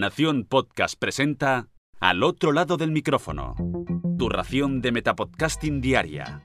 Nación 0.00 0.46
Podcast 0.48 0.98
presenta 0.98 1.68
Al 2.00 2.22
otro 2.22 2.52
lado 2.52 2.78
del 2.78 2.90
micrófono. 2.90 3.54
Tu 4.18 4.30
ración 4.30 4.80
de 4.80 4.92
Metapodcasting 4.92 5.82
Diaria. 5.82 6.40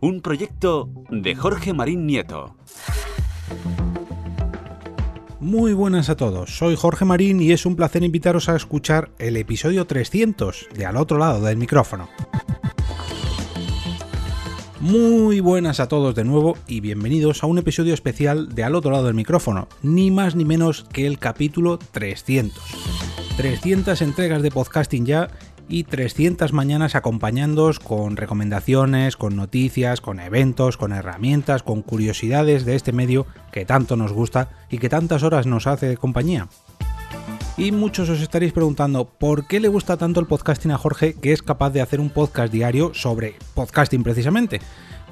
Un 0.00 0.20
proyecto 0.22 0.90
de 1.08 1.36
Jorge 1.36 1.72
Marín 1.72 2.04
Nieto. 2.04 2.56
Muy 5.38 5.72
buenas 5.72 6.10
a 6.10 6.16
todos, 6.16 6.58
soy 6.58 6.74
Jorge 6.74 7.04
Marín 7.04 7.40
y 7.40 7.52
es 7.52 7.64
un 7.64 7.76
placer 7.76 8.02
invitaros 8.02 8.48
a 8.48 8.56
escuchar 8.56 9.12
el 9.20 9.36
episodio 9.36 9.86
300 9.86 10.66
de 10.74 10.84
Al 10.84 10.96
otro 10.96 11.18
lado 11.18 11.42
del 11.42 11.56
micrófono. 11.56 12.08
Muy 14.82 15.38
buenas 15.38 15.78
a 15.78 15.86
todos 15.86 16.16
de 16.16 16.24
nuevo 16.24 16.56
y 16.66 16.80
bienvenidos 16.80 17.44
a 17.44 17.46
un 17.46 17.56
episodio 17.56 17.94
especial 17.94 18.52
de 18.52 18.64
Al 18.64 18.74
otro 18.74 18.90
lado 18.90 19.04
del 19.04 19.14
micrófono, 19.14 19.68
ni 19.80 20.10
más 20.10 20.34
ni 20.34 20.44
menos 20.44 20.86
que 20.92 21.06
el 21.06 21.20
capítulo 21.20 21.78
300. 21.78 22.60
300 23.36 24.02
entregas 24.02 24.42
de 24.42 24.50
podcasting 24.50 25.06
ya 25.06 25.28
y 25.68 25.84
300 25.84 26.52
mañanas 26.52 26.96
acompañándoos 26.96 27.78
con 27.78 28.16
recomendaciones, 28.16 29.16
con 29.16 29.36
noticias, 29.36 30.00
con 30.00 30.18
eventos, 30.18 30.76
con 30.76 30.92
herramientas, 30.92 31.62
con 31.62 31.82
curiosidades 31.82 32.64
de 32.64 32.74
este 32.74 32.90
medio 32.90 33.24
que 33.52 33.64
tanto 33.64 33.96
nos 33.96 34.12
gusta 34.12 34.50
y 34.68 34.78
que 34.78 34.88
tantas 34.88 35.22
horas 35.22 35.46
nos 35.46 35.68
hace 35.68 35.86
de 35.86 35.96
compañía. 35.96 36.48
Y 37.56 37.70
muchos 37.70 38.08
os 38.08 38.20
estaréis 38.20 38.52
preguntando 38.52 39.04
por 39.04 39.46
qué 39.46 39.60
le 39.60 39.68
gusta 39.68 39.98
tanto 39.98 40.20
el 40.20 40.26
podcasting 40.26 40.70
a 40.70 40.78
Jorge 40.78 41.14
que 41.14 41.32
es 41.32 41.42
capaz 41.42 41.70
de 41.70 41.82
hacer 41.82 42.00
un 42.00 42.08
podcast 42.08 42.50
diario 42.50 42.94
sobre 42.94 43.36
podcasting 43.54 44.02
precisamente. 44.02 44.60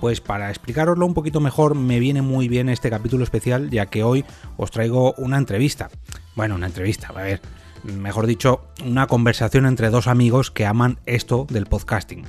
Pues 0.00 0.22
para 0.22 0.48
explicaroslo 0.48 1.04
un 1.04 1.12
poquito 1.12 1.40
mejor 1.40 1.74
me 1.74 2.00
viene 2.00 2.22
muy 2.22 2.48
bien 2.48 2.70
este 2.70 2.88
capítulo 2.88 3.24
especial 3.24 3.68
ya 3.68 3.86
que 3.86 4.02
hoy 4.02 4.24
os 4.56 4.70
traigo 4.70 5.12
una 5.18 5.36
entrevista. 5.36 5.90
Bueno, 6.34 6.54
una 6.54 6.66
entrevista, 6.66 7.08
a 7.08 7.12
ver, 7.12 7.42
mejor 7.84 8.26
dicho, 8.26 8.62
una 8.86 9.06
conversación 9.06 9.66
entre 9.66 9.90
dos 9.90 10.06
amigos 10.06 10.50
que 10.50 10.64
aman 10.64 10.98
esto 11.04 11.46
del 11.50 11.66
podcasting. 11.66 12.24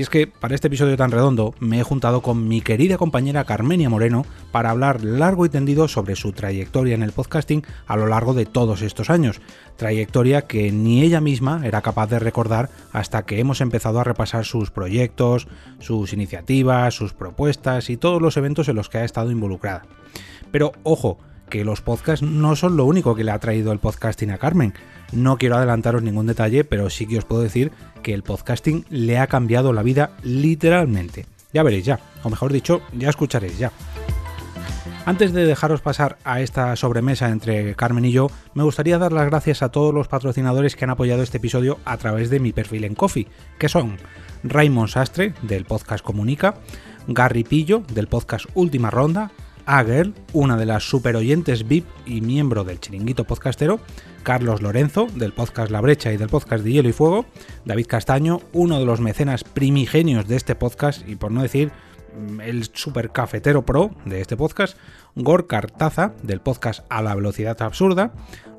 Y 0.00 0.02
es 0.02 0.08
que 0.08 0.26
para 0.26 0.54
este 0.54 0.68
episodio 0.68 0.96
tan 0.96 1.10
redondo 1.10 1.54
me 1.60 1.78
he 1.78 1.82
juntado 1.82 2.22
con 2.22 2.48
mi 2.48 2.62
querida 2.62 2.96
compañera 2.96 3.44
Carmenia 3.44 3.90
Moreno 3.90 4.24
para 4.50 4.70
hablar 4.70 5.04
largo 5.04 5.44
y 5.44 5.50
tendido 5.50 5.88
sobre 5.88 6.16
su 6.16 6.32
trayectoria 6.32 6.94
en 6.94 7.02
el 7.02 7.12
podcasting 7.12 7.66
a 7.86 7.98
lo 7.98 8.06
largo 8.06 8.32
de 8.32 8.46
todos 8.46 8.80
estos 8.80 9.10
años. 9.10 9.42
Trayectoria 9.76 10.46
que 10.46 10.72
ni 10.72 11.02
ella 11.02 11.20
misma 11.20 11.66
era 11.66 11.82
capaz 11.82 12.06
de 12.06 12.18
recordar 12.18 12.70
hasta 12.94 13.26
que 13.26 13.40
hemos 13.40 13.60
empezado 13.60 14.00
a 14.00 14.04
repasar 14.04 14.46
sus 14.46 14.70
proyectos, 14.70 15.48
sus 15.80 16.14
iniciativas, 16.14 16.94
sus 16.94 17.12
propuestas 17.12 17.90
y 17.90 17.98
todos 17.98 18.22
los 18.22 18.38
eventos 18.38 18.70
en 18.70 18.76
los 18.76 18.88
que 18.88 18.96
ha 18.96 19.04
estado 19.04 19.30
involucrada. 19.30 19.82
Pero 20.50 20.72
ojo, 20.82 21.18
que 21.50 21.64
los 21.64 21.82
podcasts 21.82 22.24
no 22.24 22.56
son 22.56 22.78
lo 22.78 22.86
único 22.86 23.14
que 23.14 23.24
le 23.24 23.32
ha 23.32 23.38
traído 23.38 23.72
el 23.72 23.80
podcasting 23.80 24.30
a 24.30 24.38
Carmen. 24.38 24.72
No 25.12 25.38
quiero 25.38 25.56
adelantaros 25.56 26.02
ningún 26.02 26.26
detalle, 26.26 26.64
pero 26.64 26.90
sí 26.90 27.06
que 27.06 27.18
os 27.18 27.24
puedo 27.24 27.42
decir 27.42 27.72
que 28.02 28.14
el 28.14 28.22
podcasting 28.22 28.84
le 28.90 29.18
ha 29.18 29.26
cambiado 29.26 29.72
la 29.72 29.82
vida 29.82 30.12
literalmente. 30.22 31.26
Ya 31.52 31.62
veréis 31.62 31.84
ya, 31.84 31.98
o 32.22 32.30
mejor 32.30 32.52
dicho, 32.52 32.80
ya 32.92 33.08
escucharéis 33.10 33.58
ya. 33.58 33.72
Antes 35.06 35.32
de 35.32 35.46
dejaros 35.46 35.80
pasar 35.80 36.18
a 36.24 36.40
esta 36.40 36.76
sobremesa 36.76 37.30
entre 37.30 37.74
Carmen 37.74 38.04
y 38.04 38.12
yo, 38.12 38.30
me 38.54 38.62
gustaría 38.62 38.98
dar 38.98 39.12
las 39.12 39.26
gracias 39.26 39.62
a 39.62 39.70
todos 39.70 39.94
los 39.94 40.08
patrocinadores 40.08 40.76
que 40.76 40.84
han 40.84 40.90
apoyado 40.90 41.22
este 41.22 41.38
episodio 41.38 41.78
a 41.84 41.96
través 41.96 42.30
de 42.30 42.38
mi 42.38 42.52
perfil 42.52 42.84
en 42.84 42.94
Coffee, 42.94 43.26
que 43.58 43.68
son 43.68 43.96
Raymond 44.44 44.90
Sastre, 44.90 45.34
del 45.42 45.64
podcast 45.64 46.04
Comunica, 46.04 46.54
Gary 47.08 47.44
Pillo, 47.44 47.82
del 47.92 48.08
podcast 48.08 48.46
Última 48.54 48.90
Ronda, 48.90 49.32
Ager, 49.66 50.12
una 50.32 50.56
de 50.56 50.66
las 50.66 50.84
super 50.84 51.16
oyentes 51.16 51.66
VIP 51.66 51.86
y 52.06 52.20
miembro 52.20 52.62
del 52.62 52.78
chiringuito 52.78 53.24
podcastero, 53.24 53.80
Carlos 54.22 54.62
Lorenzo, 54.62 55.06
del 55.14 55.32
podcast 55.32 55.70
La 55.70 55.80
Brecha 55.80 56.12
y 56.12 56.16
del 56.16 56.28
podcast 56.28 56.64
de 56.64 56.72
Hielo 56.72 56.88
y 56.88 56.92
Fuego, 56.92 57.26
David 57.64 57.86
Castaño, 57.86 58.40
uno 58.52 58.78
de 58.78 58.84
los 58.84 59.00
mecenas 59.00 59.44
primigenios 59.44 60.28
de 60.28 60.36
este 60.36 60.54
podcast 60.54 61.06
y 61.08 61.16
por 61.16 61.30
no 61.32 61.42
decir 61.42 61.72
mm, 62.16 62.40
el 62.40 62.64
super 62.72 63.10
cafetero 63.10 63.64
pro 63.64 63.90
de 64.04 64.20
este 64.20 64.36
podcast, 64.36 64.76
Gor 65.16 65.46
Cartaza, 65.46 66.12
del 66.22 66.40
podcast 66.40 66.84
A 66.88 67.02
la 67.02 67.14
Velocidad 67.14 67.60
Absurda, 67.62 68.12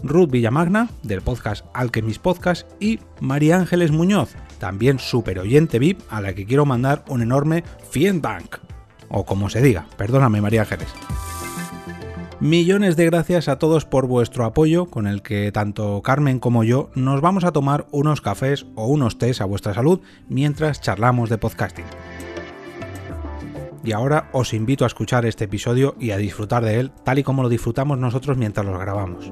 Ruth 0.03 0.31
Villamagna, 0.31 0.89
del 1.03 1.21
podcast 1.21 1.65
Alchemist 1.73 2.21
Podcast, 2.21 2.69
y 2.79 2.99
María 3.19 3.57
Ángeles 3.57 3.91
Muñoz, 3.91 4.35
también 4.59 4.99
super 4.99 5.39
oyente 5.39 5.79
VIP, 5.79 6.01
a 6.09 6.21
la 6.21 6.33
que 6.33 6.45
quiero 6.45 6.65
mandar 6.65 7.05
un 7.07 7.21
enorme 7.21 7.63
Fiendank, 7.89 8.57
o 9.09 9.25
como 9.25 9.49
se 9.49 9.61
diga, 9.61 9.87
perdóname 9.97 10.41
María 10.41 10.61
Ángeles. 10.61 10.89
Millones 12.41 12.95
de 12.95 13.05
gracias 13.05 13.47
a 13.47 13.59
todos 13.59 13.85
por 13.85 14.07
vuestro 14.07 14.45
apoyo, 14.45 14.87
con 14.87 15.05
el 15.05 15.21
que 15.21 15.51
tanto 15.51 16.01
Carmen 16.01 16.39
como 16.39 16.63
yo 16.63 16.89
nos 16.95 17.21
vamos 17.21 17.43
a 17.43 17.51
tomar 17.51 17.85
unos 17.91 18.19
cafés 18.19 18.65
o 18.73 18.87
unos 18.87 19.19
tés 19.19 19.41
a 19.41 19.45
vuestra 19.45 19.75
salud 19.75 19.99
mientras 20.27 20.81
charlamos 20.81 21.29
de 21.29 21.37
podcasting. 21.37 21.85
Y 23.83 23.91
ahora 23.91 24.27
os 24.33 24.55
invito 24.55 24.85
a 24.85 24.87
escuchar 24.87 25.27
este 25.27 25.43
episodio 25.43 25.95
y 25.99 26.11
a 26.11 26.17
disfrutar 26.17 26.65
de 26.65 26.79
él 26.79 26.91
tal 27.05 27.19
y 27.19 27.23
como 27.23 27.43
lo 27.43 27.49
disfrutamos 27.49 27.99
nosotros 27.99 28.37
mientras 28.37 28.65
lo 28.65 28.79
grabamos. 28.79 29.31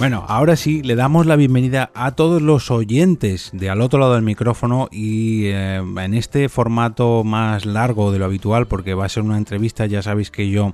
Bueno, 0.00 0.24
ahora 0.28 0.56
sí, 0.56 0.82
le 0.82 0.96
damos 0.96 1.26
la 1.26 1.36
bienvenida 1.36 1.90
a 1.92 2.12
todos 2.12 2.40
los 2.40 2.70
oyentes 2.70 3.50
de 3.52 3.68
al 3.68 3.82
otro 3.82 4.00
lado 4.00 4.14
del 4.14 4.22
micrófono 4.22 4.88
y 4.90 5.48
eh, 5.48 5.76
en 5.76 6.14
este 6.14 6.48
formato 6.48 7.22
más 7.22 7.66
largo 7.66 8.10
de 8.10 8.18
lo 8.18 8.24
habitual, 8.24 8.66
porque 8.66 8.94
va 8.94 9.04
a 9.04 9.10
ser 9.10 9.24
una 9.24 9.36
entrevista, 9.36 9.84
ya 9.84 10.00
sabéis 10.00 10.30
que 10.30 10.48
yo 10.48 10.72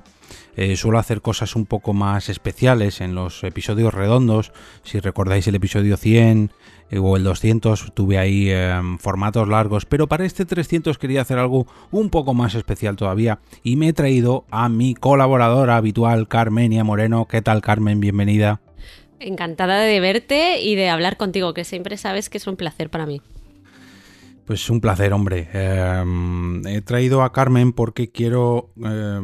eh, 0.55 0.77
suelo 0.77 0.97
hacer 0.97 1.21
cosas 1.21 1.57
un 1.57 1.65
poco 1.65 1.93
más 1.93 2.29
especiales 2.29 3.01
en 3.01 3.15
los 3.15 3.43
episodios 3.43 3.93
redondos, 3.93 4.53
si 4.83 5.01
recordáis 5.01 5.45
el 5.49 5.55
episodio 5.55 5.97
100 5.97 6.53
eh, 6.89 6.97
o 6.97 7.17
el 7.17 7.25
200 7.25 7.91
tuve 7.93 8.17
ahí 8.19 8.49
formatos 8.97 9.49
largos, 9.49 9.85
pero 9.85 10.07
para 10.07 10.23
este 10.23 10.45
300 10.45 10.97
quería 10.97 11.19
hacer 11.19 11.37
algo 11.37 11.67
un 11.91 12.09
poco 12.11 12.33
más 12.33 12.55
especial 12.55 12.95
todavía 12.95 13.39
y 13.61 13.75
me 13.75 13.89
he 13.89 13.93
traído 13.93 14.45
a 14.51 14.69
mi 14.69 14.95
colaboradora 14.95 15.75
habitual 15.75 16.29
Carmenia 16.29 16.85
Moreno. 16.85 17.27
¿Qué 17.29 17.41
tal 17.41 17.59
Carmen? 17.59 17.99
Bienvenida. 17.99 18.61
Encantada 19.19 19.81
de 19.81 19.99
verte 19.99 20.61
y 20.61 20.75
de 20.75 20.89
hablar 20.89 21.17
contigo, 21.17 21.53
que 21.53 21.63
siempre 21.63 21.97
sabes 21.97 22.29
que 22.29 22.37
es 22.37 22.47
un 22.47 22.55
placer 22.55 22.89
para 22.89 23.05
mí. 23.05 23.21
Pues 24.45 24.69
un 24.69 24.79
placer, 24.79 25.11
hombre. 25.11 25.49
Eh, 25.53 26.03
he 26.67 26.81
traído 26.81 27.21
a 27.21 27.33
Carmen 27.33 27.73
porque 27.73 28.11
quiero 28.11 28.71
eh, 28.85 29.21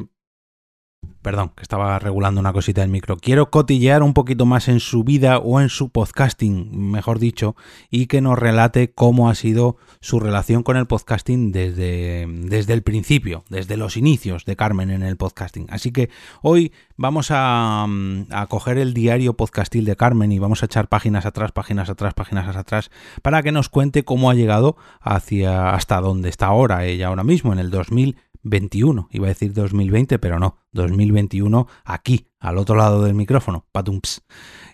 Perdón, 1.24 1.54
que 1.56 1.62
estaba 1.62 1.98
regulando 2.00 2.42
una 2.42 2.52
cosita 2.52 2.82
del 2.82 2.90
micro. 2.90 3.16
Quiero 3.16 3.50
cotillear 3.50 4.04
un 4.04 4.14
poquito 4.14 4.46
más 4.46 4.68
en 4.68 4.82
su 4.82 5.06
vida 5.06 5.38
o 5.38 5.62
en 5.62 5.70
su 5.70 5.88
podcasting, 5.88 6.92
mejor 6.92 7.18
dicho, 7.18 7.56
y 7.90 8.08
que 8.08 8.20
nos 8.20 8.38
relate 8.38 8.92
cómo 8.92 9.30
ha 9.30 9.36
sido 9.36 9.78
su 10.02 10.20
relación 10.20 10.64
con 10.64 10.76
el 10.76 10.86
podcasting 10.86 11.54
desde, 11.54 12.28
desde 12.28 12.74
el 12.74 12.84
principio, 12.84 13.46
desde 13.50 13.78
los 13.78 13.96
inicios 13.96 14.44
de 14.44 14.58
Carmen 14.58 14.90
en 14.90 15.02
el 15.02 15.16
podcasting. 15.16 15.68
Así 15.70 15.94
que 15.94 16.10
hoy 16.42 16.74
vamos 16.98 17.28
a, 17.32 17.88
a 18.30 18.48
coger 18.48 18.78
el 18.78 18.94
diario 18.94 19.34
podcastil 19.34 19.86
de 19.86 19.96
Carmen 19.96 20.34
y 20.34 20.40
vamos 20.40 20.62
a 20.62 20.66
echar 20.66 20.90
páginas 20.90 21.26
atrás, 21.26 21.54
páginas 21.54 21.90
atrás, 21.90 22.14
páginas 22.14 22.54
atrás, 22.54 22.92
para 23.22 23.44
que 23.44 23.54
nos 23.54 23.70
cuente 23.70 24.04
cómo 24.04 24.30
ha 24.30 24.34
llegado 24.34 24.76
hacia 25.00 25.74
hasta 25.74 26.02
donde 26.02 26.28
está 26.28 26.48
ahora 26.48 26.86
ella 26.86 27.08
ahora 27.08 27.24
mismo, 27.24 27.54
en 27.54 27.60
el 27.60 27.70
2000 27.70 28.18
21, 28.44 29.08
iba 29.12 29.26
a 29.26 29.30
decir 29.30 29.54
2020, 29.54 30.20
pero 30.20 30.40
no, 30.40 30.58
2021 30.74 31.68
aquí, 31.86 32.28
al 32.40 32.58
otro 32.58 32.76
lado 32.76 33.04
del 33.04 33.14
micrófono, 33.14 33.66
patumps. 33.72 34.22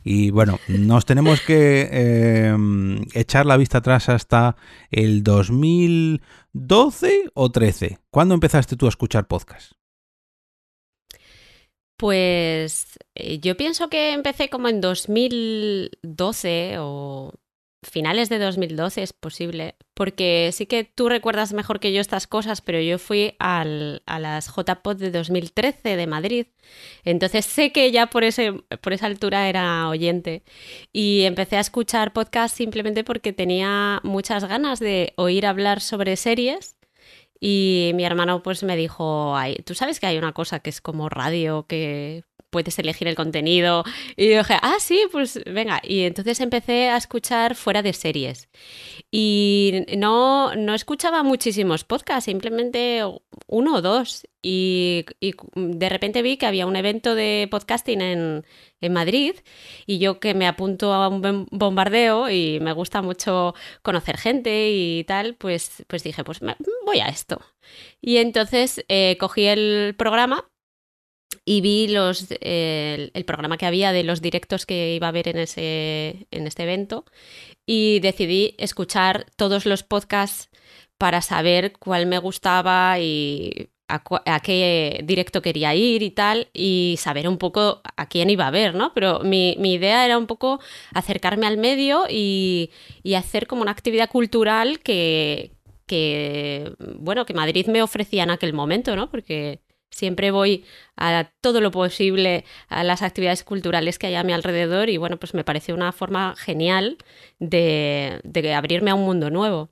Y 0.04 0.32
bueno, 0.32 0.60
nos 0.68 1.06
tenemos 1.06 1.42
que 1.42 1.90
em, 1.92 3.04
echar 3.14 3.46
la 3.46 3.58
vista 3.58 3.80
atrás 3.80 4.10
hasta 4.10 4.56
el 4.90 5.24
2012 5.24 7.30
o 7.34 7.52
13. 7.52 8.00
¿Cuándo 8.10 8.34
empezaste 8.34 8.76
tú 8.76 8.88
a 8.88 8.90
escuchar 8.90 9.28
podcast? 9.28 9.74
Pues 11.98 12.98
eh, 13.14 13.40
yo 13.40 13.58
pienso 13.58 13.90
que 13.90 14.14
empecé 14.14 14.50
como 14.50 14.70
en 14.70 14.80
2012 14.80 16.78
o 16.80 17.34
finales 17.84 18.30
de 18.30 18.40
2012 18.40 19.04
es 19.04 19.14
posible, 19.14 19.76
porque 19.94 20.50
sí 20.54 20.66
que 20.66 20.84
tú 20.84 21.10
recuerdas 21.10 21.54
mejor 21.54 21.80
que 21.80 21.94
yo 21.94 22.02
estas 22.02 22.28
cosas, 22.28 22.62
pero 22.62 22.82
yo 22.82 23.00
fui 23.00 23.36
al, 23.40 24.04
a 24.06 24.20
las 24.20 24.48
JPod 24.54 24.98
de 24.98 25.12
2013 25.12 25.96
de 25.96 26.08
Madrid, 26.08 26.48
entonces 27.04 27.46
sé 27.46 27.72
que 27.72 27.92
ya 27.92 28.08
por, 28.08 28.24
ese, 28.24 28.54
por 28.82 28.94
esa 28.94 29.06
altura 29.06 29.50
era 29.50 29.88
oyente. 29.90 30.44
Y 30.92 31.24
empecé 31.24 31.58
a 31.58 31.62
escuchar 31.62 32.14
podcast 32.14 32.56
simplemente 32.56 33.04
porque 33.04 33.34
tenía 33.34 34.02
muchas 34.04 34.46
ganas 34.46 34.80
de 34.80 35.14
oír 35.16 35.46
hablar 35.46 35.82
sobre 35.82 36.16
series. 36.18 36.76
Y 37.40 37.92
mi 37.96 38.04
hermano 38.04 38.44
pues 38.44 38.64
me 38.64 38.76
dijo, 38.76 39.36
tú 39.66 39.74
sabes 39.74 40.00
que 40.00 40.08
hay 40.08 40.18
una 40.18 40.34
cosa 40.34 40.60
que 40.60 40.70
es 40.70 40.82
como 40.82 41.08
radio, 41.08 41.66
que 41.68 42.24
puedes 42.50 42.78
elegir 42.80 43.08
el 43.08 43.16
contenido. 43.16 43.84
Y 44.16 44.30
dije, 44.30 44.56
ah, 44.62 44.78
sí, 44.80 45.04
pues 45.12 45.40
venga. 45.46 45.82
Y 45.84 46.04
entonces 46.04 46.40
empecé 46.40 46.90
a 46.90 46.98
escuchar 46.98 47.56
fuera 47.56 47.82
de 47.82 47.94
series. 47.94 48.50
Y 49.12 49.86
no, 49.98 50.56
no 50.56 50.74
escuchaba 50.76 51.24
muchísimos 51.24 51.84
podcasts, 51.84 52.26
simplemente 52.26 53.04
uno 53.48 53.76
o 53.76 53.82
dos. 53.82 54.28
Y, 54.42 55.06
de 55.56 55.90
repente 55.90 56.22
vi 56.22 56.38
que 56.38 56.46
había 56.46 56.66
un 56.66 56.76
evento 56.76 57.14
de 57.16 57.48
podcasting 57.52 58.02
en, 58.02 58.46
en, 58.80 58.94
Madrid 58.94 59.36
y 59.86 60.00
yo 60.00 60.22
que 60.22 60.34
me 60.34 60.48
apunto 60.48 60.94
a 60.94 61.10
un 61.10 61.46
bombardeo 61.52 62.30
y 62.30 62.60
me 62.62 62.72
gusta 62.72 63.02
mucho 63.02 63.54
conocer 63.82 64.18
gente 64.18 64.72
y 64.72 65.04
tal, 65.04 65.36
pues, 65.36 65.84
pues 65.88 66.04
dije, 66.04 66.24
pues 66.24 66.40
voy 66.86 67.00
a 67.00 67.08
esto. 67.08 67.42
Y 68.02 68.18
entonces 68.18 68.86
eh, 68.88 69.18
cogí 69.20 69.46
el 69.46 69.96
programa 69.98 70.50
y 71.50 71.62
vi 71.62 71.88
los, 71.88 72.28
el, 72.42 73.26
programa 73.26 73.58
que 73.58 73.66
había 73.66 73.92
de 73.92 74.04
los 74.04 74.22
directos 74.22 74.68
que 74.68 74.94
iba 74.94 75.08
a 75.08 75.10
haber 75.10 75.30
en, 75.30 75.40
ese, 75.40 76.28
en 76.30 76.46
este 76.46 76.62
evento 76.62 77.06
y 77.66 78.00
decidí 78.02 78.54
escuchar 78.60 79.26
todos 79.36 79.66
los 79.66 79.82
podcasts 79.82 80.52
para 81.00 81.24
saber 81.24 81.74
cuál 81.80 82.06
me 82.06 82.20
gustaba 82.20 83.00
y 83.00 83.72
a, 83.88 84.40
qué 84.42 85.02
directo 85.04 85.42
quería 85.42 85.74
ir 85.74 86.04
y 86.04 86.12
tal, 86.12 86.50
y 86.54 86.98
saber 87.00 87.28
un 87.28 87.40
poco 87.40 87.82
a 87.98 88.08
quién 88.08 88.30
iba 88.30 88.46
a 88.46 88.52
ver, 88.52 88.76
¿no? 88.76 88.94
Pero 88.94 89.22
mi, 89.22 89.54
idea 89.54 90.06
era 90.06 90.20
un 90.20 90.28
poco 90.28 90.60
acercarme 90.94 91.48
al 91.48 91.58
medio 91.58 92.04
y, 92.08 92.70
y 93.02 93.16
hacer 93.16 93.48
como 93.48 93.64
una 93.64 93.72
actividad 93.72 94.12
cultural 94.12 94.82
que, 94.82 95.54
que, 95.88 96.74
bueno, 96.78 97.26
que 97.26 97.34
Madrid 97.34 97.66
me 97.66 97.82
ofrecía 97.82 98.22
en 98.22 98.30
aquel 98.30 98.54
momento, 98.54 98.96
¿no? 98.96 99.10
Porque 99.10 99.62
siempre 99.90 100.32
voy 100.32 100.66
a 100.98 101.32
todo 101.42 101.62
lo 101.62 101.72
posible 101.72 102.46
a 102.68 102.84
las 102.84 103.02
actividades 103.02 103.44
culturales 103.44 104.00
que 104.00 104.08
hay 104.08 104.16
a 104.16 104.24
mi 104.24 104.34
alrededor 104.34 104.90
y 104.90 104.98
bueno, 104.98 105.18
pues 105.18 105.34
me 105.34 105.44
parece 105.44 105.74
una 105.74 105.92
forma 105.92 106.36
genial 106.38 106.98
de, 107.40 108.22
abrirme 108.56 108.92
a 108.92 108.96
un 108.96 109.06
mundo 109.06 109.30
nuevo. 109.30 109.70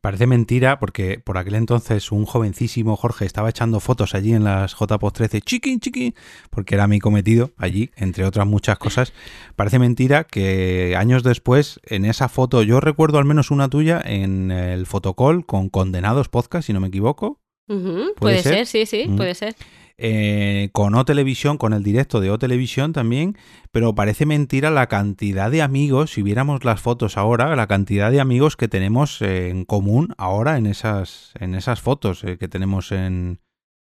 Parece 0.00 0.26
mentira 0.26 0.78
porque 0.78 1.18
por 1.18 1.38
aquel 1.38 1.54
entonces 1.54 2.12
un 2.12 2.26
jovencísimo 2.26 2.96
Jorge 2.96 3.24
estaba 3.24 3.48
echando 3.48 3.80
fotos 3.80 4.14
allí 4.14 4.32
en 4.32 4.44
las 4.44 4.74
JPOS 4.74 5.12
13, 5.12 5.40
chiquín, 5.40 5.80
chiquín, 5.80 6.14
porque 6.50 6.74
era 6.74 6.86
mi 6.86 7.00
cometido 7.00 7.52
allí, 7.56 7.90
entre 7.96 8.24
otras 8.24 8.46
muchas 8.46 8.78
cosas. 8.78 9.12
Parece 9.56 9.78
mentira 9.78 10.24
que 10.24 10.94
años 10.96 11.22
después, 11.22 11.80
en 11.84 12.04
esa 12.04 12.28
foto, 12.28 12.62
yo 12.62 12.80
recuerdo 12.80 13.18
al 13.18 13.24
menos 13.24 13.50
una 13.50 13.68
tuya 13.68 14.00
en 14.04 14.50
el 14.50 14.86
fotocall 14.86 15.46
con 15.46 15.70
Condenados 15.70 16.28
Podcast, 16.28 16.66
si 16.66 16.72
no 16.72 16.80
me 16.80 16.88
equivoco. 16.88 17.43
¿Puede, 17.66 18.42
ser? 18.42 18.66
sí, 18.66 18.86
sí, 18.86 19.06
puede 19.16 19.34
ser. 19.34 19.54
Eh, 19.96 20.70
con 20.72 20.94
O 20.96 21.04
Televisión, 21.04 21.56
con 21.56 21.72
el 21.72 21.84
directo 21.84 22.20
de 22.20 22.30
O 22.30 22.38
Televisión 22.38 22.92
también, 22.92 23.36
pero 23.70 23.94
parece 23.94 24.26
mentira 24.26 24.70
la 24.70 24.88
cantidad 24.88 25.50
de 25.52 25.62
amigos, 25.62 26.10
si 26.12 26.22
viéramos 26.22 26.64
las 26.64 26.80
fotos 26.80 27.16
ahora, 27.16 27.54
la 27.54 27.68
cantidad 27.68 28.10
de 28.10 28.20
amigos 28.20 28.56
que 28.56 28.66
tenemos 28.66 29.22
en 29.22 29.64
común 29.64 30.12
ahora 30.18 30.56
en 30.58 30.66
esas, 30.66 31.32
en 31.38 31.54
esas 31.54 31.80
fotos 31.80 32.24
eh, 32.24 32.38
que 32.38 32.48
tenemos 32.48 32.90
en, 32.90 33.38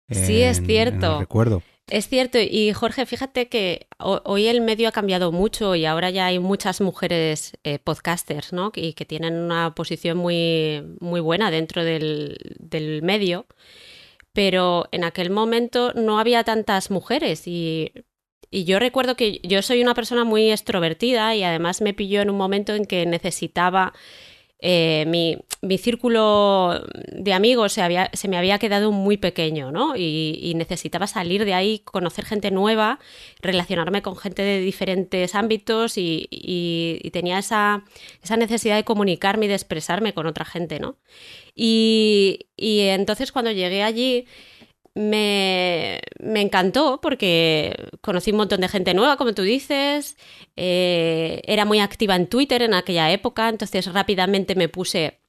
Sí, 0.10 0.42
es 0.42 0.64
cierto. 0.66 1.20
recuerdo. 1.20 1.62
Es 1.90 2.10
cierto, 2.10 2.38
y 2.38 2.74
Jorge, 2.74 3.06
fíjate 3.06 3.48
que 3.48 3.88
hoy 3.98 4.48
el 4.48 4.60
medio 4.60 4.90
ha 4.90 4.92
cambiado 4.92 5.32
mucho 5.32 5.74
y 5.76 5.86
ahora 5.86 6.10
ya 6.10 6.26
hay 6.26 6.38
muchas 6.38 6.82
mujeres 6.82 7.54
eh, 7.64 7.80
podcasters, 7.80 8.52
¿no? 8.52 8.72
Y 8.76 8.94
que 8.94 9.06
tienen 9.06 9.36
una 9.36 9.74
posición 9.74 10.18
muy, 10.18 10.84
muy 11.00 11.22
buena 11.22 11.50
dentro 11.50 11.86
del, 11.86 12.38
del 12.60 13.02
medio 13.04 13.48
pero 14.38 14.88
en 14.92 15.04
aquel 15.04 15.32
momento 15.32 15.94
no 15.96 16.20
había 16.20 16.44
tantas 16.44 16.92
mujeres 16.92 17.48
y, 17.48 17.92
yo 18.52 18.78
recuerdo 18.78 19.16
que 19.16 19.40
yo 19.42 19.64
soy 19.64 19.82
una 19.82 19.96
persona 19.96 20.26
muy 20.26 20.52
extrovertida 20.52 21.34
y 21.36 21.42
además 21.42 21.82
me 21.82 21.96
pilló 21.96 22.22
en 22.22 22.30
un 22.30 22.38
momento 22.38 22.76
en 22.76 22.86
que 22.86 23.08
necesitaba 23.08 23.94
eh, 24.60 25.06
mi, 25.08 25.38
mi, 25.62 25.78
círculo 25.78 26.84
de 27.12 27.34
amigos 27.34 27.74
se, 27.74 27.84
había, 27.84 28.10
se, 28.14 28.28
me 28.28 28.38
había 28.38 28.58
quedado 28.58 28.92
muy 28.92 29.18
pequeño, 29.18 29.72
¿no? 29.72 29.96
Y, 29.96 30.54
necesitaba 30.56 31.06
salir 31.06 31.46
de 31.46 31.54
ahí, 31.54 31.80
conocer 31.80 32.26
gente 32.26 32.50
nueva, 32.50 33.00
relacionarme 33.42 34.02
con 34.02 34.18
gente 34.18 34.42
de 34.42 34.60
diferentes 34.60 35.36
ámbitos 35.36 35.98
y, 35.98 36.28
y 36.32 37.10
tenía 37.12 37.38
esa, 37.38 37.84
esa, 38.24 38.36
necesidad 38.38 38.76
de 38.76 38.84
comunicarme 38.84 39.46
y 39.46 39.50
de 39.50 39.56
expresarme 39.56 40.14
con 40.14 40.26
otra 40.26 40.46
gente, 40.46 40.80
¿no? 40.80 40.98
Y, 41.58 42.48
entonces 42.58 43.32
cuando 43.32 43.52
llegué 43.52 43.84
allí 43.84 44.26
me, 44.98 46.02
encantó 46.20 47.00
porque 47.02 47.90
conocí 48.02 48.32
un 48.32 48.38
montón 48.38 48.62
de 48.62 48.68
gente 48.68 48.94
nueva, 48.94 49.18
como 49.18 49.34
tú 49.34 49.44
dices, 49.44 50.18
eh, 50.56 51.42
era 51.46 51.66
muy 51.66 51.80
activa 51.80 52.16
en 52.16 52.28
Twitter 52.28 52.62
en 52.62 52.74
aquella 52.74 53.12
época, 53.12 53.50
entonces 53.50 53.92
rápidamente 53.94 54.56
me 54.56 54.70
puse 54.70 55.20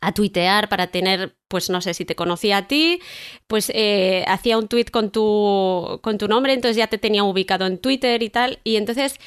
a 0.00 0.12
tuitear 0.12 0.68
para 0.68 0.88
tener, 0.88 1.36
pues 1.48 1.70
no 1.70 1.80
sé 1.80 1.94
si 1.94 2.04
te 2.04 2.16
conocía 2.16 2.58
a 2.58 2.68
ti, 2.68 3.00
pues 3.46 3.70
eh, 3.74 4.24
hacía 4.28 4.58
un 4.58 4.68
tweet 4.68 4.86
con 4.86 5.10
tu, 5.10 6.00
con 6.02 6.18
tu 6.18 6.28
nombre, 6.28 6.52
entonces 6.52 6.76
ya 6.76 6.88
te 6.88 6.98
tenía 6.98 7.24
ubicado 7.24 7.66
en 7.66 7.78
Twitter 7.78 8.22
y 8.22 8.30
tal, 8.30 8.58
y 8.64 8.76
entonces 8.76 9.18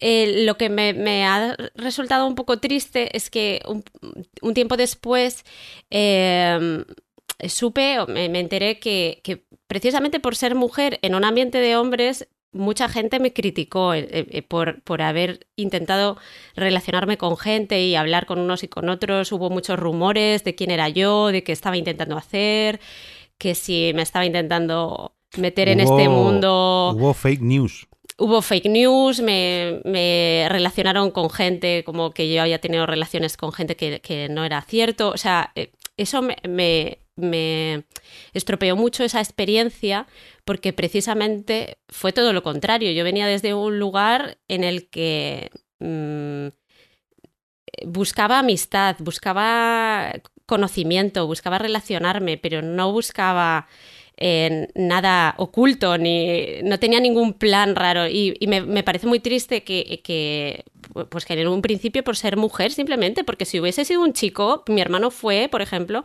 eh, 0.00 0.44
lo 0.44 0.56
que 0.56 0.68
me, 0.68 1.24
ha 1.26 1.56
resultado 1.74 2.26
un 2.26 2.34
poco 2.34 2.58
triste 2.58 3.16
es 3.16 3.30
que 3.30 3.62
un, 3.66 4.54
tiempo 4.54 4.76
después 4.76 5.44
eh, 5.90 6.84
supe, 7.48 7.98
me, 8.08 8.28
me 8.28 8.40
enteré 8.40 8.78
que, 8.78 9.44
precisamente 9.66 10.20
por 10.20 10.36
ser 10.36 10.54
mujer 10.54 10.98
en 11.02 11.14
un 11.14 11.24
ambiente 11.24 11.58
de 11.58 11.76
hombres, 11.76 12.28
mucha 12.52 12.88
gente 12.88 13.18
me 13.18 13.32
criticó 13.32 13.94
eh, 13.94 14.44
por, 14.48 14.82
por, 14.82 15.02
haber 15.02 15.46
intentado 15.56 16.16
relacionarme 16.54 17.18
con 17.18 17.36
gente 17.36 17.82
y 17.82 17.96
hablar 17.96 18.26
con 18.26 18.38
unos 18.38 18.62
y 18.62 18.68
con 18.68 18.88
otros. 18.88 19.32
Hubo 19.32 19.50
muchos 19.50 19.78
rumores 19.78 20.44
de 20.44 20.54
quién 20.54 20.70
era 20.70 20.88
yo, 20.88 21.28
de 21.28 21.42
qué 21.42 21.52
estaba 21.52 21.76
intentando 21.76 22.16
hacer, 22.16 22.80
que 23.38 23.54
si 23.54 23.92
me 23.94 24.02
estaba 24.02 24.24
intentando 24.24 25.14
meter 25.36 25.68
en 25.68 25.80
este 25.80 26.08
mundo. 26.08 26.94
Hubo 26.96 27.12
fake 27.12 27.42
news 27.42 27.86
hubo 28.18 28.42
fake 28.42 28.66
news, 28.66 29.20
me, 29.20 30.46
relacionaron 30.48 31.10
con 31.10 31.30
gente 31.30 31.84
como 31.84 32.12
que 32.12 32.32
yo 32.32 32.42
había 32.42 32.60
tenido 32.60 32.86
relaciones 32.86 33.36
con 33.36 33.52
gente 33.52 33.76
que, 33.76 34.28
no 34.30 34.44
era 34.44 34.62
cierto. 34.62 35.10
O 35.10 35.16
sea, 35.16 35.52
eh, 35.54 35.72
eso 35.96 36.22
me, 36.22 36.36
me, 36.48 36.98
estropeó 38.32 38.76
mucho 38.76 39.04
esa 39.04 39.20
experiencia 39.20 40.06
porque 40.44 40.72
precisamente 40.72 41.78
fue 41.88 42.12
todo 42.12 42.32
lo 42.32 42.42
contrario. 42.42 42.90
Yo 42.92 43.04
venía 43.04 43.26
desde 43.26 43.54
un 43.54 43.78
lugar 43.78 44.38
en 44.48 44.64
el 44.64 44.88
que 44.88 45.50
mm, 45.78 46.48
buscaba 47.86 48.40
amistad, 48.40 48.96
buscaba 48.98 50.12
conocimiento, 50.46 51.26
buscaba 51.26 51.58
relacionarme, 51.58 52.36
pero 52.36 52.62
no 52.62 52.92
buscaba 52.92 53.68
nada 54.74 55.34
oculto, 55.38 55.98
ni 55.98 56.62
no 56.62 56.78
tenía 56.78 57.00
ningún 57.00 57.34
plan 57.34 57.74
raro. 57.74 58.06
Y, 58.08 58.36
me, 58.46 58.82
parece 58.82 59.06
muy 59.06 59.20
triste 59.20 59.64
que, 59.64 60.00
que, 60.04 60.64
pues 61.08 61.24
que 61.24 61.34
en 61.34 61.48
un 61.48 61.62
principio 61.62 62.04
por 62.04 62.16
ser 62.16 62.36
mujer 62.36 62.72
simplemente, 62.72 63.24
porque 63.24 63.44
si 63.44 63.60
hubiese 63.60 63.84
sido 63.84 64.02
un 64.02 64.12
chico, 64.12 64.62
mi 64.68 64.80
hermano 64.80 65.10
fue, 65.10 65.48
por 65.50 65.62
ejemplo, 65.62 66.04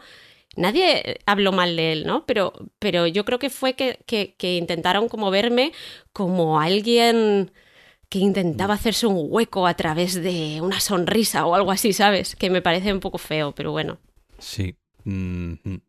nadie 0.56 1.20
habló 1.26 1.52
mal 1.52 1.76
de 1.76 1.94
él, 1.94 2.06
¿no? 2.06 2.26
Pero, 2.26 2.54
pero 2.80 3.08
yo 3.08 3.26
creo 3.26 3.40
que 3.40 3.50
fue 3.50 3.74
que, 3.74 4.00
que, 4.06 4.58
intentaron 4.58 5.10
como 5.10 5.32
verme 5.32 5.72
como 6.14 6.60
alguien 6.60 7.52
que 8.10 8.20
intentaba 8.20 8.74
hacerse 8.74 9.08
un 9.08 9.28
hueco 9.30 9.68
a 9.68 9.76
través 9.76 10.16
de 10.16 10.60
una 10.62 10.80
sonrisa 10.80 11.46
o 11.46 11.56
algo 11.56 11.72
así, 11.72 11.94
¿sabes? 11.94 12.36
Que 12.36 12.50
me 12.50 12.62
parece 12.62 12.92
un 12.92 13.00
poco 13.00 13.18
feo, 13.20 13.54
pero 13.54 13.72
bueno. 13.72 14.00
Sí, 14.40 14.76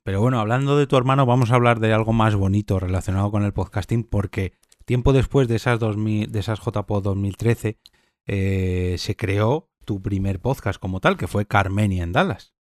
pero 0.03 0.21
bueno, 0.21 0.41
hablando 0.41 0.77
de 0.79 0.87
tu 0.87 0.97
hermano, 0.97 1.27
vamos 1.27 1.51
a 1.51 1.55
hablar 1.55 1.81
de 1.81 1.93
algo 1.93 2.13
más 2.13 2.35
bonito 2.37 2.79
relacionado 2.79 3.31
con 3.31 3.45
el 3.45 3.53
podcasting, 3.53 4.05
porque 4.05 4.53
tiempo 4.85 5.13
después 5.13 5.49
de 5.49 5.57
esas, 5.57 5.79
2000, 5.79 6.31
de 6.31 6.39
esas 6.39 6.61
JPod 6.61 7.03
2013, 7.03 7.79
eh, 8.27 8.95
se 8.99 9.17
creó 9.17 9.69
tu 9.85 10.01
primer 10.01 10.41
podcast 10.41 10.81
como 10.81 11.01
tal, 11.01 11.17
que 11.17 11.27
fue 11.27 11.47
Carmenia 11.47 12.05
en 12.05 12.13
Dallas. 12.13 12.55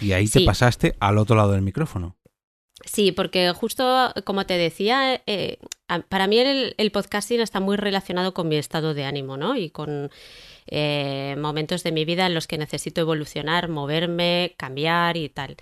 Y 0.00 0.12
ahí 0.12 0.28
te 0.28 0.40
pasaste 0.42 0.96
al 1.00 1.18
otro 1.18 1.36
lado 1.36 1.52
del 1.52 1.62
micrófono. 1.62 2.16
Sí, 2.84 3.12
porque 3.12 3.52
justo 3.52 4.12
como 4.24 4.46
te 4.46 4.56
decía, 4.56 5.20
eh, 5.26 5.58
para 6.08 6.26
mí 6.26 6.38
el, 6.38 6.74
el, 6.78 6.90
podcasting 6.90 7.40
está 7.40 7.60
muy 7.60 7.76
relacionado 7.76 8.32
con 8.32 8.48
mi 8.48 8.56
estado 8.56 8.94
de 8.94 9.04
ánimo, 9.04 9.36
¿no? 9.36 9.54
Y 9.54 9.68
con 9.68 10.10
eh, 10.66 11.36
momentos 11.38 11.82
de 11.82 11.92
mi 11.92 12.04
vida 12.04 12.26
en 12.26 12.34
los 12.34 12.46
que 12.46 12.56
necesito 12.56 13.00
evolucionar, 13.00 13.68
moverme, 13.68 14.54
cambiar 14.56 15.16
y 15.16 15.28
tal. 15.28 15.56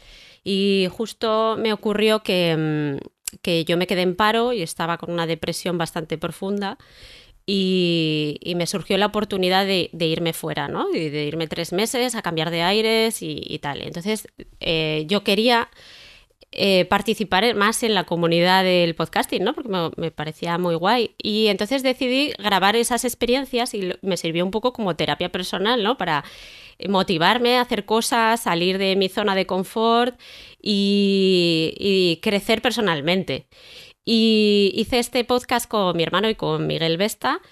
Y 0.44 0.86
justo 0.90 1.56
me 1.58 1.72
ocurrió 1.72 2.22
que, 2.22 2.98
mm, 3.00 3.38
que 3.42 3.64
yo 3.64 3.76
me 3.76 3.86
quedé 3.86 4.02
en 4.02 4.16
paro 4.16 4.52
y 4.52 4.62
estaba 4.62 4.98
con 4.98 5.10
una 5.10 5.26
depresión 5.26 5.78
bastante 5.78 6.18
profunda. 6.18 6.78
Y, 7.50 8.52
me 8.56 8.66
surgió 8.66 8.98
la 8.98 9.06
oportunidad 9.06 9.64
de, 9.64 9.88
irme 9.98 10.34
fuera, 10.34 10.68
¿no? 10.68 10.94
Y 10.94 11.08
de 11.08 11.24
irme 11.24 11.46
tres 11.46 11.72
meses 11.72 12.14
a 12.14 12.20
cambiar 12.20 12.50
de 12.50 12.60
aires 12.60 13.22
y, 13.22 13.58
tal. 13.62 13.80
Entonces, 13.80 14.28
eh, 14.60 15.04
yo 15.06 15.24
quería 15.24 15.70
eh, 16.52 16.84
participar 16.84 17.54
más 17.54 17.82
en 17.84 17.94
la 17.94 18.04
comunidad 18.04 18.64
del 18.64 18.94
podcasting, 18.94 19.42
¿no? 19.44 19.54
Porque 19.54 19.70
me, 19.96 20.10
parecía 20.10 20.58
muy 20.58 20.74
guay. 20.74 21.14
Y 21.22 21.46
entonces 21.46 21.82
decidí 21.82 22.32
grabar 22.38 22.76
esas 22.76 23.06
experiencias 23.06 23.72
y 23.72 23.92
me 24.02 24.18
sirvió 24.18 24.44
un 24.44 24.50
poco 24.50 24.74
como 24.74 24.94
terapia 24.94 25.30
personal, 25.30 25.82
¿no? 25.82 25.96
Para 25.96 26.24
motivarme 26.86 27.56
a 27.56 27.62
hacer 27.62 27.86
cosas, 27.86 28.42
salir 28.42 28.76
de 28.76 28.94
mi 28.94 29.08
zona 29.08 29.34
de 29.34 29.46
confort 29.46 30.20
y, 30.60 31.72
y 31.78 32.18
crecer 32.20 32.60
personalmente. 32.60 33.46
Y 34.10 34.72
hice 34.74 35.00
este 35.00 35.22
podcast 35.24 35.68
con 35.68 35.94
mi 35.94 36.02
hermano 36.02 36.30
y 36.30 36.34
con 36.34 36.66
Miguel 36.66 36.96
Vesta 36.96 37.42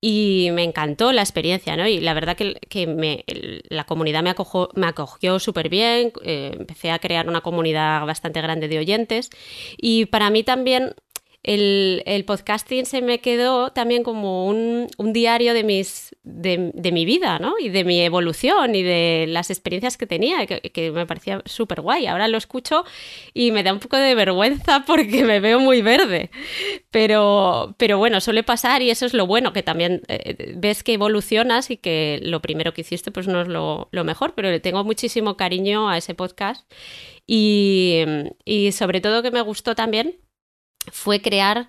y 0.00 0.48
me 0.54 0.64
encantó 0.64 1.12
la 1.12 1.20
experiencia, 1.20 1.76
¿no? 1.76 1.86
Y 1.86 2.00
la 2.00 2.14
verdad 2.14 2.38
que, 2.38 2.86
me, 2.86 3.22
la 3.68 3.84
comunidad 3.84 4.22
me, 4.22 4.34
me 4.76 4.86
acogió 4.86 5.38
súper 5.38 5.68
bien, 5.68 6.12
eh, 6.24 6.52
empecé 6.58 6.90
a 6.90 7.00
crear 7.00 7.28
una 7.28 7.42
comunidad 7.42 8.06
bastante 8.06 8.40
grande 8.40 8.66
de 8.66 8.78
oyentes 8.78 9.28
y 9.76 10.06
para 10.06 10.30
mí 10.30 10.42
también 10.42 10.94
el, 11.46 12.24
podcasting 12.26 12.86
se 12.86 13.02
me 13.02 13.20
quedó 13.20 13.70
también 13.70 14.02
como 14.02 14.46
un, 14.46 14.88
diario 14.98 15.54
de, 15.54 15.62
mis, 15.62 16.14
de, 16.24 16.90
mi 16.92 17.04
vida, 17.04 17.38
¿no? 17.38 17.54
Y 17.60 17.68
de 17.68 17.84
mi 17.84 18.00
evolución 18.00 18.74
y 18.74 18.82
de 18.82 19.26
las 19.28 19.50
experiencias 19.50 19.96
que 19.96 20.06
tenía, 20.06 20.44
que, 20.46 20.90
me 20.90 21.06
parecía 21.06 21.42
súper 21.44 21.82
guay. 21.82 22.06
Ahora 22.08 22.26
lo 22.26 22.36
escucho 22.36 22.84
y 23.32 23.52
me 23.52 23.62
da 23.62 23.72
un 23.72 23.78
poco 23.78 23.96
de 23.96 24.16
vergüenza 24.16 24.84
porque 24.86 25.24
me 25.24 25.38
veo 25.38 25.60
muy 25.60 25.82
verde. 25.82 26.30
Pero, 26.90 27.76
pero 27.78 27.98
bueno, 27.98 28.20
suele 28.20 28.42
pasar 28.42 28.82
y 28.82 28.90
eso 28.90 29.06
es 29.06 29.14
lo 29.14 29.26
bueno, 29.26 29.52
que 29.52 29.62
también 29.62 30.02
eh, 30.08 30.54
ves 30.56 30.82
que 30.82 30.94
evolucionas 30.94 31.70
y 31.70 31.76
que 31.76 32.18
lo 32.22 32.42
primero 32.42 32.74
que 32.74 32.80
hiciste 32.80 33.12
pues 33.12 33.28
no 33.28 33.40
es 33.40 33.48
lo, 33.48 33.88
lo 33.92 34.02
mejor, 34.02 34.34
pero 34.34 34.50
le 34.50 34.58
tengo 34.58 34.82
muchísimo 34.82 35.36
cariño 35.36 35.88
a 35.88 35.96
ese 35.96 36.14
podcast. 36.14 36.68
Y, 37.28 38.04
y 38.44 38.72
sobre 38.72 39.00
todo 39.00 39.22
que 39.22 39.30
me 39.30 39.40
gustó 39.42 39.74
también 39.74 40.16
fue 40.92 41.20
crear 41.20 41.68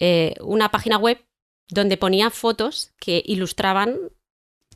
eh, 0.00 0.34
una 0.40 0.70
página 0.70 0.98
web 0.98 1.18
donde 1.68 1.96
ponía 1.96 2.30
fotos 2.30 2.92
que 2.98 3.22
ilustraban 3.26 3.98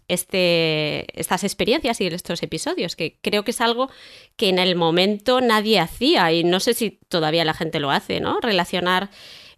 este, 0.08 1.18
estas 1.18 1.44
experiencias 1.44 2.00
y 2.00 2.06
estos 2.06 2.42
episodios, 2.42 2.96
que 2.96 3.18
creo 3.22 3.44
que 3.44 3.52
es 3.52 3.60
algo 3.60 3.90
que 4.36 4.48
en 4.48 4.58
el 4.58 4.76
momento 4.76 5.40
nadie 5.40 5.78
hacía 5.80 6.32
y 6.32 6.44
no 6.44 6.60
sé 6.60 6.74
si 6.74 7.00
todavía 7.08 7.44
la 7.44 7.54
gente 7.54 7.80
lo 7.80 7.90
hace, 7.90 8.20
¿no? 8.20 8.40
Relacionar 8.40 9.10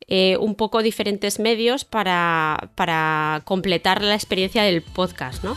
eh, 0.07 0.37
un 0.37 0.55
poco 0.55 0.83
diferentes 0.83 1.39
medios 1.39 1.85
para, 1.85 2.71
para 2.75 3.43
completar 3.45 4.03
la 4.03 4.15
experiencia 4.15 4.63
del 4.63 4.83
podcast, 4.83 5.43
¿no? 5.43 5.57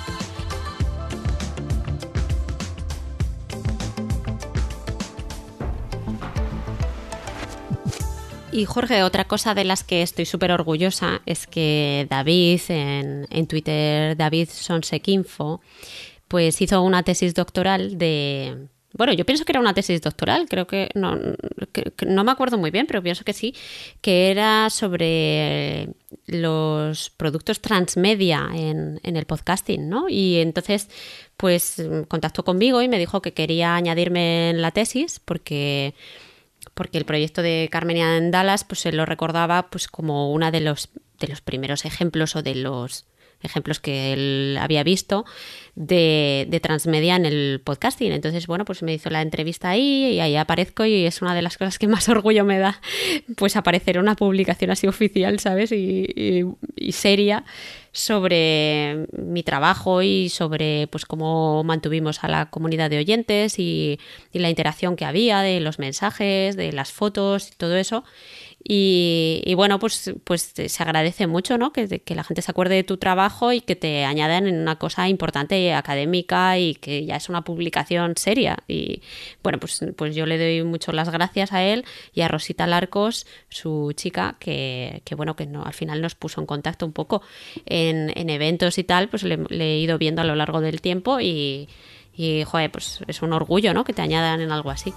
Y 8.52 8.66
Jorge, 8.66 9.04
otra 9.04 9.26
cosa 9.26 9.54
de 9.54 9.66
las 9.66 9.84
que 9.84 10.02
estoy 10.02 10.26
súper 10.26 10.52
orgullosa 10.52 11.22
es 11.26 11.48
que 11.48 12.08
David, 12.10 12.62
en, 12.70 13.28
en 13.30 13.48
Twitter, 13.48 14.16
David 14.16 14.50
Sonsequinfo, 14.50 15.62
pues 16.28 16.62
hizo 16.62 16.82
una 16.82 17.04
tesis 17.04 17.34
doctoral 17.34 17.98
de, 17.98 18.70
bueno, 18.94 19.14
yo 19.14 19.26
pienso 19.26 19.46
que 19.46 19.52
era 19.52 19.60
una 19.60 19.74
tesis 19.74 20.02
doctoral, 20.02 20.48
creo 20.50 20.66
que 20.66 20.90
no, 20.96 21.18
no 22.06 22.24
me 22.24 22.32
acuerdo 22.32 22.58
muy 22.58 22.72
bien, 22.72 22.88
pero 22.88 23.04
pienso 23.04 23.24
que 23.24 23.34
sí, 23.34 23.54
que 24.02 24.32
era 24.32 24.70
sobre 24.70 25.90
los 26.26 27.10
productos 27.12 27.62
transmedia 27.62 28.50
en, 28.54 29.00
en, 29.04 29.18
el 29.18 29.26
podcasting, 29.26 29.88
¿no? 29.90 30.08
Y 30.10 30.38
entonces, 30.38 30.90
pues 31.36 31.82
contactó 32.08 32.44
conmigo 32.44 32.82
y 32.82 32.88
me 32.88 32.98
dijo 32.98 33.22
que 33.22 33.34
quería 33.34 33.76
añadirme 33.76 34.50
en 34.50 34.62
la 34.62 34.72
tesis 34.72 35.20
porque 35.20 35.94
porque 36.78 37.00
el 37.00 37.06
proyecto 37.06 37.42
de 37.42 37.68
Carmenia 37.72 38.18
en 38.18 38.30
Dallas 38.30 38.64
pues 38.64 38.82
se 38.82 38.92
lo 38.92 39.06
recordaba 39.06 39.70
pues 39.72 39.88
como 39.88 40.32
uno 40.32 40.52
de 40.52 40.62
los, 40.62 40.90
de 41.20 41.28
los 41.28 41.42
primeros 41.42 41.86
ejemplos 41.86 42.36
o 42.36 42.44
de 42.44 42.54
los 42.54 43.08
ejemplos 43.42 43.80
que 43.80 44.14
él 44.14 44.58
había 44.60 44.84
visto 44.84 45.26
de, 45.76 46.48
de, 46.50 46.60
transmedia 46.60 47.16
en 47.16 47.26
el 47.26 47.62
podcasting. 47.64 48.12
Entonces, 48.12 48.48
bueno, 48.48 48.66
pues 48.66 48.82
me 48.82 48.94
hizo 48.94 49.10
la 49.10 49.22
entrevista 49.22 49.70
ahí 49.70 50.14
y 50.14 50.20
ahí 50.20 50.36
aparezco 50.36 50.86
y 50.86 51.06
es 51.06 51.22
una 51.22 51.36
de 51.36 51.42
las 51.42 51.58
cosas 51.58 51.78
que 51.78 51.88
más 51.88 52.10
orgullo 52.10 52.46
me 52.46 52.58
da, 52.58 52.82
pues 53.36 53.56
aparecer 53.56 54.00
una 54.00 54.16
publicación 54.16 54.72
así 54.72 54.88
oficial, 54.88 55.40
¿sabes? 55.40 55.72
Y, 55.72 56.46
y, 56.76 56.92
seria 56.92 57.44
sobre 57.92 59.08
mi 59.12 59.44
trabajo 59.44 60.02
y 60.02 60.30
sobre 60.30 60.88
pues 60.88 61.06
cómo 61.06 61.64
mantuvimos 61.64 62.24
a 62.24 62.28
la 62.28 62.50
comunidad 62.50 62.90
de 62.90 62.98
oyentes 62.98 63.60
y, 63.60 64.00
y 64.32 64.40
la 64.40 64.50
interacción 64.50 64.96
que 64.96 65.06
había 65.06 65.42
de 65.42 65.60
los 65.60 65.80
mensajes, 65.80 66.56
de 66.56 66.72
las 66.72 66.92
fotos 66.92 67.52
y 67.52 67.56
todo 67.56 67.76
eso. 67.76 68.04
Y, 68.70 69.54
bueno, 69.56 69.80
pues, 69.80 70.14
pues 70.26 70.54
se 70.54 70.84
agradece 70.84 71.26
mucho 71.26 71.58
¿no? 71.58 71.72
que, 71.72 71.88
que, 71.88 72.16
la 72.16 72.24
gente 72.26 72.42
se 72.42 72.52
acuerde 72.52 72.76
de 72.76 72.84
tu 72.84 72.98
trabajo 72.98 73.54
y 73.54 73.62
que 73.62 73.78
te 73.78 74.04
añadan 74.04 74.46
en 74.46 74.60
una 74.60 74.78
cosa 74.78 75.08
importante 75.08 75.74
académica 75.74 76.58
y 76.58 76.76
que 76.76 77.06
ya 77.06 77.16
es 77.16 77.30
una 77.30 77.44
publicación 77.44 78.16
seria. 78.18 78.58
Y 78.68 79.02
bueno, 79.42 79.60
pues, 79.60 79.86
pues 79.96 80.16
yo 80.16 80.26
le 80.26 80.38
doy 80.38 80.64
mucho 80.64 80.92
las 80.92 81.10
gracias 81.10 81.54
a 81.54 81.64
él 81.64 81.86
y 82.14 82.22
a 82.22 82.28
Rosita 82.28 82.68
Larcos, 82.68 83.26
su 83.48 83.94
chica, 83.96 84.36
que, 84.40 85.02
que 85.06 85.16
bueno, 85.16 85.38
que 85.38 85.46
no, 85.46 85.64
al 85.64 85.74
final 85.74 86.02
nos 86.02 86.16
puso 86.16 86.42
en 86.42 86.48
contacto 86.48 86.86
un 86.86 86.94
poco 86.94 87.22
en, 87.66 88.12
en 88.18 88.30
eventos 88.30 88.78
y 88.80 88.84
tal, 88.84 89.08
pues 89.08 89.24
le, 89.24 89.38
le, 89.50 89.76
he 89.76 89.80
ido 89.80 89.98
viendo 89.98 90.22
a 90.22 90.26
lo 90.26 90.36
largo 90.36 90.60
del 90.60 90.82
tiempo 90.82 91.22
y, 91.22 91.70
y 92.14 92.44
joder, 92.44 92.72
pues 92.72 93.00
es 93.08 93.22
un 93.22 93.32
orgullo 93.32 93.74
¿no? 93.74 93.86
que 93.86 93.94
te 93.94 94.02
añadan 94.02 94.42
en 94.42 94.52
algo 94.52 94.72
así. 94.72 94.94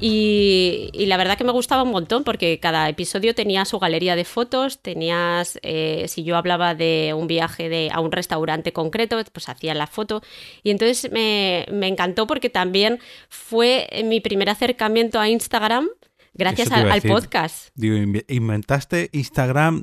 Y, 0.00 0.90
la 1.06 1.16
verdad 1.16 1.36
que 1.36 1.44
me 1.44 1.52
gustaba 1.52 1.82
un 1.82 1.90
montón 1.90 2.24
porque 2.24 2.60
cada 2.60 2.88
episodio 2.88 3.34
tenía 3.34 3.64
su 3.64 3.78
galería 3.78 4.16
de 4.16 4.24
fotos, 4.24 4.80
tenías, 4.80 5.58
eh, 5.62 6.04
si 6.08 6.22
yo 6.22 6.36
hablaba 6.36 6.74
de 6.74 7.14
un 7.16 7.26
viaje 7.26 7.68
de, 7.68 7.90
a 7.92 8.00
un 8.00 8.12
restaurante 8.12 8.72
concreto, 8.72 9.18
pues 9.32 9.48
hacía 9.48 9.74
la 9.74 9.86
foto. 9.86 10.22
Y 10.62 10.70
entonces 10.70 11.10
me, 11.10 11.66
encantó 11.86 12.26
porque 12.26 12.50
también 12.50 13.00
fue 13.28 13.88
mi 14.04 14.20
primer 14.20 14.50
acercamiento 14.50 15.18
a 15.18 15.28
Instagram 15.28 15.88
gracias 16.34 16.70
al 16.70 17.02
podcast. 17.02 17.70
Digo, 17.74 17.96
¿inventaste 18.28 19.10
Instagram? 19.12 19.80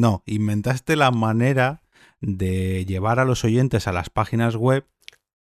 No, 0.00 0.22
inventaste 0.26 0.96
la 0.96 1.10
manera 1.10 1.82
de 2.20 2.84
llevar 2.86 3.18
a 3.18 3.24
los 3.24 3.44
oyentes 3.44 3.86
a 3.86 3.92
las 3.92 4.10
páginas 4.10 4.56
web 4.56 4.86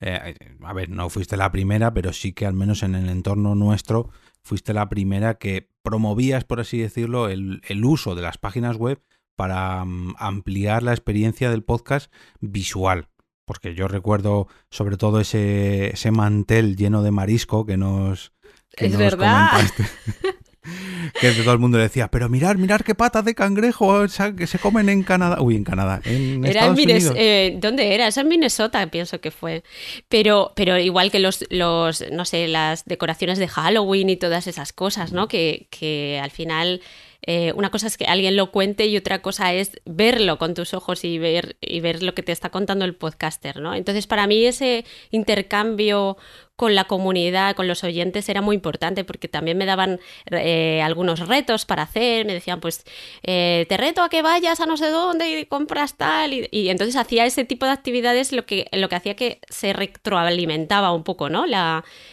eh, 0.03 0.35
a 0.63 0.73
ver, 0.73 0.91
no 0.91 1.09
fuiste 1.09 1.37
la 1.37 1.53
primera, 1.53 1.95
pero 1.95 2.13
sí 2.13 2.33
que 2.33 2.45
al 2.45 2.55
menos 2.55 2.83
en 2.83 2.95
el 2.95 3.09
entorno 3.09 3.55
nuestro 3.55 4.11
fuiste 4.43 4.75
la 4.75 4.89
primera 4.89 5.35
que 5.35 5.69
promovías, 5.83 6.45
por 6.45 6.61
así 6.61 6.79
decirlo, 6.79 7.29
el, 7.29 7.61
uso 7.85 8.15
de 8.15 8.23
las 8.23 8.37
páginas 8.37 8.77
web 8.77 9.01
para 9.37 9.85
mm, 9.85 10.17
ampliar 10.19 10.83
la 10.83 10.93
experiencia 10.93 11.51
del 11.51 11.63
podcast 11.63 12.13
visual. 12.41 13.09
Porque 13.45 13.75
yo 13.75 13.87
recuerdo 13.89 14.49
sobre 14.71 14.97
todo 14.97 15.21
ese, 15.21 15.93
ese 15.95 16.11
mantel 16.11 16.77
lleno 16.77 17.03
de 17.03 17.11
marisco 17.11 17.65
que 17.65 17.77
nos... 17.77 18.33
es 18.73 18.97
verdad. 18.97 19.51
que 21.21 21.33
todo 21.33 21.53
el 21.53 21.59
mundo 21.59 21.79
decía, 21.79 22.09
pero 22.09 22.29
mirar, 22.29 22.59
mirar 22.59 22.85
qué 22.85 22.95
patas 22.95 23.25
de 23.25 23.35
cangrejo 23.35 24.05
que 24.37 24.47
se 24.47 24.59
comen 24.59 24.89
en 24.89 25.03
Canadá. 25.03 25.41
Uy, 25.41 25.57
en 25.57 25.65
Canadá. 25.65 26.01
En 26.05 26.45
era 26.45 26.67
en 26.67 26.75
Minnesota. 26.75 27.19
Eh, 27.19 27.57
¿Dónde 27.61 27.95
era? 27.95 28.07
Eso 28.07 28.21
en 28.21 28.29
Minnesota, 28.29 28.87
pienso 28.89 29.21
que 29.21 29.31
fue. 29.31 29.65
Pero, 30.09 30.53
pero 30.55 30.79
igual 30.79 31.11
que 31.11 31.19
los, 31.19 31.45
los, 31.51 32.05
no 32.13 32.25
sé, 32.25 32.49
las 32.49 32.85
decoraciones 32.85 33.39
de 33.39 33.49
Halloween 33.49 34.11
y 34.11 34.17
todas 34.17 34.47
esas 34.47 34.73
cosas, 34.73 35.13
¿no? 35.13 35.29
Que, 35.29 35.67
que 35.71 36.21
al 36.23 36.31
final 36.31 36.81
eh, 37.25 37.53
una 37.55 37.71
cosa 37.71 37.87
es 37.87 37.97
que 37.97 38.05
alguien 38.07 38.37
lo 38.37 38.51
cuente 38.51 38.87
y 38.87 38.97
otra 38.97 39.23
cosa 39.23 39.53
es 39.55 39.81
verlo 39.85 40.39
con 40.39 40.55
tus 40.55 40.75
ojos 40.75 41.05
y 41.05 41.19
ver, 41.19 41.57
y 41.61 41.81
ver 41.81 42.03
lo 42.03 42.15
que 42.15 42.25
te 42.25 42.33
está 42.33 42.51
contando 42.51 42.85
el 42.85 42.97
podcaster, 42.97 43.61
¿no? 43.61 43.75
Entonces, 43.75 44.09
para 44.09 44.27
mí 44.27 44.45
ese 44.45 44.85
intercambio 45.13 46.17
con 46.63 46.77
la 46.77 46.85
comunidad, 46.85 47.57
con 47.57 47.67
los 47.67 47.83
oyentes, 47.83 48.29
era 48.29 48.41
muy 48.41 48.55
importante 48.55 49.03
porque 49.03 49.27
también 49.27 49.59
me 49.59 49.67
daban 49.67 49.99
eh, 50.31 50.81
algunos 50.81 51.27
retos 51.27 51.67
para 51.67 51.83
hacer, 51.83 52.25
me 52.25 52.35
decían, 52.35 52.61
pues, 52.61 52.85
eh, 53.25 53.67
te 53.69 53.77
reto 53.77 54.01
a 54.01 54.09
que 54.09 54.23
vayas 54.23 54.61
a 54.61 54.67
no 54.67 54.77
sé 54.77 54.89
dónde 54.89 55.41
y 55.41 55.47
compras 55.47 55.97
tal, 55.97 56.33
y, 56.33 56.69
entonces 56.69 56.95
hacía 56.95 57.27
ese 57.27 57.45
tipo 57.45 57.67
de 57.67 57.73
actividades 57.73 58.31
lo 58.31 58.47
que, 58.47 58.69
lo 58.71 58.89
que 58.89 58.95
hacía 58.95 59.17
que 59.17 59.41
se 59.49 59.73
retroalimentaba 59.73 60.93
un 60.93 61.03
poco, 61.03 61.29
¿no? 61.29 61.47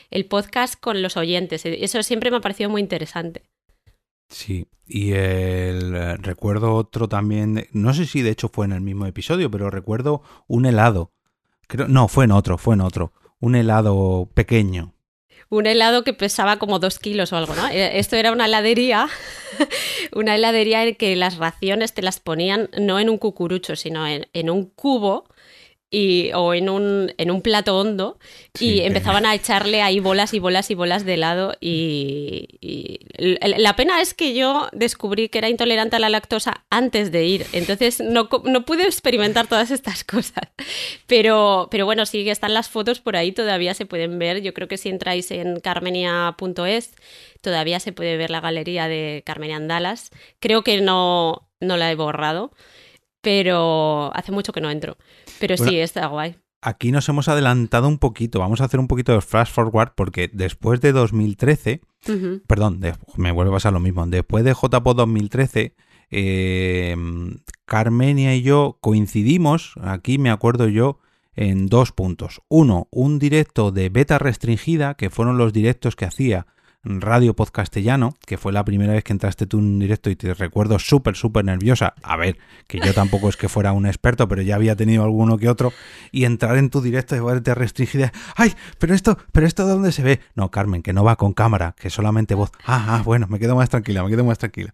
El 0.09 0.25
podcast 0.25 0.79
con 0.79 1.03
los 1.03 1.15
oyentes. 1.15 1.63
Eso 1.63 2.01
siempre 2.01 2.31
me 2.31 2.37
ha 2.37 2.41
parecido 2.41 2.71
muy 2.71 2.81
interesante. 2.81 3.43
Sí, 4.29 4.65
y 4.87 5.11
el, 5.11 5.93
eh, 5.93 6.17
recuerdo 6.17 6.73
otro 6.73 7.07
también, 7.07 7.67
no 7.71 7.93
sé 7.93 8.07
si 8.07 8.23
de 8.23 8.31
hecho 8.31 8.49
fue 8.49 8.65
en 8.65 8.71
el 8.71 8.81
mismo 8.81 9.05
episodio, 9.05 9.51
pero 9.51 9.69
recuerdo 9.69 10.23
un 10.47 10.65
helado. 10.65 11.11
No, 11.87 12.07
fue 12.07 12.25
en 12.25 12.31
otro, 12.31 12.57
fue 12.57 12.73
en 12.73 12.81
otro. 12.81 13.13
Un 13.39 13.55
helado 13.55 14.29
pequeño. 14.33 14.93
Un 15.49 15.65
helado 15.65 16.03
que 16.03 16.13
pesaba 16.13 16.59
como 16.59 16.77
dos 16.77 16.99
kilos 16.99 17.33
o 17.33 17.37
algo, 17.37 17.55
¿no? 17.55 17.67
Eh, 17.69 17.97
esto 17.97 18.15
era 18.15 18.31
una 18.31 18.45
heladería, 18.45 19.07
una 20.13 20.35
heladería 20.35 20.85
en 20.85 20.95
que 20.95 21.15
las 21.15 21.37
raciones 21.37 21.93
te 21.93 22.03
las 22.03 22.19
ponían 22.19 22.69
no 22.79 22.99
en 22.99 23.09
un 23.09 23.17
cucurucho, 23.17 23.75
sino 23.75 24.05
en, 24.05 24.27
en 24.33 24.49
un 24.49 24.65
cubo 24.65 25.25
y, 25.91 26.31
o 26.33 26.53
en 26.53 26.69
un, 26.69 27.13
en 27.17 27.31
un 27.31 27.41
plato 27.41 27.77
hondo 27.77 28.19
y 28.59 28.81
empezaban 28.81 29.25
a 29.25 29.33
echarle 29.33 29.81
ahí 29.81 29.99
bolas 29.99 30.33
y 30.35 30.39
bolas 30.39 30.69
y 30.69 30.75
bolas 30.75 31.03
de 31.03 31.15
helado 31.15 31.55
y, 31.59 32.99
la 33.17 33.75
pena 33.75 34.01
es 34.01 34.13
que 34.13 34.33
yo 34.33 34.69
descubrí 34.71 35.29
que 35.29 35.39
era 35.39 35.49
intolerante 35.49 35.95
a 35.95 35.99
la 35.99 36.09
lactosa 36.09 36.63
antes 36.69 37.11
de 37.11 37.25
ir, 37.25 37.45
entonces 37.53 37.99
no, 37.99 38.29
no 38.43 38.65
pude 38.65 38.83
experimentar 38.83 39.47
todas 39.47 39.71
estas 39.71 40.03
cosas, 40.03 40.43
pero, 41.07 41.67
pero 41.71 41.85
bueno, 41.85 42.05
sí 42.05 42.23
que 42.23 42.31
están 42.31 42.53
las 42.53 42.69
fotos 42.69 42.99
por 42.99 43.15
ahí, 43.15 43.31
todavía 43.31 43.73
se 43.73 43.85
pueden 43.85 44.19
ver, 44.19 44.41
yo 44.41 44.53
creo 44.53 44.67
que 44.67 44.77
si 44.77 44.89
entráis 44.89 45.31
en 45.31 45.59
carmenia.es 45.59 46.93
todavía 47.41 47.79
se 47.79 47.93
puede 47.93 48.17
ver 48.17 48.29
la 48.29 48.41
galería 48.41 48.87
de 48.87 49.23
Carmenia 49.25 49.57
Andalas, 49.57 50.11
creo 50.39 50.63
que 50.63 50.81
no, 50.81 51.49
no 51.59 51.77
la 51.77 51.91
he 51.91 51.95
borrado 51.95 52.51
pero 53.21 54.11
hace 54.15 54.31
mucho 54.31 54.51
que 54.51 54.61
no 54.61 54.69
entro. 54.69 54.97
Pero 55.39 55.57
sí, 55.57 55.79
está 55.79 56.07
guay. 56.07 56.37
Aquí 56.61 56.91
nos 56.91 57.07
hemos 57.07 57.29
adelantado 57.29 57.87
un 57.87 57.99
poquito. 57.99 58.39
Vamos 58.39 58.59
a 58.59 58.65
hacer 58.65 58.79
un 58.79 58.87
poquito 58.87 59.13
de 59.13 59.21
flash 59.21 59.49
forward 59.49 59.93
porque 59.95 60.29
después 60.31 60.81
de 60.81 60.91
2013, 60.91 61.81
perdón, 62.47 62.81
me 63.15 63.31
vuelve 63.31 63.51
a 63.51 63.55
pasar 63.55 63.73
lo 63.73 63.79
mismo. 63.79 64.05
Después 64.07 64.43
de 64.43 64.53
JPO 64.53 64.93
2013, 64.93 65.75
eh, 66.11 66.95
Carmenia 67.65 68.35
y 68.35 68.41
yo 68.41 68.77
coincidimos, 68.81 69.75
aquí 69.81 70.17
me 70.17 70.31
acuerdo 70.31 70.67
yo, 70.67 70.99
en 71.33 71.67
dos 71.67 71.93
puntos. 71.93 72.41
Uno, 72.49 72.89
un 72.91 73.19
directo 73.19 73.71
de 73.71 73.87
beta 73.87 74.19
restringida, 74.19 74.95
que 74.95 75.09
fueron 75.09 75.37
los 75.37 75.53
directos 75.53 75.95
que 75.95 76.05
hacía 76.05 76.47
Radio 76.83 77.35
Podcastellano, 77.35 78.15
que 78.25 78.37
fue 78.37 78.53
la 78.53 78.63
primera 78.63 78.93
vez 78.93 79.03
que 79.03 79.11
entraste 79.11 79.45
tú 79.45 79.59
en 79.59 79.79
directo 79.79 80.09
y 80.09 80.15
te 80.15 80.33
recuerdo 80.33 80.79
súper, 80.79 81.15
súper 81.15 81.43
nerviosa. 81.43 81.93
A 82.03 82.15
ver, 82.15 82.37
que 82.67 82.79
yo 82.79 82.93
tampoco 82.93 83.27
es 83.27 83.35
que 83.35 83.49
fuera 83.49 83.73
un 83.73 83.85
experto, 83.85 84.27
pero 84.27 84.41
ya 84.41 84.55
había 84.55 84.75
tenido 84.75 85.03
alguno 85.03 85.37
que 85.37 85.49
otro. 85.49 85.73
Y 86.11 86.23
entrar 86.23 86.57
en 86.57 86.69
tu 86.69 86.81
directo 86.81 87.15
y 87.15 87.19
verte 87.19 87.53
restringida. 87.53 88.13
¡Ay! 88.35 88.55
Pero 88.77 88.95
esto, 88.95 89.17
pero 89.31 89.45
esto 89.45 89.65
de 89.65 89.73
dónde 89.73 89.91
se 89.91 90.03
ve. 90.03 90.21
No, 90.35 90.51
Carmen, 90.51 90.81
que 90.81 90.93
no 90.93 91.03
va 91.03 91.17
con 91.17 91.33
cámara, 91.33 91.75
que 91.77 91.89
solamente 91.89 92.33
voz. 92.33 92.51
Ah, 92.65 92.97
ah, 92.97 93.01
bueno, 93.03 93.27
me 93.27 93.39
quedo 93.39 93.55
más 93.55 93.69
tranquila, 93.69 94.03
me 94.03 94.09
quedo 94.09 94.23
más 94.23 94.37
tranquila. 94.37 94.73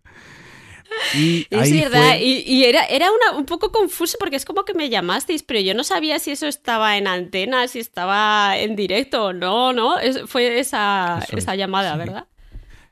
Y 1.13 1.47
es 1.51 1.71
verdad, 1.71 2.15
y, 2.19 2.63
era, 2.63 2.85
era 2.85 3.07
un 3.35 3.45
poco 3.45 3.71
confuso 3.71 4.17
porque 4.19 4.35
es 4.35 4.45
como 4.45 4.65
que 4.65 4.73
me 4.73 4.89
llamasteis, 4.89 5.43
pero 5.43 5.59
yo 5.59 5.73
no 5.73 5.83
sabía 5.83 6.19
si 6.19 6.31
eso 6.31 6.47
estaba 6.47 6.97
en 6.97 7.07
antena, 7.07 7.67
si 7.67 7.79
estaba 7.79 8.57
en 8.57 8.75
directo 8.75 9.25
o 9.25 9.33
no, 9.33 9.73
¿no? 9.73 9.95
fue 10.27 10.59
esa, 10.59 11.19
esa 11.31 11.55
llamada, 11.55 11.95
¿verdad? 11.95 12.27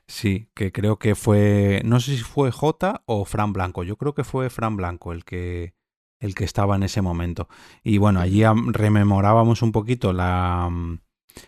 Sí, 0.06 0.48
que 0.54 0.70
creo 0.70 0.98
que 0.98 1.14
fue, 1.14 1.80
no 1.84 1.98
sé 1.98 2.16
si 2.16 2.22
fue 2.22 2.50
J 2.50 3.02
o 3.06 3.24
Fran 3.24 3.52
Blanco, 3.52 3.84
yo 3.84 3.96
creo 3.96 4.14
que 4.14 4.24
fue 4.24 4.50
Fran 4.50 4.76
Blanco 4.76 5.12
el 5.12 5.24
que, 5.24 5.74
el 6.20 6.34
que 6.34 6.44
estaba 6.44 6.76
en 6.76 6.82
ese 6.82 7.00
momento. 7.00 7.48
Y 7.82 7.98
bueno, 7.98 8.20
allí 8.20 8.42
rememorábamos 8.44 9.62
un 9.62 9.72
poquito 9.72 10.12
la, 10.12 10.70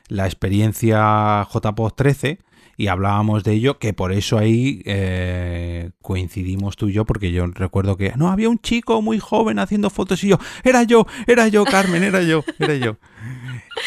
la 0.09 0.25
experiencia 0.27 1.47
JPOD 1.53 1.93
13 1.93 2.39
y 2.77 2.89
hablábamos 2.89 3.45
de 3.45 3.55
ello, 3.55 3.79
que 3.79 3.93
por 3.93 4.13
eso 4.13 4.39
ahí 4.39 4.83
eh, 4.85 5.91
coincidimos 6.03 6.77
tú 6.77 6.89
y 6.89 6.93
yo, 6.93 7.05
porque 7.05 7.33
yo 7.33 7.47
recuerdo 7.47 7.97
que 7.97 8.13
no 8.17 8.29
había 8.31 8.49
un 8.49 8.59
chico 8.59 9.01
muy 9.03 9.19
joven 9.19 9.59
haciendo 9.59 9.91
fotos 9.91 10.23
y 10.25 10.29
yo, 10.29 10.39
era 10.65 10.83
yo, 10.83 11.07
era 11.27 11.49
yo, 11.49 11.65
Carmen, 11.65 12.03
era 12.03 12.23
yo, 12.23 12.45
era 12.59 12.75
yo. 12.75 12.97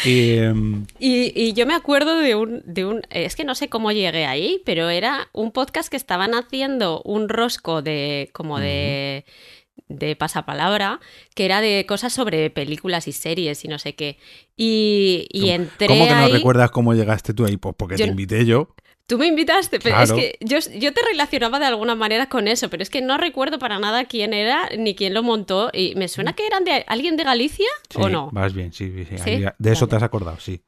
Em, 0.04 0.86
y, 0.98 1.52
yo 1.52 1.66
me 1.66 1.74
acuerdo 1.74 2.16
de 2.16 2.34
un, 2.34 2.62
de 2.64 2.84
un, 2.84 3.02
es 3.10 3.36
que 3.36 3.44
no 3.44 3.54
sé 3.54 3.68
cómo 3.68 3.92
llegué 3.92 4.24
ahí, 4.24 4.62
pero 4.64 4.88
era 4.88 5.28
un 5.32 5.52
podcast 5.52 5.88
que 5.88 5.96
estaban 5.96 6.34
haciendo 6.34 7.02
un 7.04 7.28
rosco 7.28 7.82
de 7.82 8.30
como 8.32 8.58
de 8.60 9.24
de 9.90 10.14
pasapalabra, 10.14 11.00
que 11.34 11.44
era 11.44 11.60
de 11.60 11.84
cosas 11.86 12.12
sobre 12.12 12.48
películas 12.48 13.08
y 13.08 13.12
series 13.12 13.64
y 13.64 13.68
no 13.68 13.78
sé 13.78 13.94
qué. 13.94 14.18
Y, 14.56 15.26
y 15.30 15.50
entré. 15.50 15.88
¿Cómo 15.88 16.06
que 16.06 16.14
no 16.14 16.28
recuerdas 16.28 16.70
cómo 16.70 16.94
llegaste 16.94 17.34
tú 17.34 17.44
ahí? 17.44 17.56
Pues 17.56 17.74
porque 17.76 17.96
te 17.96 18.04
invité 18.04 18.46
yo. 18.46 18.74
Tú 19.10 19.18
me 19.18 19.26
invitaste, 19.26 19.80
pero 19.80 20.00
es 20.00 20.12
que 20.12 20.38
yo, 20.40 20.58
yo, 20.78 20.92
te 20.92 21.00
relacionaba 21.10 21.58
de 21.58 21.66
alguna 21.66 21.96
manera 21.96 22.28
con 22.28 22.46
eso, 22.46 22.70
pero 22.70 22.84
es 22.84 22.90
que 22.90 23.02
no 23.02 23.18
recuerdo 23.18 23.58
para 23.58 23.80
nada 23.80 24.04
quién 24.04 24.32
era 24.32 24.68
ni 24.78 24.94
quién 24.94 25.14
lo 25.14 25.24
montó. 25.24 25.68
Y 25.72 25.96
me 25.96 26.06
suena 26.06 26.34
que 26.34 26.46
eran 26.46 26.62
de 26.62 26.84
alguien 26.86 27.16
de 27.16 27.24
Galicia 27.24 27.66
o 27.96 28.08
no. 28.08 28.30
Vas 28.30 28.54
bien, 28.54 28.72
sí, 28.72 29.04
sí. 29.04 29.42
De 29.58 29.72
eso 29.72 29.88
te 29.88 29.96
has 29.96 30.04
acordado, 30.04 30.38
sí. 30.38 30.62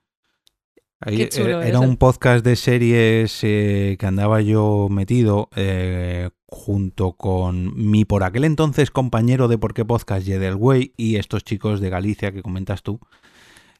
Ahí, 0.98 1.28
era, 1.32 1.64
era 1.64 1.78
un 1.78 1.96
podcast 1.96 2.44
de 2.44 2.56
series 2.56 3.38
eh, 3.44 3.96
que 3.96 4.06
andaba 4.06 4.40
yo 4.40 4.88
metido 4.90 5.48
eh, 5.54 6.30
junto 6.48 7.12
con 7.12 7.76
mi 7.76 8.04
por 8.04 8.24
aquel 8.24 8.42
entonces 8.42 8.90
compañero 8.90 9.46
de 9.46 9.56
Por 9.56 9.72
qué 9.72 9.84
Podcast, 9.84 10.26
Yedelwey, 10.26 10.94
y 10.96 11.14
estos 11.14 11.44
chicos 11.44 11.80
de 11.80 11.90
Galicia 11.90 12.32
que 12.32 12.42
comentas 12.42 12.82
tú. 12.82 12.98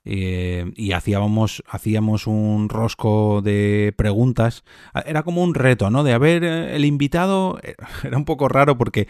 Eh, 0.05 0.73
y 0.75 0.93
hacíamos, 0.93 1.63
hacíamos 1.69 2.27
un 2.27 2.69
rosco 2.69 3.41
de 3.43 3.95
preguntas. 3.97 4.65
Era 5.07 5.23
como 5.23 5.43
un 5.43 5.55
reto, 5.55 5.91
¿no? 5.91 6.03
De 6.03 6.13
haber 6.13 6.45
el 6.45 6.85
invitado. 6.85 7.59
Era 8.03 8.17
un 8.17 8.25
poco 8.25 8.49
raro 8.49 8.77
porque 8.77 9.09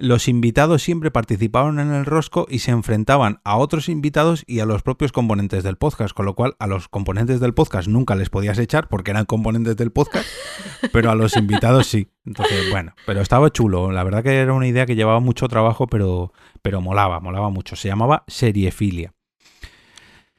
los 0.00 0.28
invitados 0.28 0.82
siempre 0.82 1.10
participaban 1.10 1.78
en 1.78 1.92
el 1.92 2.06
rosco 2.06 2.46
y 2.48 2.60
se 2.60 2.70
enfrentaban 2.70 3.40
a 3.44 3.58
otros 3.58 3.90
invitados 3.90 4.44
y 4.46 4.60
a 4.60 4.64
los 4.64 4.82
propios 4.82 5.12
componentes 5.12 5.62
del 5.62 5.76
podcast, 5.76 6.14
con 6.14 6.24
lo 6.24 6.34
cual 6.34 6.56
a 6.58 6.66
los 6.66 6.88
componentes 6.88 7.38
del 7.38 7.52
podcast 7.52 7.86
nunca 7.86 8.16
les 8.16 8.30
podías 8.30 8.58
echar 8.58 8.88
porque 8.88 9.10
eran 9.10 9.26
componentes 9.26 9.76
del 9.76 9.92
podcast, 9.92 10.26
pero 10.92 11.10
a 11.10 11.14
los 11.14 11.36
invitados 11.36 11.86
sí. 11.86 12.08
Entonces, 12.24 12.70
bueno, 12.70 12.94
pero 13.04 13.20
estaba 13.20 13.50
chulo. 13.50 13.92
La 13.92 14.02
verdad 14.02 14.22
que 14.22 14.38
era 14.38 14.54
una 14.54 14.66
idea 14.66 14.86
que 14.86 14.96
llevaba 14.96 15.20
mucho 15.20 15.48
trabajo, 15.48 15.86
pero, 15.86 16.32
pero 16.62 16.80
molaba, 16.80 17.20
molaba 17.20 17.50
mucho. 17.50 17.76
Se 17.76 17.88
llamaba 17.88 18.24
Seriefilia. 18.26 19.12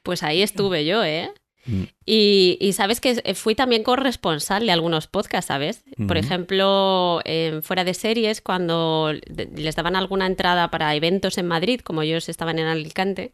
Pues 0.03 0.23
ahí 0.23 0.41
estuve 0.41 0.85
yo, 0.85 1.03
¿eh? 1.03 1.31
Y, 2.03 2.71
sabes 2.73 2.99
que 2.99 3.35
fui 3.35 3.53
también 3.53 3.83
corresponsal 3.83 4.65
de 4.65 4.71
algunos 4.71 5.07
podcasts, 5.07 5.47
¿sabes? 5.47 5.83
Por 6.07 6.17
ejemplo, 6.17 7.21
fuera 7.61 7.83
de 7.83 7.93
series, 7.93 8.41
cuando 8.41 9.13
les 9.55 9.75
daban 9.75 9.95
alguna 9.95 10.25
entrada 10.25 10.71
para 10.71 10.95
eventos 10.95 11.37
en 11.37 11.47
Madrid, 11.47 11.81
como 11.81 12.01
ellos 12.01 12.27
estaban 12.27 12.57
en 12.57 12.65
Alicante, 12.65 13.31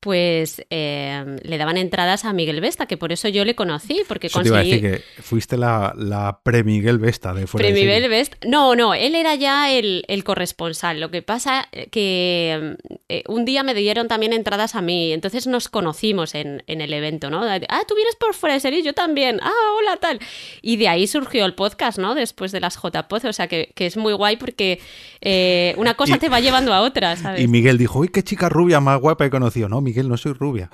pues 0.00 0.64
em, 0.70 1.36
le 1.42 1.58
daban 1.58 1.76
entradas 1.76 2.24
a 2.24 2.32
Miguel 2.32 2.62
Vesta, 2.62 2.86
que 2.86 2.96
por 2.96 3.12
eso 3.12 3.28
yo 3.28 3.44
le 3.44 3.54
conocí, 3.54 4.00
porque 4.08 4.30
conseguí... 4.30 4.70
Te 4.70 4.76
iba 4.78 4.86
a 4.86 4.90
decir 4.92 5.04
que 5.16 5.22
fuiste 5.22 5.58
la, 5.58 6.40
pre-Miguel 6.42 6.98
Vesta 6.98 7.34
de 7.34 7.46
fuera 7.46 7.68
pre 7.68 7.74
Miguel 7.74 8.08
Vesta. 8.08 8.38
No, 8.46 8.74
no, 8.74 8.94
él 8.94 9.14
era 9.14 9.34
ya 9.34 9.70
el, 9.70 10.24
corresponsal. 10.24 11.00
Lo 11.00 11.10
que 11.10 11.20
pasa 11.20 11.68
que 11.90 12.52
em, 12.52 12.76
eh, 13.10 13.24
un 13.28 13.44
día 13.44 13.62
me 13.62 13.74
dieron 13.74 14.08
también 14.08 14.32
entradas 14.32 14.74
a 14.74 14.80
mí, 14.80 15.12
entonces 15.12 15.46
nos 15.46 15.68
conocimos 15.68 16.34
en, 16.34 16.62
en 16.66 16.80
el 16.80 16.94
evento, 16.94 17.28
¿no? 17.28 17.42
Ah, 17.42 17.82
tú 17.86 17.94
vienes 18.00 18.16
por 18.16 18.34
fuera 18.34 18.54
de 18.54 18.60
serie, 18.60 18.82
yo 18.82 18.94
también. 18.94 19.38
Ah, 19.42 19.52
hola, 19.78 19.96
tal. 19.98 20.18
Y 20.62 20.76
de 20.76 20.88
ahí 20.88 21.06
surgió 21.06 21.44
el 21.44 21.54
podcast, 21.54 21.98
¿no? 21.98 22.14
Después 22.14 22.50
de 22.50 22.60
las 22.60 22.76
JPOZ, 22.76 23.26
o 23.26 23.32
sea 23.32 23.46
que, 23.46 23.72
es 23.76 23.96
muy 23.96 24.14
guay 24.14 24.36
porque 24.36 24.80
eh, 25.20 25.74
una 25.76 25.94
cosa 25.94 26.18
te 26.18 26.28
va 26.28 26.40
llevando 26.40 26.72
a 26.72 26.80
otra, 26.80 27.16
¿sabes? 27.16 27.42
Y 27.42 27.48
Miguel 27.48 27.76
dijo, 27.78 27.98
uy, 27.98 28.08
qué 28.08 28.22
chica 28.22 28.48
rubia 28.48 28.80
más 28.80 29.00
guapa 29.00 29.26
he 29.26 29.30
conocido. 29.30 29.68
No, 29.68 29.80
Miguel, 29.80 30.08
no 30.08 30.16
soy 30.16 30.32
rubia. 30.32 30.70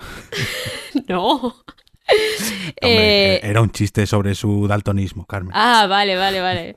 no. 1.09 1.57
Eh, 2.83 3.41
era 3.43 3.63
un 3.63 3.71
chiste 3.71 4.07
sobre 4.07 4.37
su 4.37 4.69
daltonismo, 4.69 5.27
Carmen. 5.27 5.51
Ah, 5.55 5.87
vale, 5.89 6.15
vale, 6.15 6.41
vale. 6.41 6.75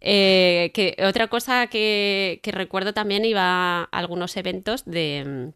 Eh, 0.00 0.72
que 0.74 0.96
otra 1.06 1.28
cosa 1.28 1.68
que, 1.68 2.40
recuerdo 2.44 2.92
también 2.92 3.24
iba 3.24 3.82
a 3.82 3.84
algunos 3.84 4.36
eventos 4.36 4.84
de, 4.84 5.52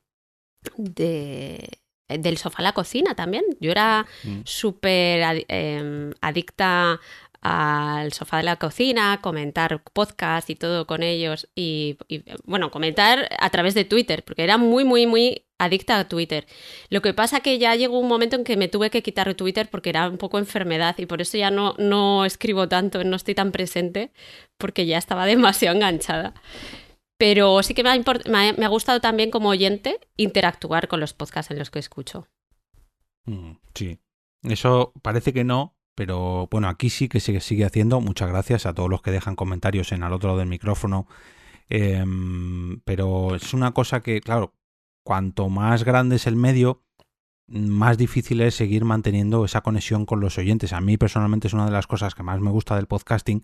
de 0.77 1.81
del 2.09 2.39
sofá 2.39 2.59
a 2.59 2.63
la 2.63 2.73
cocina 2.73 3.15
también. 3.15 3.45
Yo 3.61 3.71
era 3.71 4.07
mm. 4.25 4.41
súper 4.45 5.45
em, 5.49 6.13
adicta 6.21 7.01
al 7.41 8.13
sofá 8.13 8.39
de 8.39 8.43
la 8.43 8.57
cocina, 8.57 9.21
comentar 9.23 9.81
podcast 9.93 10.51
y 10.51 10.57
todo 10.57 10.87
con 10.87 11.05
ellos 11.05 11.49
y, 11.55 11.97
bueno, 12.45 12.73
comentar 12.73 13.29
a 13.39 13.51
través 13.51 13.75
de 13.75 13.85
Twitter, 13.85 14.25
porque 14.25 14.43
era 14.43 14.59
muy, 14.59 14.85
muy, 14.85 15.07
muy 15.07 15.45
adicta 15.59 15.99
a 15.99 16.09
Twitter. 16.09 16.47
Lo 16.91 17.03
que 17.03 17.15
pasa 17.15 17.41
que 17.41 17.59
ya 17.59 17.75
llegó 17.77 17.99
un 18.01 18.09
momento 18.09 18.35
en 18.37 18.43
que 18.43 18.57
me 18.57 18.67
tuve 18.67 18.91
que 18.91 19.03
quitar 19.03 19.33
Twitter 19.35 19.69
porque 19.71 19.91
era 19.91 20.09
un 20.09 20.19
poco 20.19 20.39
enfermedad 20.39 20.97
y 20.99 21.07
por 21.07 21.23
eso 21.23 21.39
ya 21.39 21.51
no, 21.51 21.75
no 21.79 22.25
escribo 22.25 22.69
tanto, 22.69 23.05
no 23.05 23.15
estoy 23.17 23.35
tan 23.35 23.53
presente 23.53 24.11
porque 24.59 24.87
ya 24.87 24.99
estaba 24.99 25.25
demasiado 25.27 25.77
enganchada. 25.77 26.35
Pero 27.19 27.63
sí 27.63 27.75
que 27.75 27.83
me 27.83 27.91
ha, 27.91 28.69
gustado 28.69 29.01
también 29.01 29.31
como 29.31 29.49
oyente 29.49 30.01
interactuar 30.17 30.89
con 30.89 31.01
los 31.01 31.15
podcasts 31.15 31.51
en 31.51 31.59
los 31.59 31.71
que 31.71 31.79
escucho. 31.79 32.29
Mm, 33.25 33.53
sí, 33.75 33.99
eso 34.43 34.93
parece 35.03 35.33
que 35.33 35.45
no, 35.45 35.77
pero 35.95 36.47
bueno, 36.51 36.69
aquí 36.69 36.91
sí 36.91 37.09
que 37.09 37.21
se 37.21 37.41
sigue 37.41 37.65
haciendo. 37.65 38.01
Muchas 38.01 38.29
gracias 38.29 38.67
a 38.67 38.75
todos 38.75 38.91
los 38.91 39.01
que 39.01 39.11
dejan 39.11 39.35
comentarios 39.35 39.93
en 39.93 40.03
al 40.03 40.13
otro 40.13 40.29
lado 40.29 40.41
del 40.41 40.49
micrófono. 40.49 41.07
Em, 41.69 42.81
pero 42.85 43.35
es 43.35 43.55
una 43.55 43.73
cosa 43.73 44.01
que, 44.01 44.21
claro, 44.21 44.55
cuanto 45.03 45.49
más 45.49 45.85
grande 45.85 46.17
es 46.17 46.27
el 46.27 46.37
medio, 46.37 46.83
más 47.49 47.97
difícil 47.97 48.41
es 48.41 48.55
seguir 48.55 48.85
manteniendo 48.85 49.45
esa 49.45 49.63
conexión 49.63 50.05
con 50.05 50.21
los 50.21 50.37
oyentes. 50.39 50.73
A 50.73 50.81
mí 50.81 50.97
personalmente 50.97 51.49
es 51.49 51.55
una 51.55 51.67
de 51.67 51.73
las 51.73 51.87
cosas 51.87 52.15
que 52.15 52.23
más 52.23 52.41
me 52.41 52.51
gusta 52.51 52.77
del 52.77 52.87
podcasting, 52.87 53.43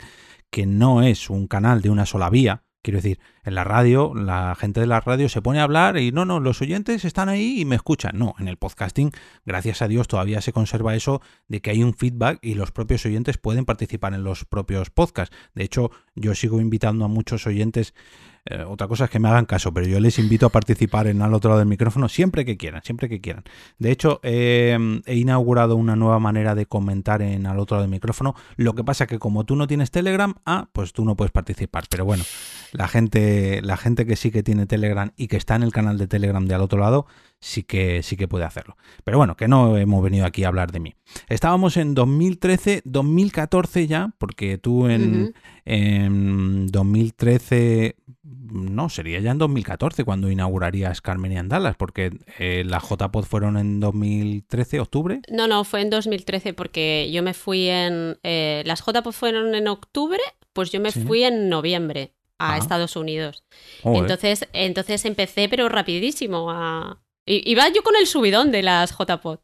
que 0.50 0.66
no 0.66 1.02
es 1.02 1.30
un 1.30 1.46
canal 1.46 1.82
de 1.82 1.90
una 1.90 2.06
sola 2.06 2.30
vía. 2.30 2.64
Quiero 2.82 2.98
decir, 2.98 3.20
en 3.44 3.54
la 3.54 3.62
radio, 3.62 4.12
la 4.12 4.56
gente 4.56 4.80
de 4.80 4.88
la 4.88 5.00
radio 5.00 5.28
se 5.28 5.40
pone 5.40 5.60
a 5.60 5.62
hablar 5.62 5.98
y 5.98 6.10
no, 6.10 6.24
no, 6.24 6.40
los 6.40 6.60
oyentes 6.62 7.04
están 7.04 7.28
ahí 7.28 7.60
y 7.60 7.64
me 7.64 7.76
escuchan. 7.76 8.18
No, 8.18 8.34
en 8.40 8.48
el 8.48 8.56
podcasting, 8.56 9.12
gracias 9.46 9.82
a 9.82 9.88
Dios, 9.88 10.08
todavía 10.08 10.40
se 10.40 10.52
conserva 10.52 10.96
eso 10.96 11.22
de 11.46 11.60
que 11.60 11.70
hay 11.70 11.84
un 11.84 11.94
feedback 11.94 12.40
y 12.42 12.54
los 12.54 12.72
propios 12.72 13.06
oyentes 13.06 13.38
pueden 13.38 13.66
participar 13.66 14.14
en 14.14 14.24
los 14.24 14.44
propios 14.44 14.90
podcasts. 14.90 15.36
De 15.54 15.62
hecho, 15.62 15.92
yo 16.16 16.34
sigo 16.34 16.60
invitando 16.60 17.04
a 17.04 17.08
muchos 17.08 17.46
oyentes 17.46 17.94
eh, 18.44 18.64
otra 18.64 18.88
cosa 18.88 19.04
es 19.04 19.10
que 19.10 19.20
me 19.20 19.28
hagan 19.28 19.44
caso, 19.44 19.72
pero 19.72 19.86
yo 19.86 20.00
les 20.00 20.18
invito 20.18 20.46
a 20.46 20.48
participar 20.48 21.06
en 21.06 21.22
al 21.22 21.32
otro 21.34 21.50
lado 21.50 21.60
del 21.60 21.68
micrófono 21.68 22.08
siempre 22.08 22.44
que 22.44 22.56
quieran, 22.56 22.82
siempre 22.82 23.08
que 23.08 23.20
quieran. 23.20 23.44
De 23.78 23.90
hecho, 23.90 24.20
he 24.22 24.76
inaugurado 25.06 25.76
una 25.76 25.96
nueva 25.96 26.18
manera 26.18 26.54
de 26.54 26.66
comentar 26.66 27.22
en 27.22 27.46
al 27.46 27.58
otro 27.58 27.76
lado 27.76 27.82
del 27.84 27.90
micrófono. 27.90 28.34
Lo 28.56 28.74
que 28.74 28.84
pasa 28.84 29.04
es 29.04 29.10
que 29.10 29.18
como 29.18 29.44
tú 29.44 29.56
no 29.56 29.66
tienes 29.66 29.90
Telegram, 29.90 30.34
ah, 30.44 30.68
pues 30.72 30.92
tú 30.92 31.04
no 31.04 31.16
puedes 31.16 31.30
participar. 31.32 31.84
Pero 31.88 32.04
bueno, 32.04 32.24
la 32.72 32.88
gente, 32.88 33.60
la 33.62 33.76
gente 33.76 34.06
que 34.06 34.16
sí 34.16 34.30
que 34.30 34.42
tiene 34.42 34.66
Telegram 34.66 35.12
y 35.16 35.28
que 35.28 35.36
está 35.36 35.54
en 35.54 35.62
el 35.62 35.72
canal 35.72 35.98
de 35.98 36.08
Telegram 36.08 36.46
de 36.46 36.54
al 36.54 36.62
otro 36.62 36.80
lado, 36.80 37.06
sí 37.40 37.64
que, 37.64 38.02
sí 38.02 38.16
que 38.16 38.28
puede 38.28 38.44
hacerlo. 38.44 38.76
Pero 39.04 39.18
bueno, 39.18 39.36
que 39.36 39.48
no 39.48 39.76
hemos 39.76 40.02
venido 40.02 40.24
aquí 40.24 40.44
a 40.44 40.48
hablar 40.48 40.72
de 40.72 40.80
mí. 40.80 40.94
Estábamos 41.28 41.76
en 41.76 41.94
2013, 41.94 42.82
2014 42.84 43.86
ya, 43.86 44.14
porque 44.18 44.58
tú 44.58 44.88
en, 44.88 45.34
en 45.64 46.66
2013 46.68 47.96
no, 48.24 48.88
sería 48.88 49.18
ya 49.18 49.32
en 49.32 49.38
2014 49.38 50.04
cuando 50.04 50.30
inaugurarías 50.30 51.00
Carmen 51.00 51.32
y 51.32 51.38
Andalas, 51.38 51.74
porque 51.76 52.12
eh, 52.38 52.62
las 52.64 52.84
JPod 52.88 53.24
fueron 53.24 53.56
en 53.56 53.80
2013, 53.80 54.80
octubre. 54.80 55.20
No, 55.28 55.48
no, 55.48 55.64
fue 55.64 55.80
en 55.80 55.90
2013 55.90 56.54
porque 56.54 57.10
yo 57.12 57.22
me 57.22 57.34
fui 57.34 57.68
en... 57.68 58.18
Eh, 58.22 58.62
las 58.64 58.84
JPod 58.84 59.12
fueron 59.12 59.54
en 59.56 59.66
octubre, 59.66 60.20
pues 60.52 60.70
yo 60.70 60.80
me 60.80 60.92
fui 60.92 61.24
en 61.24 61.48
noviembre 61.48 62.14
a 62.38 62.54
ah. 62.54 62.58
Estados 62.58 62.94
Unidos. 62.94 63.44
Entonces, 63.82 64.48
entonces 64.52 65.04
empecé, 65.04 65.48
pero 65.48 65.68
rapidísimo. 65.68 66.50
A... 66.50 67.02
Iba 67.26 67.68
yo 67.70 67.82
con 67.82 67.96
el 67.96 68.06
subidón 68.06 68.52
de 68.52 68.62
las 68.62 68.96
JPod. 68.96 69.38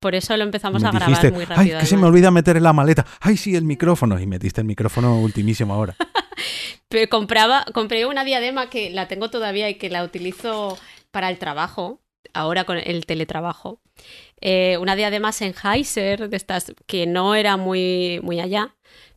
Por 0.00 0.14
eso 0.14 0.36
lo 0.36 0.44
empezamos 0.44 0.82
a 0.84 0.92
grabar 0.92 1.32
muy 1.32 1.44
rápido. 1.44 1.76
Ay, 1.76 1.80
que 1.80 1.86
se 1.86 1.96
me 1.96 2.06
olvida 2.06 2.30
meter 2.30 2.56
en 2.56 2.62
la 2.62 2.72
maleta. 2.72 3.04
Ay, 3.20 3.36
sí, 3.36 3.54
el 3.54 3.64
micrófono. 3.64 4.18
Y 4.18 4.26
metiste 4.26 4.60
el 4.60 4.66
micrófono 4.66 5.20
ultimísimo 5.20 5.74
ahora. 5.74 5.94
Pero 6.88 7.08
compraba, 7.08 7.64
compré 7.72 8.06
una 8.06 8.24
diadema 8.24 8.70
que 8.70 8.90
la 8.90 9.08
tengo 9.08 9.30
todavía 9.30 9.68
y 9.68 9.74
que 9.74 9.90
la 9.90 10.04
utilizo 10.04 10.78
para 11.10 11.28
el 11.30 11.38
trabajo, 11.38 12.00
ahora 12.32 12.64
con 12.64 12.78
el 12.78 13.06
teletrabajo. 13.06 13.80
Eh, 14.40 14.78
una 14.78 14.96
diadema 14.96 15.32
Sennheiser, 15.32 16.28
de 16.28 16.36
estas 16.36 16.72
que 16.86 17.06
no 17.06 17.34
era 17.34 17.56
muy, 17.56 18.20
muy 18.22 18.40
allá. 18.40 18.74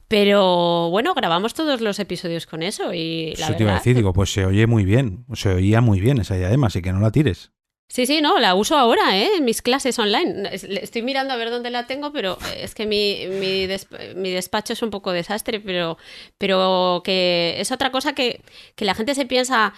Pero 0.07 0.89
bueno, 0.91 1.13
grabamos 1.15 1.53
todos 1.53 1.81
los 1.81 1.97
episodios 1.97 2.45
con 2.45 2.61
eso 2.61 2.93
y 2.93 3.33
la 3.37 3.47
Eso 3.47 3.55
te 3.55 3.63
iba 3.63 3.71
a 3.71 3.75
decir, 3.75 3.95
digo, 3.95 4.13
pues 4.13 4.31
se 4.31 4.45
oye 4.45 4.67
muy 4.67 4.85
bien, 4.85 5.25
se 5.33 5.49
oía 5.49 5.81
muy 5.81 5.99
bien 5.99 6.19
esa 6.19 6.35
diadema, 6.35 6.67
así 6.67 6.81
que 6.81 6.93
no 6.93 6.99
la 6.99 7.11
tires. 7.11 7.51
Sí, 7.93 8.07
sí, 8.07 8.21
no, 8.21 8.39
la 8.39 8.55
uso 8.55 8.75
ahora, 8.75 9.15
¿eh? 9.15 9.37
En 9.37 9.45
mis 9.45 9.61
clases 9.61 9.99
online. 9.99 10.49
Estoy 10.51 11.03
mirando 11.03 11.31
a 11.31 11.37
ver 11.37 11.51
dónde 11.51 11.69
la 11.69 11.85
tengo, 11.85 12.11
pero 12.11 12.39
es 12.57 12.73
que 12.73 12.87
mi, 12.87 13.27
mi, 13.27 14.31
despacho 14.31 14.73
es 14.73 14.81
un 14.81 14.89
poco 14.89 15.11
desastre, 15.11 15.59
pero, 15.59 15.99
pero 16.39 17.03
que 17.05 17.53
es 17.59 17.71
otra 17.71 17.91
cosa 17.91 18.13
que, 18.13 18.41
que 18.75 18.85
la 18.85 18.95
gente 18.95 19.13
se 19.13 19.27
piensa 19.27 19.75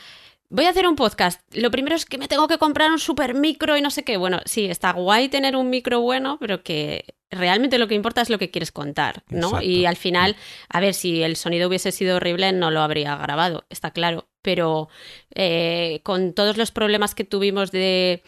voy 0.50 0.64
a 0.64 0.70
hacer 0.70 0.88
un 0.88 0.96
podcast. 0.96 1.42
Lo 1.54 1.70
primero 1.72 1.98
es 1.98 2.06
que 2.06 2.18
me 2.18 2.30
tengo 2.30 2.48
que 2.48 2.58
comprar 2.58 2.90
un 2.90 3.00
super 3.00 3.34
micro 3.34 3.76
y 3.76 3.82
no 3.82 3.90
sé 3.90 4.06
qué. 4.06 4.16
Bueno, 4.16 4.40
sí, 4.46 4.64
está 4.64 4.94
guay 4.94 5.28
tener 5.28 5.58
un 5.58 5.70
micro 5.70 6.00
bueno, 6.00 6.38
pero 6.40 6.64
que 6.64 7.16
realmente 7.30 7.78
lo 7.78 7.90
que 7.90 7.96
importa 7.96 8.22
es 8.22 8.30
lo 8.30 8.40
que 8.40 8.50
quieres 8.50 8.72
contar, 8.72 9.26
¿no? 9.28 9.62
Y 9.62 9.88
al 9.88 9.98
final, 9.98 10.38
a 10.70 10.80
ver, 10.80 10.94
si 10.94 11.22
el 11.22 11.36
sonido 11.36 11.68
hubiese 11.68 11.92
sido 11.92 12.16
horrible, 12.16 12.54
no 12.54 12.72
lo 12.72 12.80
habría 12.80 13.18
grabado, 13.18 13.66
está 13.70 13.92
claro. 13.92 14.30
Pero 14.46 14.90
eh, 15.34 16.02
con 16.04 16.34
todos 16.34 16.56
los 16.56 16.70
problemas 16.70 17.16
que 17.16 17.24
tuvimos 17.24 17.72
de, 17.72 18.22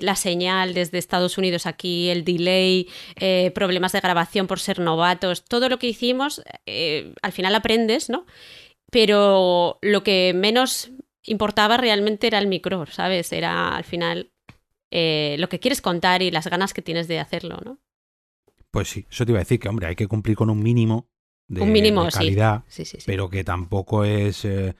la 0.00 0.16
señal 0.16 0.72
desde 0.72 0.96
Estados 0.96 1.36
Unidos 1.36 1.66
aquí, 1.66 2.08
el 2.08 2.24
delay, 2.24 2.88
eh, 3.16 3.52
problemas 3.54 3.92
de 3.92 4.00
grabación 4.00 4.46
por 4.46 4.60
ser 4.60 4.78
novatos, 4.78 5.44
todo 5.44 5.68
lo 5.68 5.78
que 5.78 5.88
hicimos, 5.88 6.42
eh, 6.64 7.12
al 7.20 7.32
final 7.32 7.54
aprendes, 7.54 8.08
¿no? 8.08 8.24
Pero 8.90 9.78
lo 9.82 10.02
que 10.02 10.32
menos 10.34 10.90
importaba 11.22 11.76
realmente 11.76 12.28
era 12.28 12.38
el 12.38 12.46
micro, 12.46 12.86
¿sabes? 12.86 13.30
Era 13.30 13.76
al 13.76 13.84
final 13.84 14.32
lo 14.90 15.48
que 15.50 15.60
quieres 15.60 15.82
contar 15.82 16.22
y 16.22 16.30
las 16.30 16.46
ganas 16.46 16.72
que 16.72 16.80
tienes 16.80 17.08
de 17.08 17.18
hacerlo, 17.18 17.58
¿no? 17.62 17.78
Pues 18.70 18.88
sí, 18.88 19.06
eso 19.10 19.26
te 19.26 19.32
iba 19.32 19.38
a 19.38 19.42
decir 19.42 19.60
que, 19.60 19.68
hombre, 19.68 19.88
hay 19.88 19.96
que 19.96 20.06
cumplir 20.06 20.34
con 20.34 20.48
un 20.48 20.62
mínimo 20.62 21.10
de, 21.48 21.60
un 21.60 21.72
mínimo, 21.72 22.08
calidad, 22.08 22.64
sí. 22.66 22.84
Sí, 22.84 22.98
pero 23.04 23.28
que 23.28 23.44
tampoco 23.44 24.04
es... 24.04 24.44
Eh, 24.44 24.74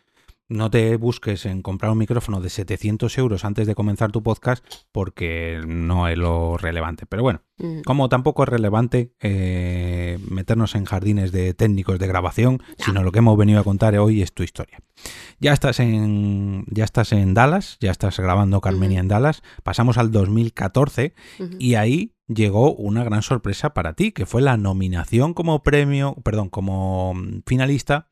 no 0.49 0.71
te 0.71 0.97
busques 0.97 1.45
en 1.47 1.63
comprar 1.63 1.91
un 1.91 1.99
micrófono 1.99 2.41
de 2.41 2.51
700 2.51 3.19
euros 3.19 3.45
antes 3.45 3.67
de 3.67 3.75
comenzar 3.75 4.13
tu 4.13 4.23
podcast 4.23 4.65
porque 4.93 5.61
no 5.67 6.09
es 6.09 6.17
lo 6.17 6.57
relevante. 6.57 7.07
Pero 7.07 7.23
bueno, 7.23 7.43
mm. 7.59 7.81
como 7.83 8.09
tampoco 8.09 8.45
es 8.45 8.49
relevante 8.49 9.13
eh, 9.21 10.19
meternos 10.31 10.75
en 10.75 10.85
jardines 10.85 11.33
de 11.33 11.55
técnicos 11.55 11.99
de 11.99 12.07
grabación, 12.07 12.63
sino 12.79 13.03
lo 13.03 13.13
que 13.13 13.19
hemos 13.19 13.37
venido 13.37 13.61
a 13.61 13.65
contar 13.65 13.97
hoy 13.99 14.23
es 14.23 14.33
tu 14.33 14.43
historia. 14.43 14.79
Ya 15.41 15.53
estás 15.53 15.81
en, 15.81 16.65
ya 16.69 16.85
estás 16.85 17.13
en 17.13 17.35
Dallas, 17.35 17.77
ya 17.81 17.91
estás 17.91 18.19
grabando 18.19 18.61
Carmenia 18.61 19.01
en 19.01 19.09
Dallas. 19.09 19.43
Pasamos 19.63 19.99
al 19.99 20.11
2014 20.11 21.15
y 21.59 21.75
ahí 21.75 22.15
llegó 22.29 22.75
una 22.75 23.05
gran 23.05 23.23
sorpresa 23.23 23.75
para 23.75 23.95
ti, 23.95 24.13
que 24.13 24.27
fue 24.27 24.43
la 24.43 24.57
nominación 24.57 25.35
como 25.35 25.63
premio, 25.63 26.17
perdón, 26.25 26.49
como 26.49 27.15
mm, 27.15 27.43
finalista 27.47 28.11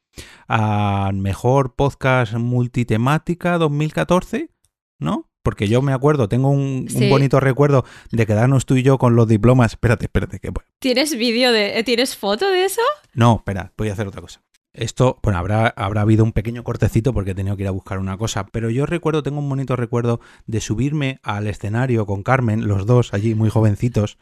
mejor 1.13 1.75
podcast 1.75 2.35
multitemática 2.35 3.59
2014, 3.59 4.51
¿no? 4.99 5.31
Porque 5.43 5.69
yo 5.69 5.83
me 5.83 5.93
acuerdo, 5.93 6.29
tengo 6.29 6.49
un, 6.49 6.89
bonito 7.11 7.39
recuerdo 7.39 7.85
de 8.11 8.27
quedarnos 8.27 8.65
tú 8.65 8.77
y 8.77 8.83
yo 8.83 8.97
con 8.97 9.15
los 9.15 9.29
diplomas. 9.29 9.73
Espérate, 9.75 10.07
espérate, 10.07 10.41
que 10.41 10.51
¿Tienes 10.79 11.17
vídeo 11.19 11.53
de. 11.53 11.83
¿Tienes 11.85 12.17
foto 12.17 12.51
de 12.51 12.65
eso? 12.65 12.81
No, 13.13 13.37
espera, 13.37 13.73
voy 13.77 13.91
a 13.91 13.93
hacer 13.93 14.09
otra 14.09 14.23
cosa. 14.23 14.41
Esto, 14.73 15.21
bueno, 15.23 15.39
habrá, 15.39 15.69
habrá 15.69 16.01
habido 16.01 16.25
un 16.25 16.33
pequeño 16.33 16.65
cortecito 16.65 17.13
porque 17.13 17.31
he 17.31 17.35
tenido 17.35 17.57
que 17.57 17.63
ir 17.63 17.69
a 17.69 17.73
buscar 17.73 17.99
una 18.01 18.17
cosa, 18.17 18.47
pero 18.47 18.71
yo 18.71 18.87
recuerdo, 18.87 19.23
tengo 19.23 19.39
un 19.39 19.49
bonito 19.49 19.77
recuerdo 19.77 20.19
de 20.47 20.61
subirme 20.61 21.21
al 21.23 21.47
escenario 21.47 22.07
con 22.07 22.25
Carmen, 22.25 22.67
los 22.67 22.85
dos 22.85 23.15
allí 23.15 23.37
muy 23.37 23.51
jovencitos, 23.51 24.19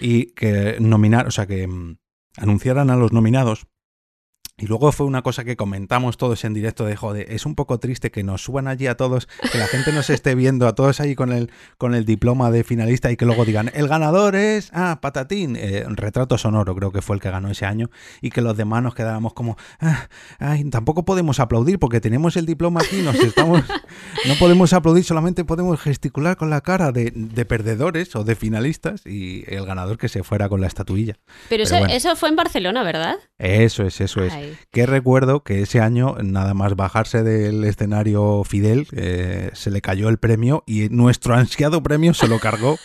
y 0.00 0.26
que 0.26 0.76
nominar, 0.78 1.26
o 1.26 1.32
sea, 1.32 1.46
que 1.46 1.66
mm, 1.66 1.96
anunciaran 2.36 2.90
a 2.90 2.96
los 2.96 3.12
nominados 3.12 3.66
y 4.60 4.66
luego 4.66 4.92
fue 4.92 5.06
una 5.06 5.22
cosa 5.22 5.42
que 5.42 5.56
comentamos 5.56 6.18
todos 6.18 6.44
en 6.44 6.52
directo 6.52 6.84
de, 6.84 6.94
joder, 6.94 7.32
es 7.32 7.46
un 7.46 7.54
poco 7.54 7.78
triste 7.80 8.10
que 8.10 8.22
nos 8.22 8.42
suban 8.42 8.68
allí 8.68 8.86
a 8.88 8.96
todos, 8.96 9.26
que 9.50 9.56
la 9.56 9.66
gente 9.66 9.90
nos 9.90 10.10
esté 10.10 10.34
viendo 10.34 10.68
a 10.68 10.74
todos 10.74 11.00
ahí 11.00 11.14
con 11.14 11.32
el, 11.32 11.50
con 11.78 11.94
el 11.94 12.04
diploma 12.04 12.50
de 12.50 12.62
finalista 12.62 13.10
y 13.10 13.16
que 13.16 13.24
luego 13.24 13.46
digan, 13.46 13.70
el 13.72 13.88
ganador 13.88 14.36
es, 14.36 14.70
ah, 14.74 14.98
Patatín, 15.00 15.56
eh, 15.56 15.86
retrato 15.88 16.36
sonoro 16.36 16.76
creo 16.76 16.92
que 16.92 17.00
fue 17.00 17.16
el 17.16 17.22
que 17.22 17.30
ganó 17.30 17.50
ese 17.50 17.64
año, 17.64 17.90
y 18.20 18.30
que 18.30 18.42
los 18.42 18.54
demás 18.54 18.82
nos 18.82 18.94
quedáramos 18.94 19.32
como, 19.32 19.56
ah, 19.80 20.08
ay, 20.38 20.64
tampoco 20.64 21.06
podemos 21.06 21.40
aplaudir 21.40 21.78
porque 21.78 22.02
tenemos 22.02 22.36
el 22.36 22.44
diploma 22.44 22.80
aquí, 22.82 23.00
nos 23.00 23.14
estamos, 23.14 23.62
no 24.26 24.34
podemos 24.38 24.74
aplaudir, 24.74 25.04
solamente 25.04 25.42
podemos 25.46 25.80
gesticular 25.80 26.36
con 26.36 26.50
la 26.50 26.60
cara 26.60 26.92
de, 26.92 27.10
perdedores 27.48 28.14
o 28.14 28.24
de 28.24 28.36
finalistas 28.36 29.06
y 29.06 29.42
el 29.46 29.64
ganador 29.64 29.96
que 29.96 30.08
se 30.08 30.22
fuera 30.22 30.50
con 30.50 30.60
la 30.60 30.66
estatuilla. 30.66 31.16
Pero, 31.48 31.62
eso, 31.62 31.76
eso 31.86 32.14
fue 32.14 32.28
en 32.28 32.36
Barcelona, 32.36 32.82
¿verdad? 32.82 33.16
Eso 33.38 33.84
es, 33.84 34.02
eso 34.02 34.22
es 34.22 34.34
que 34.70 34.86
recuerdo 34.86 35.42
que 35.42 35.62
ese 35.62 35.80
año, 35.80 36.16
nada 36.22 36.54
más 36.54 36.76
bajarse 36.76 37.22
del 37.22 37.64
escenario 37.64 38.42
Fidel, 38.44 38.86
eh, 38.92 39.50
se 39.54 39.70
le 39.70 39.80
cayó 39.80 40.08
el 40.08 40.18
premio 40.18 40.64
y 40.66 40.88
nuestro 40.88 41.34
ansiado 41.36 41.82
premio 41.82 42.14
se 42.14 42.28
lo 42.28 42.38
cargó 42.38 42.78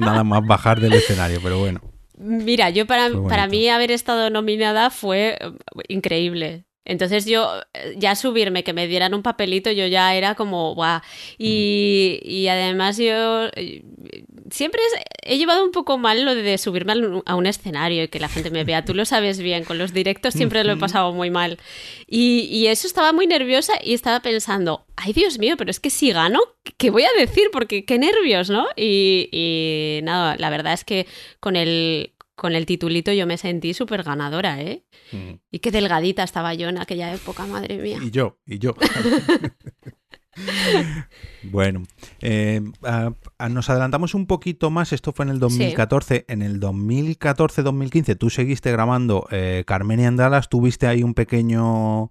nada 0.00 0.24
más 0.24 0.46
bajar 0.46 0.80
del 0.80 0.94
escenario, 0.94 1.40
pero 1.42 1.58
bueno. 1.58 1.80
Mira, 2.16 2.70
yo 2.70 2.86
para, 2.86 3.10
para 3.28 3.48
mí 3.48 3.68
haber 3.68 3.90
estado 3.90 4.30
nominada 4.30 4.90
fue 4.90 5.36
eh, 5.40 5.52
increíble. 5.88 6.63
Entonces 6.84 7.24
yo, 7.24 7.60
eh, 7.72 7.94
ya 7.96 8.14
subirme, 8.14 8.64
que 8.64 8.72
me 8.72 8.86
dieran 8.86 9.14
un 9.14 9.22
papelito, 9.22 9.70
yo 9.70 9.86
ya 9.86 10.14
era 10.14 10.34
como, 10.34 10.74
guau. 10.74 11.00
Y, 11.38 12.20
y 12.22 12.48
además 12.48 12.98
yo 12.98 13.46
eh, 13.54 13.82
siempre 14.50 14.80
he 15.22 15.38
llevado 15.38 15.64
un 15.64 15.70
poco 15.70 15.98
mal 15.98 16.24
lo 16.24 16.34
de 16.34 16.58
subirme 16.58 16.94
a 17.24 17.34
un 17.34 17.46
escenario 17.46 18.04
y 18.04 18.08
que 18.08 18.20
la 18.20 18.28
gente 18.28 18.50
me 18.50 18.64
vea. 18.64 18.84
Tú 18.84 18.94
lo 18.94 19.04
sabes 19.04 19.38
bien, 19.38 19.64
con 19.64 19.78
los 19.78 19.92
directos 19.92 20.34
siempre 20.34 20.64
lo 20.64 20.72
he 20.72 20.76
pasado 20.76 21.12
muy 21.12 21.30
mal. 21.30 21.58
Y, 22.06 22.48
y 22.50 22.66
eso 22.66 22.86
estaba 22.86 23.12
muy 23.12 23.26
nerviosa 23.26 23.74
y 23.82 23.94
estaba 23.94 24.20
pensando, 24.20 24.86
ay 24.96 25.12
Dios 25.12 25.38
mío, 25.38 25.56
pero 25.56 25.70
es 25.70 25.80
que 25.80 25.90
si 25.90 26.12
gano, 26.12 26.40
¿qué 26.76 26.90
voy 26.90 27.04
a 27.04 27.18
decir? 27.18 27.48
Porque 27.52 27.84
qué 27.84 27.98
nervios, 27.98 28.50
¿no? 28.50 28.66
Y, 28.76 29.28
y 29.32 30.00
nada, 30.02 30.36
la 30.38 30.50
verdad 30.50 30.74
es 30.74 30.84
que 30.84 31.06
con 31.40 31.56
el, 31.56 32.12
con 32.34 32.54
el 32.54 32.66
titulito 32.66 33.12
yo 33.12 33.26
me 33.26 33.38
sentí 33.38 33.74
súper 33.74 34.02
ganadora, 34.02 34.60
¿eh? 34.60 34.84
Mm. 35.12 35.34
Y 35.50 35.58
qué 35.60 35.70
delgadita 35.70 36.22
estaba 36.22 36.54
yo 36.54 36.68
en 36.68 36.78
aquella 36.78 37.12
época, 37.12 37.46
madre 37.46 37.78
mía. 37.78 37.98
Y 38.02 38.10
yo, 38.10 38.38
y 38.46 38.58
yo. 38.58 38.74
bueno, 41.44 41.84
eh, 42.20 42.60
nos 43.50 43.70
adelantamos 43.70 44.14
un 44.14 44.26
poquito 44.26 44.70
más, 44.70 44.92
esto 44.92 45.12
fue 45.12 45.26
en 45.26 45.30
el 45.30 45.38
2014, 45.38 46.24
en 46.28 46.42
el 46.42 46.60
2014-2015 46.60 48.18
tú 48.18 48.30
seguiste 48.30 48.72
grabando 48.72 49.26
eh, 49.30 49.64
Carmen 49.66 50.00
y 50.00 50.06
Andalas, 50.06 50.48
tuviste 50.48 50.86
ahí 50.86 51.02
un 51.02 51.14
pequeño 51.14 52.10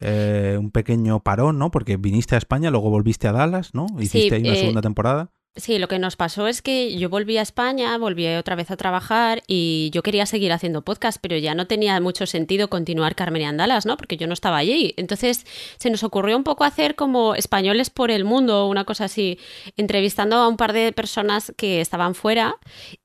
eh, 0.00 0.56
un 0.58 0.70
pequeño 0.70 1.20
parón, 1.20 1.58
¿no? 1.58 1.70
Porque 1.70 1.96
viniste 1.96 2.34
a 2.34 2.38
España, 2.38 2.70
luego 2.70 2.90
volviste 2.90 3.28
a 3.28 3.32
Dallas, 3.32 3.74
¿no? 3.74 3.86
Hiciste 3.98 4.34
ahí 4.34 4.42
una 4.42 4.52
eh, 4.52 4.56
segunda 4.56 4.82
temporada. 4.82 5.30
Sí, 5.56 5.78
lo 5.78 5.86
que 5.86 6.00
nos 6.00 6.16
pasó 6.16 6.48
es 6.48 6.62
que 6.62 6.98
yo 6.98 7.08
volví 7.08 7.38
a 7.38 7.42
España, 7.42 7.96
volví 7.96 8.26
otra 8.26 8.56
vez 8.56 8.72
a 8.72 8.76
trabajar 8.76 9.40
y 9.46 9.88
yo 9.92 10.02
quería 10.02 10.26
seguir 10.26 10.52
haciendo 10.52 10.82
podcast, 10.82 11.18
pero 11.20 11.36
ya 11.36 11.54
no 11.54 11.68
tenía 11.68 12.00
mucho 12.00 12.26
sentido 12.26 12.68
continuar 12.68 13.14
Carmen 13.14 13.42
y 13.42 13.44
Andalas, 13.44 13.86
¿no? 13.86 13.96
Porque 13.96 14.16
yo 14.16 14.26
no 14.26 14.32
estaba 14.32 14.56
allí. 14.56 14.94
Entonces 14.96 15.46
se 15.76 15.90
nos 15.90 16.02
ocurrió 16.02 16.36
un 16.36 16.42
poco 16.42 16.64
hacer 16.64 16.96
como 16.96 17.36
españoles 17.36 17.88
por 17.88 18.10
el 18.10 18.24
mundo, 18.24 18.66
una 18.66 18.82
cosa 18.84 19.04
así, 19.04 19.38
entrevistando 19.76 20.38
a 20.38 20.48
un 20.48 20.56
par 20.56 20.72
de 20.72 20.90
personas 20.90 21.52
que 21.56 21.80
estaban 21.80 22.16
fuera 22.16 22.56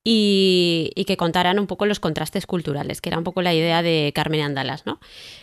y, 0.03 0.91
que 1.05 1.17
contaran 1.17 1.59
un 1.59 1.67
poco 1.67 1.85
los 1.85 1.99
contrastes 1.99 2.47
culturales, 2.47 2.99
que 2.99 3.09
era 3.09 3.19
un 3.19 3.23
poco 3.23 3.43
la 3.43 3.53
idea 3.53 3.83
de 3.83 4.11
Carmen 4.15 4.39
y 4.39 4.43
Andalas, 4.43 4.87
¿no? 4.87 4.99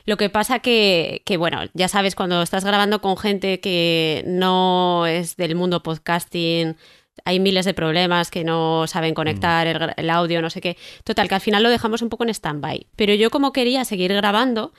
Lo 0.07 0.17
que 0.17 0.29
pasa 0.29 0.59
que, 0.59 1.23
que, 1.25 1.37
bueno, 1.37 1.61
ya 1.73 1.87
sabes, 1.87 2.17
cuando 2.17 2.43
estás 2.43 2.65
grabando 2.65 3.01
con 3.01 3.17
gente 3.17 3.61
que 3.61 4.25
no 4.27 5.07
es 5.07 5.37
del 5.37 5.55
mundo 5.55 5.85
podcasting, 5.85 6.77
hay 7.25 7.41
miles 7.41 7.65
de 7.65 7.75
problemas 7.75 8.31
que 8.31 8.45
no 8.45 8.87
saben 8.87 9.15
conectar 9.15 9.67
el, 9.67 9.93
el, 9.97 10.11
audio, 10.11 10.43
no 10.43 10.51
sé 10.51 10.61
qué. 10.61 10.77
Total, 11.05 11.29
que 11.29 11.35
al 11.35 11.41
final 11.41 11.63
lo 11.63 11.71
dejamos 11.71 12.03
un 12.03 12.09
poco 12.09 12.25
en 12.25 12.31
stand-by. 12.31 12.87
Pero 12.97 13.15
yo 13.15 13.31
como 13.31 13.53
quería 13.53 13.85
seguir 13.85 14.13
grabando, 14.13 14.73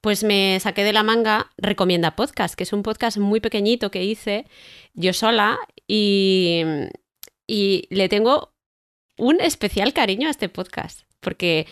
pues 0.00 0.22
me 0.22 0.58
saqué 0.60 0.84
de 0.84 0.92
la 0.92 1.02
manga 1.02 1.50
Recomienda 1.56 2.14
Podcast, 2.14 2.54
que 2.54 2.62
es 2.64 2.72
un 2.72 2.82
podcast 2.82 3.18
muy 3.18 3.40
pequeñito 3.40 3.90
que 3.90 4.04
hice 4.04 4.46
yo 4.94 5.12
sola 5.12 5.58
y, 5.86 6.62
y 7.46 7.86
le 7.90 8.08
tengo 8.08 8.52
un 9.16 9.40
especial 9.40 9.92
cariño 9.92 10.28
a 10.28 10.30
este 10.30 10.48
podcast, 10.48 11.02
porque 11.20 11.66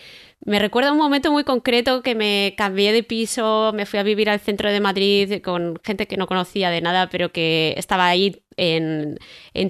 me 0.45 0.59
recuerda 0.59 0.91
un 0.91 0.97
momento 0.97 1.31
muy 1.31 1.45
concreto 1.45 2.03
que 2.03 2.15
me 2.15 2.53
cambié 2.57 2.91
de 2.91 3.03
piso, 3.03 3.71
me 3.73 3.85
fui 3.85 3.99
a 3.99 4.03
vivir 4.03 4.29
al 4.29 4.41
centro 4.41 4.69
de 4.69 4.81
Madrid 4.81 5.41
con 5.41 5.79
gente 5.83 6.07
que 6.07 6.17
no 6.17 6.27
conocía 6.27 6.69
de 6.69 6.81
nada, 6.81 7.09
pero 7.09 7.31
que 7.31 7.73
estaba 7.77 8.07
ahí 8.07 8.43
en, 8.57 9.19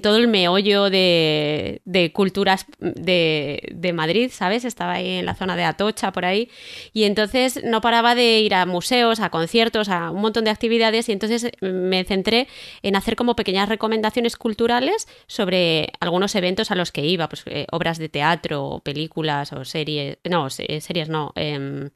todo 0.02 0.16
el 0.16 0.28
meollo 0.28 0.90
de, 0.90 1.82
de 1.84 2.12
culturas 2.12 2.66
de, 2.78 3.68
de, 3.74 3.92
Madrid, 3.92 4.30
¿sabes? 4.32 4.64
Estaba 4.64 4.94
ahí 4.94 5.18
en 5.18 5.26
la 5.26 5.34
zona 5.34 5.56
de 5.56 5.64
Atocha, 5.64 6.10
por 6.10 6.24
ahí. 6.24 6.50
Y 6.92 7.04
entonces 7.04 7.62
no 7.62 7.80
paraba 7.80 8.14
de 8.14 8.40
ir 8.40 8.54
a 8.54 8.66
museos, 8.66 9.20
a 9.20 9.30
conciertos, 9.30 9.88
a 9.88 10.10
un 10.10 10.22
montón 10.22 10.44
de 10.44 10.50
actividades. 10.50 11.08
Y 11.08 11.12
entonces 11.12 11.50
me 11.60 12.04
centré 12.04 12.48
en 12.82 12.96
hacer 12.96 13.14
como 13.14 13.36
pequeñas 13.36 13.68
recomendaciones 13.68 14.36
culturales 14.36 15.06
sobre 15.26 15.92
algunos 16.00 16.34
eventos 16.34 16.70
a 16.70 16.74
los 16.74 16.90
que 16.90 17.04
iba, 17.04 17.28
pues 17.28 17.42
eh, 17.46 17.66
obras 17.70 17.98
de 17.98 18.08
teatro, 18.08 18.80
películas 18.82 19.52
o 19.52 19.64
series. 19.64 20.18
No, 20.24 20.48
series 20.48 21.08
no. 21.08 21.32
Eh, 21.36 21.90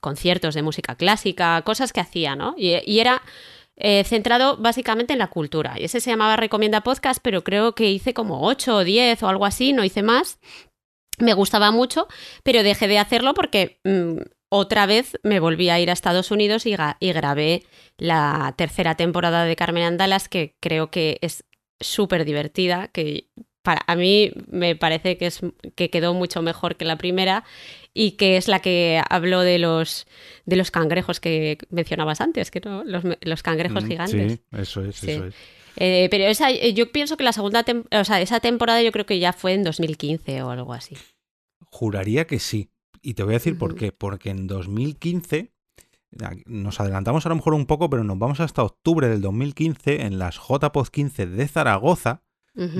conciertos 0.00 0.54
de 0.54 0.62
música 0.62 0.94
clásica, 0.94 1.62
cosas 1.62 1.92
que 1.92 1.98
hacía, 1.98 2.36
¿no? 2.36 2.54
y 2.56 3.00
era 3.00 3.22
eh, 3.76 4.04
centrado 4.04 4.56
básicamente 4.56 5.12
en 5.12 5.18
la 5.18 5.28
cultura. 5.28 5.74
Y 5.78 5.84
ese 5.84 6.00
se 6.00 6.10
llamaba 6.10 6.36
Recomienda 6.36 6.82
Podcast, 6.82 7.20
pero 7.22 7.44
creo 7.44 7.74
que 7.74 7.90
hice 7.90 8.14
como 8.14 8.46
8 8.46 8.76
o 8.76 8.84
10 8.84 9.22
o 9.22 9.28
algo 9.28 9.44
así, 9.44 9.72
no 9.72 9.84
hice 9.84 10.02
más. 10.02 10.38
Me 11.18 11.34
gustaba 11.34 11.70
mucho, 11.70 12.08
pero 12.42 12.62
dejé 12.62 12.88
de 12.88 12.98
hacerlo 12.98 13.34
porque 13.34 13.80
mmm, 13.84 14.18
otra 14.48 14.86
vez 14.86 15.18
me 15.22 15.40
volví 15.40 15.70
a 15.70 15.80
ir 15.80 15.90
a 15.90 15.92
Estados 15.92 16.30
Unidos 16.30 16.66
y, 16.66 16.74
y 17.00 17.12
grabé 17.12 17.64
la 17.98 18.54
tercera 18.56 18.94
temporada 18.94 19.44
de 19.44 19.56
Carmen 19.56 19.84
Andalas, 19.84 20.28
que 20.28 20.56
creo 20.60 20.90
que 20.90 21.18
es 21.20 21.44
súper 21.80 22.24
divertida, 22.24 22.88
que 22.88 23.28
para 23.66 23.82
a 23.86 23.96
mí 23.96 24.30
me 24.48 24.76
parece 24.76 25.18
que, 25.18 25.26
es, 25.26 25.40
que 25.74 25.90
quedó 25.90 26.14
mucho 26.14 26.40
mejor 26.40 26.76
que 26.76 26.84
la 26.84 26.96
primera 26.96 27.44
y 27.92 28.12
que 28.12 28.36
es 28.36 28.46
la 28.48 28.60
que 28.60 29.02
habló 29.10 29.40
de 29.40 29.58
los 29.58 30.06
de 30.46 30.56
los 30.56 30.70
cangrejos 30.70 31.18
que 31.18 31.58
mencionabas 31.70 32.20
antes, 32.20 32.50
que 32.50 32.60
no, 32.64 32.84
los, 32.84 33.02
los 33.20 33.42
cangrejos 33.42 33.82
Mm, 33.84 33.88
gigantes. 33.88 34.32
Sí, 34.32 34.40
eso 34.52 34.82
es, 34.84 34.96
Sí. 34.96 35.10
eso 35.10 35.26
es. 35.26 35.34
Eh, 35.78 36.08
pero 36.10 36.24
esa, 36.24 36.50
eh, 36.50 36.72
yo 36.72 36.90
pienso 36.92 37.16
que 37.16 37.24
la 37.24 37.32
segunda, 37.32 37.64
o 37.92 38.04
sea, 38.04 38.20
esa 38.20 38.40
temporada 38.40 38.80
yo 38.82 38.92
creo 38.92 39.04
que 39.04 39.18
ya 39.18 39.32
fue 39.32 39.52
en 39.52 39.62
2015 39.64 40.42
o 40.42 40.50
algo 40.50 40.72
así. 40.72 40.96
Juraría 41.70 42.26
que 42.26 42.38
sí. 42.38 42.70
Y 43.02 43.14
te 43.14 43.22
voy 43.24 43.34
a 43.34 43.38
decir 43.38 43.58
por 43.58 43.74
qué. 43.74 43.92
Porque 43.92 44.30
en 44.30 44.46
2015, 44.46 45.52
nos 46.46 46.80
adelantamos 46.80 47.26
a 47.26 47.28
lo 47.28 47.34
mejor 47.36 47.52
un 47.54 47.66
poco, 47.66 47.90
pero 47.90 48.04
nos 48.04 48.18
vamos 48.18 48.40
hasta 48.40 48.62
octubre 48.62 49.08
del 49.08 49.20
2015 49.20 50.02
en 50.06 50.18
las 50.18 50.36
JPOD 50.38 50.88
15 50.88 51.26
de 51.26 51.48
Zaragoza. 51.48 52.22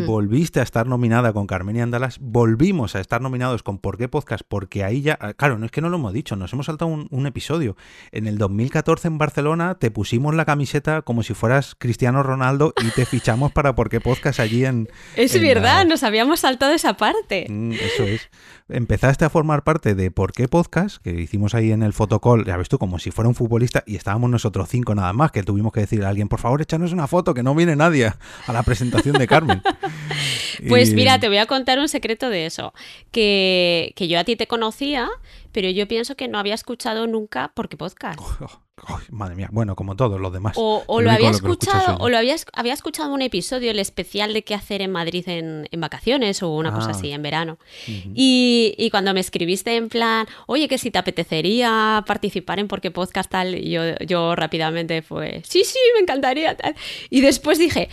Volviste 0.07 0.61
a 0.61 0.62
estar 0.62 0.87
nominada 0.87 1.33
con 1.33 1.47
Carmen 1.47 1.77
y 1.77 1.81
Andalas, 1.81 2.19
volvimos 2.21 2.97
a 2.97 3.01
estar 3.01 3.21
nominados 3.21 3.62
con 3.62 3.79
¿Por 3.79 3.99
qué 3.99 4.09
Podcast? 4.09 4.43
Porque 4.49 4.85
ahí 4.85 5.03
ya, 5.03 5.19
ah, 5.21 5.35
claro, 5.35 5.59
no 5.59 5.67
es 5.67 5.71
que 5.73 5.81
no 5.83 5.91
lo 5.91 5.97
hemos 5.97 6.12
dicho, 6.15 6.35
nos 6.35 6.53
hemos 6.53 6.67
saltado 6.67 6.91
un, 6.91 7.09
un 7.11 7.27
episodio. 7.27 7.77
En 8.11 8.27
el 8.27 8.39
2014 8.39 9.09
en 9.09 9.19
Barcelona 9.19 9.75
te 9.79 9.91
pusimos 9.91 10.35
la 10.35 10.45
camiseta 10.47 11.03
como 11.03 11.23
si 11.23 11.35
fueras 11.35 11.75
Cristiano 11.79 12.23
Ronaldo 12.23 12.73
y 12.83 12.89
te 12.91 13.05
fichamos 13.05 13.53
para 13.53 13.75
¿Por 13.75 13.91
qué 13.91 14.01
Podcast? 14.01 14.41
allí 14.41 14.65
en... 14.65 14.89
Es 15.15 15.35
en 15.35 15.43
verdad, 15.43 15.79
la- 15.81 15.85
nos 15.85 16.03
habíamos 16.03 16.41
saltado 16.41 16.73
esa 16.73 16.95
parte. 16.95 17.47
Mm, 17.49 17.73
Eso 17.73 18.05
es. 18.05 18.31
Empezaste 18.69 19.25
a 19.25 19.31
formar 19.31 19.62
parte 19.62 19.95
de 19.95 20.11
¿Por 20.11 20.33
qué 20.33 20.49
Podcast? 20.49 20.97
Que 21.03 21.11
hicimos 21.21 21.55
ahí 21.55 21.71
en 21.73 21.83
el 21.83 21.93
fotocall, 21.93 22.45
ya 22.47 22.57
ves 22.57 22.69
tú, 22.69 22.79
como 22.79 22.99
si 22.99 23.11
fuera 23.11 23.29
un 23.29 23.35
futbolista 23.35 23.85
y 23.87 23.97
estábamos 23.97 24.31
nosotros 24.31 24.69
cinco 24.69 24.95
nada 24.95 25.12
más, 25.12 25.31
que 25.33 25.43
tuvimos 25.43 25.73
que 25.73 25.81
decirle 25.81 26.07
a 26.07 26.09
alguien, 26.09 26.29
por 26.29 26.41
favor, 26.41 26.62
échanos 26.62 26.93
una 26.93 27.07
foto, 27.07 27.35
que 27.35 27.43
no 27.43 27.55
viene 27.55 27.77
nadie 27.77 28.07
a 28.47 28.53
la 28.53 28.62
presentación 28.62 29.17
de 29.19 29.27
Carmen. 29.27 29.62
Pues 30.69 30.91
Y- 30.91 30.95
mira, 30.95 31.19
te 31.21 31.29
voy 31.29 31.37
a 31.39 31.47
contar 31.47 31.79
un 31.79 31.89
secreto 31.89 32.29
de 32.31 32.47
eso. 32.47 32.73
Que, 33.13 33.93
que 33.97 34.09
yo 34.09 34.19
a 34.19 34.25
ti 34.25 34.37
te 34.37 34.47
conocía, 34.47 35.09
pero 35.53 35.69
yo 35.71 35.87
pienso 35.87 36.17
que 36.17 36.29
no 36.29 36.39
había 36.39 36.55
escuchado 36.55 37.07
nunca 37.07 37.53
por 37.55 37.69
qué 37.69 37.77
podcast. 37.77 38.19
Oh, 38.79 38.93
oh, 38.93 39.01
madre 39.11 39.35
mía, 39.37 39.49
bueno, 39.53 39.75
como 39.75 39.97
todos 39.97 40.21
los 40.21 40.31
demás. 40.35 40.53
O, 40.57 40.85
lo 41.01 41.11
había 41.11 41.31
lo 41.31 41.35
escuchado, 41.35 41.97
o 41.99 42.11
lo 42.11 42.19
había, 42.19 42.35
esc- 42.35 42.51
había 42.53 42.75
escuchado 42.75 43.11
un 43.15 43.23
episodio, 43.23 43.71
el 43.71 43.79
especial 43.79 44.35
de 44.35 44.45
qué 44.45 44.55
hacer 44.55 44.83
en 44.83 44.93
Madrid 44.93 45.27
en, 45.31 45.67
en 45.71 45.81
vacaciones 45.81 46.43
o 46.43 46.51
una 46.51 46.71
cosa 46.75 46.89
Ah. 46.89 46.91
así, 46.91 47.11
en 47.11 47.23
verano. 47.23 47.59
Y, 47.87 48.75
y 48.77 48.91
cuando 48.91 49.15
me 49.15 49.21
escribiste 49.21 49.77
en 49.77 49.89
plan, 49.89 50.27
oye, 50.47 50.69
que 50.69 50.77
si 50.77 50.91
te 50.91 50.99
apetecería 50.99 52.05
participar 52.07 52.59
en 52.59 52.69
Porque 52.69 52.91
Podcast 52.91 53.31
tal, 53.31 53.55
y 53.55 53.71
yo, 53.71 53.81
yo 54.07 54.37
rápidamente 54.37 55.01
fue, 55.01 55.41
sí, 55.49 55.65
sí, 55.65 55.79
me 55.95 56.01
encantaría 56.03 56.55
tal. 56.55 56.75
Y 57.09 57.23
después 57.23 57.59
dije, 57.59 57.89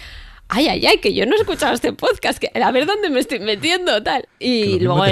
ay, 0.53 0.67
ay, 0.67 0.85
ay, 0.85 0.97
que 0.99 1.13
yo 1.13 1.25
no 1.25 1.35
he 1.35 1.39
escuchado 1.39 1.73
este 1.73 1.93
podcast, 1.93 2.39
que, 2.39 2.51
a 2.61 2.71
ver 2.71 2.85
dónde 2.85 3.09
me 3.09 3.19
estoy 3.19 3.39
metiendo 3.39 4.01
tal. 4.03 4.27
Y 4.39 4.79
luego, 4.79 5.03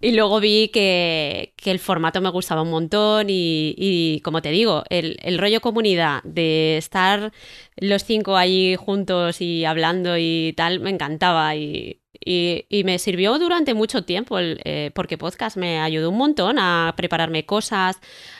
y 0.00 0.12
luego 0.12 0.40
vi 0.40 0.68
que, 0.68 1.54
que 1.56 1.70
el 1.70 1.78
formato 1.78 2.20
me 2.20 2.28
gustaba 2.28 2.62
un 2.62 2.70
montón 2.70 3.30
y, 3.30 3.74
y, 3.78 4.20
como 4.20 4.42
te 4.42 4.50
digo, 4.50 4.84
el, 4.90 5.16
el 5.22 5.38
rollo 5.38 5.60
comunidad 5.60 6.22
de 6.24 6.76
estar 6.76 7.32
los 7.76 8.04
cinco 8.04 8.36
allí 8.36 8.76
juntos 8.76 9.40
y 9.40 9.64
hablando 9.64 10.18
y 10.18 10.52
tal, 10.56 10.80
me 10.80 10.90
encantaba 10.90 11.56
y, 11.56 12.00
y, 12.24 12.66
y 12.68 12.84
me 12.84 12.98
sirvió 12.98 13.38
durante 13.38 13.74
mucho 13.74 14.04
tiempo 14.04 14.38
el, 14.38 14.60
eh, 14.64 14.90
porque 14.94 15.18
podcast 15.18 15.56
me 15.56 15.80
ayudó 15.80 16.10
un 16.10 16.18
montón 16.18 16.58
a 16.58 16.94
prepararme 16.96 17.44
cosas, 17.46 17.98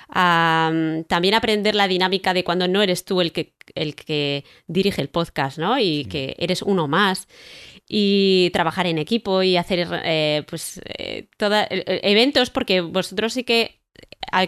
a 0.08 0.70
mm, 0.72 1.04
también 1.04 1.34
aprender 1.34 1.74
la 1.74 1.88
dinámica 1.88 2.34
de 2.34 2.44
cuando 2.44 2.68
no 2.68 2.82
eres 2.82 3.04
tú 3.04 3.20
el 3.20 3.32
que, 3.32 3.54
el 3.74 3.94
que 3.94 4.44
dirige 4.66 5.00
el 5.02 5.08
podcast, 5.08 5.58
¿no? 5.58 5.78
Y 5.78 6.04
que 6.06 6.34
eres 6.38 6.62
uno 6.62 6.88
más 6.88 7.28
y 7.88 8.50
trabajar 8.52 8.86
en 8.86 8.98
equipo 8.98 9.42
y 9.42 9.56
hacer 9.56 9.86
eh, 10.04 10.42
pues 10.48 10.80
eh, 10.98 11.28
toda- 11.36 11.64
eh, 11.70 12.00
eventos 12.04 12.50
porque 12.50 12.80
vosotros 12.80 13.32
sí 13.34 13.44
que 13.44 13.83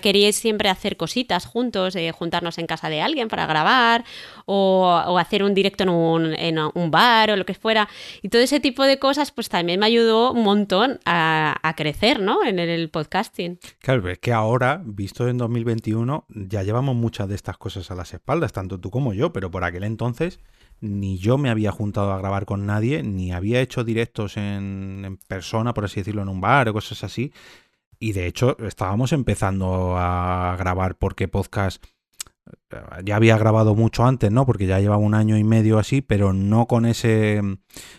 queríais 0.00 0.36
siempre 0.36 0.68
hacer 0.68 0.96
cositas 0.96 1.46
juntos, 1.46 1.96
eh, 1.96 2.12
juntarnos 2.12 2.58
en 2.58 2.66
casa 2.66 2.88
de 2.88 3.00
alguien 3.00 3.28
para 3.28 3.46
grabar 3.46 4.04
o, 4.44 5.16
hacer 5.18 5.42
un 5.42 5.54
directo 5.54 5.84
en 5.84 5.88
un, 5.88 6.34
en 6.34 6.58
un 6.58 6.90
bar 6.90 7.30
o 7.30 7.36
lo 7.36 7.46
que 7.46 7.54
fuera. 7.54 7.88
Y 8.22 8.28
todo 8.28 8.42
ese 8.42 8.60
tipo 8.60 8.84
de 8.84 8.98
cosas 8.98 9.30
pues 9.30 9.48
también 9.48 9.80
me 9.80 9.86
ayudó 9.86 10.32
un 10.32 10.42
montón 10.42 11.00
a, 11.04 11.74
crecer, 11.76 12.20
¿no? 12.20 12.42
En 12.44 12.58
el 12.58 12.88
podcasting. 12.88 13.58
Claro, 13.80 14.08
es 14.08 14.18
que 14.18 14.32
ahora, 14.32 14.80
visto 14.84 15.28
en 15.28 15.36
2021, 15.36 16.26
ya 16.28 16.62
llevamos 16.62 16.96
muchas 16.96 17.28
de 17.28 17.34
estas 17.34 17.58
cosas 17.58 17.90
a 17.90 17.94
las 17.94 18.14
espaldas, 18.14 18.52
tanto 18.52 18.80
tú 18.80 18.90
como 18.90 19.12
yo, 19.12 19.32
pero 19.32 19.50
por 19.50 19.62
aquel 19.64 19.84
entonces 19.84 20.40
ni 20.80 21.18
yo 21.18 21.38
me 21.38 21.50
había 21.50 21.72
juntado 21.72 22.12
a 22.12 22.18
grabar 22.18 22.44
con 22.44 22.66
nadie, 22.66 23.02
ni 23.02 23.32
había 23.32 23.60
hecho 23.60 23.84
directos 23.84 24.36
en 24.36 25.18
persona, 25.26 25.72
por 25.72 25.84
así 25.84 26.00
decirlo, 26.00 26.22
en 26.22 26.28
un 26.28 26.40
bar 26.40 26.68
o 26.68 26.72
cosas 26.72 27.02
así. 27.04 27.32
Y 27.98 28.12
de 28.12 28.26
hecho, 28.26 28.56
estábamos 28.66 29.12
empezando 29.12 29.96
a 29.96 30.56
grabar 30.58 30.96
porque 30.96 31.28
podcast 31.28 31.84
ya 33.04 33.16
había 33.16 33.38
grabado 33.38 33.74
mucho 33.74 34.04
antes, 34.04 34.30
¿no? 34.32 34.44
Porque 34.44 34.66
ya 34.66 34.80
llevaba 34.80 35.00
un 35.00 35.14
año 35.14 35.36
y 35.36 35.44
medio 35.44 35.78
así, 35.78 36.00
pero 36.02 36.32
no 36.32 36.66
con 36.66 36.86
ese 36.86 37.40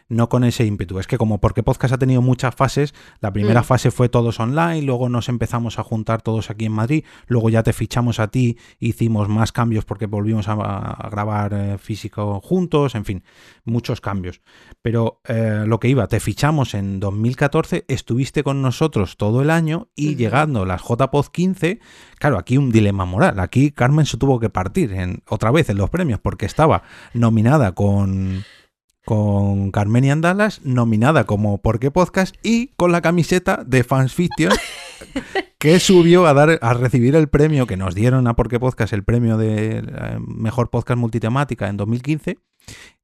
no 0.09 0.29
con 0.29 0.43
ese 0.43 0.65
ímpetu. 0.65 0.99
Es 0.99 1.07
que 1.07 1.17
como 1.17 1.39
porque 1.39 1.63
podcast 1.63 1.93
ha 1.93 1.97
tenido 1.97 2.21
muchas 2.21 2.55
fases, 2.55 2.93
la 3.19 3.31
primera 3.31 3.61
Mm. 3.61 3.65
fase 3.65 3.91
fue 3.91 4.09
todos 4.09 4.39
online, 4.39 4.81
luego 4.81 5.09
nos 5.09 5.29
empezamos 5.29 5.79
a 5.79 5.83
juntar 5.83 6.21
todos 6.21 6.49
aquí 6.49 6.65
en 6.65 6.71
Madrid, 6.71 7.03
luego 7.27 7.49
ya 7.49 7.63
te 7.63 7.73
fichamos 7.73 8.19
a 8.19 8.27
ti, 8.29 8.57
hicimos 8.79 9.29
más 9.29 9.51
cambios 9.51 9.85
porque 9.85 10.05
volvimos 10.05 10.47
a, 10.47 10.53
a 10.53 11.09
grabar 11.09 11.53
eh, 11.53 11.77
físico 11.77 12.41
juntos, 12.41 12.95
en 12.95 13.05
fin, 13.05 13.23
muchos 13.65 14.01
cambios. 14.01 14.41
Pero 14.81 15.21
eh, 15.27 15.63
lo 15.67 15.79
que 15.79 15.89
iba, 15.89 16.07
te 16.07 16.19
fichamos 16.19 16.73
en 16.73 16.99
2014, 16.99 17.85
estuviste 17.87 18.43
con 18.43 18.61
nosotros 18.61 19.17
todo 19.17 19.41
el 19.41 19.49
año 19.49 19.89
y 19.95 20.15
llegando 20.15 20.65
las 20.65 20.81
JPod 20.81 21.27
15, 21.27 21.79
claro, 22.17 22.37
aquí 22.37 22.57
un 22.57 22.71
dilema 22.71 23.05
moral. 23.05 23.39
Aquí 23.39 23.71
Carmen 23.71 24.05
se 24.05 24.17
tuvo 24.17 24.39
que 24.39 24.49
partir 24.57 24.91
en, 24.93 25.21
otra 25.29 25.51
vez 25.51 25.69
en 25.69 25.77
los 25.77 25.91
premios 25.91 26.19
porque 26.19 26.47
estaba 26.47 26.81
nominada 27.13 27.73
con 27.73 28.43
con 29.05 29.69
Carmen 29.69 30.03
y 30.03 30.09
Andalas, 30.09 30.61
nominada 30.63 31.25
como 31.25 31.59
¿Por 31.59 31.79
qué 31.79 31.91
Podcast? 31.91 32.35
y 32.41 32.69
con 32.75 32.91
la 32.91 33.01
camiseta 33.01 33.63
de 33.67 33.83
Fans 33.83 34.15
Fiction 34.15 34.51
que 35.59 35.79
subió 35.79 36.25
a 36.25 36.33
dar 36.33 36.57
a 36.59 36.73
recibir 36.73 37.15
el 37.15 37.27
premio 37.29 37.67
que 37.67 37.77
nos 37.77 37.93
dieron 37.93 38.25
a 38.25 38.35
¿Por 38.35 38.49
qué 38.49 38.59
Podcast? 38.59 38.93
el 38.93 39.03
premio 39.03 39.37
de 39.37 39.77
eh, 39.77 40.17
mejor 40.25 40.71
podcast 40.71 40.99
multitemática 40.99 41.67
en 41.67 41.77
2015 41.77 42.39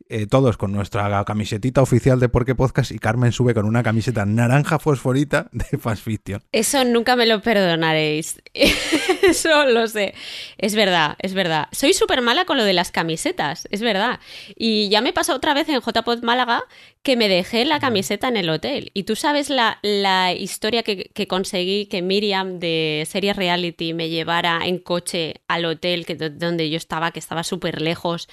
eh, 0.09 0.27
todos 0.27 0.57
con 0.57 0.71
nuestra 0.71 1.23
camisetita 1.25 1.81
oficial 1.81 2.19
de 2.19 2.29
Porque 2.29 2.55
Podcast 2.55 2.91
y 2.91 2.99
Carmen 2.99 3.31
sube 3.31 3.53
con 3.53 3.65
una 3.65 3.81
camiseta 3.83 4.25
naranja 4.25 4.77
fosforita 4.77 5.49
de 5.51 5.77
Fast 5.77 6.03
Fiction. 6.03 6.43
Eso 6.51 6.83
nunca 6.85 7.15
me 7.15 7.25
lo 7.25 7.41
perdonaréis. 7.41 8.41
Eso 9.23 9.65
lo 9.65 9.87
sé. 9.87 10.13
Es 10.57 10.75
verdad, 10.75 11.15
es 11.19 11.33
verdad. 11.33 11.67
Soy 11.71 11.93
súper 11.93 12.21
mala 12.21 12.45
con 12.45 12.57
lo 12.57 12.63
de 12.63 12.73
las 12.73 12.91
camisetas, 12.91 13.67
es 13.71 13.81
verdad. 13.81 14.19
Y 14.55 14.89
ya 14.89 15.01
me 15.01 15.13
pasó 15.13 15.33
otra 15.35 15.53
vez 15.53 15.69
en 15.69 15.79
JPod 15.79 16.21
Málaga 16.21 16.63
que 17.01 17.17
me 17.17 17.27
dejé 17.27 17.65
la 17.65 17.79
camiseta 17.79 18.27
en 18.27 18.37
el 18.37 18.49
hotel. 18.49 18.91
Y 18.93 19.03
tú 19.03 19.15
sabes 19.15 19.49
la, 19.49 19.79
la 19.81 20.33
historia 20.33 20.83
que, 20.83 21.11
que, 21.13 21.27
conseguí 21.27 21.85
que 21.87 22.01
Miriam 22.01 22.59
de 22.59 23.05
Serie 23.09 23.33
Reality 23.33 23.93
me 23.93 24.09
llevara 24.09 24.59
en 24.65 24.79
coche 24.79 25.41
al 25.47 25.65
hotel 25.65 26.05
que, 26.05 26.15
donde 26.15 26.69
yo 26.69 26.77
estaba, 26.77 27.11
que 27.11 27.19
estaba 27.19 27.43
súper 27.43 27.81
lejos, 27.81 28.29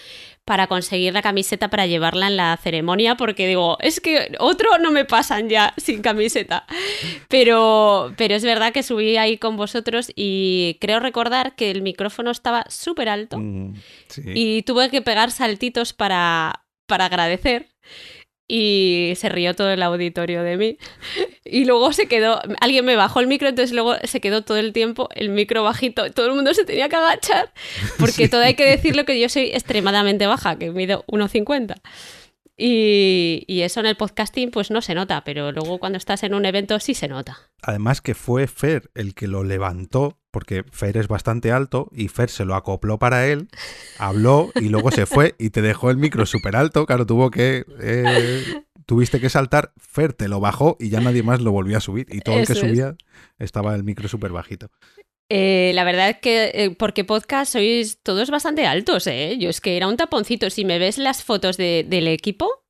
para 0.50 0.66
conseguir 0.66 1.14
la 1.14 1.22
camiseta 1.22 1.70
para 1.70 1.86
llevarla 1.86 2.26
en 2.26 2.36
la 2.36 2.56
ceremonia, 2.56 3.14
porque 3.14 3.46
digo, 3.46 3.78
es 3.78 4.00
que 4.00 4.32
otro 4.40 4.78
no 4.78 4.90
me 4.90 5.04
pasan 5.04 5.48
ya 5.48 5.72
sin 5.76 6.02
camiseta. 6.02 6.66
Pero, 7.28 8.12
pero 8.16 8.34
es 8.34 8.42
verdad 8.42 8.72
que 8.72 8.82
subí 8.82 9.16
ahí 9.16 9.38
con 9.38 9.56
vosotros 9.56 10.10
y 10.16 10.76
creo 10.80 10.98
recordar 10.98 11.54
que 11.54 11.70
el 11.70 11.82
micrófono 11.82 12.32
estaba 12.32 12.64
súper 12.68 13.08
alto 13.08 13.38
mm, 13.38 13.74
y 14.34 14.62
tuve 14.62 14.90
que 14.90 15.02
pegar 15.02 15.30
saltitos 15.30 15.92
para, 15.92 16.64
para 16.86 17.04
agradecer 17.04 17.68
y 18.50 19.12
se 19.14 19.28
rió 19.28 19.54
todo 19.54 19.70
el 19.70 19.80
auditorio 19.82 20.42
de 20.42 20.56
mí. 20.56 20.78
Y 21.52 21.64
luego 21.64 21.92
se 21.92 22.06
quedó, 22.06 22.40
alguien 22.60 22.84
me 22.84 22.94
bajó 22.94 23.18
el 23.18 23.26
micro, 23.26 23.48
entonces 23.48 23.72
luego 23.72 23.96
se 24.04 24.20
quedó 24.20 24.42
todo 24.42 24.56
el 24.58 24.72
tiempo 24.72 25.08
el 25.16 25.30
micro 25.30 25.64
bajito. 25.64 26.12
Todo 26.12 26.26
el 26.26 26.34
mundo 26.34 26.54
se 26.54 26.64
tenía 26.64 26.88
que 26.88 26.94
agachar, 26.94 27.52
porque 27.98 28.28
todo 28.28 28.42
hay 28.42 28.54
que 28.54 28.64
decirlo 28.64 29.04
que 29.04 29.18
yo 29.18 29.28
soy 29.28 29.46
extremadamente 29.46 30.28
baja, 30.28 30.56
que 30.56 30.70
mido 30.70 31.04
1,50. 31.08 31.80
Y, 32.56 33.42
y, 33.48 33.62
eso 33.62 33.80
en 33.80 33.86
el 33.86 33.96
podcasting 33.96 34.52
pues 34.52 34.70
no 34.70 34.80
se 34.80 34.94
nota, 34.94 35.24
pero 35.24 35.50
luego 35.50 35.78
cuando 35.78 35.96
estás 35.96 36.22
en 36.22 36.34
un 36.34 36.44
evento 36.44 36.78
sí 36.78 36.94
se 36.94 37.08
nota. 37.08 37.38
Además 37.62 38.00
que 38.00 38.14
fue 38.14 38.46
Fer 38.46 38.90
el 38.94 39.14
que 39.14 39.26
lo 39.26 39.42
levantó, 39.42 40.19
porque 40.30 40.64
Fer 40.70 40.96
es 40.96 41.08
bastante 41.08 41.52
alto 41.52 41.88
y 41.92 42.08
Fer 42.08 42.30
se 42.30 42.44
lo 42.44 42.54
acopló 42.54 42.98
para 42.98 43.26
él, 43.26 43.48
habló 43.98 44.50
y 44.54 44.68
luego 44.68 44.90
se 44.90 45.06
fue 45.06 45.34
y 45.38 45.50
te 45.50 45.62
dejó 45.62 45.90
el 45.90 45.96
micro 45.96 46.26
súper 46.26 46.56
alto, 46.56 46.86
claro, 46.86 47.06
tuvo 47.06 47.30
que... 47.30 47.64
Eh, 47.80 48.62
tuviste 48.86 49.20
que 49.20 49.30
saltar, 49.30 49.72
Fer 49.76 50.14
te 50.14 50.26
lo 50.26 50.40
bajó 50.40 50.76
y 50.80 50.88
ya 50.88 51.00
nadie 51.00 51.22
más 51.22 51.40
lo 51.40 51.52
volvió 51.52 51.76
a 51.76 51.80
subir 51.80 52.08
y 52.10 52.22
todo 52.22 52.40
el 52.40 52.46
que 52.46 52.56
subía 52.56 52.96
estaba 53.38 53.76
el 53.76 53.84
micro 53.84 54.08
súper 54.08 54.32
bajito. 54.32 54.68
Eh, 55.32 55.70
la 55.74 55.84
verdad 55.84 56.10
es 56.10 56.16
que, 56.16 56.50
eh, 56.52 56.70
porque 56.76 57.04
podcast 57.04 57.52
sois 57.52 58.00
todos 58.02 58.30
bastante 58.30 58.66
altos, 58.66 59.06
¿eh? 59.06 59.36
Yo 59.38 59.48
es 59.48 59.60
que 59.60 59.76
era 59.76 59.86
un 59.86 59.96
taponcito. 59.96 60.50
Si 60.50 60.64
me 60.64 60.80
ves 60.80 60.98
las 60.98 61.22
fotos 61.22 61.56
de, 61.56 61.86
del 61.88 62.08
equipo, 62.08 62.64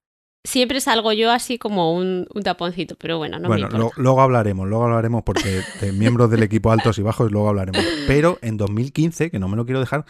siempre 0.45 0.81
salgo 0.81 1.13
yo 1.13 1.31
así 1.31 1.59
como 1.59 1.95
un, 1.95 2.27
un 2.35 2.43
taponcito, 2.43 2.97
pero 2.97 3.19
bueno, 3.19 3.39
no 3.39 3.49
bueno, 3.49 3.69
me 3.69 3.75
importa. 3.77 3.97
Lo, 3.97 4.03
luego 4.03 4.21
hablaremos, 4.23 4.69
luego 4.69 4.85
hablaremos 4.85 5.23
porque 5.23 5.63
de 5.81 5.93
miembros 5.93 6.31
del 6.31 6.43
equipo 6.43 6.71
altos 6.71 6.99
y 6.99 7.03
bajos, 7.03 7.31
luego 7.31 7.49
hablaremos. 7.49 7.83
Pero 8.07 8.39
en 8.43 8.57
2015, 8.57 9.31
que 9.31 9.39
no 9.39 9.49
me 9.49 9.57
lo 9.57 9.65
quiero 9.65 9.81
dejar, 9.81 10.05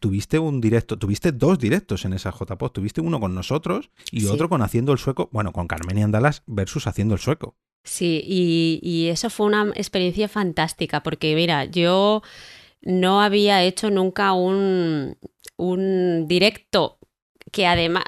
tuviste 0.00 0.38
un 0.38 0.60
directo, 0.60 0.98
tuviste 0.98 1.32
dos 1.32 1.58
directos 1.58 2.04
en 2.04 2.12
esa 2.12 2.30
JPod. 2.30 2.70
Tuviste 2.70 3.00
uno 3.00 3.20
con 3.20 3.34
nosotros 3.34 3.90
y 4.10 4.22
sí. 4.22 4.26
otro 4.26 4.48
con 4.48 4.62
Haciendo 4.62 4.92
el 4.92 4.98
Sueco, 4.98 5.28
bueno, 5.32 5.52
con 5.52 5.66
Carmen 5.66 5.98
y 5.98 6.02
Andalas 6.02 6.42
versus 6.46 6.86
Haciendo 6.86 7.14
el 7.14 7.20
Sueco. 7.20 7.56
Sí, 7.84 8.20
y, 8.24 8.80
y 8.82 9.08
eso 9.08 9.30
fue 9.30 9.46
una 9.46 9.70
experiencia 9.76 10.28
fantástica, 10.28 11.02
porque 11.04 11.34
mira, 11.36 11.66
yo 11.66 12.22
no 12.82 13.22
había 13.22 13.62
hecho 13.62 13.90
nunca 13.90 14.32
un, 14.32 15.16
un 15.56 16.26
directo 16.26 16.95
que 17.56 17.66
además 17.66 18.04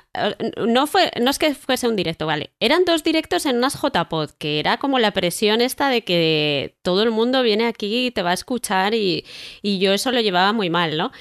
no 0.67 0.87
fue 0.87 1.11
no 1.19 1.31
es 1.31 1.39
que 1.39 1.55
fuese 1.55 1.89
un 1.89 1.97
directo, 1.97 2.27
vale. 2.27 2.51
Eran 2.61 2.85
dos 2.85 3.03
directos 3.03 3.47
en 3.47 3.57
unas 3.57 3.81
JPod, 3.81 4.33
que 4.33 4.59
era 4.61 4.77
como 4.77 4.99
la 4.99 5.13
presión 5.13 5.63
esta 5.63 5.89
de 5.89 6.05
que 6.05 6.77
todo 6.83 7.03
el 7.03 7.13
mundo 7.13 7.41
viene 7.41 7.65
aquí 7.65 8.09
y 8.09 8.11
te 8.11 8.21
va 8.21 8.33
a 8.33 8.35
escuchar 8.35 8.93
y, 8.93 9.25
y 9.63 9.79
yo 9.79 9.95
eso 9.95 10.13
lo 10.13 10.21
llevaba 10.21 10.53
muy 10.53 10.69
mal, 10.69 10.99
¿no? 10.99 11.13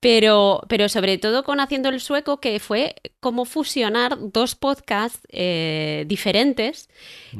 Pero, 0.00 0.62
pero 0.68 0.88
sobre 0.88 1.18
todo 1.18 1.44
con 1.44 1.60
Haciendo 1.60 1.90
el 1.90 2.00
Sueco, 2.00 2.40
que 2.40 2.58
fue 2.58 2.94
como 3.20 3.44
fusionar 3.44 4.16
dos 4.18 4.54
podcasts 4.54 5.20
eh, 5.28 6.04
diferentes 6.06 6.88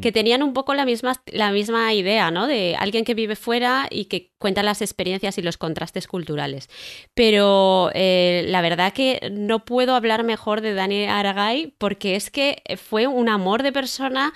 que 0.02 0.12
tenían 0.12 0.42
un 0.42 0.52
poco 0.52 0.74
la 0.74 0.84
misma, 0.84 1.14
la 1.26 1.52
misma 1.52 1.92
idea, 1.94 2.30
¿no? 2.30 2.46
De 2.46 2.76
alguien 2.78 3.04
que 3.06 3.14
vive 3.14 3.34
fuera 3.34 3.88
y 3.90 4.04
que 4.04 4.30
cuenta 4.38 4.62
las 4.62 4.82
experiencias 4.82 5.38
y 5.38 5.42
los 5.42 5.56
contrastes 5.56 6.06
culturales. 6.06 6.68
Pero 7.14 7.90
eh, 7.94 8.44
la 8.46 8.60
verdad 8.60 8.92
que 8.92 9.30
no 9.32 9.64
puedo 9.64 9.94
hablar 9.94 10.22
mejor 10.22 10.60
de 10.60 10.74
Dani 10.74 11.06
Aragay 11.06 11.74
porque 11.78 12.14
es 12.14 12.30
que 12.30 12.62
fue 12.76 13.06
un 13.06 13.28
amor 13.28 13.62
de 13.62 13.72
persona 13.72 14.32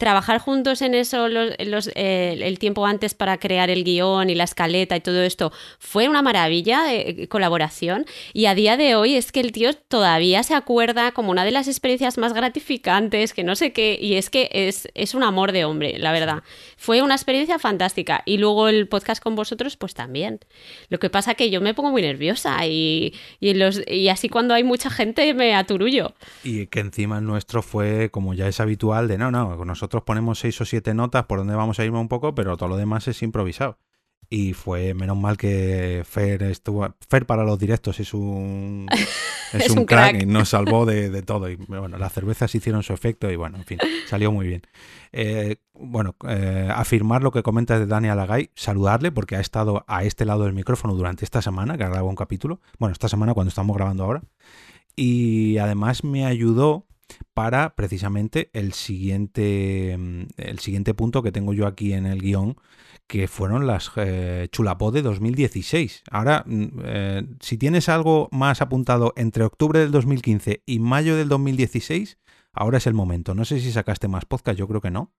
trabajar 0.00 0.40
juntos 0.40 0.82
en 0.82 0.94
eso 0.94 1.28
los, 1.28 1.52
los, 1.64 1.90
eh, 1.94 2.38
el 2.40 2.58
tiempo 2.58 2.86
antes 2.86 3.14
para 3.14 3.38
crear 3.38 3.70
el 3.70 3.84
guion 3.84 4.30
y 4.30 4.34
la 4.34 4.44
escaleta 4.44 4.96
y 4.96 5.00
todo 5.00 5.22
esto 5.22 5.52
fue 5.78 6.08
una 6.08 6.22
maravilla 6.22 6.82
de 6.84 7.28
colaboración. 7.28 8.06
Y 8.32 8.46
a 8.46 8.54
día 8.54 8.76
de 8.76 8.96
hoy 8.96 9.14
es 9.14 9.30
que 9.30 9.40
el 9.40 9.52
tío 9.52 9.74
todavía 9.74 10.42
se 10.42 10.54
acuerda 10.54 11.12
como 11.12 11.30
una 11.30 11.44
de 11.44 11.50
las 11.52 11.68
experiencias 11.68 12.18
más 12.18 12.32
gratificantes 12.32 13.34
que 13.34 13.44
no 13.44 13.54
sé 13.54 13.72
qué 13.72 13.98
y 14.00 14.14
es 14.14 14.30
que 14.30 14.48
es, 14.52 14.88
es 14.94 15.14
un 15.14 15.22
amor 15.22 15.52
de 15.52 15.64
hombre 15.64 15.98
la 15.98 16.12
verdad. 16.12 16.42
Fue 16.78 17.02
una 17.02 17.14
experiencia 17.14 17.58
fantástica. 17.58 18.22
Y 18.24 18.38
luego 18.38 18.68
el 18.68 18.88
podcast 18.88 19.22
con 19.22 19.36
vosotros 19.36 19.76
pues 19.76 19.92
también. 19.92 20.40
Lo 20.88 20.98
que 20.98 21.10
pasa 21.10 21.34
que 21.34 21.50
yo 21.50 21.60
me 21.60 21.74
pongo 21.74 21.90
muy 21.90 22.00
nerviosa 22.00 22.66
y, 22.66 23.14
y, 23.38 23.52
los, 23.52 23.82
y 23.86 24.08
así 24.08 24.30
cuando 24.30 24.54
hay 24.54 24.64
mucha 24.64 24.88
gente 24.88 25.34
me 25.34 25.54
aturullo. 25.54 26.14
Y 26.42 26.68
que 26.68 26.80
encima 26.80 27.18
el 27.18 27.26
nuestro 27.26 27.62
fue 27.62 28.08
como 28.10 28.32
ya 28.32 28.48
es 28.48 28.60
habitual 28.60 29.06
de 29.06 29.18
no 29.18 29.30
no 29.30 29.58
con 29.58 29.68
nosotros 29.68 29.89
nosotros 29.90 30.04
ponemos 30.04 30.38
seis 30.38 30.60
o 30.60 30.64
siete 30.64 30.94
notas 30.94 31.24
por 31.24 31.38
donde 31.38 31.56
vamos 31.56 31.80
a 31.80 31.84
irme 31.84 31.98
un 31.98 32.06
poco, 32.06 32.32
pero 32.32 32.56
todo 32.56 32.68
lo 32.68 32.76
demás 32.76 33.08
es 33.08 33.24
improvisado. 33.24 33.76
Y 34.28 34.52
fue 34.52 34.94
menos 34.94 35.16
mal 35.16 35.36
que 35.36 36.04
Fer 36.06 36.44
estuvo. 36.44 36.94
Fer 37.08 37.26
para 37.26 37.42
los 37.42 37.58
directos 37.58 37.98
es 37.98 38.14
un. 38.14 38.86
Es, 39.52 39.64
es 39.64 39.70
un, 39.72 39.80
un, 39.80 39.84
crack, 39.84 40.10
crack. 40.12 40.22
y 40.22 40.26
nos 40.26 40.50
salvó 40.50 40.86
de, 40.86 41.10
de, 41.10 41.22
todo. 41.22 41.50
Y 41.50 41.56
bueno, 41.56 41.98
las 41.98 42.12
cervezas 42.12 42.54
hicieron 42.54 42.84
su 42.84 42.92
efecto 42.92 43.28
y 43.32 43.34
bueno, 43.34 43.56
en 43.56 43.64
fin, 43.64 43.78
salió 44.06 44.30
muy 44.30 44.46
bien. 44.46 44.62
Eh, 45.10 45.56
bueno, 45.74 46.14
eh, 46.28 46.68
afirmar 46.72 47.24
lo 47.24 47.32
que 47.32 47.42
comenta 47.42 47.76
de 47.76 47.86
Dani 47.86 48.10
Alagay, 48.10 48.50
saludarle 48.54 49.10
porque 49.10 49.34
ha 49.34 49.40
estado 49.40 49.84
a 49.88 50.04
este 50.04 50.24
lado 50.24 50.44
del 50.44 50.52
micrófono 50.52 50.94
durante 50.94 51.24
esta 51.24 51.42
semana, 51.42 51.76
que 51.76 51.82
ha 51.82 51.88
grabado 51.88 52.06
un 52.06 52.14
capítulo. 52.14 52.60
Bueno, 52.78 52.92
esta 52.92 53.08
semana 53.08 53.34
cuando 53.34 53.48
estamos 53.48 53.76
grabando 53.76 54.04
ahora. 54.04 54.22
Y 54.94 55.58
además 55.58 56.04
me 56.04 56.26
ayudó 56.26 56.86
para 57.34 57.74
precisamente 57.74 58.50
el 58.52 58.72
siguiente, 58.72 59.92
el 60.36 60.58
siguiente 60.58 60.94
punto 60.94 61.22
que 61.22 61.32
tengo 61.32 61.52
yo 61.52 61.66
aquí 61.66 61.92
en 61.92 62.06
el 62.06 62.20
guion, 62.20 62.56
que 63.06 63.26
fueron 63.26 63.66
las 63.66 63.90
eh, 63.96 64.48
Chulapod 64.52 64.94
de 64.94 65.02
2016. 65.02 66.04
Ahora, 66.10 66.44
eh, 66.84 67.26
si 67.40 67.58
tienes 67.58 67.88
algo 67.88 68.28
más 68.30 68.62
apuntado 68.62 69.12
entre 69.16 69.44
octubre 69.44 69.80
del 69.80 69.90
2015 69.90 70.62
y 70.64 70.78
mayo 70.78 71.16
del 71.16 71.28
2016, 71.28 72.18
ahora 72.52 72.78
es 72.78 72.86
el 72.86 72.94
momento. 72.94 73.34
No 73.34 73.44
sé 73.44 73.58
si 73.60 73.72
sacaste 73.72 74.06
más 74.06 74.26
podcast, 74.26 74.58
yo 74.58 74.68
creo 74.68 74.80
que 74.80 74.92
no. 74.92 75.12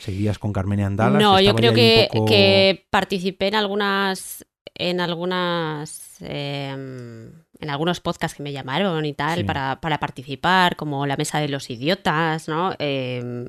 ¿Seguías 0.00 0.38
con 0.38 0.52
Carmen 0.52 0.80
y 0.80 0.82
Andalas? 0.82 1.22
No, 1.22 1.40
yo 1.40 1.54
creo 1.54 1.72
que, 1.72 2.08
poco... 2.12 2.26
que, 2.26 2.86
participé 2.90 3.48
en 3.48 3.54
algunas 3.54 4.44
en 4.74 5.00
algunas 5.00 6.16
eh, 6.20 7.32
en 7.60 7.70
algunos 7.70 8.00
podcasts 8.00 8.36
que 8.36 8.42
me 8.42 8.52
llamaron 8.52 9.04
y 9.04 9.14
tal 9.14 9.40
sí. 9.40 9.44
para, 9.44 9.80
para, 9.80 9.98
participar, 9.98 10.76
como 10.76 11.06
La 11.06 11.16
Mesa 11.16 11.40
de 11.40 11.48
los 11.48 11.70
Idiotas, 11.70 12.48
¿no? 12.48 12.74
Eh, 12.78 13.46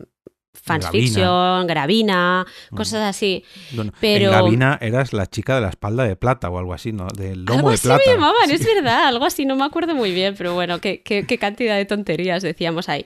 Fans 0.54 0.86
Gravina. 0.86 1.08
Fiction, 1.08 1.68
Gravina, 1.68 2.46
cosas 2.76 3.02
así. 3.10 3.44
Bueno, 3.72 3.94
pero 4.00 4.26
en 4.26 4.32
Gravina 4.32 4.78
eras 4.82 5.14
la 5.14 5.28
chica 5.28 5.56
de 5.56 5.62
la 5.62 5.70
espalda 5.70 6.04
de 6.04 6.16
plata 6.16 6.50
o 6.50 6.58
algo 6.58 6.74
así, 6.74 6.92
¿no? 6.92 7.08
Del 7.08 7.46
lomo 7.46 7.60
algo 7.60 7.70
de 7.70 7.76
así 7.76 7.88
plata. 7.88 8.04
me 8.06 8.14
llamaban, 8.14 8.48
sí. 8.48 8.54
es 8.56 8.66
verdad, 8.66 9.08
algo 9.08 9.26
así, 9.26 9.46
no 9.46 9.56
me 9.56 9.66
acuerdo 9.66 9.96
muy 9.96 10.12
bien, 10.12 10.36
pero 10.38 10.54
bueno, 10.54 10.80
qué, 10.80 11.02
qué, 11.02 11.26
qué 11.26 11.38
cantidad 11.38 11.78
de 11.78 11.86
tonterías 11.86 12.42
decíamos 12.42 12.90
ahí. 12.90 13.06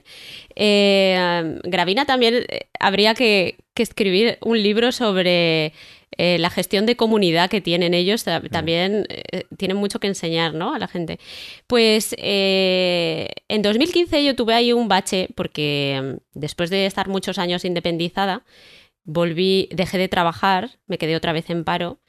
Eh, 0.55 1.59
Gravina 1.63 2.05
también 2.05 2.45
eh, 2.47 2.67
habría 2.79 3.13
que, 3.13 3.57
que 3.73 3.83
escribir 3.83 4.37
un 4.41 4.61
libro 4.61 4.91
sobre 4.91 5.73
eh, 6.17 6.37
la 6.37 6.49
gestión 6.49 6.85
de 6.85 6.95
comunidad 6.95 7.49
que 7.49 7.61
tienen 7.61 7.93
ellos 7.93 8.23
también 8.51 9.05
eh, 9.09 9.45
tienen 9.57 9.77
mucho 9.77 9.99
que 9.99 10.07
enseñar 10.07 10.53
¿no? 10.53 10.73
a 10.73 10.79
la 10.79 10.87
gente. 10.87 11.19
Pues 11.67 12.15
eh, 12.17 13.29
en 13.47 13.61
2015 13.61 14.23
yo 14.23 14.35
tuve 14.35 14.53
ahí 14.53 14.73
un 14.73 14.87
bache 14.87 15.29
porque 15.35 15.99
mm, 16.01 16.39
después 16.39 16.69
de 16.69 16.85
estar 16.85 17.07
muchos 17.07 17.37
años 17.37 17.65
independizada, 17.65 18.43
volví, 19.03 19.69
dejé 19.71 19.97
de 19.97 20.07
trabajar, 20.07 20.79
me 20.87 20.97
quedé 20.97 21.15
otra 21.15 21.33
vez 21.33 21.49
en 21.49 21.63
paro 21.63 21.99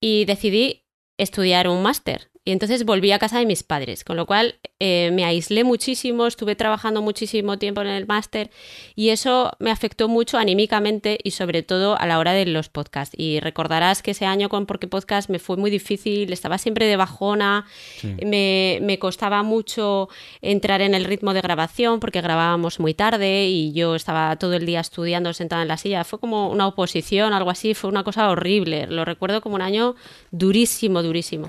y 0.00 0.24
decidí 0.24 0.84
estudiar 1.18 1.68
un 1.68 1.82
máster 1.82 2.31
Y 2.44 2.50
entonces 2.50 2.84
volví 2.84 3.12
a 3.12 3.20
casa 3.20 3.38
de 3.38 3.46
mis 3.46 3.62
padres, 3.62 4.02
con 4.02 4.16
lo 4.16 4.26
cual 4.26 4.56
eh, 4.80 5.10
me 5.12 5.24
aislé 5.24 5.62
muchísimo, 5.62 6.26
estuve 6.26 6.56
trabajando 6.56 7.00
muchísimo 7.00 7.56
tiempo 7.56 7.82
en 7.82 7.86
el 7.86 8.04
máster 8.04 8.50
y 8.96 9.10
eso 9.10 9.52
me 9.60 9.70
afectó 9.70 10.08
mucho 10.08 10.38
anímicamente 10.38 11.18
y 11.22 11.30
sobre 11.30 11.62
todo 11.62 11.96
a 11.96 12.04
la 12.06 12.18
hora 12.18 12.32
de 12.32 12.46
los 12.46 12.68
podcasts. 12.68 13.14
Y 13.16 13.38
recordarás 13.38 14.02
que 14.02 14.10
ese 14.10 14.26
año 14.26 14.48
con 14.48 14.66
Porque 14.66 14.88
Podcast 14.88 15.30
me 15.30 15.38
fue 15.38 15.56
muy 15.56 15.70
difícil, 15.70 16.32
estaba 16.32 16.58
siempre 16.58 16.86
de 16.86 16.96
bajona, 16.96 17.64
me, 18.02 18.80
me 18.82 18.98
costaba 18.98 19.44
mucho 19.44 20.08
entrar 20.40 20.80
en 20.80 20.94
el 20.94 21.04
ritmo 21.04 21.34
de 21.34 21.42
grabación 21.42 22.00
porque 22.00 22.22
grabábamos 22.22 22.80
muy 22.80 22.92
tarde 22.92 23.46
y 23.46 23.72
yo 23.72 23.94
estaba 23.94 24.34
todo 24.34 24.54
el 24.54 24.66
día 24.66 24.80
estudiando 24.80 25.32
sentada 25.32 25.62
en 25.62 25.68
la 25.68 25.76
silla. 25.76 26.02
Fue 26.02 26.18
como 26.18 26.48
una 26.48 26.66
oposición, 26.66 27.32
algo 27.34 27.50
así, 27.50 27.74
fue 27.74 27.88
una 27.88 28.02
cosa 28.02 28.28
horrible. 28.28 28.88
Lo 28.88 29.04
recuerdo 29.04 29.40
como 29.42 29.54
un 29.54 29.62
año 29.62 29.94
durísimo, 30.32 31.04
durísimo. 31.04 31.48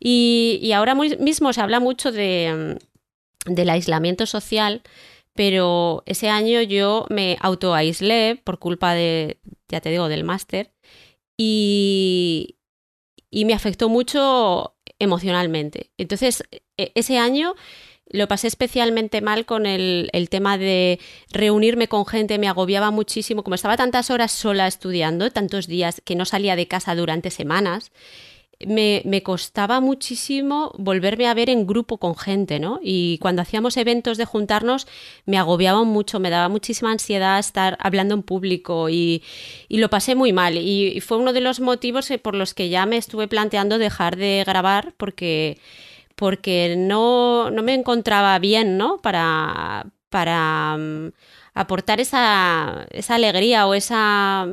Y, 0.00 0.72
ahora 0.72 0.94
mismo 0.94 1.52
se 1.52 1.60
habla 1.60 1.80
mucho 1.80 2.12
de, 2.12 2.78
del 3.46 3.70
aislamiento 3.70 4.26
social, 4.26 4.82
pero 5.34 6.02
ese 6.06 6.28
año 6.28 6.62
yo 6.62 7.06
me 7.10 7.36
autoaislé 7.40 8.40
por 8.42 8.58
culpa 8.58 8.94
de, 8.94 9.38
ya 9.68 9.80
te 9.80 9.90
digo, 9.90 10.08
del 10.08 10.24
máster 10.24 10.72
y, 11.36 12.56
y 13.30 13.44
me 13.44 13.54
afectó 13.54 13.88
mucho 13.88 14.76
emocionalmente. 14.98 15.90
Entonces, 15.98 16.42
e, 16.76 16.92
ese 16.94 17.18
año 17.18 17.54
lo 18.08 18.28
pasé 18.28 18.46
especialmente 18.46 19.20
mal 19.20 19.46
con 19.46 19.66
el, 19.66 20.08
el, 20.12 20.30
tema 20.30 20.58
de 20.58 21.00
reunirme 21.30 21.88
con 21.88 22.06
gente, 22.06 22.38
me 22.38 22.48
agobiaba 22.48 22.90
muchísimo, 22.90 23.42
como 23.42 23.56
estaba 23.56 23.76
tantas 23.76 24.10
horas 24.10 24.32
sola 24.32 24.66
estudiando, 24.66 25.30
tantos 25.30 25.66
días 25.66 26.00
que 26.04 26.14
no 26.14 26.24
salía 26.24 26.56
de 26.56 26.68
casa 26.68 26.94
durante 26.94 27.30
semanas, 27.30 27.90
me, 28.64 29.22
costaba 29.22 29.80
muchísimo 29.80 30.72
volverme 30.78 31.26
a 31.26 31.34
ver 31.34 31.50
en 31.50 31.66
grupo 31.66 31.98
con 31.98 32.16
gente, 32.16 32.58
¿no? 32.58 32.80
Y 32.82 33.18
cuando 33.18 33.42
hacíamos 33.42 33.76
eventos 33.76 34.16
de 34.16 34.24
juntarnos, 34.24 34.86
me 35.26 35.38
agobiaba 35.38 35.84
mucho, 35.84 36.20
me 36.20 36.30
daba 36.30 36.48
muchísima 36.48 36.90
ansiedad 36.90 37.38
estar 37.38 37.76
hablando 37.80 38.14
en 38.14 38.22
público 38.22 38.88
y, 38.88 39.22
lo 39.68 39.90
pasé 39.90 40.14
muy 40.14 40.32
mal. 40.32 40.56
Y, 40.56 41.00
fue 41.00 41.18
uno 41.18 41.32
de 41.32 41.40
los 41.42 41.60
motivos 41.60 42.10
por 42.22 42.34
los 42.34 42.54
que 42.54 42.68
ya 42.70 42.86
me 42.86 42.96
estuve 42.96 43.28
planteando 43.28 43.78
dejar 43.78 44.16
de 44.16 44.42
grabar 44.46 44.94
porque, 44.96 45.58
porque 46.14 46.76
no, 46.78 47.50
no 47.50 47.62
me 47.62 47.74
encontraba 47.74 48.38
bien, 48.38 48.78
¿no? 48.78 48.98
Para, 48.98 49.86
para 50.08 50.76
um, 50.78 51.10
aportar 51.54 52.00
esa, 52.00 52.86
esa 52.90 53.16
alegría 53.16 53.66
o 53.66 53.74
esa 53.74 54.48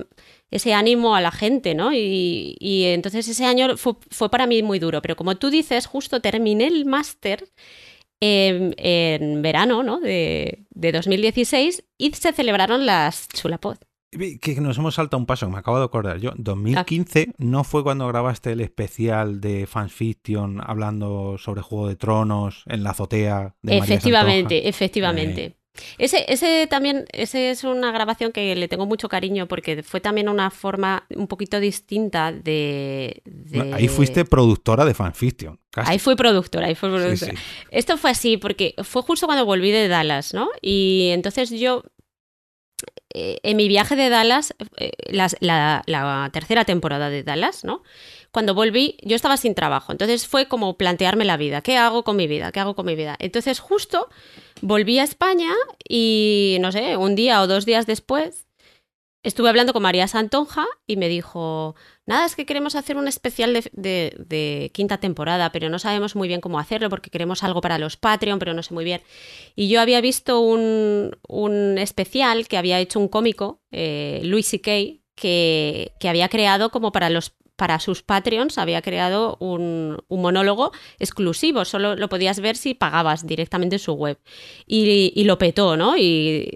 ese 0.54 0.74
ánimo 0.74 1.16
a 1.16 1.22
la 1.22 1.32
gente, 1.32 1.74
¿no? 1.74 1.91
Y, 1.93 2.56
entonces 2.86 3.28
ese 3.28 3.45
año 3.45 3.76
fue, 3.76 4.30
para 4.30 4.45
mí 4.45 4.62
muy 4.62 4.78
duro, 4.78 5.01
pero 5.01 5.16
como 5.16 5.36
tú 5.36 5.49
dices, 5.49 5.88
justo 5.88 6.22
terminé 6.22 6.68
el 6.68 6.86
máster 6.86 7.49
en, 8.22 9.41
verano, 9.41 9.82
¿no? 9.82 9.99
De, 9.99 10.66
2016 10.76 11.84
y 11.97 12.12
se 12.12 12.34
celebraron 12.34 12.86
las 12.86 13.28
Chulapod. 13.30 13.78
Que 14.12 14.62
nos 14.62 14.78
hemos 14.78 14.93
saltado 14.93 15.18
un 15.18 15.26
paso, 15.26 15.49
me 15.49 15.58
acabo 15.58 15.80
de 15.80 15.86
acordar 15.86 16.20
yo. 16.20 16.34
2015 16.38 17.30
ah. 17.30 17.34
no 17.39 17.64
fue 17.64 17.82
cuando 17.82 18.08
grabaste 18.08 18.51
el 18.51 18.62
especial 18.62 19.41
de 19.41 19.66
Fans 19.66 19.91
Fiction 19.91 20.62
hablando 20.64 21.39
sobre 21.39 21.64
Juego 21.64 21.88
de 21.88 21.95
Tronos 21.95 22.64
en 22.68 22.84
la 22.84 22.91
azotea 22.91 23.56
de 23.64 23.78
Efectivamente, 23.78 24.70
efectivamente. 24.70 25.58
Ese, 25.97 26.26
ese 26.32 26.67
también, 26.67 27.05
ese 27.11 27.49
es 27.49 27.63
una 27.63 27.91
grabación 27.91 28.32
que 28.32 28.55
le 28.55 28.67
tengo 28.67 28.86
mucho 28.86 29.09
cariño 29.09 29.47
porque 29.47 29.82
fue 29.82 30.01
también 30.01 30.30
una 30.30 30.51
forma 30.51 31.07
un 31.15 31.28
poquito 31.28 31.59
distinta 31.59 32.32
de. 32.32 33.24
Ahí 33.74 33.88
fuiste 33.88 34.24
productora 34.26 34.86
de 34.86 34.93
fanfiction. 34.93 35.59
Ahí 35.76 35.97
fui 35.97 36.15
productora, 36.15 36.67
ahí 36.67 36.76
fue 36.76 36.89
productora. 36.89 37.34
Esto 37.71 37.97
fue 37.97 38.11
así 38.11 38.38
porque 38.38 38.76
fue 38.84 39.01
justo 39.01 39.26
cuando 39.26 39.45
volví 39.45 39.71
de 39.71 39.88
Dallas, 39.88 40.34
¿no? 40.34 40.49
Y 40.61 41.09
entonces 41.11 41.49
yo 41.49 41.84
eh, 43.15 43.39
en 43.43 43.57
mi 43.57 43.67
viaje 43.67 43.95
de 43.95 44.09
Dallas, 44.09 44.55
eh, 44.78 44.91
la, 45.09 45.84
la, 45.86 46.30
tercera 46.34 46.65
temporada 46.65 47.09
de 47.09 47.24
Dallas, 47.24 47.63
¿no? 47.63 47.84
Cuando 48.34 48.55
volví, 48.55 48.97
yo 49.03 49.15
estaba 49.15 49.38
sin 49.38 49.53
trabajo. 49.53 49.91
Entonces 49.91 50.27
fue 50.27 50.47
como 50.47 50.75
plantearme 50.75 51.23
la 51.23 51.38
vida. 51.38 51.61
¿Qué 51.61 51.77
hago 51.77 52.03
con 52.03 52.15
mi 52.15 52.25
vida? 52.25 52.51
¿Qué 52.51 52.59
hago 52.59 52.75
con 52.75 52.88
mi 52.88 52.95
vida? 52.95 53.15
Entonces 53.19 53.59
justo 53.59 54.09
volví 54.59 54.97
a 54.97 55.03
España 55.03 55.53
y, 55.88 56.57
no 56.59 56.71
sé, 56.71 56.97
un 56.97 57.13
día 57.13 57.43
o 57.43 57.47
dos 57.47 57.67
días 57.67 57.86
después, 57.86 58.47
estuve 59.21 59.49
hablando 59.49 59.71
con 59.71 59.84
María 59.84 60.07
Santonja 60.07 60.65
y 60.88 60.97
me 60.97 61.09
dijo, 61.09 61.75
nada, 62.07 62.25
es 62.25 62.36
que 62.36 62.47
queremos 62.47 62.73
hacer 62.73 62.97
un 62.97 63.07
especial 63.07 63.53
de, 63.53 64.71
quinta 64.73 64.97
temporada, 64.97 65.51
pero 65.51 65.69
no 65.69 65.77
sabemos 65.77 66.15
muy 66.15 66.27
bien 66.27 66.41
cómo 66.41 66.57
hacerlo 66.57 66.89
porque 66.89 67.11
queremos 67.11 67.43
algo 67.43 67.61
para 67.61 67.77
los 67.77 67.97
Patreon, 67.97 68.39
pero 68.39 68.55
no 68.55 68.63
sé 68.63 68.73
muy 68.73 68.84
bien. 68.84 69.01
Y 69.55 69.67
yo 69.67 69.79
había 69.79 70.01
visto 70.01 70.39
un, 70.39 71.77
especial 71.77 72.47
que 72.47 72.57
había 72.57 72.79
hecho 72.79 72.99
un 72.99 73.09
cómico, 73.09 73.61
eh, 73.69 74.21
Louis 74.23 74.47
C.K., 74.47 74.71
que, 75.15 75.93
que, 75.99 76.09
había 76.09 76.27
creado 76.27 76.71
como 76.71 76.91
para 76.91 77.11
los 77.11 77.36
para 77.56 77.80
sus 77.80 78.01
Patreons 78.01 78.58
había 78.58 78.82
creado 78.82 79.38
un, 79.39 79.97
monólogo 80.10 80.72
exclusivo, 80.99 81.66
solo 81.66 81.95
lo 81.95 82.10
podías 82.10 82.39
ver 82.39 82.56
si 82.56 82.74
pagabas 82.74 83.28
directamente 83.28 83.80
su 83.80 83.93
web. 83.93 84.18
Y, 84.66 85.24
lo 85.24 85.38
petó, 85.38 85.78
¿no? 85.78 85.97
Y 85.97 86.49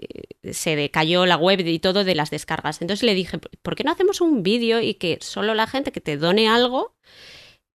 se 0.50 0.76
decayó 0.76 1.26
la 1.26 1.36
web 1.36 1.60
y 1.66 1.78
todo 1.78 2.04
de 2.04 2.14
las 2.14 2.30
descargas. 2.30 2.80
Entonces 2.80 3.04
le 3.04 3.14
dije, 3.14 3.38
¿por 3.62 3.74
qué 3.74 3.84
no 3.84 3.92
hacemos 3.92 4.20
un 4.20 4.42
vídeo 4.42 4.80
y 4.80 4.94
que 4.94 5.18
solo 5.20 5.54
la 5.54 5.66
gente 5.66 5.92
que 5.92 6.00
te 6.00 6.16
done 6.16 6.48
algo 6.48 6.94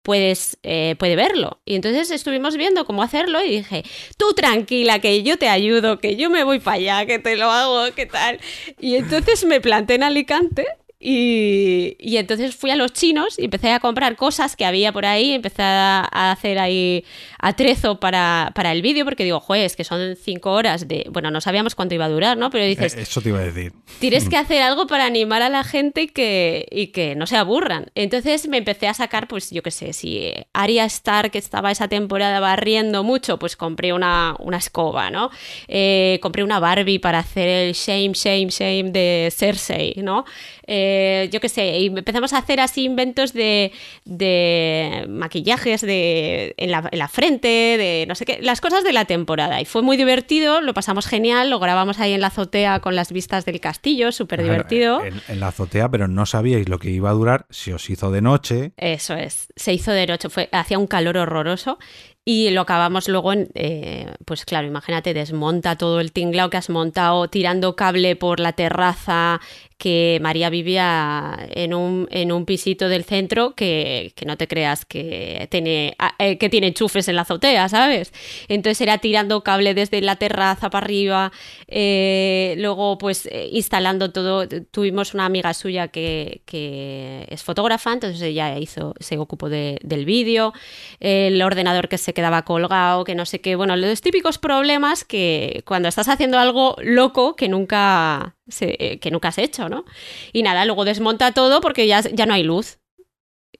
puedes, 0.03 0.59
eh, 0.63 0.95
puede 0.99 1.15
verlo. 1.15 1.61
Y 1.65 1.75
entonces 1.75 2.11
estuvimos 2.11 2.57
viendo 2.57 2.85
cómo 2.85 3.01
hacerlo 3.03 3.43
y 3.43 3.49
dije, 3.49 3.83
tú 4.17 4.33
tranquila, 4.33 4.99
que 4.99 5.23
yo 5.23 5.37
te 5.37 5.47
ayudo, 5.47 5.99
que 5.99 6.15
yo 6.17 6.29
me 6.29 6.43
voy 6.43 6.59
para 6.59 6.75
allá, 6.77 7.05
que 7.05 7.19
te 7.19 7.37
lo 7.37 7.49
hago, 7.49 7.95
¿qué 7.95 8.05
tal? 8.05 8.39
Y 8.79 8.95
entonces 8.95 9.45
me 9.45 9.61
planté 9.61 9.95
en 9.95 10.03
Alicante 10.03 10.67
y, 11.05 12.17
entonces 12.17 12.55
fui 12.55 12.71
a 12.71 12.75
los 12.77 12.93
chinos 12.93 13.37
y 13.37 13.45
empecé 13.45 13.71
a 13.71 13.79
comprar 13.79 14.15
cosas 14.15 14.55
que 14.55 14.65
había 14.65 14.93
por 14.93 15.05
ahí, 15.05 15.33
empecé 15.33 15.61
a 15.61 16.31
hacer 16.31 16.59
ahí 16.59 17.03
atrezo 17.43 17.99
para, 17.99 18.51
para 18.55 18.71
el 18.71 18.81
vídeo, 18.81 19.03
porque 19.03 19.25
digo, 19.25 19.41
juez, 19.41 19.75
que 19.75 19.83
son 19.83 20.15
cinco 20.15 20.51
horas 20.53 20.87
de. 20.87 21.05
Bueno, 21.11 21.29
no 21.29 21.41
sabíamos 21.41 21.75
cuánto 21.75 21.93
iba 21.93 22.05
a 22.05 22.09
durar, 22.09 22.37
¿no? 22.37 22.49
Pero 22.49 22.63
dices. 22.63 22.95
Eh, 22.95 23.01
eso 23.01 23.21
te 23.21 23.29
iba 23.29 23.39
a 23.39 23.43
decir. 23.43 23.73
Tienes 23.99 24.29
que 24.29 24.37
hacer 24.37 24.61
algo 24.61 24.87
para 24.87 25.05
animar 25.05 25.41
a 25.41 25.49
la 25.49 25.65
gente 25.65 26.03
y 26.03 26.07
que, 26.07 26.65
y 26.71 26.87
que 26.87 27.15
no 27.15 27.27
se 27.27 27.35
aburran. 27.35 27.91
Entonces 27.95 28.47
me 28.47 28.57
empecé 28.57 28.87
a 28.87 28.93
sacar, 28.93 29.27
pues 29.27 29.51
yo 29.51 29.61
qué 29.61 29.71
sé, 29.71 29.91
si 29.91 30.31
Arya 30.53 30.85
Stark 30.85 31.31
estaba 31.33 31.69
esa 31.69 31.89
temporada 31.89 32.39
barriendo 32.39 33.03
mucho, 33.03 33.37
pues 33.37 33.57
compré 33.57 33.91
una, 33.91 34.35
una 34.39 34.57
escoba, 34.57 35.11
¿no? 35.11 35.29
Eh, 35.67 36.19
compré 36.21 36.45
una 36.45 36.61
Barbie 36.61 36.99
para 36.99 37.19
hacer 37.19 37.49
el 37.49 37.73
shame, 37.73 38.13
shame, 38.13 38.47
shame 38.47 38.91
de 38.91 39.33
Cersei, 39.35 39.95
¿no? 39.97 40.23
Eh, 40.67 41.29
yo 41.31 41.39
qué 41.39 41.49
sé, 41.49 41.79
y 41.79 41.87
empezamos 41.87 42.33
a 42.33 42.37
hacer 42.37 42.59
así 42.59 42.83
inventos 42.83 43.33
de, 43.33 43.71
de 44.05 45.05
maquillajes 45.09 45.81
de, 45.81 46.53
en, 46.57 46.71
la, 46.71 46.89
en 46.91 46.99
la 46.99 47.07
frente 47.07 47.47
de 47.47 48.05
no 48.07 48.15
sé 48.15 48.25
qué, 48.25 48.39
las 48.41 48.61
cosas 48.61 48.83
de 48.83 48.93
la 48.93 49.05
temporada. 49.05 49.61
Y 49.61 49.65
fue 49.65 49.81
muy 49.81 49.97
divertido, 49.97 50.61
lo 50.61 50.73
pasamos 50.73 51.07
genial, 51.07 51.49
lo 51.49 51.59
grabamos 51.59 51.99
ahí 51.99 52.13
en 52.13 52.21
la 52.21 52.27
azotea 52.27 52.79
con 52.79 52.95
las 52.95 53.11
vistas 53.11 53.45
del 53.45 53.59
castillo, 53.59 54.11
súper 54.11 54.43
divertido. 54.43 55.01
En, 55.03 55.39
la 55.39 55.47
azotea, 55.47 55.89
pero 55.89 56.07
no 56.07 56.25
sabíais 56.25 56.69
lo 56.69 56.79
que 56.79 56.89
iba 56.89 57.09
a 57.09 57.13
durar, 57.13 57.45
si 57.49 57.71
os 57.71 57.89
hizo 57.89 58.11
de 58.11 58.21
noche. 58.21 58.71
Eso 58.77 59.15
es, 59.15 59.47
se 59.55 59.73
hizo 59.73 59.91
de 59.91 60.07
noche, 60.07 60.29
fue, 60.29 60.49
hacía 60.51 60.77
un 60.77 60.87
calor 60.87 61.17
horroroso 61.17 61.77
y 62.25 62.51
lo 62.51 62.61
acabamos 62.61 63.09
luego 63.09 63.33
en, 63.33 63.49
eh, 63.53 64.13
pues 64.25 64.45
claro, 64.45 64.65
imagínate, 64.65 65.13
desmonta 65.13 65.77
todo 65.77 65.99
el 65.99 66.13
tinglao 66.13 66.49
que 66.49 66.55
has 66.55 66.69
montado, 66.69 67.27
tirando 67.27 67.75
cable 67.75 68.15
por 68.15 68.39
la 68.39 68.53
terraza, 68.53 69.41
que 69.83 70.17
María 70.21 70.49
vivía 70.49 71.37
en 71.49 71.73
un, 71.73 72.07
en 72.09 72.31
un 72.31 72.45
pisito 72.45 72.87
del 72.87 73.03
centro 73.03 73.53
que, 73.53 74.13
que 74.15 74.25
no 74.25 74.37
te 74.37 74.47
creas 74.47 74.85
que 74.85 75.45
tiene, 75.51 75.93
ah, 75.99 76.15
eh, 76.19 76.37
que 76.37 76.47
tiene 76.47 76.67
enchufes 76.67 77.09
en 77.09 77.17
la 77.17 77.23
azotea, 77.23 77.67
¿sabes? 77.67 78.13
Entonces 78.47 78.79
era 78.79 78.99
tirando 78.99 79.43
cable 79.43 79.73
desde 79.73 79.99
la 79.99 80.15
terraza 80.15 80.69
para 80.69 80.85
arriba, 80.85 81.33
eh, 81.67 82.55
luego 82.59 82.97
pues 82.97 83.27
instalando 83.51 84.13
todo, 84.13 84.47
tuvimos 84.47 85.13
una 85.13 85.25
amiga 85.25 85.53
suya 85.53 85.89
que, 85.89 86.43
que 86.45 87.27
es 87.27 87.43
fotógrafa, 87.43 87.91
entonces 87.91 88.21
ella 88.21 88.57
hizo, 88.57 88.93
se 89.01 89.17
ocupó 89.17 89.49
de, 89.49 89.79
del 89.83 90.05
vídeo, 90.05 90.53
el 91.01 91.41
ordenador 91.41 91.89
que 91.89 91.97
se 91.97 92.13
quedaba 92.13 92.43
colgado, 92.43 93.03
que 93.03 93.15
no 93.15 93.25
sé 93.25 93.41
qué. 93.41 93.57
Bueno, 93.57 93.75
los 93.75 93.99
típicos 93.99 94.37
problemas 94.37 95.03
que 95.03 95.61
cuando 95.65 95.89
estás 95.89 96.07
haciendo 96.07 96.39
algo 96.39 96.77
loco 96.81 97.35
que 97.35 97.49
nunca, 97.49 98.33
se, 98.47 98.99
que 98.99 99.11
nunca 99.11 99.29
has 99.29 99.37
hecho, 99.37 99.69
¿no? 99.69 99.85
Y 100.31 100.43
nada, 100.43 100.65
luego 100.65 100.85
desmonta 100.85 101.31
todo 101.31 101.61
porque 101.61 101.87
ya, 101.87 102.01
ya 102.01 102.25
no 102.25 102.33
hay 102.33 102.43
luz. 102.43 102.79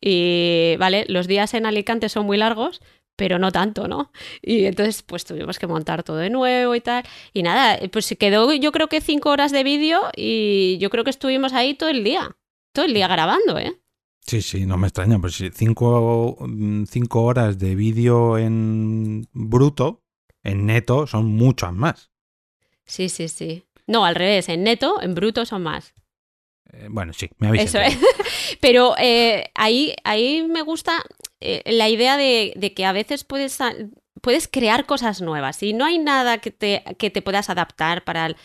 Y, 0.02 0.76
¿vale? 0.80 1.06
Los 1.08 1.28
días 1.28 1.54
en 1.54 1.66
Alicante 1.66 2.10
son 2.10 2.26
muy 2.26 2.38
largos, 2.38 2.82
pero 3.16 3.40
no 3.40 3.52
tanto, 3.52 3.88
¿no? 3.88 4.12
Y 4.42 4.66
entonces, 4.66 5.02
pues 5.04 5.26
tuvimos 5.26 5.60
que 5.60 5.68
montar 5.68 6.04
todo 6.04 6.18
de 6.18 6.30
nuevo 6.30 6.76
y 6.76 6.82
tal. 6.82 7.04
Y 7.34 7.44
nada, 7.44 7.80
pues 7.92 8.06
se 8.06 8.18
quedó 8.18 8.52
yo 8.54 8.72
creo 8.72 8.90
que 8.90 9.02
cinco 9.02 9.30
horas 9.30 9.52
de 9.52 9.64
vídeo 9.64 10.02
y 10.16 10.78
yo 10.80 10.90
creo 10.90 11.04
que 11.04 11.10
estuvimos 11.10 11.54
ahí 11.54 11.74
todo 11.74 11.90
el 11.90 12.04
día. 12.04 12.36
Todo 12.74 12.86
el 12.86 12.94
día 12.94 13.08
grabando, 13.08 13.60
¿eh? 13.60 13.80
Sí, 14.26 14.42
sí, 14.42 14.66
no 14.66 14.78
me 14.78 14.88
extraña, 14.88 15.20
pues 15.20 15.42
cinco, 15.54 16.38
mm, 16.40 16.86
cinco 16.86 17.24
horas 17.24 17.60
de 17.60 17.76
vídeo 17.76 18.38
en 18.38 19.28
bruto, 19.34 20.02
en 20.44 20.66
neto, 20.66 21.08
son 21.08 21.26
muchas 21.26 21.74
más. 21.74 22.12
Sí, 22.86 23.10
sí, 23.10 23.28
sí. 23.28 23.66
No, 23.88 24.06
al 24.06 24.16
revés, 24.16 24.50
en 24.50 24.64
neto, 24.64 25.02
en 25.02 25.16
bruto 25.16 25.46
son 25.46 25.64
más. 25.64 25.94
Eh, 26.72 26.88
bueno, 26.90 27.14
sí, 27.14 27.30
me 27.38 27.48
habéis 27.48 27.66
Eso 27.66 27.80
es. 27.80 27.98
Pero 28.62 28.96
eh, 28.98 29.52
ahí, 29.56 29.94
ahí 30.04 30.44
me 30.44 30.62
gusta 30.62 31.04
eh, 31.42 31.62
la 31.66 31.90
idea 31.90 32.18
de, 32.18 32.54
de, 32.56 32.74
que 32.74 32.86
a 32.86 32.94
veces 32.94 33.24
puedes, 33.24 33.60
puedes 34.22 34.48
crear 34.48 34.86
cosas 34.86 35.22
nuevas 35.22 35.62
y 35.64 35.74
no 35.74 35.86
hay 35.86 36.00
nada 36.00 36.40
que 36.40 36.52
te, 36.52 36.84
que 36.98 37.10
te 37.10 37.22
puedas 37.22 37.50
adaptar 37.50 38.04
para 38.04 38.28
el 38.28 38.36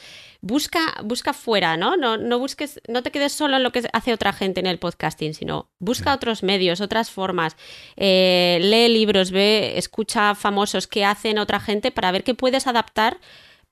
busca, 0.40 0.80
busca 1.04 1.32
fuera, 1.32 1.76
¿no? 1.76 1.96
¿no? 1.96 2.16
No 2.16 2.38
busques, 2.38 2.80
no 2.88 3.02
te 3.02 3.10
quedes 3.10 3.32
solo 3.32 3.56
en 3.56 3.62
lo 3.62 3.72
que 3.72 3.88
hace 3.92 4.12
otra 4.12 4.32
gente 4.32 4.60
en 4.60 4.66
el 4.66 4.78
podcasting, 4.78 5.34
sino 5.34 5.70
busca 5.78 6.14
otros 6.14 6.42
medios, 6.42 6.80
otras 6.80 7.10
formas. 7.10 7.56
Eh, 7.96 8.58
lee 8.60 8.88
libros, 8.88 9.30
ve, 9.30 9.76
escucha 9.76 10.34
famosos 10.34 10.86
que 10.86 11.04
hacen 11.04 11.38
otra 11.38 11.60
gente 11.60 11.90
para 11.90 12.12
ver 12.12 12.24
qué 12.24 12.34
puedes 12.34 12.66
adaptar 12.66 13.18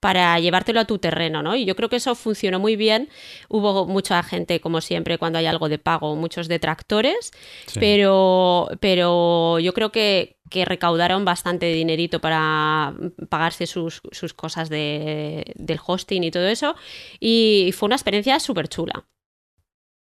para 0.00 0.38
llevártelo 0.38 0.80
a 0.80 0.84
tu 0.84 0.98
terreno, 0.98 1.42
¿no? 1.42 1.56
Y 1.56 1.64
yo 1.64 1.74
creo 1.74 1.88
que 1.88 1.96
eso 1.96 2.14
funcionó 2.14 2.58
muy 2.58 2.76
bien. 2.76 3.08
Hubo 3.48 3.86
mucha 3.86 4.22
gente, 4.22 4.60
como 4.60 4.80
siempre, 4.80 5.18
cuando 5.18 5.38
hay 5.38 5.46
algo 5.46 5.68
de 5.68 5.78
pago, 5.78 6.14
muchos 6.16 6.48
detractores, 6.48 7.32
sí. 7.66 7.80
pero, 7.80 8.68
pero 8.80 9.58
yo 9.58 9.72
creo 9.74 9.90
que, 9.92 10.36
que 10.50 10.64
recaudaron 10.64 11.24
bastante 11.24 11.66
dinerito 11.72 12.20
para 12.20 12.94
pagarse 13.28 13.66
sus, 13.66 14.02
sus 14.12 14.34
cosas 14.34 14.68
de, 14.68 15.52
del 15.56 15.80
hosting 15.84 16.24
y 16.24 16.30
todo 16.30 16.46
eso. 16.46 16.76
Y 17.18 17.72
fue 17.76 17.86
una 17.86 17.96
experiencia 17.96 18.38
súper 18.38 18.68
chula. 18.68 19.06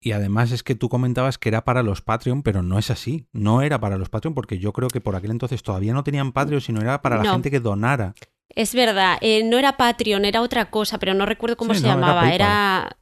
Y 0.04 0.10
además 0.10 0.50
es 0.50 0.64
que 0.64 0.74
tú 0.74 0.88
comentabas 0.88 1.38
que 1.38 1.48
era 1.48 1.64
para 1.64 1.84
los 1.84 2.02
Patreon, 2.02 2.42
pero 2.42 2.62
no 2.62 2.76
es 2.76 2.90
así. 2.90 3.28
No 3.32 3.62
era 3.62 3.78
para 3.78 3.98
los 3.98 4.08
Patreon 4.08 4.34
porque 4.34 4.58
yo 4.58 4.72
creo 4.72 4.88
que 4.88 5.00
por 5.00 5.14
aquel 5.14 5.30
entonces 5.30 5.62
todavía 5.62 5.94
no 5.94 6.02
tenían 6.02 6.32
Patreon, 6.32 6.60
sino 6.60 6.80
era 6.80 7.00
para 7.02 7.18
la 7.18 7.22
no. 7.22 7.32
gente 7.34 7.52
que 7.52 7.60
donara. 7.60 8.14
Es 8.54 8.74
verdad, 8.74 9.18
eh, 9.20 9.42
no 9.44 9.58
era 9.58 9.76
Patreon, 9.76 10.24
era 10.24 10.42
otra 10.42 10.70
cosa, 10.70 10.98
pero 10.98 11.14
no 11.14 11.26
recuerdo 11.26 11.56
cómo 11.56 11.74
sí, 11.74 11.80
se 11.80 11.86
no, 11.86 11.94
llamaba. 11.94 12.32
Era 12.32 12.96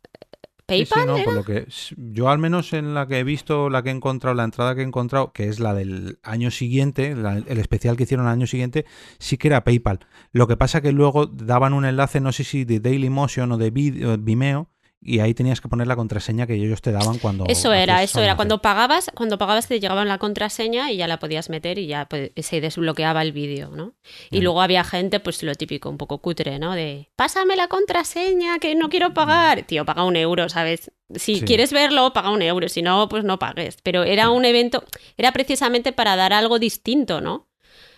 PayPal. 0.66 0.86
Sí, 0.86 1.00
sí, 1.00 1.06
no, 1.06 1.16
¿era? 1.16 1.24
por 1.24 1.34
lo 1.34 1.44
que 1.44 1.66
yo 1.96 2.28
al 2.28 2.38
menos 2.38 2.72
en 2.72 2.94
la 2.94 3.06
que 3.06 3.18
he 3.18 3.24
visto, 3.24 3.68
la 3.70 3.82
que 3.82 3.90
he 3.90 3.92
encontrado, 3.92 4.34
la 4.34 4.44
entrada 4.44 4.74
que 4.74 4.82
he 4.82 4.84
encontrado, 4.84 5.32
que 5.32 5.48
es 5.48 5.58
la 5.58 5.74
del 5.74 6.18
año 6.22 6.50
siguiente, 6.50 7.16
la, 7.16 7.38
el 7.38 7.58
especial 7.58 7.96
que 7.96 8.04
hicieron 8.04 8.26
el 8.26 8.32
año 8.32 8.46
siguiente, 8.46 8.86
sí 9.18 9.36
que 9.36 9.48
era 9.48 9.64
PayPal. 9.64 10.00
Lo 10.32 10.46
que 10.46 10.56
pasa 10.56 10.80
que 10.80 10.92
luego 10.92 11.26
daban 11.26 11.72
un 11.72 11.84
enlace, 11.84 12.20
no 12.20 12.32
sé 12.32 12.44
si 12.44 12.64
de 12.64 12.80
Dailymotion 12.80 13.50
o 13.52 13.58
de 13.58 13.70
Vimeo, 13.70 14.70
y 15.02 15.20
ahí 15.20 15.32
tenías 15.32 15.60
que 15.60 15.68
poner 15.68 15.86
la 15.86 15.96
contraseña 15.96 16.46
que 16.46 16.54
ellos 16.54 16.82
te 16.82 16.92
daban 16.92 17.18
cuando 17.18 17.46
eso 17.48 17.72
era 17.72 18.02
eso 18.02 18.20
era. 18.20 18.36
cuando 18.36 18.60
pagabas 18.60 19.10
cuando 19.14 19.38
pagabas 19.38 19.66
te 19.66 19.80
llegaban 19.80 20.08
la 20.08 20.18
contraseña 20.18 20.90
y 20.90 20.98
ya 20.98 21.08
la 21.08 21.18
podías 21.18 21.48
meter 21.48 21.78
y 21.78 21.86
ya 21.86 22.06
pues, 22.06 22.32
se 22.36 22.60
desbloqueaba 22.60 23.22
el 23.22 23.32
vídeo 23.32 23.70
no 23.70 23.94
y 24.30 24.40
mm. 24.40 24.42
luego 24.42 24.60
había 24.60 24.84
gente 24.84 25.20
pues 25.20 25.42
lo 25.42 25.54
típico 25.54 25.88
un 25.88 25.96
poco 25.96 26.18
cutre 26.18 26.58
no 26.58 26.74
de 26.74 27.10
pásame 27.16 27.56
la 27.56 27.68
contraseña 27.68 28.58
que 28.58 28.74
no 28.74 28.90
quiero 28.90 29.14
pagar 29.14 29.62
tío 29.62 29.84
paga 29.86 30.04
un 30.04 30.16
euro 30.16 30.48
sabes 30.48 30.90
si 31.14 31.36
sí. 31.36 31.44
quieres 31.44 31.72
verlo 31.72 32.12
paga 32.12 32.30
un 32.30 32.42
euro 32.42 32.68
si 32.68 32.82
no 32.82 33.08
pues 33.08 33.24
no 33.24 33.38
pagues. 33.38 33.78
Pero 33.82 34.04
era 34.04 34.30
un 34.30 34.44
evento 34.44 34.84
era 35.16 35.32
precisamente 35.32 35.92
para 35.92 36.16
dar 36.16 36.32
algo 36.32 36.58
distinto 36.58 37.20
no 37.20 37.49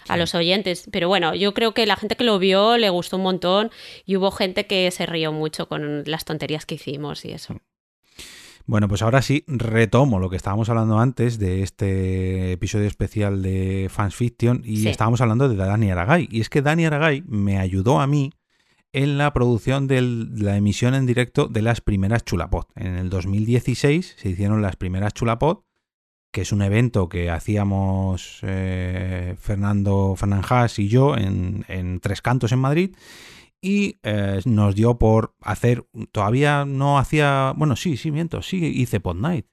a 0.08 0.16
los 0.16 0.34
oyentes. 0.34 0.88
Pero 0.90 1.08
bueno, 1.08 1.34
yo 1.34 1.54
creo 1.54 1.72
que 1.74 1.86
la 1.86 1.96
gente 1.96 2.16
que 2.16 2.24
lo 2.24 2.38
vio 2.38 2.78
le 2.78 2.90
gustó 2.90 3.16
un 3.16 3.22
montón 3.22 3.70
y 4.04 4.16
hubo 4.16 4.30
gente 4.30 4.66
que 4.66 4.90
se 4.90 5.06
rió 5.06 5.32
mucho 5.32 5.68
con 5.68 6.04
las 6.06 6.24
tonterías 6.24 6.66
que 6.66 6.76
hicimos 6.76 7.24
y 7.24 7.32
eso. 7.32 7.56
Bueno, 8.64 8.86
pues 8.88 9.02
ahora 9.02 9.22
sí 9.22 9.44
retomo 9.48 10.20
lo 10.20 10.30
que 10.30 10.36
estábamos 10.36 10.68
hablando 10.68 10.98
antes 10.98 11.38
de 11.38 11.62
este 11.62 12.52
episodio 12.52 12.86
especial 12.86 13.42
de 13.42 13.88
Fans 13.90 14.14
Fiction 14.14 14.62
y 14.64 14.78
sí. 14.78 14.88
estábamos 14.88 15.20
hablando 15.20 15.48
de 15.48 15.56
Dani 15.56 15.90
Aragay. 15.90 16.28
Y 16.30 16.40
es 16.40 16.48
que 16.48 16.62
Dani 16.62 16.84
Aragay 16.84 17.22
me 17.26 17.58
ayudó 17.58 18.00
a 18.00 18.06
mí 18.06 18.32
en 18.92 19.18
la 19.18 19.32
producción 19.32 19.88
de 19.88 20.02
la 20.02 20.56
emisión 20.56 20.94
en 20.94 21.06
directo 21.06 21.48
de 21.48 21.62
las 21.62 21.80
primeras 21.80 22.24
Chulapod. 22.24 22.66
En 22.76 22.96
el 22.96 23.10
2016 23.10 24.14
se 24.16 24.28
hicieron 24.28 24.62
las 24.62 24.76
primeras 24.76 25.14
Chulapod 25.14 25.60
que 26.32 26.40
es 26.40 26.52
un 26.52 26.62
evento 26.62 27.08
que 27.08 27.30
hacíamos 27.30 28.38
eh, 28.42 29.36
Fernando 29.38 30.14
Fernanjas 30.16 30.78
y 30.78 30.88
yo 30.88 31.14
en, 31.16 32.00
Tres 32.00 32.22
Cantos 32.22 32.52
en 32.52 32.58
Madrid. 32.58 32.96
Y 33.60 33.98
eh, 34.02 34.40
nos 34.44 34.74
dio 34.74 34.98
por 34.98 35.36
hacer, 35.40 35.86
todavía 36.10 36.64
no 36.64 36.98
hacía, 36.98 37.52
bueno, 37.56 37.76
sí, 37.76 37.96
sí, 37.96 38.10
miento, 38.10 38.42
sí, 38.42 38.56
hice 38.56 38.98
Pod 38.98 39.16
Night. 39.16 39.46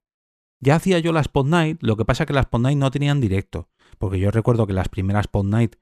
Ya 0.61 0.75
hacía 0.75 0.99
yo 0.99 1.11
las 1.11 1.27
Pod 1.27 1.47
Night, 1.47 1.77
lo 1.81 1.95
que 1.95 2.05
pasa 2.05 2.25
que 2.25 2.33
las 2.33 2.47
Pod 2.47 2.61
Night 2.61 2.77
no 2.77 2.89
tenían 2.89 3.21
directo. 3.21 3.69
Porque 3.99 4.19
yo 4.19 4.31
recuerdo 4.31 4.65
que 4.65 4.73
las 4.73 4.89
primeras 4.89 5.27
Pod 5.27 5.45
Night 5.45 5.75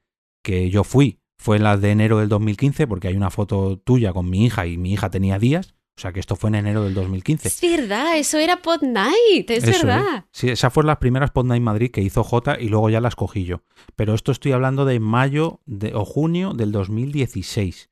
que 0.44 0.70
yo 0.70 0.84
fui 0.84 1.22
fue 1.38 1.60
las 1.60 1.80
de 1.80 1.92
enero 1.92 2.18
del 2.18 2.30
2015, 2.30 2.88
porque 2.88 3.08
hay 3.08 3.16
una 3.16 3.30
foto 3.30 3.78
tuya 3.78 4.12
con 4.12 4.30
mi 4.30 4.46
hija 4.46 4.66
y 4.66 4.78
mi 4.78 4.94
hija 4.94 5.10
tenía 5.10 5.40
días. 5.40 5.77
O 5.98 6.00
sea 6.00 6.14
que 6.14 6.20
esto 6.20 6.36
fue 6.36 6.50
en 6.50 6.56
enero 6.56 6.84
del 6.84 6.94
2015. 6.94 7.48
Es 7.48 7.62
verdad, 7.62 8.20
eso 8.20 8.38
era 8.38 8.62
Pod 8.62 8.84
Night, 8.84 9.50
es 9.50 9.64
eso, 9.64 9.88
verdad. 9.88 10.18
¿eh? 10.18 10.24
Sí, 10.32 10.48
esas 10.48 10.72
fueron 10.72 10.88
las 10.88 10.98
primeras 10.98 11.32
Pod 11.32 11.46
Night 11.46 11.64
Madrid 11.64 11.90
que 11.90 12.04
hizo 12.04 12.24
J 12.24 12.60
y 12.60 12.70
luego 12.70 12.92
ya 12.92 13.02
las 13.02 13.16
cogí 13.16 13.46
yo. 13.46 13.64
Pero 13.96 14.14
esto 14.14 14.32
estoy 14.32 14.52
hablando 14.52 14.86
de 14.86 15.00
mayo 15.00 15.60
de, 15.66 15.96
o 15.96 16.06
junio 16.06 16.54
del 16.54 16.72
2016. 16.72 17.90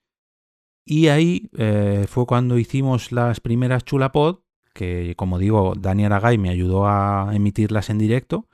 Y 0.86 1.08
ahí 1.08 1.50
eh, 1.58 2.06
fue 2.08 2.28
cuando 2.28 2.60
hicimos 2.60 3.12
las 3.12 3.40
primeras 3.40 3.84
Chulapod, 3.86 4.42
que 4.76 5.16
como 5.18 5.40
digo, 5.40 5.74
Dani 5.76 6.06
Aragay 6.06 6.38
me 6.38 6.52
ayudó 6.52 6.86
a 6.86 7.32
emitirlas 7.34 7.90
en 7.90 7.98
directo 7.98 8.48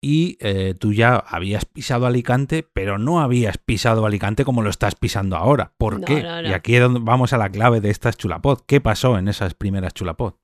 y 0.00 0.38
eh, 0.40 0.74
tú 0.78 0.92
ya 0.92 1.16
habías 1.16 1.64
pisado 1.64 2.06
Alicante, 2.06 2.66
pero 2.72 2.98
no 2.98 3.20
habías 3.20 3.58
pisado 3.58 4.06
Alicante 4.06 4.44
como 4.44 4.62
lo 4.62 4.70
estás 4.70 4.94
pisando 4.94 5.36
ahora. 5.36 5.72
¿Por 5.76 6.00
no, 6.00 6.06
qué? 6.06 6.22
No, 6.22 6.42
no. 6.42 6.48
Y 6.48 6.52
aquí 6.52 6.74
es 6.74 6.80
donde 6.80 7.00
vamos 7.02 7.32
a 7.32 7.38
la 7.38 7.50
clave 7.50 7.80
de 7.80 7.90
estas 7.90 8.16
chulapod. 8.16 8.60
¿Qué 8.66 8.80
pasó 8.80 9.18
en 9.18 9.28
esas 9.28 9.54
primeras 9.54 9.92
chulapod? 9.92 10.34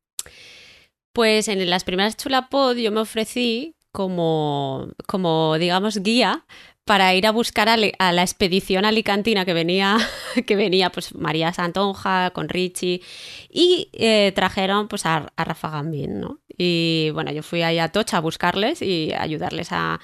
Pues 1.12 1.48
en 1.48 1.68
las 1.70 1.84
primeras 1.84 2.16
chulapod 2.16 2.76
yo 2.76 2.92
me 2.92 3.00
ofrecí 3.00 3.76
como, 3.92 4.88
como 5.06 5.56
digamos, 5.58 6.02
guía 6.02 6.44
para 6.84 7.14
ir 7.14 7.26
a 7.26 7.32
buscar 7.32 7.68
a, 7.68 7.76
a, 7.98 8.12
la 8.12 8.22
expedición 8.22 8.84
alicantina 8.84 9.44
que 9.44 9.54
venía, 9.54 9.96
que 10.46 10.54
venía 10.54 10.90
pues 10.90 11.14
María 11.14 11.52
Santonja 11.52 12.30
con 12.30 12.48
Richie 12.48 13.02
y 13.50 13.88
eh, 13.92 14.32
trajeron 14.36 14.86
pues 14.86 15.04
a, 15.04 15.32
a, 15.34 15.44
Rafa 15.44 15.70
Gambín, 15.70 16.20
¿no? 16.20 16.40
Y 16.56 17.10
bueno, 17.12 17.32
yo 17.32 17.42
fui 17.42 17.62
ahí 17.62 17.78
a 17.78 17.88
Tocha 17.90 18.18
a 18.18 18.20
buscarles 18.20 18.82
y 18.82 19.12
ayudarles 19.12 19.68
a, 19.72 20.00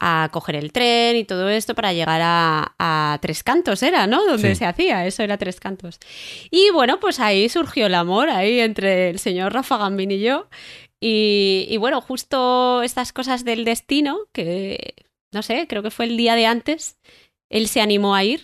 a 0.00 0.28
coger 0.32 0.56
el 0.56 0.72
tren 0.72 1.16
y 1.16 1.24
todo 1.24 1.48
esto 1.48 1.74
para 1.74 1.92
llegar 1.92 2.20
a, 2.22 2.74
a 2.78 3.18
Tres 3.20 3.42
Cantos, 3.42 3.82
era, 3.82 4.06
¿no? 4.06 4.24
Donde 4.24 4.50
sí. 4.50 4.56
se 4.56 4.66
hacía, 4.66 5.06
eso 5.06 5.22
era 5.22 5.38
Tres 5.38 5.60
Cantos. 5.60 5.98
Y 6.50 6.70
bueno, 6.70 7.00
pues 7.00 7.20
ahí 7.20 7.48
surgió 7.48 7.86
el 7.86 7.94
amor, 7.94 8.28
ahí 8.28 8.60
entre 8.60 9.10
el 9.10 9.18
señor 9.18 9.52
Rafa 9.52 9.78
Gambín 9.78 10.10
y 10.10 10.20
yo. 10.20 10.48
Y, 11.00 11.66
y 11.68 11.76
bueno, 11.76 12.00
justo 12.00 12.82
estas 12.82 13.12
cosas 13.12 13.44
del 13.44 13.64
destino, 13.64 14.20
que 14.32 14.94
no 15.32 15.42
sé, 15.42 15.66
creo 15.68 15.82
que 15.82 15.90
fue 15.90 16.06
el 16.06 16.16
día 16.16 16.34
de 16.34 16.46
antes, 16.46 16.96
él 17.50 17.68
se 17.68 17.80
animó 17.80 18.14
a 18.14 18.24
ir. 18.24 18.42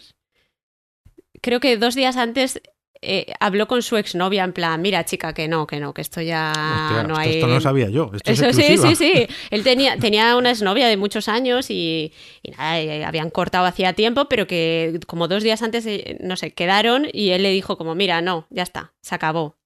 Creo 1.40 1.60
que 1.60 1.76
dos 1.76 1.94
días 1.94 2.16
antes 2.16 2.60
eh, 3.02 3.32
habló 3.40 3.66
con 3.66 3.82
su 3.82 3.96
exnovia 3.96 4.44
en 4.44 4.52
plan, 4.52 4.82
mira 4.82 5.04
chica, 5.04 5.32
que 5.32 5.48
no, 5.48 5.66
que 5.66 5.80
no, 5.80 5.94
que 5.94 6.02
esto 6.02 6.20
ya 6.20 6.50
Hostia, 6.50 7.02
no 7.04 7.14
esto, 7.14 7.18
hay... 7.18 7.34
Esto 7.36 7.46
no 7.46 7.54
lo 7.54 7.60
sabía 7.60 7.88
yo. 7.88 8.10
Esto 8.14 8.30
Eso 8.30 8.46
es 8.46 8.56
sí, 8.56 8.76
sí, 8.76 8.94
sí. 8.94 9.26
Él 9.50 9.64
tenía, 9.64 9.96
tenía 9.96 10.36
una 10.36 10.50
exnovia 10.50 10.86
de 10.86 10.98
muchos 10.98 11.28
años 11.28 11.70
y, 11.70 12.12
y 12.42 12.50
nada, 12.50 12.82
y 12.82 13.02
habían 13.02 13.30
cortado 13.30 13.64
hacía 13.64 13.94
tiempo, 13.94 14.26
pero 14.28 14.46
que 14.46 15.00
como 15.06 15.28
dos 15.28 15.42
días 15.42 15.62
antes, 15.62 15.86
eh, 15.86 16.18
no 16.20 16.36
sé, 16.36 16.52
quedaron 16.52 17.06
y 17.10 17.30
él 17.30 17.42
le 17.42 17.50
dijo 17.50 17.78
como, 17.78 17.94
mira, 17.94 18.20
no, 18.20 18.46
ya 18.50 18.62
está, 18.62 18.92
se 19.00 19.14
acabó, 19.14 19.56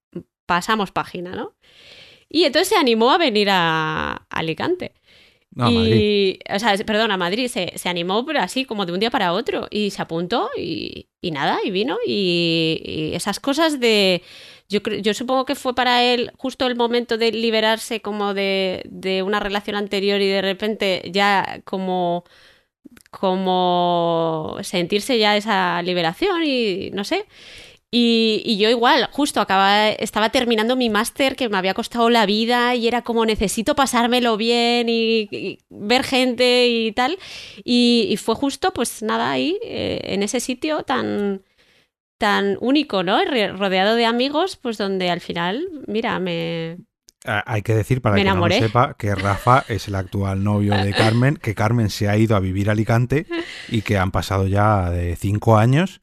pasamos 0.45 0.91
página, 0.91 1.35
¿no? 1.35 1.55
Y 2.29 2.45
entonces 2.45 2.69
se 2.69 2.77
animó 2.77 3.11
a 3.11 3.17
venir 3.17 3.49
a, 3.49 4.13
a 4.13 4.25
Alicante. 4.29 4.93
Y, 5.57 6.39
o 6.53 6.59
sea, 6.59 6.75
perdón, 6.85 7.11
a 7.11 7.17
Madrid 7.17 7.47
se, 7.47 7.71
se, 7.77 7.87
animó, 7.87 8.25
pero 8.25 8.41
así 8.41 8.65
como 8.65 8.85
de 8.85 8.91
un 8.91 8.99
día 8.99 9.09
para 9.09 9.31
otro. 9.31 9.67
Y 9.71 9.91
se 9.91 10.01
apuntó 10.01 10.49
y, 10.57 11.07
y 11.21 11.31
nada, 11.31 11.59
y 11.63 11.71
vino. 11.71 11.97
Y, 12.05 12.81
y, 12.83 13.15
esas 13.15 13.39
cosas 13.39 13.79
de. 13.79 14.21
Yo, 14.67 14.79
yo 14.81 15.13
supongo 15.13 15.45
que 15.45 15.55
fue 15.55 15.75
para 15.75 16.03
él 16.03 16.31
justo 16.37 16.67
el 16.67 16.75
momento 16.75 17.17
de 17.17 17.31
liberarse 17.31 18.01
como 18.01 18.33
de, 18.33 18.81
de 18.85 19.21
una 19.23 19.39
relación 19.39 19.75
anterior 19.75 20.19
y 20.21 20.27
de 20.27 20.41
repente 20.41 21.03
ya 21.11 21.61
como 21.65 22.25
como 23.11 24.57
sentirse 24.61 25.17
ya 25.17 25.37
esa 25.37 25.81
liberación 25.83 26.43
y 26.43 26.89
no 26.91 27.03
sé. 27.03 27.25
Y, 27.91 28.41
y, 28.43 28.57
yo 28.57 28.69
igual, 28.69 29.07
justo 29.11 29.39
acaba, 29.39 29.89
estaba 29.89 30.29
terminando 30.29 30.75
mi 30.75 30.89
máster 30.89 31.35
que 31.35 31.47
me 31.47 31.57
había 31.57 31.73
costado 31.73 32.09
la 32.09 32.25
vida 32.25 32.75
y 32.75 32.87
era 32.87 33.03
como 33.03 33.25
necesito 33.25 33.75
pasármelo 33.75 34.35
bien 34.37 34.89
y, 34.89 35.29
y 35.31 35.59
ver 35.69 36.03
gente 36.03 36.67
y 36.67 36.91
tal. 36.91 37.17
Y, 37.63 38.07
y, 38.09 38.17
fue 38.17 38.35
justo, 38.35 38.73
pues 38.73 39.01
nada, 39.01 39.31
ahí, 39.31 39.57
eh, 39.63 40.01
en 40.03 40.23
ese 40.23 40.39
sitio 40.39 40.83
tan, 40.83 41.43
tan 42.17 42.57
único, 42.59 43.03
¿no? 43.03 43.19
Rodeado 43.57 43.95
de 43.95 44.05
amigos, 44.05 44.57
pues 44.57 44.77
donde 44.77 45.09
al 45.09 45.21
final, 45.21 45.65
mira, 45.87 46.19
me... 46.19 46.77
Hay 47.23 47.63
que 47.63 47.73
decir, 47.73 48.01
para 48.01 48.17
que 48.17 48.23
no 48.23 48.35
lo 48.35 48.53
sepa, 48.53 48.93
que 48.99 49.15
Rafa 49.15 49.63
es 49.67 49.87
el 49.87 49.95
actual 49.95 50.43
novio 50.43 50.75
de 50.75 50.93
Carmen, 50.97 51.37
que 51.37 51.55
Carmen 51.55 51.89
se 51.89 52.07
ha 52.07 52.17
ido 52.17 52.35
a 52.35 52.39
vivir 52.39 52.69
a 52.69 52.73
Alicante 52.73 53.25
y 53.67 53.81
que 53.81 53.97
han 53.97 54.11
pasado 54.11 54.45
ya 54.47 54.91
de 54.91 55.15
cinco 55.15 55.57
años 55.57 56.01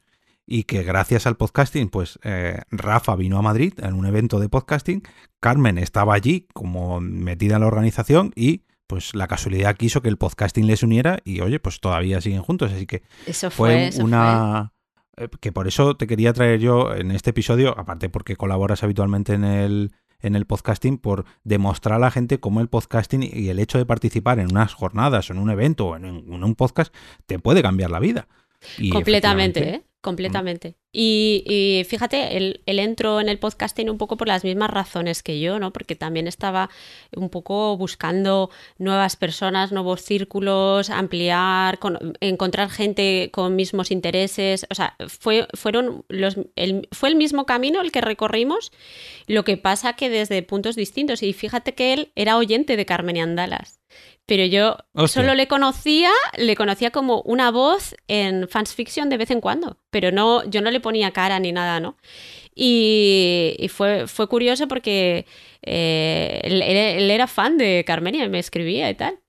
y 0.53 0.65
que 0.65 0.83
gracias 0.83 1.25
al 1.25 1.35
podcasting, 1.35 1.89
pues 1.89 2.19
eh, 2.21 2.59
Rafa 2.69 3.15
vino 3.15 3.39
a 3.39 3.41
Madrid 3.41 3.73
en 3.81 3.95
un 3.95 4.05
evento 4.05 4.39
de 4.39 4.49
podcasting, 4.49 5.01
Carmen 5.39 5.79
estaba 5.79 6.13
allí 6.13 6.45
como 6.53 7.01
metida 7.01 7.55
en 7.55 7.61
la 7.61 7.67
organización 7.67 8.31
y 8.35 8.61
pues 8.85 9.15
la 9.15 9.25
casualidad 9.25 9.75
quiso 9.75 10.03
que 10.03 10.09
el 10.09 10.17
podcasting 10.17 10.67
les 10.67 10.83
uniera 10.83 11.17
y 11.23 11.41
oye, 11.41 11.59
pues 11.59 11.79
todavía 11.79 12.21
siguen 12.21 12.43
juntos, 12.43 12.71
así 12.71 12.85
que 12.85 13.01
eso 13.25 13.49
fue, 13.49 13.89
una... 13.99 14.73
Eh, 15.17 15.27
que 15.41 15.51
por 15.51 15.67
eso 15.67 15.97
te 15.97 16.05
quería 16.05 16.33
traer 16.33 16.59
yo 16.59 16.93
en 16.93 17.09
este 17.09 17.31
episodio, 17.31 17.73
aparte 17.75 18.09
porque 18.09 18.35
colaboras 18.35 18.83
habitualmente 18.83 19.33
en 19.33 19.45
el, 19.45 19.91
en 20.19 20.35
el 20.35 20.45
podcasting, 20.45 20.99
por 20.99 21.25
demostrar 21.43 21.95
a 21.95 21.99
la 21.99 22.11
gente 22.11 22.39
cómo 22.39 22.61
el 22.61 22.67
podcasting 22.67 23.23
y 23.23 23.49
el 23.49 23.57
hecho 23.57 23.79
de 23.79 23.87
participar 23.87 24.37
en 24.37 24.51
unas 24.51 24.75
jornadas 24.75 25.31
en 25.31 25.39
un 25.39 25.49
evento 25.49 25.87
o 25.87 25.95
en 25.95 26.05
un 26.05 26.53
podcast 26.53 26.93
te 27.25 27.39
puede 27.39 27.63
cambiar 27.63 27.89
la 27.89 27.99
vida. 27.99 28.27
Completamente, 28.91 29.69
¿eh? 29.69 29.83
Completamente. 30.03 30.75
Y, 30.91 31.85
fíjate, 31.87 32.35
él, 32.35 32.61
entró 32.65 33.21
en 33.21 33.29
el 33.29 33.39
podcasting 33.39 33.89
un 33.89 33.97
poco 33.97 34.17
por 34.17 34.27
las 34.27 34.43
mismas 34.43 34.69
razones 34.69 35.23
que 35.23 35.39
yo, 35.39 35.57
¿no? 35.57 35.71
Porque 35.71 35.95
también 35.95 36.27
estaba 36.27 36.69
un 37.15 37.29
poco 37.29 37.77
buscando 37.77 38.49
nuevas 38.77 39.15
personas, 39.15 39.71
nuevos 39.71 40.01
círculos, 40.01 40.89
ampliar, 40.89 41.79
encontrar 42.19 42.69
gente 42.69 43.29
con 43.31 43.55
mismos 43.55 43.91
intereses. 43.91 44.67
O 44.69 44.75
sea, 44.75 44.97
fue, 45.07 45.47
fueron 45.53 46.03
los, 46.09 46.35
el, 46.57 46.89
fue 46.91 47.07
el 47.07 47.15
mismo 47.15 47.45
camino 47.45 47.79
el 47.79 47.93
que 47.93 48.01
recorrimos, 48.01 48.73
lo 49.25 49.45
que 49.45 49.55
pasa 49.55 49.93
que 49.93 50.09
desde 50.09 50.43
puntos 50.43 50.75
distintos. 50.75 51.23
Y 51.23 51.31
fíjate 51.31 51.75
que 51.75 51.93
él 51.93 52.11
era 52.15 52.35
oyente 52.35 52.75
de 52.75 52.85
Carmen 52.85 53.15
y 53.15 53.21
Andalas 53.21 53.79
pero 54.25 54.45
yo 54.45 54.77
solo 55.07 55.35
le 55.35 55.47
conocía, 55.47 56.11
le 56.37 56.55
conocía 56.55 56.91
como 56.91 57.21
una 57.21 57.51
voz 57.51 57.95
en 58.07 58.47
fans 58.47 58.73
fiction 58.73 59.09
de 59.09 59.17
vez 59.17 59.31
en 59.31 59.41
cuando, 59.41 59.77
pero 59.89 60.11
no, 60.11 60.49
yo 60.49 60.61
no 60.61 60.71
le 60.71 60.79
ponía 60.79 61.11
cara 61.11 61.39
ni 61.39 61.51
nada, 61.51 61.79
¿no? 61.79 61.97
Y, 62.55 63.69
fue, 63.69 64.07
fue 64.07 64.27
curioso 64.27 64.67
porque 64.67 65.25
eh, 65.61 66.39
él, 66.43 67.09
era 67.09 67.27
fan 67.27 67.57
de 67.57 67.83
Carmenia 67.85 68.25
y 68.25 68.29
me 68.29 68.39
escribía 68.39 68.89
y 68.89 68.95
tal. 68.95 69.19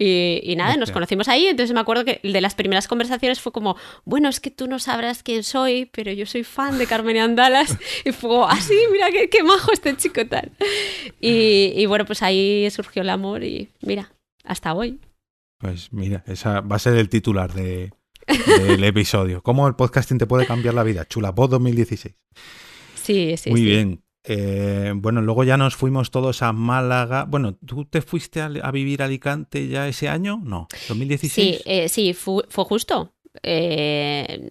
Y, 0.00 0.54
nada, 0.56 0.76
nos 0.76 0.92
conocimos 0.92 1.26
ahí, 1.26 1.46
entonces 1.46 1.74
me 1.74 1.80
acuerdo 1.80 2.04
que 2.04 2.20
de 2.22 2.40
las 2.40 2.54
primeras 2.54 2.86
conversaciones 2.86 3.40
fue 3.40 3.50
como, 3.50 3.76
bueno, 4.04 4.28
es 4.28 4.38
que 4.38 4.52
tú 4.52 4.68
no 4.68 4.78
sabrás 4.78 5.24
quién 5.24 5.42
soy, 5.42 5.86
pero 5.86 6.12
yo 6.12 6.24
soy 6.24 6.44
fan 6.44 6.78
de 6.78 6.86
Carmen 6.86 7.16
y 7.16 7.18
Andalas. 7.18 7.76
Y 8.04 8.12
fue 8.12 8.30
como, 8.30 8.46
ah, 8.46 8.60
sí, 8.60 8.76
mira 8.92 9.10
qué, 9.10 9.28
qué 9.28 9.42
majo 9.42 9.72
este 9.72 9.96
chico 9.96 10.24
tal. 10.26 10.52
Y, 11.20 11.72
y 11.74 11.86
bueno, 11.86 12.04
pues 12.04 12.22
ahí 12.22 12.70
surgió 12.70 13.02
el 13.02 13.10
amor 13.10 13.42
y 13.42 13.70
mira, 13.80 14.12
hasta 14.44 14.72
hoy. 14.72 15.00
Pues 15.58 15.92
mira, 15.92 16.22
esa 16.28 16.60
va 16.60 16.76
a 16.76 16.78
ser 16.78 16.96
el 16.96 17.08
titular 17.08 17.52
de, 17.52 17.90
del 18.46 18.84
episodio. 18.84 19.42
¿Cómo 19.42 19.66
el 19.66 19.74
podcasting 19.74 20.18
te 20.18 20.26
puede 20.26 20.46
cambiar 20.46 20.74
la 20.74 20.84
vida? 20.84 21.06
Chulapod 21.06 21.50
2016. 21.50 22.14
Sí, 22.94 23.36
sí. 23.36 23.50
Muy 23.50 23.62
bien. 23.62 24.02
Eh, 24.30 24.92
bueno, 24.94 25.22
luego 25.22 25.42
ya 25.42 25.56
nos 25.56 25.74
fuimos 25.74 26.10
todos 26.10 26.42
a 26.42 26.52
Málaga. 26.52 27.24
Bueno, 27.24 27.54
¿tú 27.54 27.86
te 27.86 28.02
fuiste 28.02 28.42
a, 28.42 28.70
vivir 28.70 29.00
a 29.00 29.06
Alicante 29.06 29.68
ya 29.68 29.88
ese 29.88 30.10
año? 30.10 30.38
No, 30.44 30.68
2016. 30.86 31.56
Sí, 31.56 31.62
eh, 31.64 31.88
sí, 31.88 32.12
fue, 32.12 32.44
justo. 32.50 33.14
Eh, 33.42 34.50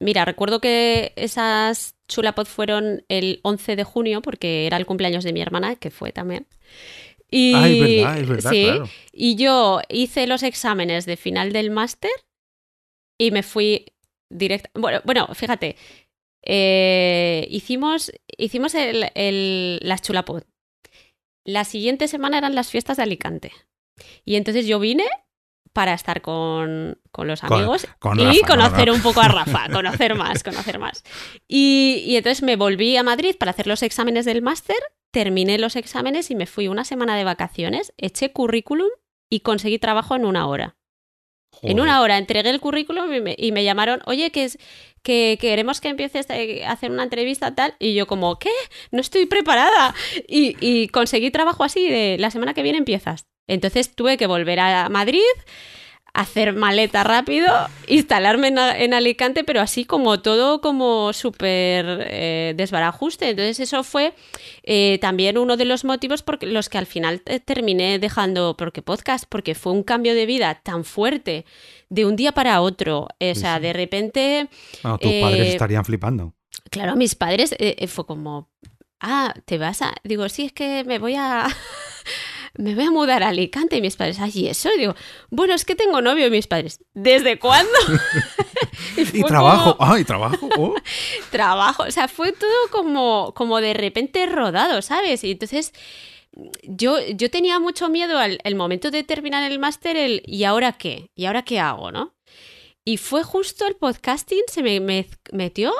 mira, 0.00 0.24
recuerdo 0.24 0.60
que 0.62 1.12
esas 1.16 1.94
Chulapod 2.08 2.46
fueron 2.46 3.04
el 3.08 3.40
11 3.42 3.76
de 3.76 3.84
junio 3.84 4.22
porque 4.22 4.66
era 4.66 4.78
el 4.78 4.86
cumpleaños 4.86 5.24
de 5.24 5.34
mi 5.34 5.42
hermana, 5.42 5.76
que 5.76 5.90
fue 5.90 6.10
también. 6.10 6.46
Y, 7.30 7.52
ah, 7.54 7.68
es 7.68 7.80
verdad, 7.80 8.18
es 8.18 8.28
verdad, 8.28 8.50
claro. 8.50 8.88
Y 9.12 9.36
yo 9.36 9.82
hice 9.90 10.26
los 10.26 10.42
exámenes 10.42 11.04
de 11.04 11.18
final 11.18 11.52
del 11.52 11.70
máster 11.70 12.10
y 13.18 13.30
me 13.30 13.42
fui 13.42 13.84
directo. 14.30 14.70
Bueno, 14.72 15.02
bueno 15.04 15.28
fíjate, 15.34 15.76
eh, 16.48 17.46
hicimos, 17.50 18.10
hicimos 18.36 18.74
el, 18.74 19.10
el, 19.14 19.78
las 19.82 20.02
chulapod. 20.02 20.42
La 21.44 21.64
siguiente 21.64 22.08
semana 22.08 22.38
eran 22.38 22.56
las 22.56 22.70
fiestas 22.70 22.96
de 22.96 23.04
Alicante. 23.04 23.52
Y 24.24 24.34
entonces 24.34 24.66
yo 24.66 24.80
vine 24.80 25.04
para 25.72 25.94
estar 25.94 26.22
con, 26.22 27.00
con 27.12 27.28
los 27.28 27.44
amigos 27.44 27.86
y 28.16 28.42
conocer 28.42 28.90
un 28.90 29.00
poco 29.00 29.20
a 29.20 29.28
Rafa, 29.28 29.68
conocer 29.70 30.16
más, 30.16 30.42
conocer 30.42 30.80
más. 30.80 31.04
Y, 31.46 32.02
y, 32.04 32.16
entonces 32.16 32.42
me 32.42 32.56
volví 32.56 32.96
a 32.96 33.04
Madrid 33.04 33.36
para 33.38 33.52
hacer 33.52 33.68
los 33.68 33.84
exámenes 33.84 34.24
del 34.24 34.42
máster 34.42 34.76
terminé 35.10 35.58
los 35.58 35.76
exámenes 35.76 36.30
y 36.30 36.34
me 36.34 36.46
fui 36.46 36.68
una 36.68 36.84
semana 36.84 37.16
de 37.16 37.24
vacaciones, 37.24 37.92
eché 37.96 38.32
currículum 38.32 38.88
y 39.30 39.40
conseguí 39.40 39.78
trabajo 39.78 40.14
en 40.16 40.24
una 40.24 40.46
hora. 40.46 40.76
En 41.62 41.80
una 41.80 42.00
hora 42.00 42.18
entregué 42.18 42.50
el 42.50 42.60
currículum 42.60 43.10
y 43.36 43.52
me, 43.52 43.64
llamaron, 43.64 44.00
oye, 44.06 44.30
que, 44.30 44.44
es, 44.44 44.58
que, 45.02 45.38
queremos 45.40 45.80
que 45.80 45.88
empieces 45.88 46.26
a 46.30 46.70
hacer 46.70 46.90
una 46.90 47.02
entrevista 47.02 47.54
tal. 47.54 47.74
Y 47.78 47.94
yo 47.94 48.06
como, 48.06 48.38
¿qué? 48.38 48.52
No 48.92 49.00
estoy 49.00 49.26
preparada. 49.26 49.94
Y, 50.28 50.56
y 50.60 50.88
conseguí 50.88 51.30
trabajo 51.30 51.64
así 51.64 51.88
de 51.88 52.16
la 52.18 52.30
semana 52.30 52.54
que 52.54 52.62
viene 52.62 52.78
empiezas. 52.78 53.26
Entonces 53.48 53.94
tuve 53.94 54.16
que 54.16 54.26
volver 54.26 54.60
a 54.60 54.88
Madrid 54.88 55.22
hacer 56.18 56.52
maleta 56.52 57.04
rápido, 57.04 57.46
instalarme 57.86 58.48
en, 58.48 58.92
Alicante, 58.92 59.44
pero 59.44 59.60
así 59.60 59.84
como 59.84 60.20
todo 60.20 60.60
como 60.60 61.12
súper 61.12 61.86
eh, 62.10 62.54
desbarajuste. 62.56 63.30
Entonces 63.30 63.60
eso 63.60 63.84
fue 63.84 64.14
eh, 64.64 64.98
también 65.00 65.38
uno 65.38 65.56
de 65.56 65.64
los 65.64 65.84
motivos 65.84 66.24
por 66.24 66.42
los 66.42 66.68
que 66.68 66.78
al 66.78 66.86
final 66.86 67.20
terminé 67.44 68.00
dejando 68.00 68.56
porque 68.56 68.82
podcast, 68.82 69.26
porque 69.28 69.54
fue 69.54 69.72
un 69.72 69.84
cambio 69.84 70.16
de 70.16 70.26
vida 70.26 70.60
tan 70.64 70.84
fuerte 70.84 71.44
de 71.88 72.04
un 72.04 72.16
día 72.16 72.32
para 72.32 72.62
otro. 72.62 73.06
O 73.20 73.34
sea, 73.36 73.60
de 73.60 73.72
repente... 73.72 74.48
Ah, 74.82 74.98
tus 75.00 75.12
padres 75.20 75.46
eh, 75.46 75.52
estarían 75.52 75.84
flipando. 75.84 76.34
Claro, 76.70 76.96
mis 76.96 77.14
padres 77.14 77.54
fue 77.86 78.06
como... 78.06 78.50
Ah, 78.98 79.32
te 79.44 79.56
vas 79.56 79.82
a... 79.82 79.94
Digo, 80.02 80.28
sí, 80.28 80.46
es 80.46 80.52
que 80.52 80.82
me 80.82 80.98
voy 80.98 81.14
a 81.14 81.46
me 82.54 82.74
voy 82.74 82.84
a 82.84 82.90
mudar 82.90 83.22
a 83.22 83.28
Alicante 83.28 83.76
y 83.76 83.80
mis 83.80 83.96
padres, 83.96 84.18
ay, 84.20 84.32
¿y 84.34 84.48
eso? 84.48 84.70
digo, 84.76 84.94
bueno, 85.30 85.54
es 85.54 85.64
que 85.64 85.74
tengo 85.74 86.00
novio 86.00 86.26
y 86.26 86.30
mis 86.30 86.46
padres, 86.46 86.80
¿desde 86.94 87.38
cuándo? 87.38 87.72
y, 88.96 89.22
trabajo, 89.22 89.76
ay, 89.80 90.04
trabajo. 90.04 90.48
Oh. 90.56 90.74
trabajo, 91.30 91.84
o 91.84 91.90
sea, 91.90 92.08
fue 92.08 92.32
todo 92.32 92.68
como, 92.70 93.32
como 93.34 93.60
de 93.60 93.74
repente 93.74 94.26
rodado, 94.26 94.82
¿sabes? 94.82 95.24
Y 95.24 95.32
entonces 95.32 95.72
yo, 96.62 97.00
yo 97.14 97.30
tenía 97.30 97.58
mucho 97.58 97.88
miedo 97.88 98.18
al 98.18 98.38
el 98.44 98.54
momento 98.54 98.90
de 98.90 99.02
terminar 99.02 99.50
el 99.50 99.58
máster, 99.58 99.96
el 99.96 100.22
¿y 100.26 100.44
ahora 100.44 100.72
qué? 100.72 101.10
¿Y 101.14 101.26
ahora 101.26 101.42
qué 101.42 101.58
hago, 101.58 101.90
no? 101.90 102.14
Y 102.84 102.96
fue 102.96 103.22
justo 103.22 103.66
el 103.66 103.76
podcasting, 103.76 104.44
se 104.46 104.62
me, 104.62 105.06
metió 105.32 105.74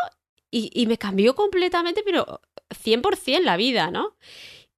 y, 0.51 0.71
y, 0.75 0.87
me 0.87 0.99
cambió 0.99 1.35
completamente, 1.35 2.03
pero 2.05 2.41
100% 2.71 3.41
la 3.41 3.57
vida, 3.57 3.91
¿no? 3.91 4.16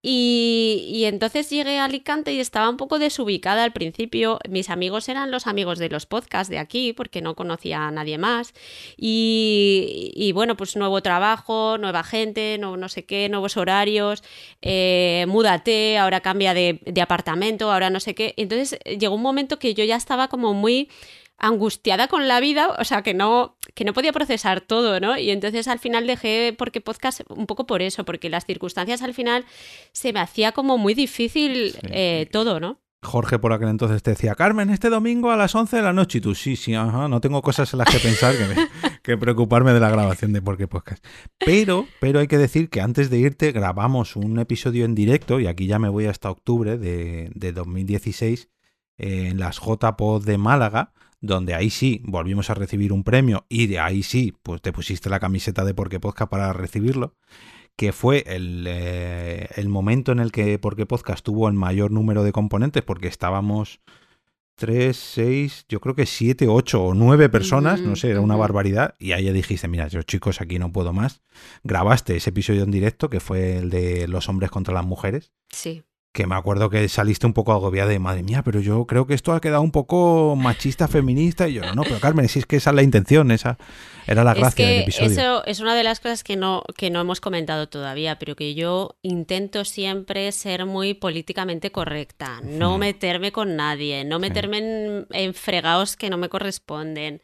Y, 0.03 1.03
entonces 1.05 1.51
llegué 1.51 1.79
a 1.79 1.85
Alicante 1.85 2.33
y 2.33 2.41
estaba 2.41 2.71
un 2.71 2.79
poco 2.79 2.99
desubicada 2.99 3.65
al 3.65 3.73
principio. 3.73 4.39
Mis 4.49 4.71
amigos 4.71 5.09
eran 5.09 5.31
los 5.31 5.47
amigos 5.47 5.79
de 5.79 5.91
los 5.91 6.07
podcasts 6.07 6.51
de 6.51 6.59
aquí, 6.59 6.95
porque 6.95 7.21
no 7.21 7.35
conocía 7.35 7.87
a 7.87 7.91
nadie 7.91 8.17
más. 8.17 8.55
Y, 8.97 10.31
bueno, 10.35 10.57
pues 10.57 10.77
nuevo 10.77 11.03
trabajo, 11.03 11.77
nueva 11.79 12.03
gente, 12.03 12.57
no, 12.59 12.77
no 12.77 12.89
sé 12.89 13.05
qué, 13.05 13.29
nuevos 13.29 13.57
horarios, 13.57 14.23
eh, 14.63 15.27
múdate, 15.29 15.99
ahora 15.99 16.21
cambia 16.21 16.55
de, 16.55 16.81
de 16.85 17.01
apartamento, 17.03 17.71
ahora 17.71 17.91
no 17.91 18.01
sé 18.01 18.15
qué. 18.15 18.35
Entonces 18.37 18.79
llegó 18.99 19.15
un 19.15 19.23
momento 19.23 19.59
que 19.59 19.75
yo 19.75 19.85
ya 19.85 19.97
estaba 19.97 20.29
como 20.29 20.55
muy 20.55 20.89
angustiada 21.41 22.07
con 22.07 22.29
la 22.29 22.39
vida, 22.39 22.69
o 22.79 22.85
sea, 22.85 23.03
que 23.03 23.15
no, 23.15 23.57
que 23.75 23.85
no 23.85 23.93
podía 23.93 24.13
procesar 24.13 24.61
todo, 24.61 25.01
¿no? 25.01 25.17
Y 25.17 25.31
entonces 25.31 25.67
al 25.69 25.79
final 25.79 26.07
dejé 26.07 26.55
porque 26.57 26.81
podcast 26.81 27.23
un 27.29 27.47
poco 27.47 27.67
por 27.67 27.83
eso, 27.83 28.05
porque 28.05 28.29
las 28.29 28.45
circunstancias 28.45 29.03
al 29.03 29.15
final 29.15 29.47
se 29.93 30.13
me 30.13 30.21
hacía 30.21 30.53
como 30.53 30.79
muy 30.79 30.95
difícil 30.95 31.75
eh, 31.91 32.29
todo, 32.31 32.61
¿no? 32.61 32.79
Jorge 33.03 33.39
por 33.39 33.55
aquel 33.55 33.69
entonces 33.69 34.03
te 34.03 34.11
decía, 34.11 34.35
Carmen, 34.35 34.69
este 34.69 34.91
domingo 34.91 35.31
a 35.31 35.37
las 35.37 35.55
11 35.55 35.77
de 35.77 35.83
la 35.83 35.95
noche. 35.95 36.19
Y 36.19 36.21
tú, 36.21 36.35
sí, 36.35 36.55
sí, 36.57 36.75
ajá, 36.75 37.09
no 37.09 37.23
tengo 37.23 37.41
cosas 37.41 37.73
en 37.73 37.79
las 37.79 37.89
que 37.89 37.99
pensar 37.99 38.35
que, 39.03 39.17
preocuparme 39.17 39.73
de 39.73 39.81
la 39.81 39.89
grabación 39.89 40.35
de 40.35 40.43
Porque 40.43 40.69
Podcast. 40.69 41.03
Pero, 41.39 41.87
pero 41.99 42.19
hay 42.19 42.29
que 42.29 42.37
decir 42.37 42.69
que 42.69 42.83
antes 42.83 43.09
de 43.09 43.19
irte 43.19 43.53
grabamos 43.53 44.17
un 44.17 44.39
episodio 44.39 44.85
en 44.85 44.95
directo, 44.95 45.41
y 45.41 45.47
aquí 45.47 45.67
ya 45.67 45.79
me 45.79 45.89
voy 45.89 46.07
hasta 46.07 46.31
octubre 46.31 46.77
de, 46.77 47.31
de 47.35 47.53
2016, 47.53 48.51
en 48.99 49.41
las 49.41 49.61
JPod 49.61 50.27
de 50.27 50.37
Málaga, 50.37 50.93
donde 51.21 51.55
ahí 51.55 51.71
sí 51.71 52.03
volvimos 52.05 52.51
a 52.51 52.55
recibir 52.55 52.93
un 52.93 53.05
premio 53.05 53.47
y 53.49 53.67
de 53.67 53.79
ahí 53.79 54.03
sí, 54.03 54.35
pues 54.43 54.63
te 54.63 54.73
pusiste 54.73 55.11
la 55.11 55.21
camiseta 55.21 55.65
de 55.65 55.75
Porque 55.75 56.01
Podcast 56.01 56.31
para 56.31 56.53
recibirlo, 56.53 57.15
que 57.77 57.93
fue 57.93 58.25
el, 58.27 58.65
eh, 58.67 59.49
el 59.57 59.69
momento 59.69 60.13
en 60.13 60.21
el 60.21 60.33
que 60.33 60.59
Porque 60.59 60.87
Podcast 60.87 61.25
tuvo 61.25 61.49
el 61.49 61.55
mayor 61.55 61.91
número 61.91 62.25
de 62.25 62.33
componentes 62.33 62.83
porque 62.83 63.09
estábamos 63.09 63.81
tres, 64.61 64.99
seis, 64.99 65.65
yo 65.71 65.81
creo 65.81 65.95
que 65.95 66.05
siete, 66.05 66.47
ocho 66.47 66.85
o 66.85 66.95
nueve 66.95 67.31
personas, 67.31 67.81
no 67.81 67.97
sé, 67.97 68.11
era 68.11 68.21
una 68.21 68.37
barbaridad. 68.37 68.95
Y 68.99 69.13
ahí 69.13 69.25
ya 69.25 69.33
dijiste, 69.33 69.69
mira, 69.69 69.89
yo 69.89 70.03
chicos, 70.03 70.43
aquí 70.43 70.59
no 70.59 70.71
puedo 70.71 70.93
más. 70.93 71.23
Grabaste 71.65 72.17
ese 72.17 72.29
episodio 72.29 72.65
en 72.65 72.71
directo, 72.71 73.09
que 73.09 73.21
fue 73.21 73.57
el 73.57 73.71
de 73.71 74.07
los 74.07 74.29
hombres 74.29 74.51
contra 74.51 74.75
las 74.75 74.85
mujeres. 74.85 75.33
Sí. 75.49 75.83
Que 76.13 76.27
me 76.27 76.35
acuerdo 76.35 76.71
que 76.71 76.89
saliste 76.89 77.25
un 77.25 77.33
poco 77.33 77.53
agobiada 77.53 77.89
de 77.89 78.01
madre 78.01 78.25
mía, 78.25 78.43
pero 78.43 78.59
yo 78.61 78.85
creo 78.85 79.07
que 79.07 79.15
esto 79.15 79.33
ha 79.33 79.41
quedado 79.41 79.63
un 79.63 79.71
poco 79.71 80.35
machista, 80.37 80.89
feminista. 80.89 81.47
Y 81.49 81.55
yo, 81.55 81.63
no, 81.63 81.73
no, 81.73 81.83
pero 81.85 82.01
Carmen, 82.01 82.29
si 82.29 82.41
es 82.41 82.47
que 82.47 82.57
esa 82.57 82.71
es 82.71 82.77
la 82.77 82.83
intención, 82.83 83.31
esa 83.31 83.59
era 84.09 84.25
la 84.25 84.33
Es 84.33 84.39
gracia 84.39 84.67
del 84.67 84.75
que 84.79 84.83
episodio. 84.83 85.11
eso 85.13 85.45
es 85.47 85.61
una 85.61 85.77
de 85.77 85.85
las 85.85 86.01
cosas 86.01 86.25
que 86.25 86.35
no, 86.35 86.65
que 86.77 86.91
no 86.91 87.01
hemos 87.01 87.21
comentado 87.21 87.69
todavía, 87.69 88.19
pero 88.19 88.35
que 88.35 88.55
yo 88.57 88.97
intento 89.03 89.65
siempre 89.65 90.33
ser 90.33 90.67
muy 90.67 90.95
políticamente 90.95 91.71
correcta, 91.71 92.41
no 92.43 92.77
Hmm. 92.77 92.81
meterme 92.81 93.31
con 93.31 93.55
nadie, 93.55 94.05
no 94.05 94.19
meterme 94.19 94.59
en, 94.59 95.07
en 95.13 95.33
fregados 95.33 95.95
que 95.97 96.11
no 96.11 96.17
me 96.17 96.29
corresponden. 96.29 97.23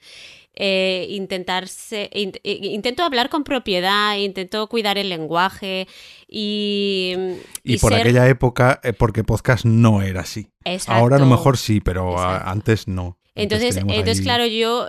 Eh, 0.56 1.06
intentarse, 1.10 2.10
int- 2.14 2.40
intento 2.42 3.02
hablar 3.04 3.28
con 3.28 3.44
propiedad, 3.44 4.16
intento 4.16 4.66
cuidar 4.68 4.96
el 4.98 5.08
lenguaje 5.10 5.86
y, 6.26 7.14
Y, 7.62 7.78
por 7.78 7.92
ser- 7.92 8.00
aquella 8.02 8.28
época, 8.28 8.80
eh, 8.82 8.92
porque 8.92 9.22
podcast 9.24 9.64
no 9.64 10.02
era 10.02 10.22
así. 10.22 10.48
Ahora 10.86 11.16
a 11.16 11.18
lo 11.18 11.26
mejor 11.26 11.56
sí, 11.58 11.80
pero 11.80 12.18
a- 12.18 12.50
antes 12.50 12.88
no. 12.88 13.18
Entonces, 13.34 13.76
entonces 13.76 14.18
ahí- 14.18 14.24
claro, 14.24 14.46
yo 14.46 14.86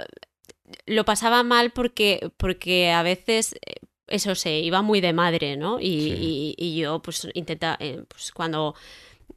lo 0.86 1.06
pasaba 1.06 1.44
mal 1.44 1.72
porque, 1.72 2.32
porque 2.38 2.92
a 2.92 3.04
veces 3.04 3.54
eh, 3.56 3.76
eso 4.08 4.36
se 4.36 4.60
iba 4.60 4.82
muy 4.82 5.02
de 5.02 5.12
madre, 5.12 5.58
¿no? 5.58 5.80
Y, 5.82 5.86
Sí. 6.02 6.16
y- 6.18 6.56
y 6.58 6.78
yo, 6.78 7.02
pues, 7.02 7.28
intenta, 7.34 7.76
eh, 7.82 8.04
pues 8.08 8.32
cuando 8.32 8.74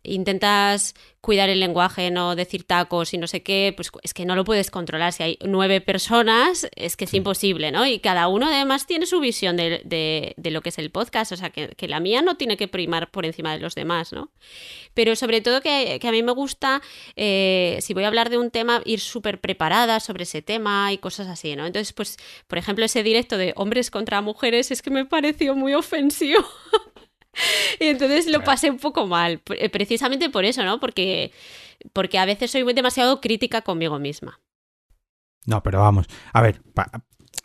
intentas 0.03 0.95
cuidar 1.21 1.51
el 1.51 1.61
lenguaje, 1.61 2.11
no 2.11 2.35
decir 2.35 2.65
tacos 2.65 3.13
y 3.13 3.19
no 3.19 3.27
sé 3.27 3.43
qué, 3.43 3.75
pues 3.77 3.91
es 4.03 4.15
que 4.15 4.25
no 4.25 4.35
lo 4.35 4.45
puedes 4.45 4.71
controlar. 4.71 5.13
Si 5.13 5.23
hay 5.23 5.39
nueve 5.45 5.83
personas, 5.83 6.67
es 6.75 6.97
que 6.97 7.05
es 7.05 7.13
imposible, 7.13 7.71
¿no? 7.71 7.87
Y 7.87 7.99
cada 7.99 8.29
uno 8.29 8.47
además 8.47 8.87
tiene 8.87 9.05
su 9.05 9.21
visión 9.21 9.57
de, 9.59 9.83
de- 9.85 10.35
de 10.39 10.51
lo 10.51 10.63
que 10.63 10.71
es 10.71 10.79
el 10.79 10.91
podcast, 10.91 11.33
o 11.33 11.37
sea, 11.37 11.51
que, 11.51 11.69
que 11.77 11.89
la 11.89 12.01
mía 12.01 12.23
no 12.23 12.37
tiene 12.37 12.57
que 12.57 12.69
primar 12.69 13.11
por 13.11 13.27
encima 13.27 13.53
de 13.53 13.59
los 13.61 13.75
demás, 13.75 14.13
¿no? 14.15 14.31
Pero 14.95 15.15
sobre 15.15 15.43
todo 15.43 15.61
que, 15.61 15.99
que 16.01 16.09
a 16.09 16.13
mí 16.13 16.23
me 16.23 16.33
gusta, 16.33 16.81
eh, 17.17 17.79
si 17.83 17.93
voy 17.93 18.05
a 18.05 18.09
hablar 18.09 18.31
de 18.31 18.39
un 18.39 18.51
tema, 18.51 18.81
ir 18.87 19.01
súper 19.01 19.41
preparada 19.41 20.01
sobre 20.01 20.23
ese 20.23 20.41
tema 20.41 20.91
y 20.93 20.99
cosas 20.99 21.29
así, 21.29 21.55
¿no? 21.55 21.67
Entonces, 21.67 21.93
pues, 21.93 22.17
por 22.47 22.57
ejemplo, 22.57 22.87
ese 22.87 23.03
directo 23.03 23.37
de 23.37 23.53
hombres 23.57 23.91
contra 23.91 24.23
mujeres 24.23 24.71
es 24.71 24.81
que 24.81 24.91
me 24.91 25.05
pareció 25.05 25.55
muy 25.55 25.75
ofensivo. 25.75 26.45
y 27.81 27.85
entonces 27.87 28.27
lo 28.27 28.43
pasé 28.43 28.71
un 28.71 28.79
poco 28.79 29.07
mal, 29.07 29.39
pre- 29.41 29.69
precisamente 29.71 30.31
por 30.31 30.45
eso, 30.45 30.65
¿no? 30.65 30.81
Porque, 30.81 31.33
porque 31.93 32.19
a 32.19 32.25
veces 32.25 32.51
soy 32.51 32.71
demasiado 32.73 33.21
crítica 33.21 33.63
conmigo 33.63 33.99
misma. 33.99 34.41
No, 35.47 35.63
pero 35.63 35.81
vamos. 35.81 36.07
A 36.33 36.43
ver, 36.43 36.61
pa- 36.75 36.91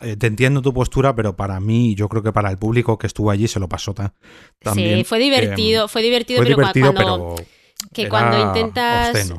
eh, 0.00 0.16
te 0.16 0.26
entiendo 0.26 0.60
tu 0.60 0.74
postura, 0.74 1.14
pero 1.14 1.36
para 1.36 1.58
mí, 1.60 1.94
yo 1.94 2.08
creo 2.08 2.22
que 2.22 2.32
para 2.32 2.50
el 2.50 2.58
público 2.58 2.98
que 2.98 3.06
estuvo 3.06 3.30
allí 3.30 3.48
se 3.48 3.60
lo 3.60 3.68
pasó 3.68 3.94
ta- 3.94 4.14
también. 4.58 4.98
sí, 4.98 5.04
fue 5.04 5.18
divertido, 5.18 5.86
eh, 5.86 5.88
fue 5.88 6.02
divertido, 6.02 6.38
fue 6.40 6.46
pero 6.46 6.56
cua- 6.58 6.72
divertido, 6.72 6.92
cuando... 6.92 7.34
pero. 7.36 7.46
que 7.92 8.02
era 8.02 8.10
cuando 8.10 8.40
intentas 8.40 9.10
obsceno. 9.10 9.38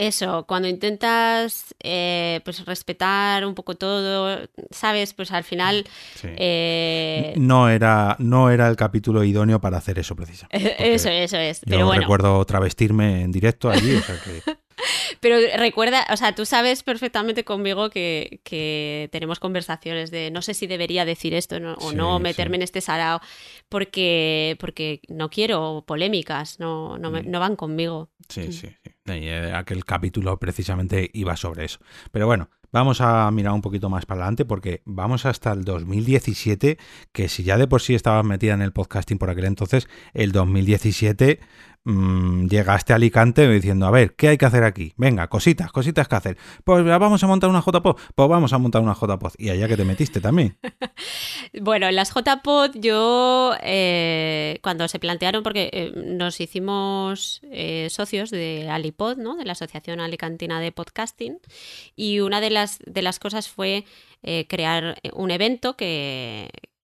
Eso, 0.00 0.46
cuando 0.46 0.66
intentas 0.66 1.74
eh, 1.82 2.40
pues 2.42 2.64
respetar 2.64 3.44
un 3.44 3.54
poco 3.54 3.74
todo, 3.74 4.40
¿sabes? 4.70 5.12
Pues 5.12 5.30
al 5.30 5.44
final 5.44 5.84
Sí. 6.14 6.28
eh, 6.36 7.34
No 7.36 7.68
era, 7.68 8.16
no 8.18 8.48
era 8.48 8.66
el 8.68 8.76
capítulo 8.76 9.22
idóneo 9.24 9.60
para 9.60 9.76
hacer 9.76 9.98
eso, 9.98 10.16
precisamente. 10.16 10.74
eso, 10.94 11.10
eso 11.10 11.36
es. 11.36 11.60
Yo 11.60 11.66
Pero 11.70 11.86
bueno, 11.86 12.00
recuerdo 12.00 12.42
travestirme 12.46 13.20
en 13.20 13.30
directo 13.30 13.68
allí, 13.68 13.94
o 13.94 14.02
sea 14.02 14.16
que. 14.24 14.40
pero 15.20 15.36
recuerda, 15.56 16.06
o 16.12 16.16
sea, 16.16 16.34
tú 16.34 16.44
sabes 16.46 16.82
perfectamente 16.82 17.44
conmigo 17.44 17.90
que, 17.90 18.40
que 18.44 19.08
tenemos 19.12 19.38
conversaciones 19.40 20.10
de 20.10 20.30
no 20.30 20.42
sé 20.42 20.54
si 20.54 20.66
debería 20.66 21.04
decir 21.04 21.34
esto 21.34 21.60
¿no? 21.60 21.74
o 21.74 21.90
Sí, 21.90 21.96
no, 21.96 22.16
sí. 22.18 22.22
meterme 22.22 22.56
en 22.56 22.62
este 22.62 22.80
sarao, 22.80 23.20
porque, 23.68 24.56
porque 24.60 25.00
no 25.08 25.30
quiero 25.30 25.84
polémicas, 25.86 26.58
no, 26.60 26.98
no, 26.98 27.10
me- 27.10 27.22
Mm. 27.22 27.30
no 27.30 27.40
van 27.40 27.56
conmigo. 27.56 28.10
Sí, 28.28 28.52
sí, 28.52 28.68
sí. 28.82 28.90
Y, 29.06 29.26
eh, 29.28 29.52
aquel 29.54 29.84
capítulo 29.84 30.38
precisamente 30.38 31.10
iba 31.14 31.36
sobre 31.36 31.64
eso. 31.64 31.78
Pero 32.12 32.26
bueno, 32.26 32.48
vamos 32.72 33.00
a 33.00 33.28
mirar 33.32 33.52
un 33.52 33.60
poquito 33.62 33.88
más 33.90 34.06
para 34.06 34.20
adelante 34.22 34.44
porque 34.44 34.82
vamos 34.84 35.26
hasta 35.26 35.52
el 35.52 35.64
2017, 35.64 36.78
que 37.12 37.28
si 37.28 37.42
ya 37.42 37.58
de 37.58 37.66
por 37.66 37.82
sí 37.82 37.94
estabas 37.94 38.24
metida 38.24 38.54
en 38.54 38.62
el 38.62 38.72
podcasting 38.72 39.18
por 39.18 39.30
aquel 39.30 39.46
entonces, 39.46 39.88
el 40.14 40.30
2017 40.32 41.40
mm, 41.84 42.46
llegaste 42.46 42.92
a 42.92 42.96
Alicante 42.96 43.48
diciendo, 43.48 43.86
a 43.86 43.90
ver, 43.90 44.14
¿qué 44.14 44.28
hay 44.28 44.38
que 44.38 44.46
hacer 44.46 44.64
aquí? 44.64 44.92
Venga, 44.96 45.28
cositas, 45.28 45.72
cositas 45.72 46.08
que 46.08 46.14
hacer. 46.16 46.38
Pues 46.64 46.84
vamos 46.84 47.22
a 47.22 47.26
montar 47.26 47.50
una 47.50 47.60
JPod. 47.60 47.96
Pues 48.14 48.28
vamos 48.28 48.52
a 48.52 48.58
montar 48.58 48.82
una 48.82 48.94
JPod. 48.94 49.32
Y 49.38 49.50
allá 49.50 49.68
que 49.68 49.76
te 49.76 49.84
metiste 49.84 50.20
también. 50.20 50.58
Bueno, 51.60 51.88
en 51.88 51.96
las 51.96 52.12
JPod 52.14 52.76
yo, 52.76 53.54
eh, 53.62 54.58
cuando 54.62 54.86
se 54.88 54.98
plantearon, 54.98 55.42
porque 55.42 55.68
eh, 55.72 55.92
nos 55.96 56.40
hicimos 56.40 57.40
eh, 57.50 57.88
socios 57.90 58.30
de 58.30 58.68
Alipod, 58.70 59.16
¿no? 59.16 59.36
de 59.36 59.44
la 59.44 59.52
Asociación 59.52 60.00
Alicantina 60.00 60.60
de 60.60 60.70
Podcasting, 60.70 61.38
y 61.96 62.20
una 62.20 62.40
de 62.40 62.50
las, 62.50 62.78
de 62.86 63.02
las 63.02 63.18
cosas 63.18 63.48
fue 63.48 63.84
crear 64.48 65.00
un 65.14 65.30
evento 65.30 65.76
que, 65.76 66.50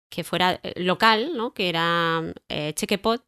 que 0.08 0.22
fuera 0.22 0.60
local, 0.76 1.32
¿no? 1.36 1.52
que 1.52 1.68
era 1.68 2.22
Chequepod, 2.48 3.20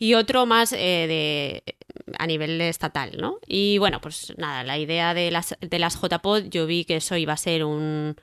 y 0.00 0.14
otro 0.14 0.46
más 0.46 0.72
eh, 0.72 0.76
de 0.78 1.76
a 2.18 2.26
nivel 2.26 2.60
estatal, 2.62 3.12
¿no? 3.18 3.38
Y 3.46 3.76
bueno, 3.76 4.00
pues 4.00 4.32
nada, 4.38 4.64
la 4.64 4.78
idea 4.78 5.12
de 5.12 5.30
las, 5.30 5.54
de 5.60 5.78
las 5.78 6.00
JPod, 6.00 6.44
yo 6.48 6.66
vi 6.66 6.86
que 6.86 6.96
eso 6.96 7.16
iba 7.16 7.34
a 7.34 7.36
ser 7.36 7.64
un, 7.64 8.16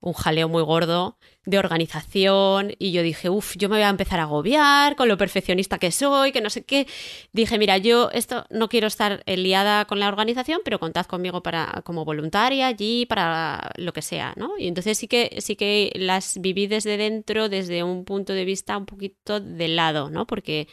un 0.00 0.12
jaleo 0.12 0.48
muy 0.48 0.62
gordo 0.62 1.18
de 1.44 1.58
organización 1.58 2.74
y 2.78 2.92
yo 2.92 3.02
dije, 3.02 3.30
uff, 3.30 3.56
yo 3.56 3.68
me 3.68 3.76
voy 3.76 3.82
a 3.82 3.88
empezar 3.88 4.20
a 4.20 4.24
agobiar 4.24 4.94
con 4.94 5.08
lo 5.08 5.16
perfeccionista 5.16 5.78
que 5.78 5.90
soy, 5.90 6.30
que 6.30 6.40
no 6.40 6.50
sé 6.50 6.64
qué. 6.64 6.86
Dije, 7.32 7.58
mira, 7.58 7.78
yo 7.78 8.10
esto 8.12 8.44
no 8.50 8.68
quiero 8.68 8.86
estar 8.86 9.24
liada 9.26 9.86
con 9.86 9.98
la 9.98 10.08
organización, 10.08 10.60
pero 10.64 10.78
contad 10.78 11.06
conmigo 11.06 11.42
para 11.42 11.82
como 11.84 12.04
voluntaria 12.04 12.68
allí 12.68 13.06
para 13.06 13.72
lo 13.76 13.92
que 13.92 14.02
sea, 14.02 14.34
¿no? 14.36 14.56
Y 14.56 14.68
entonces 14.68 14.98
sí 14.98 15.08
que 15.08 15.38
sí 15.40 15.56
que 15.56 15.90
las 15.96 16.40
viví 16.40 16.68
desde 16.68 16.96
dentro, 16.96 17.48
desde 17.48 17.82
un 17.82 18.04
punto 18.04 18.34
de 18.34 18.44
vista 18.44 18.76
un 18.76 18.86
poquito 18.86 19.40
de 19.40 19.68
lado, 19.68 20.10
¿no? 20.10 20.26
Porque 20.26 20.68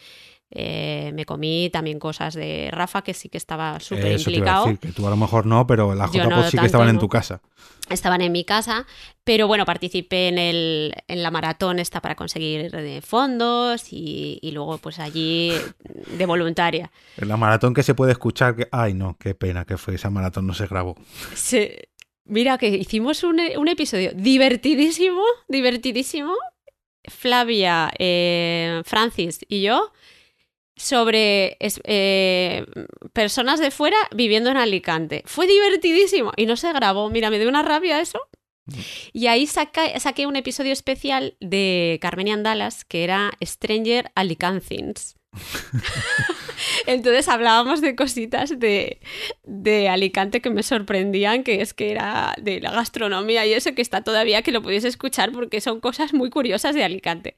eh, 0.56 1.12
me 1.14 1.26
comí 1.26 1.70
también 1.70 2.00
cosas 2.00 2.34
de 2.34 2.70
Rafa 2.72 3.04
que 3.04 3.14
sí 3.14 3.30
que 3.30 3.38
estaba 3.38 3.80
súper 3.80 4.14
implicado. 4.14 4.66
decir, 4.66 4.80
que 4.80 4.92
tú 4.92 5.06
a 5.06 5.10
lo 5.10 5.18
mejor 5.18 5.46
no, 5.46 5.68
pero 5.68 5.94
las 5.94 6.12
JPod 6.12 6.30
no 6.30 6.50
sí 6.50 6.58
que 6.58 6.66
estaban 6.66 6.90
en 6.90 6.98
tu 7.00 7.08
casa. 7.10 7.42
estaban 7.90 8.22
en 8.22 8.32
mi 8.32 8.44
casa, 8.46 8.88
pero 9.24 9.48
bueno, 9.48 9.66
participé 9.66 10.30
en, 10.30 10.38
el, 10.40 10.94
en 11.08 11.22
la 11.22 11.30
maratón 11.30 11.78
esta 11.80 12.02
para 12.02 12.16
conseguir 12.16 12.72
fondos 13.04 13.92
y, 13.94 14.40
y 14.42 14.52
luego 14.52 14.78
pues 14.80 14.98
allí 15.00 15.52
de 16.18 16.26
voluntaria. 16.26 16.92
En 17.18 17.28
la 17.28 17.38
maratón 17.38 17.74
que 17.74 17.84
se 17.84 17.94
puede 17.94 18.14
escuchar 18.14 18.56
que... 18.56 18.68
Ay, 18.72 18.94
no, 18.94 19.18
qué 19.20 19.36
pena 19.36 19.66
que 19.66 19.78
fue 19.78 19.96
esa 19.96 20.10
maratón, 20.10 20.48
no 20.48 20.54
se 20.54 20.66
grabó. 20.68 20.96
Se- 21.36 21.90
Mira 22.28 22.58
que 22.58 22.70
hicimos 22.70 23.24
un, 23.24 23.40
un 23.56 23.68
episodio 23.68 24.12
divertidísimo, 24.16 25.22
divertidísimo. 25.48 26.34
Flavia, 27.08 27.92
eh, 28.00 28.82
Francis 28.84 29.40
y 29.48 29.62
yo 29.62 29.92
sobre 30.76 31.58
eh, 31.60 32.66
personas 33.14 33.60
de 33.60 33.72
fuera 33.72 33.98
viviendo 34.14 34.50
en 34.50 34.58
Alicante. 34.58 35.24
Fue 35.26 35.48
divertidísimo 35.48 36.32
y 36.36 36.46
no 36.46 36.56
se 36.56 36.72
grabó. 36.74 37.10
Mira, 37.10 37.30
me 37.30 37.40
dio 37.40 37.50
una 37.50 37.64
rabia 37.64 38.00
eso. 38.02 38.20
Y 39.14 39.28
ahí 39.28 39.46
saca- 39.46 40.00
saqué 40.00 40.26
un 40.26 40.36
episodio 40.36 40.74
especial 40.74 41.38
de 41.40 42.00
Carmenian 42.02 42.42
Dallas 42.44 42.84
que 42.84 43.04
era 43.04 43.32
Stranger 43.44 44.12
Alicancins. 44.16 45.16
Entonces 46.88 47.28
hablábamos 47.28 47.82
de 47.82 47.96
cositas 47.96 48.58
de, 48.60 49.00
de 49.44 49.90
Alicante 49.90 50.42
que 50.42 50.50
me 50.50 50.64
sorprendían, 50.64 51.44
que 51.44 51.62
es 51.62 51.74
que 51.74 51.92
era 51.92 52.34
de 52.42 52.62
la 52.62 52.72
gastronomía 52.72 53.46
y 53.46 53.54
eso, 53.54 53.74
que 53.74 53.82
está 53.82 54.04
todavía 54.04 54.42
que 54.42 54.52
lo 54.52 54.62
pudiese 54.62 54.88
escuchar 54.88 55.32
porque 55.32 55.62
son 55.62 55.80
cosas 55.80 56.14
muy 56.14 56.30
curiosas 56.30 56.76
de 56.76 56.84
Alicante. 56.84 57.36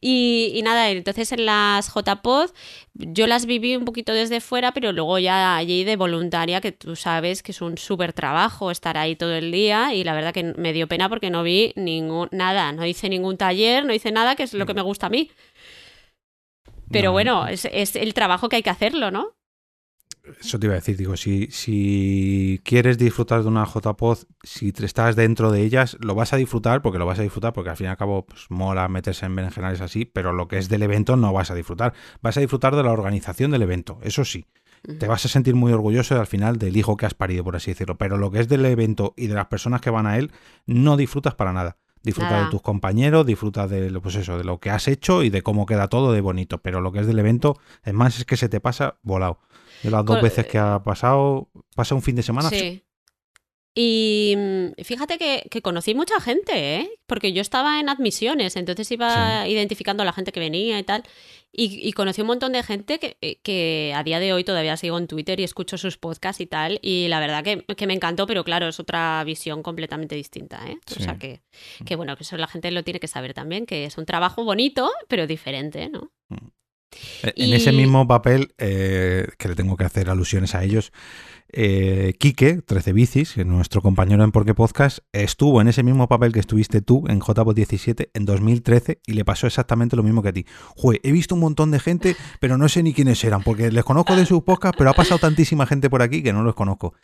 Y, 0.00 0.52
y 0.54 0.62
nada, 0.62 0.90
entonces 0.90 1.32
en 1.32 1.46
las 1.46 1.92
JPod 1.92 2.50
yo 2.94 3.26
las 3.26 3.46
viví 3.46 3.76
un 3.76 3.84
poquito 3.84 4.12
desde 4.12 4.40
fuera, 4.40 4.72
pero 4.72 4.92
luego 4.92 5.18
ya 5.18 5.56
allí 5.56 5.84
de 5.84 5.96
voluntaria, 5.96 6.60
que 6.60 6.72
tú 6.72 6.96
sabes 6.96 7.42
que 7.42 7.52
es 7.52 7.60
un 7.60 7.78
súper 7.78 8.12
trabajo 8.12 8.70
estar 8.70 8.96
ahí 8.96 9.14
todo 9.14 9.34
el 9.34 9.52
día 9.52 9.94
y 9.94 10.02
la 10.02 10.14
verdad 10.14 10.34
que 10.34 10.42
me 10.56 10.72
dio 10.72 10.88
pena 10.88 11.08
porque 11.08 11.30
no 11.30 11.42
vi 11.44 11.72
ningún, 11.76 12.28
nada, 12.32 12.72
no 12.72 12.84
hice 12.84 13.08
ningún 13.08 13.36
taller, 13.36 13.84
no 13.84 13.92
hice 13.92 14.10
nada, 14.10 14.34
que 14.34 14.42
es 14.42 14.52
lo 14.54 14.66
que 14.66 14.74
me 14.74 14.82
gusta 14.82 15.06
a 15.06 15.10
mí. 15.10 15.30
Pero 16.90 17.08
No, 17.08 17.12
bueno, 17.12 17.46
es, 17.46 17.66
es 17.70 17.96
el 17.96 18.14
trabajo 18.14 18.48
que 18.48 18.56
hay 18.56 18.62
que 18.62 18.70
hacerlo, 18.70 19.10
¿no? 19.10 19.38
Eso 20.40 20.58
te 20.58 20.66
iba 20.66 20.74
a 20.74 20.76
decir, 20.76 20.96
digo, 20.96 21.16
si, 21.16 21.48
si 21.50 22.60
quieres 22.64 22.98
disfrutar 22.98 23.42
de 23.42 23.48
una 23.48 23.64
JPod, 23.64 24.18
si 24.42 24.72
te 24.72 24.84
estás 24.84 25.16
dentro 25.16 25.50
de 25.50 25.62
ellas, 25.62 25.96
lo 26.00 26.14
vas 26.14 26.32
a 26.32 26.36
disfrutar 26.36 26.82
porque 26.82 26.98
lo 26.98 27.06
vas 27.06 27.18
a 27.18 27.22
disfrutar 27.22 27.52
porque 27.52 27.70
al 27.70 27.76
fin 27.76 27.86
y 27.86 27.90
al 27.90 27.96
cabo 27.96 28.26
pues, 28.26 28.46
mola 28.50 28.88
meterse 28.88 29.26
en 29.26 29.34
berenjenales 29.34 29.80
así, 29.80 30.04
pero 30.04 30.32
lo 30.32 30.48
que 30.48 30.58
es 30.58 30.68
del 30.68 30.82
evento 30.82 31.16
no 31.16 31.32
vas 31.32 31.50
a 31.50 31.54
disfrutar. 31.54 31.94
Vas 32.20 32.36
a 32.36 32.40
disfrutar 32.40 32.76
de 32.76 32.82
la 32.82 32.92
organización 32.92 33.50
del 33.50 33.62
evento, 33.62 33.98
eso 34.02 34.24
sí. 34.24 34.46
te 34.98 35.06
vas 35.06 35.24
a 35.24 35.28
sentir 35.28 35.54
muy 35.54 35.72
orgulloso 35.72 36.18
al 36.18 36.26
final 36.26 36.58
del 36.58 36.76
hijo 36.76 36.96
que 36.96 37.06
has 37.06 37.14
parido, 37.14 37.44
por 37.44 37.56
así 37.56 37.70
decirlo. 37.70 37.96
Pero 37.96 38.18
lo 38.18 38.30
que 38.30 38.40
es 38.40 38.48
del 38.48 38.64
evento 38.66 39.14
y 39.16 39.28
de 39.28 39.34
las 39.34 39.46
personas 39.46 39.80
que 39.80 39.90
van 39.90 40.06
a 40.06 40.18
él, 40.18 40.30
no 40.66 40.96
disfrutas 40.96 41.34
para 41.34 41.52
nada. 41.52 41.78
Disfruta 42.02 42.44
de 42.44 42.50
tus 42.50 42.62
compañeros, 42.62 43.26
disfruta 43.26 43.66
de, 43.66 43.90
pues 44.00 44.14
eso, 44.14 44.38
de 44.38 44.44
lo 44.44 44.60
que 44.60 44.70
has 44.70 44.88
hecho 44.88 45.22
y 45.22 45.30
de 45.30 45.42
cómo 45.42 45.66
queda 45.66 45.88
todo 45.88 46.12
de 46.12 46.20
bonito. 46.20 46.58
Pero 46.58 46.80
lo 46.80 46.92
que 46.92 47.00
es 47.00 47.06
del 47.06 47.18
evento, 47.18 47.58
es 47.84 47.94
más, 47.94 48.18
es 48.18 48.24
que 48.24 48.36
se 48.36 48.48
te 48.48 48.60
pasa 48.60 48.98
volado. 49.02 49.40
De 49.82 49.90
las 49.90 50.04
dos 50.04 50.20
veces 50.20 50.46
que 50.46 50.58
ha 50.58 50.82
pasado, 50.82 51.48
pasa 51.74 51.94
un 51.94 52.02
fin 52.02 52.16
de 52.16 52.22
semana. 52.22 52.50
Sí. 52.50 52.84
Y 53.80 54.34
mm, 54.36 54.82
fíjate 54.82 55.18
que, 55.18 55.62
conocí 55.62 55.94
mucha 55.94 56.20
gente, 56.20 56.80
¿eh? 56.80 56.90
Porque 57.06 57.32
yo 57.32 57.40
estaba 57.40 57.78
en 57.78 57.88
admisiones, 57.88 58.56
entonces 58.56 58.90
iba 58.90 59.46
identificando 59.46 60.02
a 60.02 60.06
la 60.06 60.12
gente 60.12 60.32
que 60.32 60.40
venía 60.40 60.80
y 60.80 60.82
tal. 60.82 61.04
Y, 61.50 61.92
conocí 61.92 62.20
un 62.20 62.26
montón 62.26 62.52
de 62.52 62.62
gente 62.62 63.16
eh, 63.20 63.40
que, 63.42 63.92
a 63.96 64.04
día 64.04 64.20
de 64.20 64.32
hoy 64.32 64.44
todavía 64.44 64.76
sigo 64.76 64.98
en 64.98 65.06
Twitter 65.06 65.40
y 65.40 65.44
escucho 65.44 65.78
sus 65.78 65.96
podcasts 65.96 66.40
y 66.40 66.46
tal. 66.46 66.78
Y 66.82 67.08
la 67.08 67.20
verdad 67.20 67.42
que, 67.42 67.86
me 67.86 67.94
encantó, 67.94 68.26
pero 68.26 68.44
claro, 68.44 68.68
es 68.68 68.78
otra 68.78 69.24
visión 69.24 69.62
completamente 69.62 70.14
distinta, 70.14 70.60
¿eh? 70.68 70.78
O 70.96 71.00
sea 71.00 71.18
que, 71.18 71.40
que, 71.84 71.96
bueno, 71.96 72.16
que 72.16 72.22
eso 72.22 72.36
la 72.36 72.46
gente 72.46 72.70
lo 72.70 72.84
tiene 72.84 73.00
que 73.00 73.08
saber 73.08 73.34
también, 73.34 73.66
que 73.66 73.86
es 73.86 73.98
un 73.98 74.04
trabajo 74.04 74.44
bonito, 74.44 74.90
pero 75.08 75.26
diferente, 75.26 75.88
¿no? 75.88 76.12
Mm. 76.28 76.48
En 77.22 77.52
ese 77.52 77.72
mismo 77.72 78.06
papel, 78.06 78.54
eh, 78.58 79.26
que 79.36 79.48
le 79.48 79.54
tengo 79.54 79.76
que 79.76 79.84
hacer 79.84 80.08
alusiones 80.08 80.54
a 80.54 80.64
ellos, 80.64 80.92
eh, 81.50 82.14
Quique, 82.18 82.60
13 82.62 82.92
Bicis, 82.92 83.36
nuestro 83.38 83.80
compañero 83.80 84.22
en 84.22 84.32
Porque 84.32 84.54
Podcast, 84.54 84.98
estuvo 85.12 85.60
en 85.60 85.68
ese 85.68 85.82
mismo 85.82 86.08
papel 86.08 86.32
que 86.32 86.40
estuviste 86.40 86.82
tú 86.82 87.04
en 87.08 87.20
JPod 87.20 87.54
17 87.54 88.10
en 88.12 88.24
2013 88.24 89.00
y 89.06 89.12
le 89.14 89.24
pasó 89.24 89.46
exactamente 89.46 89.96
lo 89.96 90.02
mismo 90.02 90.22
que 90.22 90.28
a 90.28 90.32
ti. 90.32 90.46
Jue, 90.76 91.00
he 91.02 91.12
visto 91.12 91.34
un 91.34 91.40
montón 91.40 91.70
de 91.70 91.80
gente, 91.80 92.16
pero 92.40 92.58
no 92.58 92.68
sé 92.68 92.82
ni 92.82 92.92
quiénes 92.92 93.22
eran, 93.24 93.42
porque 93.42 93.70
les 93.70 93.84
conozco 93.84 94.14
de 94.14 94.26
sus 94.26 94.42
podcasts, 94.42 94.76
pero 94.76 94.90
ha 94.90 94.94
pasado 94.94 95.18
tantísima 95.18 95.66
gente 95.66 95.88
por 95.88 96.02
aquí 96.02 96.22
que 96.22 96.32
no 96.32 96.42
los 96.42 96.54
conozco. 96.54 96.94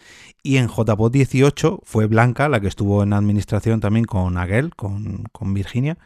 Y 0.42 0.56
en 0.56 0.68
JPod 0.68 1.10
18 1.10 1.80
fue 1.84 2.06
Blanca 2.06 2.48
la 2.48 2.60
que 2.60 2.68
estuvo 2.68 3.02
en 3.02 3.12
administración 3.12 3.80
también 3.80 4.04
con 4.04 4.36
Aguel, 4.36 4.74
con, 4.74 5.24
con 5.32 5.54
Virginia, 5.54 5.98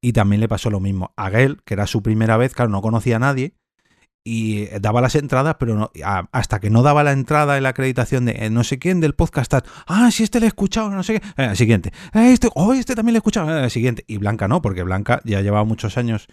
y 0.00 0.12
también 0.12 0.40
le 0.40 0.48
pasó 0.48 0.70
lo 0.70 0.80
mismo. 0.80 1.12
Aguel, 1.16 1.62
que 1.64 1.74
era 1.74 1.86
su 1.86 2.02
primera 2.02 2.36
vez, 2.36 2.52
claro, 2.54 2.70
no 2.70 2.82
conocía 2.82 3.16
a 3.16 3.20
nadie 3.20 3.54
y 4.26 4.66
daba 4.80 5.00
las 5.00 5.14
entradas, 5.14 5.54
pero 5.56 5.76
no, 5.76 5.92
hasta 6.32 6.58
que 6.58 6.68
no 6.68 6.82
daba 6.82 7.04
la 7.04 7.12
entrada 7.12 7.56
en 7.56 7.62
la 7.62 7.68
acreditación 7.68 8.24
de 8.24 8.32
eh, 8.32 8.50
no 8.50 8.64
sé 8.64 8.80
quién 8.80 9.00
del 9.00 9.14
podcast, 9.14 9.54
ah, 9.86 10.10
si 10.10 10.24
este 10.24 10.40
le 10.40 10.46
he 10.46 10.48
escuchado, 10.48 10.90
no 10.90 11.04
sé 11.04 11.20
qué, 11.20 11.44
eh, 11.44 11.54
siguiente, 11.54 11.92
eh, 12.12 12.32
este, 12.32 12.48
oh, 12.56 12.72
este 12.72 12.96
también 12.96 13.12
le 13.12 13.18
he 13.18 13.20
escuchado, 13.20 13.70
siguiente, 13.70 14.04
y 14.08 14.16
Blanca 14.16 14.48
no, 14.48 14.60
porque 14.60 14.82
Blanca 14.82 15.20
ya 15.24 15.42
llevaba 15.42 15.64
muchos 15.64 15.96
años 15.96 16.26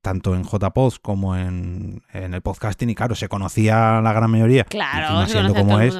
tanto 0.00 0.34
en 0.34 0.44
JPods 0.44 1.00
como 1.00 1.36
en, 1.36 2.02
en 2.14 2.32
el 2.32 2.40
podcasting 2.40 2.88
y 2.88 2.94
claro, 2.94 3.14
se 3.14 3.28
conocía 3.28 4.00
la 4.00 4.14
gran 4.14 4.30
mayoría, 4.30 4.64
claro, 4.64 5.26
siendo 5.26 5.54
como 5.54 5.80
es, 5.80 5.94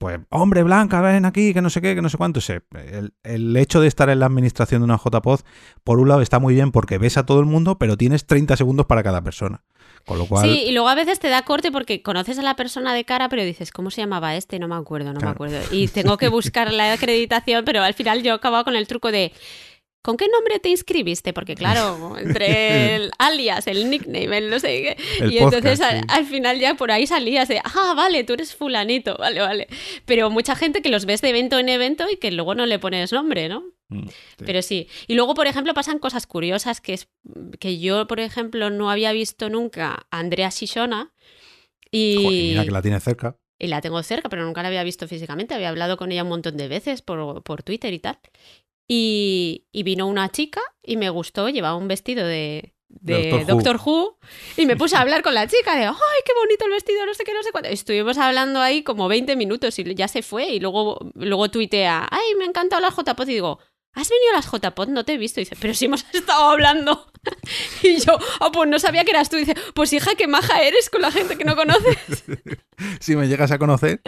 pues, 0.00 0.18
hombre, 0.30 0.62
Blanca, 0.62 1.02
ven 1.02 1.26
aquí, 1.26 1.52
que 1.52 1.60
no 1.60 1.68
sé 1.68 1.82
qué, 1.82 1.94
que 1.94 2.00
no 2.00 2.08
sé 2.08 2.16
cuánto. 2.16 2.40
El, 2.72 3.12
el 3.22 3.54
hecho 3.58 3.82
de 3.82 3.86
estar 3.86 4.08
en 4.08 4.20
la 4.20 4.24
administración 4.24 4.80
de 4.80 4.86
una 4.86 4.96
JPod, 4.96 5.40
por 5.84 6.00
un 6.00 6.08
lado 6.08 6.22
está 6.22 6.38
muy 6.38 6.54
bien 6.54 6.72
porque 6.72 6.96
ves 6.96 7.18
a 7.18 7.26
todo 7.26 7.38
el 7.40 7.44
mundo, 7.44 7.76
pero 7.76 7.98
tienes 7.98 8.24
30 8.24 8.56
segundos 8.56 8.86
para 8.86 9.02
cada 9.02 9.20
persona. 9.20 9.62
Con 10.06 10.16
lo 10.16 10.24
cual... 10.24 10.48
Sí, 10.48 10.62
y 10.68 10.72
luego 10.72 10.88
a 10.88 10.94
veces 10.94 11.20
te 11.20 11.28
da 11.28 11.42
corte 11.42 11.70
porque 11.70 12.00
conoces 12.00 12.38
a 12.38 12.42
la 12.42 12.56
persona 12.56 12.94
de 12.94 13.04
cara, 13.04 13.28
pero 13.28 13.42
dices, 13.44 13.72
¿cómo 13.72 13.90
se 13.90 14.00
llamaba 14.00 14.36
este? 14.36 14.58
No 14.58 14.68
me 14.68 14.74
acuerdo, 14.74 15.12
no 15.12 15.20
me 15.20 15.28
acuerdo. 15.28 15.58
Y 15.70 15.88
tengo 15.88 16.16
que 16.16 16.28
buscar 16.28 16.72
la 16.72 16.94
acreditación, 16.94 17.66
pero 17.66 17.82
al 17.82 17.92
final 17.92 18.22
yo 18.22 18.32
acabado 18.32 18.64
con 18.64 18.76
el 18.76 18.86
truco 18.86 19.12
de 19.12 19.32
¿Con 20.02 20.16
qué 20.16 20.28
nombre 20.28 20.58
te 20.58 20.70
inscribiste? 20.70 21.32
Porque 21.32 21.54
claro, 21.54 22.16
entre 22.18 22.96
el 22.96 23.10
alias, 23.18 23.66
el 23.66 23.90
nickname, 23.90 24.38
el 24.38 24.50
no 24.50 24.58
sé 24.58 24.96
qué. 24.96 25.26
y 25.26 25.38
entonces 25.38 25.80
al, 25.80 26.26
final 26.26 26.58
ya 26.58 26.74
por 26.74 26.90
ahí 26.90 27.06
salías 27.06 27.48
de, 27.48 27.60
ah, 27.62 27.94
vale, 27.94 28.24
tú 28.24 28.32
eres 28.32 28.54
fulanito, 28.54 29.16
vale, 29.18 29.40
vale. 29.40 29.68
Pero 30.06 30.30
mucha 30.30 30.56
gente 30.56 30.80
que 30.80 30.88
los 30.88 31.04
ves 31.04 31.20
de 31.20 31.30
evento 31.30 31.58
en 31.58 31.68
evento 31.68 32.08
y 32.10 32.16
que 32.16 32.30
luego 32.30 32.54
no 32.54 32.66
le 32.66 32.78
pones 32.78 33.12
nombre, 33.12 33.48
¿no? 33.48 33.64
Mm, 33.88 34.08
Pero 34.38 34.62
sí. 34.62 34.88
Y 35.06 35.14
luego, 35.14 35.34
por 35.34 35.46
ejemplo, 35.46 35.74
pasan 35.74 35.98
cosas 35.98 36.26
curiosas 36.26 36.80
que, 36.80 36.94
es, 36.94 37.08
que 37.58 37.78
yo, 37.78 38.06
por 38.06 38.20
ejemplo, 38.20 38.70
no 38.70 38.90
había 38.90 39.12
visto 39.12 39.50
nunca 39.50 40.06
a 40.10 40.18
Andrea 40.18 40.48
Shishona. 40.48 41.12
Y... 41.90 42.16
mira 42.50 42.64
que 42.64 42.70
la 42.70 42.82
tiene 42.82 43.00
cerca. 43.00 43.36
Y 43.58 43.66
la 43.66 43.82
tengo 43.82 44.02
cerca, 44.02 44.30
pero 44.30 44.44
nunca 44.44 44.62
la 44.62 44.68
había 44.68 44.82
visto 44.84 45.06
físicamente. 45.06 45.52
Había 45.52 45.68
hablado 45.68 45.98
con 45.98 46.10
ella 46.10 46.22
un 46.22 46.30
montón 46.30 46.56
de 46.56 46.68
veces 46.68 47.02
por, 47.02 47.42
por 47.42 47.62
Twitter 47.62 47.92
y 47.92 47.98
tal. 47.98 48.18
Y, 48.92 49.68
vino 49.84 50.08
una 50.08 50.30
chica 50.30 50.60
y 50.82 50.96
me 50.96 51.10
gustó, 51.10 51.48
llevaba 51.48 51.76
un 51.76 51.86
vestido 51.86 52.26
de, 52.26 52.74
Doctor, 52.88 53.80
Who. 53.84 54.18
y 54.56 54.66
me 54.66 54.74
puse 54.74 54.96
a 54.96 55.02
hablar 55.02 55.22
con 55.22 55.32
la 55.32 55.46
chica 55.46 55.76
de, 55.76 55.84
¡ay, 55.84 56.20
qué 56.26 56.32
bonito 56.34 56.64
el 56.64 56.72
vestido! 56.72 57.06
No 57.06 57.14
sé 57.14 57.22
qué, 57.22 57.32
no 57.32 57.44
sé 57.44 57.52
cuánto. 57.52 57.68
Estuvimos 57.68 58.18
hablando 58.18 58.60
ahí 58.60 58.82
como 58.82 59.06
20 59.06 59.36
minutos 59.36 59.78
y 59.78 59.94
ya 59.94 60.08
se 60.08 60.22
fue 60.22 60.48
y 60.48 60.58
luego, 60.58 60.98
luego 61.14 61.48
tuitea, 61.48 62.08
¡ay, 62.10 62.34
me 62.36 62.44
encanta 62.46 62.76
hablar 62.76 62.92
JPod! 62.92 63.28
Y 63.28 63.34
digo, 63.34 63.60
¿has 63.92 64.08
venido 64.08 64.32
a 64.32 64.36
las 64.36 64.50
JPod? 64.50 64.88
No 64.88 65.04
te 65.04 65.14
he 65.14 65.18
visto. 65.18 65.40
Y 65.40 65.44
dice, 65.44 65.56
pero 65.60 65.72
si 65.72 65.84
hemos 65.84 66.04
estado 66.12 66.50
hablando. 66.50 67.12
y 67.84 68.00
yo, 68.00 68.18
ah, 68.40 68.50
pues 68.52 68.68
no 68.68 68.80
sabía 68.80 69.04
que 69.04 69.12
eras 69.12 69.30
tú. 69.30 69.36
Y 69.36 69.44
dice, 69.44 69.54
pues 69.72 69.92
hija, 69.92 70.16
qué 70.16 70.26
maja 70.26 70.62
eres 70.62 70.90
con 70.90 71.02
la 71.02 71.12
gente 71.12 71.38
que 71.38 71.44
no 71.44 71.54
conoces. 71.54 72.24
si 73.00 73.14
me 73.14 73.28
llegas 73.28 73.52
a 73.52 73.58
conocer. 73.58 74.00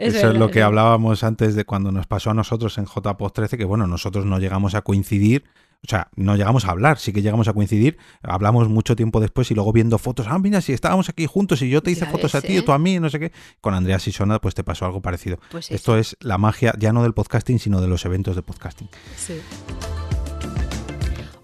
Eso 0.00 0.30
es 0.30 0.36
lo 0.36 0.50
que 0.50 0.62
hablábamos 0.62 1.22
antes 1.24 1.54
de 1.54 1.64
cuando 1.64 1.92
nos 1.92 2.06
pasó 2.06 2.30
a 2.30 2.34
nosotros 2.34 2.78
en 2.78 2.86
JPOS 2.86 3.32
13, 3.32 3.58
que 3.58 3.64
bueno, 3.64 3.86
nosotros 3.86 4.24
no 4.24 4.38
llegamos 4.38 4.74
a 4.74 4.82
coincidir, 4.82 5.44
o 5.82 5.88
sea, 5.88 6.08
no 6.14 6.36
llegamos 6.36 6.66
a 6.66 6.72
hablar, 6.72 6.98
sí 6.98 7.12
que 7.12 7.22
llegamos 7.22 7.48
a 7.48 7.52
coincidir, 7.52 7.98
hablamos 8.22 8.68
mucho 8.68 8.96
tiempo 8.96 9.20
después 9.20 9.50
y 9.50 9.54
luego 9.54 9.72
viendo 9.72 9.98
fotos, 9.98 10.26
ah, 10.28 10.38
mira, 10.38 10.60
si 10.60 10.72
estábamos 10.72 11.08
aquí 11.08 11.26
juntos 11.26 11.62
y 11.62 11.70
yo 11.70 11.82
te 11.82 11.90
hice 11.90 12.06
fotos 12.06 12.34
a 12.34 12.42
ti 12.42 12.58
y 12.58 12.62
tú 12.62 12.72
a 12.72 12.78
mí, 12.78 12.98
no 12.98 13.08
sé 13.08 13.18
qué, 13.18 13.32
con 13.60 13.74
Andrea 13.74 13.98
Sisona 13.98 14.40
pues 14.40 14.54
te 14.54 14.64
pasó 14.64 14.84
algo 14.84 15.00
parecido. 15.00 15.38
Pues 15.50 15.70
Esto 15.70 15.96
es 15.96 16.16
la 16.20 16.38
magia 16.38 16.74
ya 16.78 16.92
no 16.92 17.02
del 17.02 17.14
podcasting, 17.14 17.58
sino 17.58 17.80
de 17.80 17.88
los 17.88 18.04
eventos 18.04 18.36
de 18.36 18.42
podcasting. 18.42 18.88
Sí. 19.16 19.40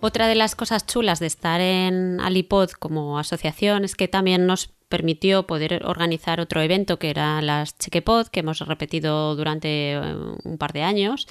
Otra 0.00 0.28
de 0.28 0.34
las 0.34 0.54
cosas 0.54 0.86
chulas 0.86 1.18
de 1.18 1.26
estar 1.26 1.61
en 1.61 2.20
Alipod 2.20 2.70
como 2.72 3.18
asociación 3.18 3.84
es 3.84 3.96
que 3.96 4.07
también 4.07 4.46
nos 4.46 4.76
permitió 4.89 5.47
poder 5.47 5.82
organizar 5.84 6.41
otro 6.41 6.62
evento 6.62 6.99
que 6.99 7.11
era 7.11 7.43
las 7.43 7.76
Chequepod, 7.78 8.28
que 8.28 8.41
hemos 8.41 8.61
repetido 8.61 9.34
durante 9.37 9.93
eh, 9.93 10.14
un 10.45 10.59
par 10.59 10.72
de 10.72 10.82
años. 10.82 11.26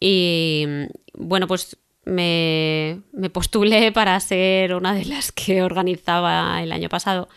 Y 0.00 0.66
bueno, 1.14 1.46
pues 1.46 1.76
me, 2.04 3.02
postulé 3.32 3.92
para 3.92 4.18
ser 4.20 4.74
una 4.74 4.94
de 4.94 5.04
las 5.04 5.32
que 5.32 5.62
organizaba 5.62 6.62
el 6.62 6.72
año 6.72 6.88
pasado. 6.88 7.28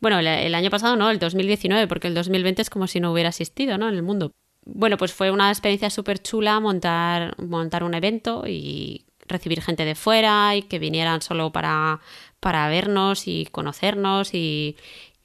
Bueno, 0.00 0.18
el, 0.18 0.54
año 0.54 0.70
pasado 0.70 0.96
no, 0.96 1.10
el 1.10 1.18
2019, 1.18 1.86
porque 1.86 2.08
el 2.08 2.14
2020 2.14 2.62
es 2.62 2.70
como 2.70 2.86
si 2.86 3.00
no 3.00 3.12
hubiera 3.12 3.30
asistido 3.30 3.78
¿no? 3.78 3.88
en 3.88 3.94
el 3.94 4.02
mundo. 4.02 4.32
Bueno, 4.64 4.96
pues 4.96 5.12
fue 5.12 5.30
una 5.30 5.48
experiencia 5.48 5.90
súper 5.90 6.20
chula 6.20 6.58
montar, 6.60 7.40
montar 7.40 7.82
un 7.82 7.94
evento 7.94 8.44
y 8.46 9.06
recibir 9.26 9.62
gente 9.62 9.84
de 9.84 9.94
fuera 9.94 10.54
y 10.54 10.62
que 10.62 10.78
vinieran 10.78 11.22
solo 11.22 11.50
para, 11.50 12.00
para 12.46 12.68
vernos 12.68 13.26
y 13.26 13.48
conocernos 13.50 14.30
y, 14.32 14.76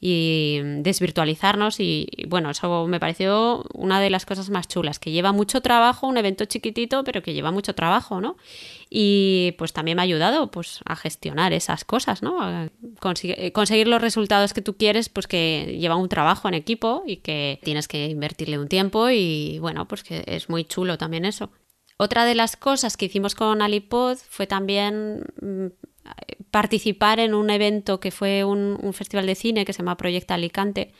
desvirtualizarnos 0.02 1.80
y, 1.80 2.08
bueno, 2.28 2.50
eso 2.50 2.88
me 2.88 3.00
pareció 3.00 3.64
una 3.76 4.00
de 4.00 4.10
las 4.10 4.26
cosas 4.26 4.50
más 4.50 4.68
chulas, 4.68 4.98
que 4.98 5.12
lleva 5.12 5.32
mucho 5.32 5.62
trabajo, 5.62 6.08
un 6.08 6.18
evento 6.18 6.46
chiquitito, 6.46 7.04
pero 7.04 7.22
que 7.22 7.36
lleva 7.36 7.52
mucho 7.52 7.76
trabajo, 7.76 8.22
¿no? 8.22 8.38
Y 8.90 9.54
pues 9.60 9.72
también 9.72 9.98
me 9.98 10.02
ha 10.02 10.06
ayudado 10.06 10.50
pues 10.50 10.80
a 10.86 10.96
gestionar 10.96 11.54
esas 11.54 11.86
cosas, 11.86 12.24
¿no? 12.24 12.40
conseguir 13.54 13.88
los 13.88 14.02
resultados 14.02 14.54
que 14.54 14.64
tú 14.64 14.76
quieres, 14.76 15.10
pues 15.10 15.28
que 15.28 15.78
lleva 15.80 15.98
un 15.98 16.10
trabajo 16.10 16.48
en 16.48 16.56
equipo 16.56 17.04
y 17.06 17.18
que 17.18 17.60
tienes 17.62 17.88
que 17.88 18.08
invertirle 18.08 18.58
un 18.58 18.68
tiempo 18.68 19.12
y 19.12 19.60
bueno, 19.60 19.88
pues 19.88 20.02
que 20.02 20.24
es 20.26 20.50
muy 20.50 20.64
chulo 20.64 20.98
también 20.98 21.26
eso. 21.26 21.52
Otra 21.98 22.26
de 22.26 22.34
las 22.34 22.56
cosas 22.56 22.98
que 22.98 23.06
hicimos 23.06 23.36
con 23.36 23.62
Alipod 23.62 24.18
fue 24.28 24.48
también 24.48 25.24
mm, 25.40 25.68
participar 26.52 27.20
en 27.20 27.34
un 27.34 27.50
evento 27.50 28.00
que 28.00 28.12
fue 28.12 28.44
un, 28.44 28.94
festival 28.94 29.26
de 29.26 29.36
cine 29.36 29.66
que 29.66 29.74
se 29.74 29.80
llama 29.80 29.98
Proyecta 29.98 30.34
Alicante 30.36 30.92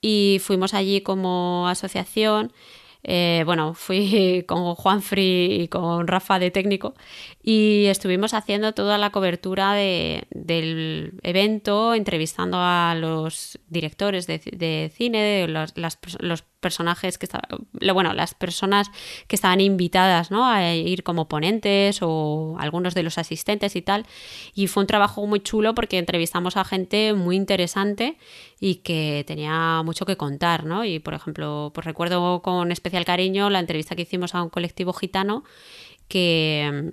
y 0.00 0.38
fuimos 0.42 0.74
allí 0.74 1.00
como 1.00 1.68
asociación. 1.68 2.52
Eh, 3.02 3.42
bueno, 3.46 3.74
fui 3.74 4.44
con 4.48 4.74
Juan 4.74 5.02
Free 5.02 5.62
y 5.62 5.68
con 5.68 6.06
Rafa 6.06 6.38
de 6.38 6.50
técnico 6.50 6.94
y 7.42 7.86
estuvimos 7.86 8.34
haciendo 8.34 8.72
toda 8.74 8.98
la 8.98 9.10
cobertura 9.10 9.74
del 9.74 11.18
evento, 11.22 11.94
entrevistando 11.94 12.58
a 12.60 12.94
los 12.94 13.58
directores 13.68 14.26
de, 14.26 14.92
cine, 14.94 15.48
los, 15.48 15.72
los 16.18 16.42
personajes 16.60 17.16
que 17.16 17.24
estaban, 17.24 17.66
bueno, 17.94 18.12
las 18.12 18.34
personas 18.34 18.90
que 19.26 19.36
estaban 19.36 19.62
invitadas 19.62 20.30
¿no? 20.30 20.46
a 20.46 20.74
ir 20.74 21.02
como 21.02 21.28
ponentes 21.28 22.00
o 22.02 22.56
algunos 22.58 22.94
de 22.94 23.02
los 23.02 23.16
asistentes 23.16 23.74
y 23.74 23.80
tal. 23.80 24.04
Y 24.54 24.66
fue 24.66 24.82
un 24.82 24.86
trabajo 24.86 25.26
muy 25.26 25.40
chulo 25.40 25.74
porque 25.74 25.96
entrevistamos 25.96 26.58
a 26.58 26.64
gente 26.64 27.14
muy 27.14 27.36
interesante 27.36 28.18
y 28.60 28.76
que 28.76 29.24
tenía 29.26 29.82
mucho 29.82 30.04
que 30.04 30.18
contar, 30.18 30.64
¿no? 30.64 30.84
Y 30.84 30.98
por 30.98 31.14
ejemplo, 31.14 31.70
pues 31.74 31.86
recuerdo 31.86 32.42
con 32.42 32.70
especial 32.70 33.06
cariño 33.06 33.48
la 33.48 33.60
entrevista 33.60 33.96
que 33.96 34.02
hicimos 34.02 34.34
a 34.34 34.42
un 34.42 34.50
colectivo 34.50 34.92
gitano 34.92 35.44
que 36.08 36.92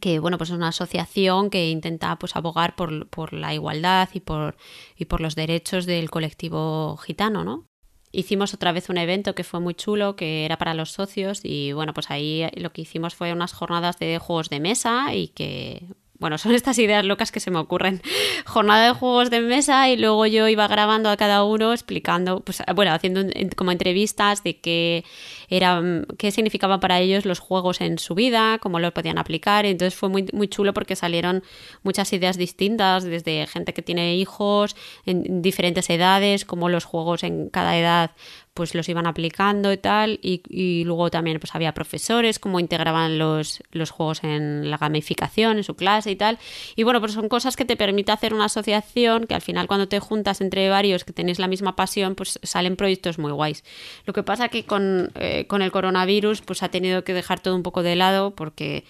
que 0.00 0.18
bueno, 0.18 0.38
pues 0.38 0.50
es 0.50 0.56
una 0.56 0.68
asociación 0.68 1.50
que 1.50 1.70
intenta 1.70 2.16
pues 2.18 2.36
abogar 2.36 2.74
por, 2.74 3.08
por 3.08 3.32
la 3.32 3.54
igualdad 3.54 4.08
y 4.14 4.20
por, 4.20 4.56
y 4.96 5.04
por 5.04 5.20
los 5.20 5.34
derechos 5.34 5.86
del 5.86 6.10
colectivo 6.10 6.96
gitano, 6.96 7.44
¿no? 7.44 7.66
Hicimos 8.10 8.54
otra 8.54 8.70
vez 8.72 8.88
un 8.88 8.98
evento 8.98 9.34
que 9.34 9.42
fue 9.42 9.58
muy 9.58 9.74
chulo, 9.74 10.14
que 10.14 10.44
era 10.44 10.56
para 10.56 10.74
los 10.74 10.92
socios 10.92 11.40
y 11.42 11.72
bueno, 11.72 11.92
pues 11.92 12.10
ahí 12.10 12.46
lo 12.56 12.72
que 12.72 12.82
hicimos 12.82 13.14
fue 13.14 13.32
unas 13.32 13.52
jornadas 13.52 13.98
de 13.98 14.18
juegos 14.18 14.50
de 14.50 14.60
mesa 14.60 15.14
y 15.14 15.28
que 15.28 15.88
bueno, 16.18 16.38
son 16.38 16.52
estas 16.52 16.78
ideas 16.78 17.04
locas 17.04 17.32
que 17.32 17.40
se 17.40 17.50
me 17.50 17.58
ocurren. 17.58 18.02
Jornada 18.46 18.88
de 18.88 18.92
juegos 18.94 19.30
de 19.30 19.40
mesa 19.40 19.88
y 19.88 19.96
luego 19.96 20.26
yo 20.26 20.48
iba 20.48 20.66
grabando 20.68 21.10
a 21.10 21.16
cada 21.16 21.44
uno 21.44 21.72
explicando, 21.72 22.40
pues 22.40 22.62
bueno, 22.74 22.92
haciendo 22.92 23.22
como 23.56 23.72
entrevistas 23.72 24.42
de 24.42 24.58
qué 24.60 25.04
eran, 25.48 26.06
qué 26.18 26.30
significaban 26.30 26.80
para 26.80 27.00
ellos 27.00 27.24
los 27.24 27.38
juegos 27.38 27.80
en 27.80 27.98
su 27.98 28.14
vida, 28.14 28.58
cómo 28.58 28.78
los 28.78 28.92
podían 28.92 29.18
aplicar. 29.18 29.66
Entonces 29.66 29.94
fue 29.94 30.08
muy, 30.08 30.26
muy 30.32 30.48
chulo 30.48 30.72
porque 30.72 30.96
salieron 30.96 31.42
muchas 31.82 32.12
ideas 32.12 32.36
distintas, 32.36 33.04
desde 33.04 33.46
gente 33.46 33.74
que 33.74 33.82
tiene 33.82 34.16
hijos 34.16 34.76
en 35.06 35.42
diferentes 35.42 35.90
edades, 35.90 36.44
cómo 36.44 36.68
los 36.68 36.84
juegos 36.84 37.22
en 37.24 37.48
cada 37.48 37.76
edad 37.76 38.12
pues 38.54 38.74
los 38.76 38.88
iban 38.88 39.06
aplicando 39.06 39.72
y 39.72 39.76
tal, 39.76 40.20
y, 40.22 40.84
luego 40.84 41.10
también 41.10 41.40
pues 41.40 41.54
había 41.56 41.74
profesores, 41.74 42.38
cómo 42.38 42.60
integraban 42.60 43.18
los, 43.18 43.62
los, 43.72 43.90
juegos 43.90 44.22
en 44.22 44.70
la 44.70 44.78
gamificación, 44.78 45.56
en 45.58 45.64
su 45.64 45.74
clase 45.74 46.12
y 46.12 46.16
tal. 46.16 46.38
Y 46.76 46.84
bueno, 46.84 47.00
pues 47.00 47.12
son 47.12 47.28
cosas 47.28 47.56
que 47.56 47.64
te 47.64 47.76
permite 47.76 48.12
hacer 48.12 48.32
una 48.32 48.44
asociación 48.44 49.26
que 49.26 49.34
al 49.34 49.42
final 49.42 49.66
cuando 49.66 49.88
te 49.88 49.98
juntas 49.98 50.40
entre 50.40 50.68
varios 50.68 51.04
que 51.04 51.12
tenéis 51.12 51.40
la 51.40 51.48
misma 51.48 51.74
pasión, 51.74 52.14
pues 52.14 52.38
salen 52.44 52.76
proyectos 52.76 53.18
muy 53.18 53.32
guays. 53.32 53.64
Lo 54.06 54.12
que 54.12 54.22
pasa 54.22 54.48
que 54.48 54.64
con, 54.64 55.10
eh, 55.16 55.46
con 55.48 55.60
el 55.60 55.72
coronavirus 55.72 56.42
pues 56.42 56.62
ha 56.62 56.68
tenido 56.68 57.02
que 57.02 57.12
dejar 57.12 57.40
todo 57.40 57.56
un 57.56 57.64
poco 57.64 57.82
de 57.82 57.96
lado 57.96 58.36
porque 58.36 58.84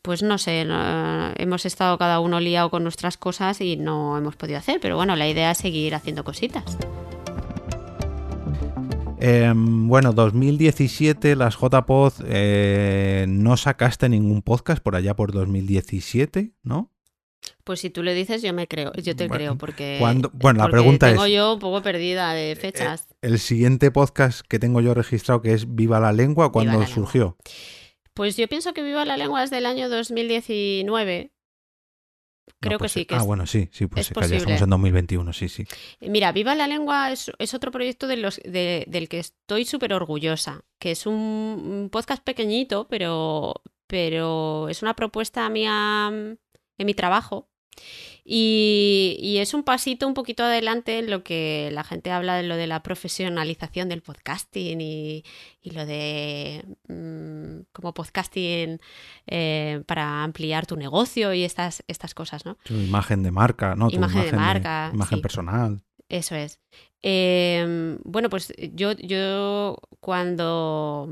pues 0.00 0.22
no 0.22 0.38
sé, 0.38 0.66
hemos 1.36 1.66
estado 1.66 1.98
cada 1.98 2.20
uno 2.20 2.40
liado 2.40 2.70
con 2.70 2.82
nuestras 2.82 3.18
cosas 3.18 3.60
y 3.60 3.76
no 3.76 4.16
hemos 4.16 4.34
podido 4.34 4.58
hacer, 4.58 4.80
pero 4.80 4.96
bueno, 4.96 5.14
la 5.14 5.28
idea 5.28 5.50
es 5.50 5.58
seguir 5.58 5.94
haciendo 5.94 6.24
cositas. 6.24 6.78
Em, 9.20 9.86
bueno, 9.86 10.12
2017, 10.12 11.36
las 11.36 11.56
JPod, 11.58 12.12
eh, 12.26 13.26
no 13.28 13.56
sacaste 13.58 14.08
ningún 14.08 14.40
podcast 14.40 14.82
por 14.82 14.96
allá 14.96 15.14
por 15.14 15.32
2017, 15.32 16.52
¿no? 16.62 16.90
Pues 17.64 17.80
si 17.80 17.90
tú 17.90 18.02
le 18.02 18.14
dices, 18.14 18.42
yo 18.42 18.52
me 18.54 18.66
creo, 18.66 18.92
yo 18.94 19.14
te 19.14 19.28
creo, 19.28 19.56
porque. 19.56 19.98
bueno, 20.32 20.58
la 20.58 20.68
pregunta 20.68 21.08
tengo 21.08 21.26
es. 21.26 21.32
yo 21.32 21.54
un 21.54 21.58
poco 21.58 21.82
perdida 21.82 22.32
de 22.32 22.56
fechas. 22.56 23.08
El, 23.20 23.38
siguiente 23.38 23.90
podcast 23.90 24.40
que 24.46 24.58
tengo 24.58 24.80
yo 24.80 24.94
registrado, 24.94 25.42
que 25.42 25.52
es 25.52 25.74
Viva 25.74 26.00
la 26.00 26.12
Lengua, 26.12 26.50
¿cuándo 26.50 26.86
surgió? 26.86 27.36
Pues 28.14 28.36
yo 28.36 28.48
pienso 28.48 28.72
que 28.72 28.82
Viva 28.82 29.04
la 29.04 29.16
Lengua 29.16 29.44
es 29.44 29.50
del 29.50 29.66
año 29.66 29.88
2019. 29.88 31.30
Creo 32.58 32.78
que 32.78 32.88
sí. 32.88 33.04
Que 33.04 33.14
ah, 33.14 33.22
bueno, 33.22 33.46
sí, 33.46 33.68
sí, 33.72 33.86
pues 33.86 34.10
ya 34.10 34.36
estamos 34.36 34.62
en 34.62 34.70
2021, 34.70 35.32
sí, 35.32 35.48
sí. 35.48 35.64
Mira, 36.00 36.32
Viva 36.32 36.54
la 36.54 36.66
Lengua 36.66 37.12
es, 37.12 37.54
otro 37.54 37.70
proyecto 37.70 38.06
de 38.06 38.16
los, 38.16 38.40
del 38.44 39.08
que 39.08 39.18
estoy 39.18 39.64
súper 39.64 39.92
orgullosa, 39.92 40.64
que 40.78 40.92
es 40.92 41.06
un, 41.06 41.88
podcast 41.92 42.22
pequeñito, 42.22 42.88
pero, 42.88 43.62
pero 43.86 44.68
es 44.68 44.82
una 44.82 44.94
propuesta 44.94 45.48
mía 45.48 46.08
en 46.08 46.86
mi 46.86 46.94
trabajo 46.94 47.50
y, 48.32 49.38
es 49.38 49.54
un 49.54 49.64
pasito 49.64 50.06
un 50.06 50.14
poquito 50.14 50.44
adelante 50.44 51.00
en 51.00 51.10
lo 51.10 51.24
que 51.24 51.70
la 51.72 51.82
gente 51.82 52.12
habla 52.12 52.36
de 52.36 52.44
lo 52.44 52.54
de 52.54 52.68
la 52.68 52.80
profesionalización 52.80 53.88
del 53.88 54.02
podcasting 54.02 54.80
y, 54.80 55.24
lo 55.64 55.84
de 55.84 56.64
mm, 56.86 57.72
como 57.72 57.92
podcasting 57.92 58.80
eh, 59.26 59.82
para 59.86 60.22
ampliar 60.22 60.66
tu 60.66 60.76
negocio 60.76 61.34
y 61.34 61.42
estas, 61.42 61.82
estas 61.88 62.14
cosas, 62.14 62.44
¿no? 62.44 62.56
Tu 62.62 62.74
imagen 62.74 63.24
de 63.24 63.32
marca, 63.32 63.74
¿no? 63.74 63.90
imagen, 63.90 64.26
de 64.26 64.32
marca. 64.32 64.90
imagen 64.94 65.20
personal. 65.20 65.82
Eso 66.08 66.36
es. 66.36 66.60
Em, 67.02 67.98
bueno, 68.04 68.30
pues 68.30 68.52
yo, 68.74 68.92
yo 68.92 69.76
cuando 69.98 71.08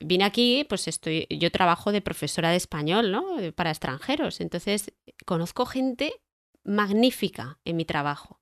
vine 0.00 0.24
aquí, 0.24 0.64
pues 0.66 0.88
estoy, 0.88 1.26
yo 1.28 1.50
trabajo 1.50 1.92
de 1.92 2.00
profesora 2.00 2.50
de 2.50 2.56
español, 2.56 3.12
¿no? 3.12 3.22
Para 3.54 3.70
extranjeros. 3.70 4.40
Entonces, 4.40 4.94
conozco 5.26 5.66
gente 5.66 6.21
magnífica 6.64 7.58
en 7.64 7.76
mi 7.76 7.84
trabajo. 7.84 8.40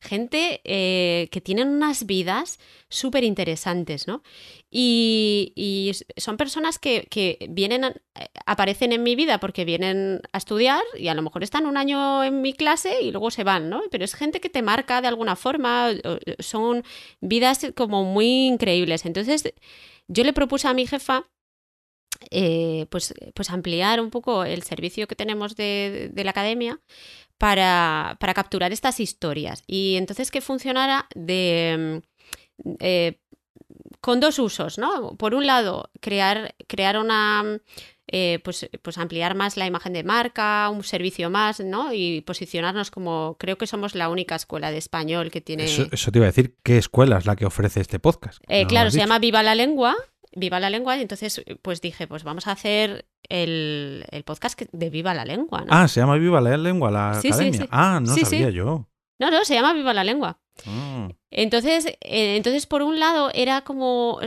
Gente 0.00 0.62
eh, 0.64 1.28
que 1.30 1.40
tienen 1.42 1.68
unas 1.68 2.06
vidas 2.06 2.58
súper 2.88 3.24
interesantes, 3.24 4.06
¿no? 4.06 4.22
Y, 4.70 5.92
son 6.16 6.36
personas 6.36 6.78
que, 6.78 7.06
que, 7.10 7.46
vienen, 7.50 7.84
eh, 7.84 8.28
aparecen 8.46 8.92
en 8.92 9.02
mi 9.02 9.14
vida 9.16 9.38
porque 9.40 9.64
vienen 9.64 10.22
a 10.32 10.38
estudiar 10.38 10.82
y 10.96 11.08
a 11.08 11.14
lo 11.14 11.22
mejor 11.22 11.42
están 11.42 11.66
un 11.66 11.76
año 11.76 12.24
en 12.24 12.40
mi 12.40 12.54
clase 12.54 13.02
y 13.02 13.10
luego 13.10 13.30
se 13.30 13.44
van, 13.44 13.68
¿no? 13.68 13.82
Pero 13.90 14.04
es 14.04 14.14
gente 14.14 14.40
que 14.40 14.48
te 14.48 14.62
marca 14.62 15.02
de 15.02 15.08
alguna 15.08 15.36
forma, 15.36 15.90
son 16.38 16.82
vidas 17.20 17.66
como 17.76 18.04
muy 18.04 18.46
increíbles. 18.46 19.04
Entonces, 19.04 19.52
yo 20.08 20.24
le 20.24 20.32
propuse 20.32 20.68
a 20.68 20.74
mi 20.74 20.86
jefa 20.86 21.26
eh, 22.30 22.86
pues, 22.90 23.14
pues 23.34 23.50
ampliar 23.50 24.00
un 24.00 24.10
poco 24.10 24.44
el 24.44 24.62
servicio 24.62 25.08
que 25.08 25.16
tenemos 25.16 25.56
de, 25.56 26.12
la 26.14 26.30
academia 26.30 26.80
para, 27.40 28.18
capturar 28.34 28.70
estas 28.70 29.00
historias. 29.00 29.64
Y 29.66 29.96
entonces 29.96 30.30
que 30.30 30.42
funcionara 30.42 31.08
de, 31.14 32.02
eh, 32.80 33.18
con 34.02 34.20
dos 34.20 34.38
usos, 34.38 34.76
¿no? 34.76 35.16
Por 35.16 35.34
un 35.34 35.46
lado, 35.46 35.90
crear, 36.00 36.54
crear 36.68 36.98
una... 36.98 37.58
Eh, 38.12 38.40
pues, 38.42 38.68
pues 38.82 38.98
ampliar 38.98 39.36
más 39.36 39.56
la 39.56 39.66
imagen 39.66 39.92
de 39.92 40.02
marca, 40.02 40.68
un 40.68 40.82
servicio 40.82 41.30
más, 41.30 41.60
¿no? 41.60 41.92
Y 41.92 42.22
posicionarnos 42.22 42.90
como 42.90 43.36
creo 43.38 43.56
que 43.56 43.68
somos 43.68 43.94
la 43.94 44.08
única 44.08 44.34
escuela 44.34 44.72
de 44.72 44.78
español 44.78 45.30
que 45.30 45.40
tiene. 45.40 45.64
Eso, 45.64 46.10
te 46.10 46.18
iba 46.18 46.26
a 46.26 46.32
decir, 46.32 46.56
¿qué 46.64 46.76
escuela 46.76 47.18
es 47.18 47.26
la 47.26 47.36
que 47.36 47.46
ofrece 47.46 47.80
este 47.80 48.00
podcast? 48.00 48.42
Eh, 48.48 48.66
claro, 48.66 48.90
se 48.90 48.98
llama 48.98 49.20
Viva 49.20 49.44
la 49.44 49.54
Lengua. 49.54 49.96
Viva 50.32 50.60
la 50.60 50.70
Lengua, 50.70 50.96
y 50.96 51.02
entonces 51.02 51.42
pues 51.62 51.80
dije, 51.80 52.06
pues 52.06 52.24
vamos 52.24 52.46
a 52.46 52.52
hacer 52.52 53.06
el, 53.28 54.04
podcast 54.24 54.60
de 54.72 54.90
Viva 54.90 55.14
la 55.14 55.24
Lengua. 55.24 55.60
¿no? 55.60 55.66
Ah, 55.70 55.88
se 55.88 56.00
llama 56.00 56.16
Viva 56.16 56.40
la 56.40 56.56
Lengua 56.56 56.90
la 56.90 57.18
academia. 57.18 57.66
Ah, 57.70 58.00
no 58.00 58.14
sabía 58.16 58.50
yo. 58.50 58.89
No, 59.20 59.30
no, 59.30 59.44
se 59.44 59.52
llama 59.52 59.74
Viva 59.74 59.92
la 59.92 60.02
Lengua. 60.02 60.38
Ah. 60.66 61.10
Entonces, 61.30 61.86
eh, 61.86 62.36
entonces, 62.36 62.66
por 62.66 62.82
un 62.82 62.98
lado, 62.98 63.30
era 63.34 63.60
como. 63.62 64.18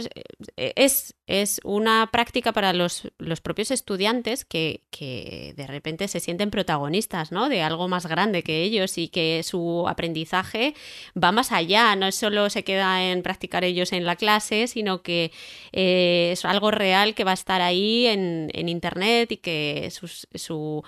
Es, 0.55 1.15
es 1.25 1.59
una 1.63 2.09
práctica 2.11 2.53
para 2.53 2.73
los, 2.73 3.11
los 3.17 3.41
propios 3.41 3.71
estudiantes 3.71 4.45
que, 4.45 4.83
que, 4.91 5.53
de 5.57 5.65
repente 5.65 6.07
se 6.07 6.19
sienten 6.19 6.51
protagonistas, 6.51 7.31
¿no? 7.31 7.49
De 7.49 7.63
algo 7.63 7.87
más 7.87 8.05
grande 8.05 8.43
que 8.43 8.61
ellos 8.61 8.99
y 8.99 9.07
que 9.09 9.41
su 9.43 9.85
aprendizaje 9.87 10.75
va 11.21 11.31
más 11.31 11.51
allá. 11.51 11.95
No 11.95 12.11
solo 12.11 12.51
se 12.51 12.63
queda 12.63 13.03
en 13.03 13.23
practicar 13.23 13.63
ellos 13.63 13.93
en 13.93 14.05
la 14.05 14.15
clase, 14.15 14.67
sino 14.67 15.01
que 15.01 15.31
eh, 15.71 16.29
es 16.33 16.45
algo 16.45 16.69
real 16.69 17.15
que 17.15 17.23
va 17.23 17.31
a 17.31 17.33
estar 17.33 17.61
ahí 17.61 18.05
en, 18.05 18.51
en 18.53 18.69
internet 18.69 19.31
y 19.31 19.37
que 19.37 19.91
su 19.91 20.83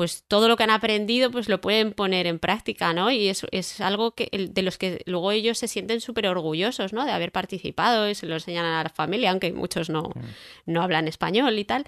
pues 0.00 0.24
todo 0.26 0.48
lo 0.48 0.56
que 0.56 0.62
han 0.62 0.70
aprendido 0.70 1.30
pues 1.30 1.50
lo 1.50 1.60
pueden 1.60 1.92
poner 1.92 2.26
en 2.26 2.38
práctica, 2.38 2.94
¿no? 2.94 3.10
Y 3.10 3.28
eso 3.28 3.46
es 3.50 3.82
algo 3.82 4.12
que, 4.12 4.30
de 4.50 4.62
los 4.62 4.78
que 4.78 5.02
luego 5.04 5.30
ellos 5.30 5.58
se 5.58 5.68
sienten 5.68 6.00
súper 6.00 6.26
orgullosos, 6.26 6.94
¿no? 6.94 7.04
De 7.04 7.10
haber 7.10 7.32
participado 7.32 8.08
y 8.08 8.14
se 8.14 8.24
lo 8.24 8.36
enseñan 8.36 8.64
a 8.64 8.82
la 8.82 8.88
familia, 8.88 9.30
aunque 9.30 9.52
muchos 9.52 9.90
no, 9.90 10.10
no 10.64 10.80
hablan 10.80 11.06
español 11.06 11.58
y 11.58 11.66
tal. 11.66 11.84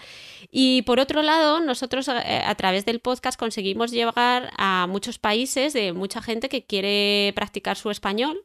Y 0.50 0.82
por 0.82 1.00
otro 1.00 1.22
lado, 1.22 1.60
nosotros 1.60 2.06
eh, 2.08 2.42
a 2.44 2.54
través 2.54 2.84
del 2.84 3.00
podcast 3.00 3.38
conseguimos 3.38 3.90
llegar 3.90 4.50
a 4.58 4.86
muchos 4.90 5.18
países 5.18 5.72
de 5.72 5.94
mucha 5.94 6.20
gente 6.20 6.50
que 6.50 6.66
quiere 6.66 7.32
practicar 7.34 7.78
su 7.78 7.90
español 7.90 8.44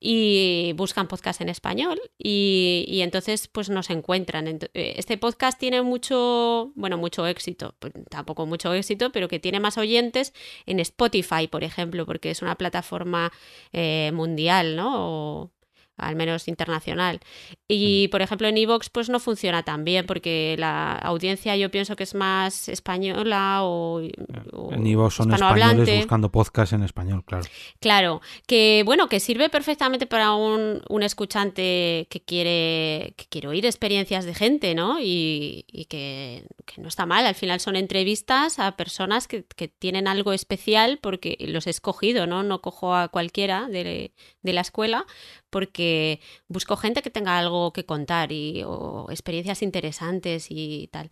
y 0.00 0.72
buscan 0.76 1.08
podcast 1.08 1.40
en 1.40 1.48
español 1.48 2.00
y, 2.18 3.00
entonces 3.02 3.48
pues 3.48 3.70
nos 3.70 3.90
encuentran. 3.90 4.46
Eh, 4.48 4.94
este 4.96 5.18
podcast 5.18 5.58
tiene 5.58 5.82
mucho, 5.82 6.72
bueno, 6.74 6.98
mucho 6.98 7.26
éxito, 7.26 7.74
pues, 7.78 7.92
tampoco 8.10 8.46
mucho 8.46 8.72
éxito, 8.74 9.10
pero 9.12 9.28
que 9.28 9.40
tiene 9.40 9.60
más 9.60 9.78
oyentes 9.78 10.32
en 10.66 10.80
Spotify, 10.80 11.48
por 11.48 11.64
ejemplo, 11.64 12.06
porque 12.06 12.30
es 12.30 12.42
una 12.42 12.54
plataforma 12.56 13.32
eh, 13.72 14.10
mundial, 14.14 14.76
¿no? 14.76 15.50
Al 15.98 16.16
menos 16.16 16.48
internacional. 16.48 17.20
Y, 17.66 18.08
por 18.08 18.22
ejemplo, 18.22 18.48
en 18.48 18.56
Evox 18.56 18.88
pues 18.90 19.08
no 19.08 19.20
funciona 19.20 19.62
tan 19.62 19.84
bien 19.84 20.06
porque 20.06 20.56
la 20.58 20.92
audiencia 20.92 21.56
yo 21.56 21.70
pienso 21.70 21.96
que 21.96 22.04
es 22.04 22.14
más 22.14 22.68
española 22.68 23.60
o, 23.62 24.00
En 24.00 24.86
Evox 24.86 25.14
son 25.14 25.32
españoles 25.32 25.96
buscando 25.98 26.30
podcast 26.30 26.72
en 26.72 26.82
español, 26.82 27.24
claro. 27.24 27.44
Claro, 27.80 28.20
que 28.46 28.82
bueno, 28.84 29.08
que 29.08 29.20
sirve 29.20 29.48
perfectamente 29.48 30.06
para 30.06 30.34
un, 30.34 30.82
un 30.88 31.02
escuchante 31.02 32.06
que 32.10 32.22
quiere, 32.24 33.14
que 33.16 33.26
quiere 33.28 33.48
oír 33.48 33.66
experiencias 33.66 34.24
de 34.24 34.34
gente, 34.34 34.74
¿no? 34.74 34.98
Y, 35.00 35.64
que, 35.88 36.44
que, 36.66 36.80
no 36.80 36.88
está 36.88 37.06
mal, 37.06 37.26
al 37.26 37.34
final 37.34 37.60
son 37.60 37.76
entrevistas 37.76 38.58
a 38.58 38.76
personas 38.76 39.28
que, 39.28 39.44
que, 39.44 39.68
tienen 39.68 40.08
algo 40.08 40.32
especial 40.32 40.98
porque 41.00 41.36
los 41.40 41.66
he 41.66 41.70
escogido, 41.70 42.26
¿no? 42.26 42.42
No 42.42 42.60
cojo 42.60 42.94
a 42.94 43.08
cualquiera 43.08 43.68
de, 43.68 44.12
de 44.42 44.52
la 44.52 44.60
escuela 44.60 45.06
porque 45.50 46.20
busco 46.48 46.76
gente 46.76 47.02
que 47.02 47.10
tenga 47.10 47.38
algo 47.38 47.72
que 47.72 47.84
contar 47.84 48.32
y, 48.32 48.62
o 48.64 49.06
experiencias 49.10 49.62
interesantes 49.62 50.46
y 50.50 50.88
tal. 50.92 51.10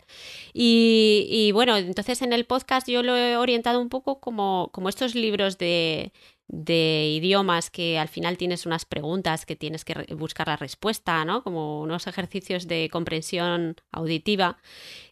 Y, 0.53 1.51
bueno, 1.53 1.77
entonces 1.77 2.21
en 2.21 2.33
el 2.33 2.45
podcast 2.45 2.87
yo 2.87 3.03
lo 3.03 3.15
he 3.15 3.37
orientado 3.37 3.79
un 3.81 3.89
poco 3.89 4.19
como, 4.19 4.69
como 4.73 4.89
estos 4.89 5.15
libros 5.15 5.57
de, 5.57 6.11
de 6.47 7.11
idiomas 7.15 7.69
que 7.69 7.99
al 7.99 8.07
final 8.07 8.37
tienes 8.37 8.65
unas 8.65 8.85
preguntas 8.85 9.45
que 9.45 9.55
tienes 9.55 9.83
que 9.83 10.15
buscar 10.15 10.47
la 10.47 10.57
respuesta, 10.57 11.25
¿no? 11.25 11.43
Como 11.43 11.81
unos 11.81 12.07
ejercicios 12.07 12.67
de 12.67 12.89
comprensión 12.89 13.75
auditiva 13.91 14.57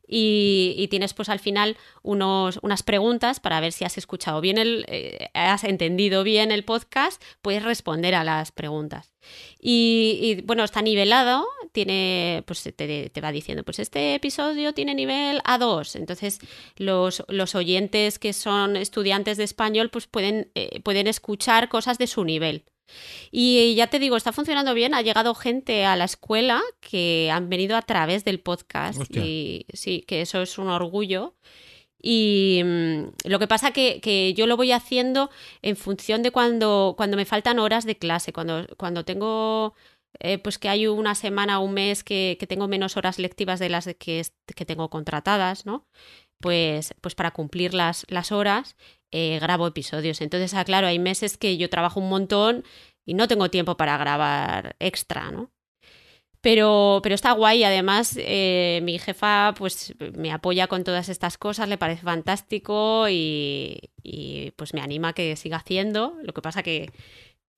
y, 0.08 0.88
tienes 0.89 1.14
pues 1.14 1.30
al 1.30 1.39
final 1.39 1.78
unos, 2.03 2.60
unas 2.62 2.84
preguntas 2.84 3.39
para 3.39 3.60
ver 3.60 3.72
si 3.72 3.86
has 3.86 3.97
escuchado 3.97 4.41
bien 4.41 4.58
el, 4.58 4.86
eh, 4.88 5.30
has 5.34 5.64
entendido 5.64 6.24
bien 6.24 6.51
el 6.51 6.64
podcast, 6.64 7.22
puedes 7.41 7.64
responder 7.64 8.16
a 8.16 8.24
las 8.24 8.51
preguntas. 8.51 9.14
Y, 9.60 10.41
bueno, 10.43 10.64
está 10.64 10.84
nivelado, 10.84 11.47
tiene, 11.72 12.43
pues 12.45 12.62
te, 12.62 12.72
te, 13.10 13.22
va 13.22 13.32
diciendo, 13.32 13.64
pues 13.64 13.80
este 13.80 14.14
episodio 14.14 14.74
tiene 14.74 14.93
nivel 14.93 15.41
A2, 15.43 15.95
entonces 15.95 16.39
los, 16.76 17.24
los 17.28 17.56
oyentes 17.56 18.20
que 18.20 18.34
son 18.34 18.76
estudiantes 18.76 19.38
de 19.38 19.43
español 19.43 19.89
pues 19.89 20.06
pueden, 20.06 20.51
eh, 20.53 20.80
pueden 20.82 21.08
escuchar 21.08 21.70
cosas 21.70 21.97
de 21.97 22.06
su 22.06 22.24
nivel. 22.24 22.66
Y 23.31 23.75
ya 23.75 23.88
te 23.88 23.99
digo, 23.99 24.17
está 24.17 24.31
funcionando 24.31 24.73
bien. 24.73 24.93
Ha 24.93 25.01
llegado 25.01 25.36
gente 25.36 25.86
a 25.86 25.95
la 25.95 26.05
escuela 26.05 26.61
que 26.79 27.29
han 27.31 27.49
venido 27.49 27.75
a 27.75 27.81
través 27.81 28.23
del 28.25 28.39
podcast. 28.39 29.15
Y 29.15 29.65
sí, 29.73 30.03
que 30.07 30.21
eso 30.21 30.41
es 30.41 30.57
un 30.57 30.69
orgullo. 30.69 31.36
Y 32.01 32.61
mm, 32.63 33.29
lo 33.29 33.39
que 33.39 33.47
pasa 33.47 33.71
que, 33.71 33.99
que 34.01 34.33
yo 34.36 34.45
lo 34.47 34.57
voy 34.57 34.71
haciendo 34.71 35.29
en 35.61 35.75
función 35.75 36.21
de 36.21 36.31
cuando, 36.31 36.93
cuando 36.97 37.17
me 37.17 37.25
faltan 37.25 37.57
horas 37.59 37.86
de 37.86 37.97
clase, 37.97 38.31
cuando, 38.31 38.67
cuando 38.77 39.03
tengo 39.05 39.73
eh, 40.19 40.38
pues 40.38 40.57
que 40.57 40.69
hay 40.69 40.88
una 40.88 41.15
semana 41.15 41.59
o 41.59 41.65
un 41.65 41.73
mes 41.73 42.03
que, 42.03 42.38
que, 42.39 42.47
tengo 42.47 42.67
menos 42.67 42.95
horas 42.97 43.19
lectivas 43.19 43.59
de 43.59 43.69
las 43.69 43.86
que, 43.97 44.25
que 44.55 44.65
tengo 44.65 44.89
contratadas, 44.89 45.65
¿no? 45.65 45.88
Pues, 46.39 46.93
pues 47.01 47.15
para 47.15 47.31
cumplir 47.31 47.73
las, 47.73 48.05
las 48.09 48.31
horas 48.31 48.75
eh, 49.12 49.39
grabo 49.39 49.68
episodios. 49.68 50.22
Entonces, 50.22 50.53
ah, 50.53 50.66
claro, 50.66 50.88
hay 50.88 50.99
meses 50.99 51.38
que 51.38 51.58
yo 51.58 51.70
trabajo 51.70 51.99
un 51.99 52.10
montón 52.10 52.64
y 53.06 53.14
no 53.14 53.28
tengo 53.28 53.49
tiempo 53.49 53.78
para 53.78 53.97
grabar 53.97 54.76
extra, 54.80 55.32
¿no? 55.32 55.51
Pero, 56.41 56.99
pero 57.01 57.16
está 57.16 57.32
guay, 57.32 57.64
además 57.64 58.16
eh, 58.20 58.80
mi 58.84 58.99
jefa 58.99 59.56
pues 59.58 59.95
me 60.14 60.32
apoya 60.32 60.68
con 60.68 60.84
todas 60.84 61.10
estas 61.10 61.39
cosas, 61.39 61.68
le 61.68 61.80
parece 61.80 62.03
fantástico 62.03 63.08
y, 63.10 63.89
y 64.03 64.51
pues 64.51 64.76
me 64.76 64.82
anima 64.82 65.10
a 65.10 65.14
que 65.14 65.36
siga 65.38 65.58
haciendo. 65.58 66.16
Lo 66.22 66.34
que 66.34 66.43
pasa 66.43 66.62
que, 66.62 66.91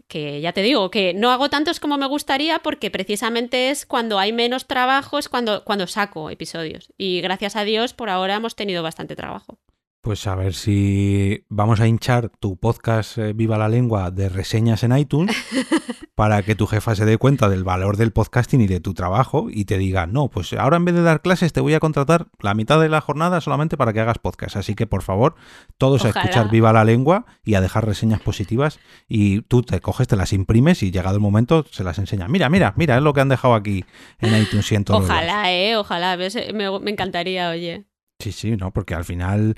que 0.07 0.39
ya 0.41 0.53
te 0.53 0.61
digo, 0.61 0.89
que 0.89 1.13
no 1.13 1.31
hago 1.31 1.49
tantos 1.49 1.79
como 1.79 1.97
me 1.97 2.07
gustaría 2.07 2.59
porque 2.59 2.89
precisamente 2.89 3.71
es 3.71 3.85
cuando 3.85 4.19
hay 4.19 4.31
menos 4.31 4.67
trabajo, 4.67 5.17
es 5.17 5.27
cuando, 5.27 5.63
cuando 5.65 5.85
saco 5.87 6.29
episodios. 6.29 6.93
Y 6.97 7.19
gracias 7.21 7.55
a 7.57 7.65
Dios 7.65 7.93
por 7.93 8.09
ahora 8.09 8.35
hemos 8.35 8.55
tenido 8.55 8.83
bastante 8.83 9.15
trabajo. 9.15 9.59
Pues 10.07 10.25
a 10.25 10.35
ver 10.35 10.53
si 10.53 11.43
vamos 11.49 11.81
a 11.81 11.87
hinchar 11.87 12.29
tu 12.39 12.55
podcast 12.55 13.17
eh, 13.17 13.33
Viva 13.33 13.57
la 13.57 13.67
Lengua 13.67 14.09
de 14.09 14.29
reseñas 14.29 14.83
en 14.83 14.97
iTunes 14.97 15.35
para 16.15 16.43
que 16.43 16.55
tu 16.55 16.65
jefa 16.65 16.95
se 16.95 17.03
dé 17.03 17.17
cuenta 17.17 17.49
del 17.49 17.65
valor 17.65 17.97
del 17.97 18.13
podcasting 18.13 18.61
y 18.61 18.67
de 18.67 18.79
tu 18.79 18.93
trabajo 18.93 19.47
y 19.51 19.65
te 19.65 19.77
diga, 19.77 20.07
no, 20.07 20.29
pues 20.29 20.53
ahora 20.53 20.77
en 20.77 20.85
vez 20.85 20.95
de 20.95 21.01
dar 21.01 21.21
clases 21.21 21.51
te 21.51 21.59
voy 21.59 21.73
a 21.73 21.81
contratar 21.81 22.27
la 22.39 22.53
mitad 22.53 22.79
de 22.79 22.87
la 22.87 23.01
jornada 23.01 23.41
solamente 23.41 23.75
para 23.75 23.91
que 23.91 23.99
hagas 23.99 24.17
podcast. 24.17 24.55
Así 24.55 24.75
que 24.75 24.87
por 24.87 25.01
favor, 25.03 25.35
todos 25.77 26.05
a 26.05 26.07
escuchar 26.07 26.49
Viva 26.49 26.71
la 26.71 26.85
Lengua 26.85 27.25
y 27.43 27.55
a 27.55 27.61
dejar 27.61 27.85
reseñas 27.85 28.21
positivas 28.21 28.79
y 29.09 29.41
tú 29.41 29.61
te 29.61 29.81
coges, 29.81 30.07
te 30.07 30.15
las 30.15 30.31
imprimes 30.31 30.83
y 30.83 30.91
llegado 30.91 31.15
el 31.17 31.21
momento 31.21 31.65
se 31.69 31.83
las 31.83 31.99
enseña. 31.99 32.29
Mira, 32.29 32.47
mira, 32.47 32.73
mira, 32.77 32.95
es 32.95 33.03
lo 33.03 33.11
que 33.11 33.19
han 33.19 33.27
dejado 33.27 33.55
aquí 33.55 33.83
en 34.19 34.41
iTunes. 34.41 34.71
Y 34.71 34.77
ojalá, 34.87 35.51
eh, 35.51 35.75
ojalá, 35.75 36.15
me, 36.15 36.79
me 36.79 36.91
encantaría, 36.91 37.49
oye. 37.49 37.85
Sí, 38.19 38.31
sí, 38.31 38.57
no, 38.57 38.71
porque 38.71 38.95
al 38.95 39.05
final 39.05 39.55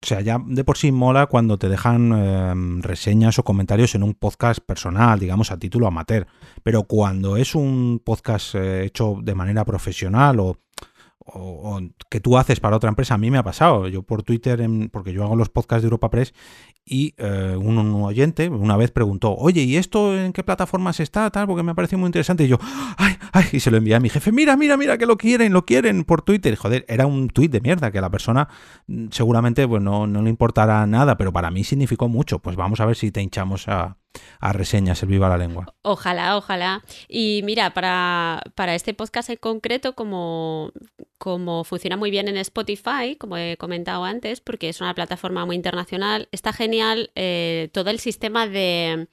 o 0.00 0.06
sea, 0.06 0.20
ya 0.20 0.38
de 0.44 0.62
por 0.62 0.78
sí 0.78 0.92
mola 0.92 1.26
cuando 1.26 1.58
te 1.58 1.68
dejan 1.68 2.12
em, 2.12 2.82
reseñas 2.82 3.38
o 3.40 3.42
comentarios 3.42 3.96
en 3.96 4.04
un 4.04 4.14
podcast 4.14 4.60
personal, 4.60 5.18
digamos 5.18 5.50
a 5.50 5.58
título 5.58 5.88
amateur. 5.88 6.28
Pero 6.62 6.84
cuando 6.84 7.36
es 7.36 7.56
un 7.56 8.00
podcast 8.04 8.54
eh, 8.54 8.84
hecho 8.84 9.16
de 9.20 9.34
manera 9.34 9.64
profesional 9.64 10.38
o 10.38 10.56
o, 11.32 11.80
que 12.10 12.20
tú 12.20 12.38
haces 12.38 12.60
para 12.60 12.76
otra 12.76 12.88
empresa. 12.88 13.14
A 13.14 13.18
mí 13.18 13.30
me 13.30 13.38
ha 13.38 13.42
pasado. 13.42 13.88
Yo 13.88 14.02
por 14.02 14.22
Twitter, 14.22 14.60
porque 14.90 15.12
yo 15.12 15.24
hago 15.24 15.36
los 15.36 15.48
podcasts 15.48 15.82
de 15.82 15.86
Europa 15.86 16.10
Press, 16.10 16.34
y 16.84 17.14
eh, 17.18 17.56
un, 17.58 17.78
oyente 18.02 18.48
una 18.48 18.76
vez 18.76 18.90
preguntó, 18.90 19.34
oye, 19.34 19.62
¿y 19.62 19.76
esto 19.76 20.18
en 20.18 20.32
qué 20.32 20.42
plataformas 20.42 21.00
está? 21.00 21.30
Tal, 21.30 21.46
porque 21.46 21.62
me 21.62 21.72
ha 21.72 21.74
parecido 21.74 21.98
muy 21.98 22.06
interesante. 22.06 22.44
Y 22.44 22.48
yo, 22.48 22.58
ay, 22.96 23.16
ay, 23.32 23.44
y 23.52 23.60
se 23.60 23.70
lo 23.70 23.76
envié 23.76 23.94
a 23.94 24.00
mi 24.00 24.08
jefe, 24.08 24.32
mira, 24.32 24.56
mira, 24.56 24.76
mira, 24.76 24.96
que 24.96 25.06
lo 25.06 25.18
quieren, 25.18 25.52
lo 25.52 25.64
quieren 25.64 26.04
por 26.04 26.22
Twitter. 26.22 26.56
Joder, 26.56 26.84
era 26.88 27.06
un 27.06 27.28
tweet 27.28 27.48
de 27.48 27.60
mierda, 27.60 27.90
que 27.90 27.98
a 27.98 28.02
la 28.02 28.10
persona 28.10 28.48
mm, 28.86 29.08
seguramente 29.10 29.66
pues, 29.68 29.82
no, 29.82 30.06
no 30.06 30.22
le 30.22 30.30
importará 30.30 30.86
nada, 30.86 31.16
pero 31.16 31.32
para 31.32 31.50
mí 31.50 31.64
significó 31.64 32.08
mucho. 32.08 32.38
Pues 32.38 32.56
vamos 32.56 32.80
a 32.80 32.86
ver 32.86 32.96
si 32.96 33.10
te 33.10 33.20
hinchamos 33.20 33.68
a, 33.68 33.98
a 34.40 34.52
reseñas 34.52 35.02
el 35.02 35.08
Viva 35.08 35.28
la 35.28 35.38
Lengua. 35.38 35.74
Ojalá, 35.82 36.36
ojalá. 36.36 36.84
Y 37.08 37.42
mira, 37.44 37.70
para, 37.74 38.42
para 38.54 38.74
este 38.74 38.94
podcast 38.94 39.30
en 39.30 39.36
concreto, 39.36 39.94
como, 39.94 40.72
como 41.18 41.64
funciona 41.64 41.96
muy 41.96 42.10
bien 42.10 42.28
en 42.28 42.36
Spotify, 42.36 43.16
como 43.18 43.36
he 43.36 43.56
comentado 43.56 44.04
antes, 44.04 44.40
porque 44.40 44.68
es 44.68 44.80
una 44.80 44.94
plataforma 44.94 45.44
muy 45.46 45.56
internacional, 45.56 46.28
está 46.32 46.52
genial 46.52 47.10
eh, 47.14 47.68
todo 47.72 47.90
el 47.90 47.98
sistema 47.98 48.46
de 48.46 49.08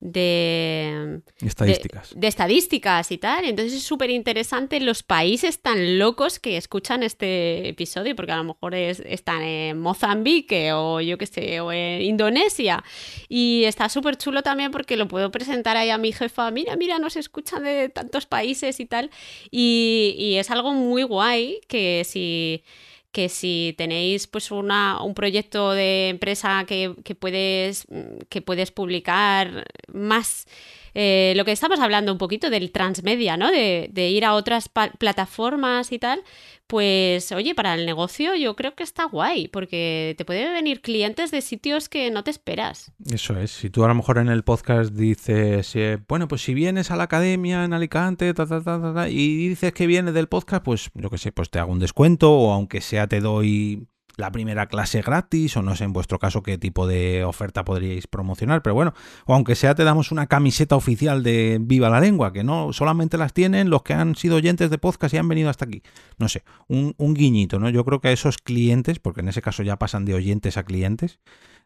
de 0.00 1.20
estadísticas. 1.42 2.12
De, 2.16 2.26
estadísticas 2.26 3.12
y 3.12 3.18
tal. 3.18 3.44
Entonces 3.44 3.74
es 3.74 3.82
súper 3.82 4.10
interesante 4.10 4.80
los 4.80 5.02
países 5.02 5.60
tan 5.60 5.98
locos 5.98 6.38
que 6.38 6.56
escuchan 6.56 7.02
este 7.02 7.68
episodio, 7.68 8.16
porque 8.16 8.32
a 8.32 8.38
lo 8.38 8.44
mejor 8.44 8.74
están 8.74 9.42
en 9.42 9.78
Mozambique 9.78 10.72
o 10.72 11.02
yo 11.02 11.18
qué 11.18 11.26
sé, 11.26 11.60
o 11.60 11.70
en 11.70 12.00
Indonesia. 12.00 12.82
Y 13.28 13.64
está 13.64 13.90
súper 13.90 14.16
chulo 14.16 14.42
también 14.42 14.70
porque 14.70 14.96
lo 14.96 15.06
puedo 15.06 15.30
presentar 15.30 15.76
ahí 15.76 15.90
a 15.90 15.98
mi 15.98 16.12
jefa, 16.12 16.50
mira, 16.50 16.76
mira, 16.76 16.98
nos 16.98 17.16
escuchan 17.16 17.64
de 17.64 17.90
tantos 17.90 18.24
países 18.24 18.80
y 18.80 18.86
tal. 18.86 19.10
Y, 19.50 20.14
y 20.18 20.36
es 20.36 20.50
algo 20.50 20.72
muy 20.72 21.02
guay 21.02 21.60
que 21.68 22.04
si 22.06 22.64
que 23.12 23.28
si 23.28 23.74
tenéis 23.76 24.26
pues 24.26 24.50
una, 24.50 25.02
un 25.02 25.14
proyecto 25.14 25.72
de 25.72 26.08
empresa 26.08 26.64
que, 26.66 26.94
que 27.04 27.14
puedes, 27.14 27.86
que 28.28 28.42
puedes 28.42 28.70
publicar 28.70 29.64
más 29.92 30.46
eh, 30.94 31.34
lo 31.36 31.44
que 31.44 31.52
estamos 31.52 31.80
hablando 31.80 32.12
un 32.12 32.18
poquito 32.18 32.50
del 32.50 32.72
transmedia, 32.72 33.36
¿no? 33.36 33.50
De, 33.50 33.88
de 33.92 34.08
ir 34.10 34.24
a 34.24 34.34
otras 34.34 34.68
plataformas 34.68 35.92
y 35.92 35.98
tal, 35.98 36.22
pues 36.70 37.32
oye, 37.32 37.56
para 37.56 37.74
el 37.74 37.84
negocio 37.84 38.36
yo 38.36 38.54
creo 38.54 38.76
que 38.76 38.84
está 38.84 39.04
guay, 39.04 39.48
porque 39.48 40.14
te 40.16 40.24
pueden 40.24 40.52
venir 40.52 40.80
clientes 40.80 41.32
de 41.32 41.40
sitios 41.40 41.88
que 41.88 42.12
no 42.12 42.22
te 42.22 42.30
esperas. 42.30 42.92
Eso 43.12 43.36
es, 43.36 43.50
si 43.50 43.70
tú 43.70 43.84
a 43.84 43.88
lo 43.88 43.94
mejor 43.96 44.18
en 44.18 44.28
el 44.28 44.44
podcast 44.44 44.92
dices, 44.92 45.74
eh, 45.74 45.98
bueno, 46.06 46.28
pues 46.28 46.42
si 46.42 46.54
vienes 46.54 46.92
a 46.92 46.96
la 46.96 47.02
academia 47.02 47.64
en 47.64 47.72
Alicante, 47.72 48.32
ta, 48.34 48.46
ta, 48.46 48.62
ta, 48.62 49.08
y 49.08 49.48
dices 49.48 49.72
que 49.72 49.88
vienes 49.88 50.14
del 50.14 50.28
podcast, 50.28 50.64
pues 50.64 50.90
yo 50.94 51.10
qué 51.10 51.18
sé, 51.18 51.32
pues 51.32 51.50
te 51.50 51.58
hago 51.58 51.72
un 51.72 51.80
descuento 51.80 52.30
o 52.30 52.52
aunque 52.52 52.80
sea 52.80 53.08
te 53.08 53.20
doy 53.20 53.88
la 54.20 54.30
primera 54.30 54.66
clase 54.66 55.02
gratis 55.02 55.56
o 55.56 55.62
no 55.62 55.74
sé 55.74 55.84
en 55.84 55.92
vuestro 55.92 56.18
caso 56.18 56.42
qué 56.42 56.58
tipo 56.58 56.86
de 56.86 57.24
oferta 57.24 57.64
podríais 57.64 58.06
promocionar, 58.06 58.62
pero 58.62 58.74
bueno, 58.74 58.94
o 59.26 59.34
aunque 59.34 59.54
sea 59.54 59.74
te 59.74 59.84
damos 59.84 60.12
una 60.12 60.26
camiseta 60.26 60.76
oficial 60.76 61.22
de 61.22 61.58
Viva 61.60 61.90
la 61.90 62.00
Lengua, 62.00 62.32
que 62.32 62.44
no 62.44 62.72
solamente 62.72 63.18
las 63.18 63.32
tienen 63.32 63.70
los 63.70 63.82
que 63.82 63.94
han 63.94 64.14
sido 64.14 64.36
oyentes 64.36 64.70
de 64.70 64.78
podcast 64.78 65.14
y 65.14 65.18
han 65.18 65.28
venido 65.28 65.50
hasta 65.50 65.64
aquí. 65.64 65.82
No 66.18 66.28
sé, 66.28 66.44
un, 66.68 66.94
guiñito, 67.14 67.58
¿no? 67.58 67.68
Yo 67.70 67.84
creo 67.84 68.00
que 68.00 68.08
a 68.08 68.12
esos 68.12 68.38
clientes, 68.38 68.98
porque 68.98 69.20
en 69.20 69.28
ese 69.28 69.42
caso 69.42 69.62
ya 69.62 69.76
pasan 69.76 70.04
de 70.04 70.14
oyentes 70.14 70.56
a 70.56 70.64
clientes, 70.64 71.18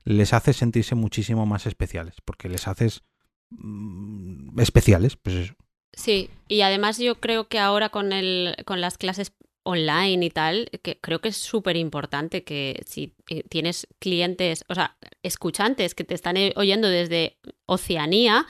les 0.05 0.32
hace 0.32 0.52
sentirse 0.52 0.94
muchísimo 0.94 1.46
más 1.46 1.66
especiales, 1.66 2.16
porque 2.24 2.48
les 2.48 2.68
haces 2.68 3.02
mm, 3.50 4.59
especiales, 4.61 5.16
pues 5.16 5.36
eso. 5.36 5.55
Sí, 5.92 6.30
y 6.48 6.62
además 6.62 6.98
yo 6.98 7.16
creo 7.16 7.48
que 7.48 7.59
ahora 7.59 7.88
con, 7.88 8.12
el, 8.12 8.57
con 8.64 8.80
las 8.80 8.98
clases 8.98 9.32
online 9.65 10.27
y 10.27 10.31
tal, 10.31 10.70
que 10.82 11.01
creo 11.01 11.20
que 11.20 11.31
es 11.31 11.36
súper 11.36 11.77
importante 11.77 12.45
que 12.45 12.82
si 12.86 13.15
eh, 13.28 13.43
tienes 13.49 13.89
clientes, 13.99 14.65
o 14.69 14.74
sea, 14.74 14.97
escuchantes 15.23 15.95
que 15.95 16.05
te 16.05 16.15
están 16.15 16.36
eh, 16.36 16.53
oyendo 16.57 16.89
desde 16.89 17.39
Oceanía, 17.66 18.47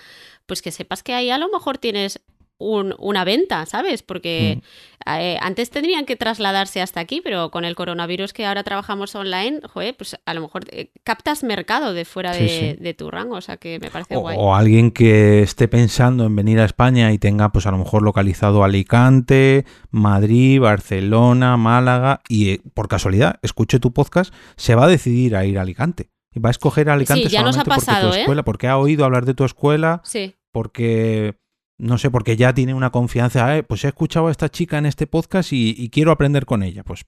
pues 0.47 0.61
que 0.61 0.70
sepas 0.70 1.03
que 1.03 1.15
ahí 1.15 1.31
a 1.31 1.39
lo 1.39 1.49
mejor 1.49 1.78
tienes 1.78 2.20
una 2.65 3.24
venta, 3.24 3.66
¿sabes? 3.66 4.03
Porque 4.03 4.61
mm. 4.61 5.11
eh, 5.19 5.39
antes 5.41 5.70
tendrían 5.70 6.07
que 6.07 6.16
trasladarse 6.16 6.81
hasta 6.81 7.01
aquí, 7.01 7.20
pero 7.23 7.51
con 7.51 7.65
el 7.65 7.74
coronavirus 7.74 8.32
que 8.32 8.47
ahora 8.47 8.62
trabajamos 8.62 9.15
online, 9.15 9.61
joder, 9.73 9.97
pues 9.97 10.16
a 10.24 10.35
lo 10.35 10.41
mejor 10.41 10.65
eh, 10.70 10.91
captas 11.03 11.45
mercado 11.45 11.93
de 11.93 12.05
fuera 12.05 12.32
de, 12.32 12.95
tu 12.97 13.11
rango, 13.11 13.36
o 13.36 13.41
sea 13.41 13.57
que 13.57 13.78
me 13.78 13.91
parece 13.91 14.16
guay. 14.16 14.36
O 14.39 14.55
alguien 14.55 14.91
que 14.91 15.43
esté 15.43 15.69
pensando 15.69 16.24
en 16.24 16.36
venir 16.36 16.61
a 16.61 16.65
España 16.65 17.12
y 17.12 17.19
tenga 17.19 17.51
pues 17.51 17.66
a 17.66 17.70
lo 17.70 17.78
mejor 17.78 18.03
localizado 18.03 18.65
Alicante, 18.65 19.65
Madrid, 19.91 20.61
Barcelona, 20.61 21.57
Málaga 21.57 22.20
y 22.28 22.51
eh, 22.51 22.61
por 22.74 22.89
casualidad 22.89 23.39
escuche 23.43 23.78
tu 23.78 23.93
podcast, 23.93 24.32
se 24.57 24.74
va 24.74 24.85
a 24.85 24.89
decidir 24.89 25.36
a 25.36 25.45
ir 25.45 25.59
a 25.59 25.62
Alicante. 25.62 26.11
Y 26.36 26.41
va 26.41 26.49
a 26.49 26.51
escoger 26.51 26.91
Alicante 26.91 27.24
sí, 27.24 27.28
ya 27.28 27.41
solamente 27.41 27.70
nos 27.70 27.77
ha 27.77 27.78
pasado, 27.78 28.07
porque 28.09 28.16
tu 28.16 28.20
escuela, 28.23 28.43
porque 28.43 28.66
ha 28.66 28.77
oído 28.77 29.05
hablar 29.05 29.24
de 29.24 29.35
tu 29.35 29.45
escuela. 29.45 30.01
Sí 30.05 30.35
porque 30.55 31.35
no 31.78 31.98
sé, 31.98 32.10
porque 32.10 32.36
ya 32.36 32.55
tiene 32.55 32.74
una 32.74 32.90
confianza, 32.90 33.62
pues 33.66 33.84
he 33.84 33.88
escuchado 33.88 34.28
a 34.28 34.30
esta 34.30 34.48
chica 34.48 34.78
en 34.78 34.86
este 34.86 35.06
podcast 35.06 35.52
y, 35.52 35.88
quiero 35.90 36.12
aprender 36.12 36.46
con 36.46 36.62
ella. 36.62 36.84
Pues 36.84 37.05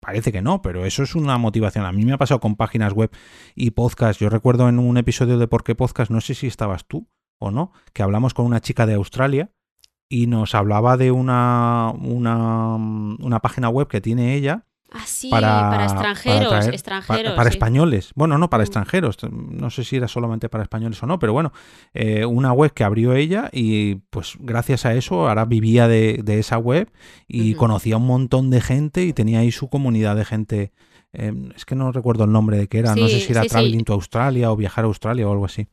parece 0.00 0.32
que 0.32 0.42
no, 0.42 0.62
pero 0.62 0.84
eso 0.84 1.02
es 1.02 1.14
una 1.14 1.38
motivación. 1.38 1.84
A 1.84 1.92
mí 1.92 2.04
me 2.04 2.12
ha 2.12 2.18
pasado 2.18 2.40
con 2.40 2.56
páginas 2.56 2.92
web 2.92 3.10
y 3.54 3.70
podcast. 3.70 4.20
Yo 4.20 4.28
recuerdo 4.28 4.68
en 4.68 4.78
un 4.78 4.96
episodio 4.96 5.38
de 5.38 5.48
Por 5.48 5.62
qué 5.62 5.74
Podcast, 5.74 6.10
no 6.10 6.20
sé 6.20 6.34
si 6.34 6.46
estabas 6.46 6.86
tú 6.86 7.08
o 7.38 7.50
no, 7.50 7.72
que 7.92 8.02
hablamos 8.02 8.34
con 8.34 8.46
una 8.46 8.60
chica 8.60 8.86
de 8.86 8.94
Australia 8.94 9.52
y 10.08 10.26
nos 10.26 10.54
hablaba 10.54 10.96
de 10.96 11.12
una, 11.12 11.92
una, 12.00 12.74
una 12.74 13.40
página 13.40 13.68
web 13.68 13.86
que 13.86 14.00
tiene 14.00 14.34
ella 14.34 14.66
Ah, 14.92 15.04
sí, 15.06 15.30
para, 15.30 15.84
extranjeros, 15.84 16.66
extranjeros. 16.66 17.34
Para, 17.34 17.48
españoles. 17.48 18.10
Bueno, 18.16 18.38
no, 18.38 18.50
para 18.50 18.62
mm. 18.62 18.66
extranjeros. 18.66 19.18
No 19.30 19.70
sé 19.70 19.84
si 19.84 19.96
era 19.96 20.08
solamente 20.08 20.48
para 20.48 20.64
españoles 20.64 21.00
o 21.02 21.06
no, 21.06 21.18
pero 21.18 21.32
bueno, 21.32 21.52
eh, 21.94 22.24
una 22.24 22.52
web 22.52 22.72
que 22.72 22.82
abrió 22.82 23.14
ella 23.14 23.50
y 23.52 23.96
pues 24.10 24.36
gracias 24.40 24.86
a 24.86 24.94
eso 24.94 25.28
ahora 25.28 25.44
vivía 25.44 25.86
de, 25.86 26.22
esa 26.26 26.58
web 26.58 26.90
y 27.28 27.54
conocía 27.54 27.98
un 27.98 28.06
montón 28.06 28.50
de 28.50 28.60
gente 28.60 29.04
y 29.04 29.12
tenía 29.12 29.40
ahí 29.40 29.52
su 29.52 29.68
comunidad 29.68 30.16
de 30.16 30.24
gente. 30.24 30.72
Em, 31.12 31.50
es 31.56 31.64
que 31.64 31.74
no 31.74 31.92
recuerdo 31.92 32.24
el 32.24 32.32
nombre 32.32 32.56
de 32.56 32.68
qué 32.68 32.78
era, 32.78 32.94
no 32.94 33.08
sé 33.08 33.20
si 33.20 33.32
era 33.32 33.44
Traveling 33.44 33.84
to 33.84 33.92
Australia 33.94 34.50
o 34.50 34.56
Viajar 34.56 34.84
a 34.84 34.88
Australia 34.88 35.28
o 35.28 35.32
algo 35.32 35.44
así. 35.44 35.68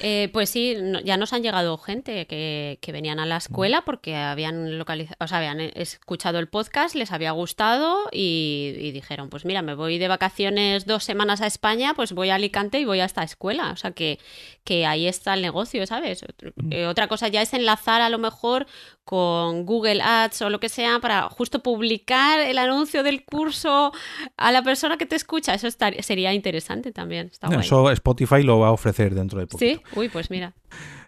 Eh, 0.00 0.28
pues 0.32 0.50
sí, 0.50 0.76
ya 1.04 1.16
nos 1.16 1.32
han 1.32 1.42
llegado 1.42 1.78
gente 1.78 2.26
que, 2.26 2.78
venían 2.90 3.20
a 3.20 3.26
la 3.26 3.36
escuela 3.36 3.82
porque 3.82 4.16
habían 4.16 4.76
localizado, 4.76 5.16
o 5.20 5.28
sea, 5.28 5.38
habían 5.38 5.60
escuchado 5.60 6.40
el 6.40 6.48
podcast, 6.48 6.96
les 6.96 7.12
había 7.12 7.30
gustado 7.30 8.08
y, 8.10 8.90
dijeron, 8.92 9.30
pues 9.30 9.44
mira, 9.44 9.62
me 9.62 9.74
voy 9.74 9.98
de 9.98 10.08
vacaciones 10.08 10.86
dos 10.86 11.04
semanas 11.04 11.40
a 11.40 11.46
España, 11.46 11.94
pues 11.94 12.12
voy 12.12 12.30
a 12.30 12.34
Alicante 12.34 12.80
y 12.80 12.84
voy 12.84 13.00
a 13.00 13.04
esta 13.04 13.22
escuela. 13.22 13.70
O 13.70 13.76
sea 13.76 13.92
que, 13.92 14.18
que 14.64 14.86
ahí 14.86 15.06
está 15.06 15.34
el 15.34 15.42
negocio, 15.42 15.86
¿sabes? 15.86 16.24
Mm. 16.56 16.72
Eh, 16.72 16.86
otra 16.86 17.06
cosa 17.06 17.28
ya 17.28 17.42
es 17.42 17.54
enlazar 17.54 18.00
a 18.00 18.08
lo 18.08 18.18
mejor 18.18 18.66
con 19.10 19.66
Google 19.66 20.00
Ads 20.02 20.42
o 20.42 20.50
lo 20.50 20.60
que 20.60 20.68
sea 20.68 21.00
para 21.00 21.28
justo 21.30 21.64
publicar 21.64 22.38
el 22.38 22.58
anuncio 22.58 23.02
del 23.02 23.24
curso 23.24 23.90
a 24.36 24.52
la 24.52 24.62
persona 24.62 24.98
que 24.98 25.04
te 25.04 25.16
escucha. 25.16 25.52
Eso 25.52 25.66
sería 25.98 26.32
interesante 26.32 26.92
también. 26.92 27.32
Eso 27.58 27.90
Spotify 27.90 28.44
lo 28.44 28.60
va 28.60 28.68
a 28.68 28.70
ofrecer 28.70 29.16
dentro 29.16 29.40
de 29.40 29.48
Sí, 29.58 29.80
uy, 29.96 30.08
pues 30.10 30.30
mira. 30.30 30.54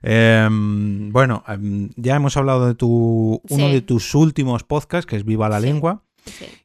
Em, 0.03 1.13
bueno, 1.13 1.45
em, 1.47 1.91
ya 1.95 2.17
hemos 2.17 2.37
hablado 2.37 2.67
de 2.67 2.75
tu 2.75 3.41
uno 3.49 3.69
de 3.69 3.83
tus 3.83 4.17
últimos 4.17 4.65
podcasts, 4.65 5.07
que 5.07 5.15
es 5.15 5.25
Viva 5.25 5.49
la 5.49 5.61
Lengua. 5.61 6.03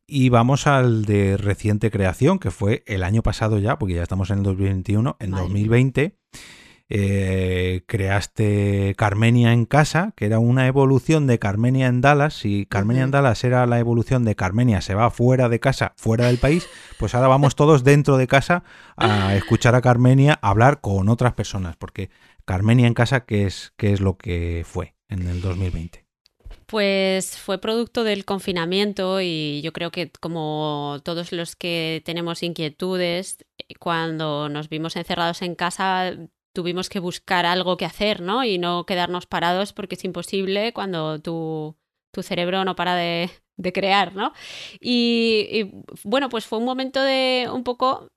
Y 0.07 0.29
vamos 0.29 0.65
al 0.65 1.05
de 1.05 1.37
reciente 1.37 1.91
creación, 1.91 2.39
que 2.39 2.49
fue 2.49 2.83
el 2.87 3.03
año 3.03 3.21
pasado 3.21 3.59
ya, 3.59 3.77
porque 3.77 3.93
ya 3.93 4.01
estamos 4.01 4.31
en 4.31 4.39
el 4.39 4.43
2021, 4.43 5.17
en 5.19 5.31
2020. 5.31 6.17
Eh, 6.89 7.83
creaste 7.85 8.95
Carmenia 8.97 9.51
en 9.51 9.65
casa, 9.65 10.13
que 10.15 10.25
era 10.25 10.39
una 10.39 10.67
evolución 10.67 11.27
de 11.27 11.37
Carmenia 11.37 11.87
en 11.87 11.99
Dallas. 11.99 12.33
Si 12.35 12.65
Carmenia 12.65 13.03
en 13.03 13.11
Dallas 13.11 13.43
era 13.43 13.65
la 13.65 13.79
evolución 13.79 14.23
de 14.23 14.35
Carmenia 14.35 14.79
se 14.79 14.95
va 14.95 15.11
fuera 15.11 15.49
de 15.49 15.59
casa, 15.59 15.93
fuera 15.97 16.27
del 16.27 16.37
país, 16.37 16.67
pues 16.97 17.13
ahora 17.13 17.27
vamos 17.27 17.55
todos 17.55 17.83
dentro 17.83 18.15
de 18.15 18.27
casa 18.27 18.63
a 18.95 19.35
escuchar 19.35 19.75
a 19.75 19.81
Carmenia 19.81 20.39
hablar 20.41 20.79
con 20.79 21.09
otras 21.09 21.33
personas, 21.33 21.75
porque 21.75 22.09
Carmenia 22.45 22.87
en 22.87 22.93
casa, 22.93 23.25
¿qué 23.25 23.45
es, 23.45 23.73
qué 23.75 23.91
es 23.91 23.99
lo 23.99 24.17
que 24.17 24.63
fue 24.65 24.95
en 25.09 25.27
el 25.27 25.41
2020? 25.41 26.05
Pues 26.67 27.37
fue 27.37 27.59
producto 27.59 28.03
del 28.03 28.25
confinamiento 28.25 29.21
y 29.21 29.61
yo 29.61 29.71
creo 29.73 29.91
que 29.91 30.11
como 30.19 30.99
todos 31.03 31.31
los 31.31 31.55
que 31.55 32.01
tenemos 32.05 32.43
inquietudes, 32.43 33.37
cuando 33.79 34.49
nos 34.49 34.69
vimos 34.69 34.95
encerrados 34.95 35.41
en 35.41 35.55
casa 35.55 36.13
tuvimos 36.57 36.89
que 36.89 36.97
buscar 36.97 37.45
algo 37.45 37.77
que 37.77 37.85
hacer, 37.85 38.19
¿no? 38.19 38.43
Y 38.43 38.57
no 38.57 38.87
quedarnos 38.87 39.27
parados 39.27 39.73
porque 39.73 39.93
es 39.93 40.03
imposible 40.03 40.73
cuando 40.73 41.19
tu, 41.19 41.75
tu 42.11 42.23
cerebro 42.23 42.65
no 42.65 42.75
para 42.75 42.95
de, 42.95 43.29
de 43.57 43.71
crear, 43.71 44.15
¿no? 44.15 44.33
Y, 44.81 45.69
bueno, 46.03 46.29
pues 46.29 46.47
fue 46.47 46.57
un 46.57 46.65
momento 46.65 47.03
de 47.03 47.47
un 47.53 47.63
poco 47.63 48.09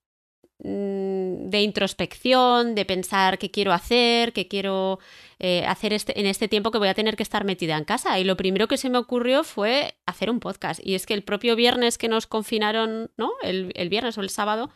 mm, 0.60 1.50
de 1.50 1.60
introspección, 1.60 2.74
de 2.74 2.86
pensar 2.86 3.36
qué 3.36 3.50
quiero 3.50 3.74
hacer, 3.74 4.32
qué 4.32 4.48
quiero 4.48 5.00
eh, 5.38 5.66
hacer 5.66 5.92
este, 5.92 6.18
en 6.18 6.24
este 6.24 6.48
tiempo 6.48 6.70
que 6.70 6.78
voy 6.78 6.88
a 6.88 6.94
tener 6.94 7.16
que 7.16 7.22
estar 7.22 7.44
metida 7.44 7.76
en 7.76 7.84
casa. 7.84 8.18
Y 8.18 8.24
lo 8.24 8.38
primero 8.38 8.68
que 8.68 8.78
se 8.78 8.88
me 8.88 8.96
ocurrió 8.96 9.44
fue 9.44 9.96
hacer 10.06 10.30
un 10.30 10.40
podcast. 10.40 10.80
Y 10.82 10.94
es 10.94 11.04
que 11.04 11.12
el 11.12 11.24
propio 11.24 11.56
viernes 11.56 11.98
que 11.98 12.08
nos 12.08 12.26
confinaron, 12.26 13.10
¿no? 13.18 13.32
El, 13.42 13.70
el 13.74 13.90
viernes 13.90 14.16
o 14.16 14.22
el 14.22 14.30
sábado, 14.30 14.70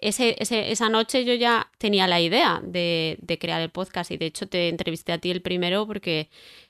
ese, 0.00 0.36
esa 0.40 0.88
noche 0.88 1.24
yo 1.24 1.34
ya 1.34 1.70
tenía 1.78 2.06
la 2.06 2.20
idea 2.20 2.60
de, 2.62 3.18
crear 3.40 3.60
el 3.60 3.70
podcast 3.70 4.10
y 4.10 4.16
de 4.16 4.26
hecho 4.26 4.48
te 4.48 4.68
entrevisté 4.68 5.12
a 5.12 5.18
ti 5.18 5.30
el 5.30 5.42
primero 5.42 5.86
porque 5.86 6.28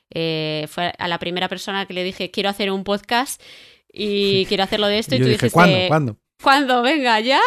eh, 0.09 0.65
fue 0.69 0.93
a 0.97 1.07
la 1.07 1.19
primera 1.19 1.49
persona 1.49 1.85
que 1.85 1.93
le 1.93 2.03
dije 2.03 2.31
quiero 2.31 2.49
hacer 2.49 2.71
un 2.71 2.83
podcast 2.83 3.41
y 3.91 4.45
quiero 4.47 4.63
hacerlo 4.63 4.87
de 4.87 4.99
esto 4.99 5.15
y, 5.15 5.19
tú 5.19 5.25
dijiste 5.25 5.51
¿cuándo? 5.51 5.87
¿Cuándo? 5.87 6.17
Cuando 6.41 6.81
venga, 6.83 7.19
ya 7.19 7.41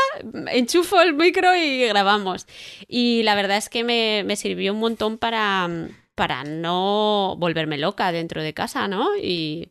enchufo 0.48 1.00
el 1.00 1.14
micro 1.14 1.54
y 1.54 1.86
grabamos. 1.86 2.46
Y 2.88 3.22
la 3.22 3.36
verdad 3.36 3.56
es 3.56 3.68
que 3.68 3.84
me, 3.84 4.34
sirvió 4.34 4.72
un 4.72 4.80
montón 4.80 5.16
para, 5.16 5.68
para 6.16 6.42
no 6.42 7.36
volverme 7.38 7.78
loca 7.78 8.10
dentro 8.10 8.42
de 8.42 8.52
casa, 8.52 8.88
¿no? 8.88 9.16
Y, 9.16 9.70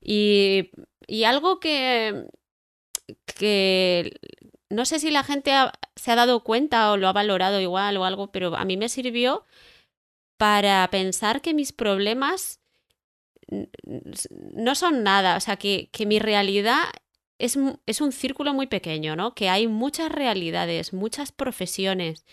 y, 0.00 0.70
y 1.08 1.24
algo 1.24 1.58
que, 1.58 2.26
que 3.36 4.12
no 4.72 4.86
sé 4.86 4.98
si 4.98 5.10
la 5.10 5.22
gente 5.22 5.52
se 5.96 6.10
ha 6.10 6.16
dado 6.16 6.42
cuenta 6.42 6.90
o 6.90 6.96
lo 6.96 7.08
ha 7.08 7.12
valorado 7.12 7.60
igual 7.60 7.96
o 7.96 8.04
algo, 8.04 8.32
pero 8.32 8.56
a 8.56 8.64
mí 8.64 8.76
me 8.76 8.88
sirvió 8.88 9.44
para 10.38 10.88
pensar 10.90 11.42
que 11.42 11.54
mis 11.54 11.72
problemas 11.72 12.60
no 14.54 14.74
son 14.74 15.02
nada, 15.02 15.36
o 15.36 15.40
sea, 15.40 15.56
que, 15.56 15.90
que 15.92 16.06
mi 16.06 16.18
realidad 16.18 16.84
es, 17.38 17.58
es, 17.86 18.00
un 18.00 18.12
círculo 18.12 18.54
muy 18.54 18.66
pequeño, 18.66 19.14
¿no? 19.14 19.34
Que 19.34 19.50
hay 19.50 19.68
muchas 19.68 20.10
realidades, 20.10 20.92
muchas 20.92 21.32
profesiones, 21.32 22.24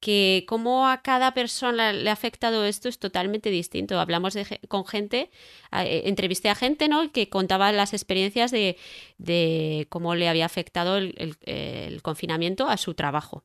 que 0.00 0.44
cómo 0.48 0.88
a 0.88 1.02
cada 1.02 1.34
persona 1.34 1.92
le 1.92 2.08
ha 2.08 2.14
afectado 2.14 2.64
esto 2.64 2.88
es 2.88 2.98
totalmente 2.98 3.50
distinto. 3.50 4.00
Hablamos 4.00 4.36
con 4.68 4.86
gente, 4.86 5.30
eh, 5.72 6.02
entrevisté 6.06 6.48
a 6.48 6.54
gente 6.54 6.88
¿no? 6.88 7.12
que 7.12 7.28
contaba 7.28 7.70
las 7.70 7.92
experiencias 7.92 8.50
de, 8.50 8.78
de 9.18 9.86
cómo 9.90 10.14
le 10.14 10.28
había 10.28 10.46
afectado 10.46 10.96
el, 10.96 12.00
confinamiento 12.02 12.66
a 12.68 12.78
su 12.78 12.94
trabajo. 12.94 13.44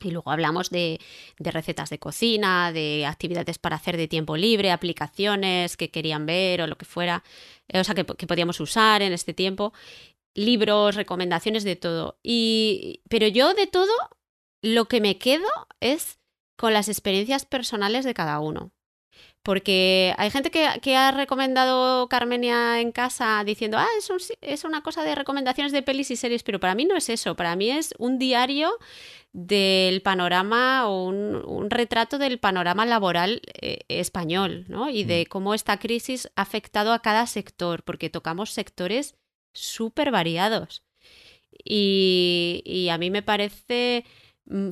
Y 0.00 0.10
luego 0.12 0.30
hablamos 0.30 0.70
de, 0.70 1.00
de, 1.38 1.50
recetas 1.50 1.90
de 1.90 1.98
cocina, 1.98 2.70
de 2.70 3.04
actividades 3.04 3.58
para 3.58 3.76
hacer 3.76 3.96
de 3.96 4.06
tiempo 4.06 4.36
libre, 4.36 4.70
aplicaciones 4.70 5.76
que 5.76 5.90
querían 5.90 6.24
ver 6.24 6.62
o 6.62 6.66
lo 6.68 6.78
que 6.78 6.84
fuera, 6.84 7.24
eh, 7.66 7.80
o 7.80 7.84
sea, 7.84 7.96
que, 7.96 8.04
que 8.04 8.26
podíamos 8.28 8.60
usar 8.60 9.02
en 9.02 9.12
este 9.12 9.34
tiempo, 9.34 9.72
libros, 10.34 10.94
recomendaciones 10.94 11.64
de 11.64 11.74
todo. 11.74 12.18
Y, 12.22 13.02
pero 13.08 13.26
yo 13.26 13.54
de 13.54 13.66
todo 13.66 13.92
lo 14.62 14.86
que 14.86 15.00
me 15.00 15.18
quedo 15.18 15.48
es 15.80 16.18
con 16.56 16.72
las 16.72 16.88
experiencias 16.88 17.46
personales 17.46 18.04
de 18.04 18.14
cada 18.14 18.40
uno. 18.40 18.72
Porque 19.42 20.14
hay 20.18 20.30
gente 20.30 20.50
que, 20.50 20.96
ha 20.96 21.10
recomendado 21.10 22.08
Carmenia 22.08 22.80
en 22.80 22.92
casa 22.92 23.42
diciendo, 23.46 23.78
ah, 23.78 23.86
es, 23.96 24.32
es 24.40 24.64
una 24.64 24.82
cosa 24.82 25.04
de 25.04 25.14
recomendaciones 25.14 25.72
de 25.72 25.82
pelis 25.82 26.10
y 26.10 26.16
series, 26.16 26.42
pero 26.42 26.60
para 26.60 26.74
mí 26.74 26.84
no 26.84 26.96
es 26.96 27.08
eso, 27.08 27.34
para 27.34 27.56
mí 27.56 27.70
es 27.70 27.94
un 27.98 28.18
diario 28.18 28.76
del 29.32 30.02
panorama 30.02 30.88
o 30.88 31.06
un, 31.06 31.70
retrato 31.70 32.18
del 32.18 32.38
panorama 32.38 32.84
laboral 32.84 33.40
eh, 33.62 33.78
español, 33.88 34.64
¿no? 34.68 34.90
Y 34.90 35.04
de 35.04 35.22
mm. 35.22 35.30
cómo 35.30 35.54
esta 35.54 35.78
crisis 35.78 36.30
ha 36.34 36.42
afectado 36.42 36.92
a 36.92 37.00
cada 37.00 37.26
sector, 37.26 37.84
porque 37.84 38.10
tocamos 38.10 38.50
sectores 38.50 39.14
súper 39.54 40.10
variados. 40.10 40.82
Y, 41.64 42.62
y 42.64 42.88
a 42.90 42.98
mí 42.98 43.10
me 43.10 43.22
parece 43.22 44.04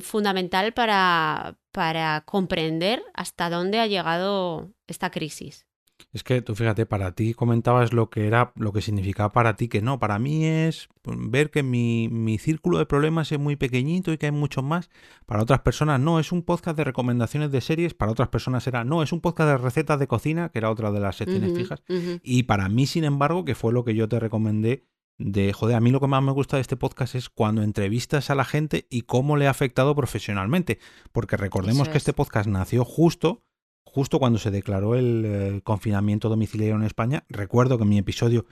fundamental 0.01 0.73
para, 0.73 1.57
para 1.71 2.21
comprender 2.21 3.03
hasta 3.13 3.49
dónde 3.49 3.79
ha 3.79 3.87
llegado 3.87 4.71
esta 4.87 5.11
crisis. 5.11 5.67
Es 6.13 6.23
que 6.23 6.41
tú 6.41 6.55
fíjate, 6.55 6.85
para 6.85 7.11
ti 7.13 7.33
comentabas 7.33 7.91
lo 7.91 8.09
que 8.09 8.27
era, 8.27 8.53
lo 8.55 8.71
que 8.71 8.81
significaba 8.81 9.31
para 9.31 9.55
ti 9.55 9.67
que 9.67 9.81
no. 9.81 9.99
Para 9.99 10.19
mí 10.19 10.45
es 10.45 10.89
ver 11.03 11.51
que 11.51 11.63
mi, 11.63 12.07
mi, 12.09 12.37
círculo 12.37 12.77
de 12.77 12.85
problemas 12.85 13.31
es 13.31 13.39
muy 13.39 13.55
pequeñito 13.55 14.11
y 14.13 14.17
que 14.17 14.27
hay 14.27 14.31
muchos 14.31 14.63
más. 14.63 14.89
Para 15.25 15.41
otras 15.41 15.61
personas 15.61 15.99
no, 15.99 16.19
es 16.19 16.31
un 16.31 16.43
podcast 16.43 16.77
de 16.77 16.83
recomendaciones 16.83 17.51
de 17.51 17.61
series. 17.61 17.93
Para 17.93 18.11
otras 18.11 18.29
personas 18.29 18.65
era 18.67 18.83
no, 18.83 19.03
es 19.03 19.11
un 19.11 19.21
podcast 19.21 19.49
de 19.49 19.57
recetas 19.57 19.99
de 19.99 20.07
cocina, 20.07 20.49
que 20.49 20.59
era 20.59 20.71
otra 20.71 20.91
de 20.91 20.99
las 20.99 21.15
secciones 21.17 21.53
fijas. 21.55 21.83
Y 22.23 22.43
para 22.43 22.69
mí, 22.69 22.87
sin 22.87 23.03
embargo, 23.03 23.43
que 23.43 23.55
fue 23.55 23.73
lo 23.73 23.83
que 23.83 23.95
yo 23.95 24.07
te 24.07 24.19
recomendé, 24.19 24.85
de, 25.17 25.51
joder, 25.51 25.75
a 25.75 25.79
mí 25.79 25.91
lo 25.91 25.99
que 25.99 26.07
más 26.07 26.21
me 26.21 26.31
gusta 26.31 26.57
de 26.57 26.61
este 26.61 26.77
podcast 26.77 27.15
es 27.15 27.29
cuando 27.29 27.63
entrevistas 27.63 28.29
a 28.29 28.35
la 28.35 28.45
gente 28.45 28.85
y 28.89 29.01
cómo 29.01 29.35
le 29.35 29.47
ha 29.47 29.51
afectado 29.51 29.95
profesionalmente. 29.95 30.79
Porque 31.11 31.37
recordemos 31.37 31.89
que 31.89 31.97
este 31.97 32.13
podcast 32.13 32.47
nació 32.47 32.85
justo, 32.85 33.43
justo 33.83 34.19
cuando 34.19 34.39
se 34.39 34.51
declaró 34.51 34.95
el, 34.95 35.61
confinamiento 35.63 36.29
domiciliario 36.29 36.75
en 36.75 36.83
España. 36.83 37.25
Recuerdo 37.29 37.77
que 37.77 37.85
mi 37.85 37.97
episodio, 37.97 38.45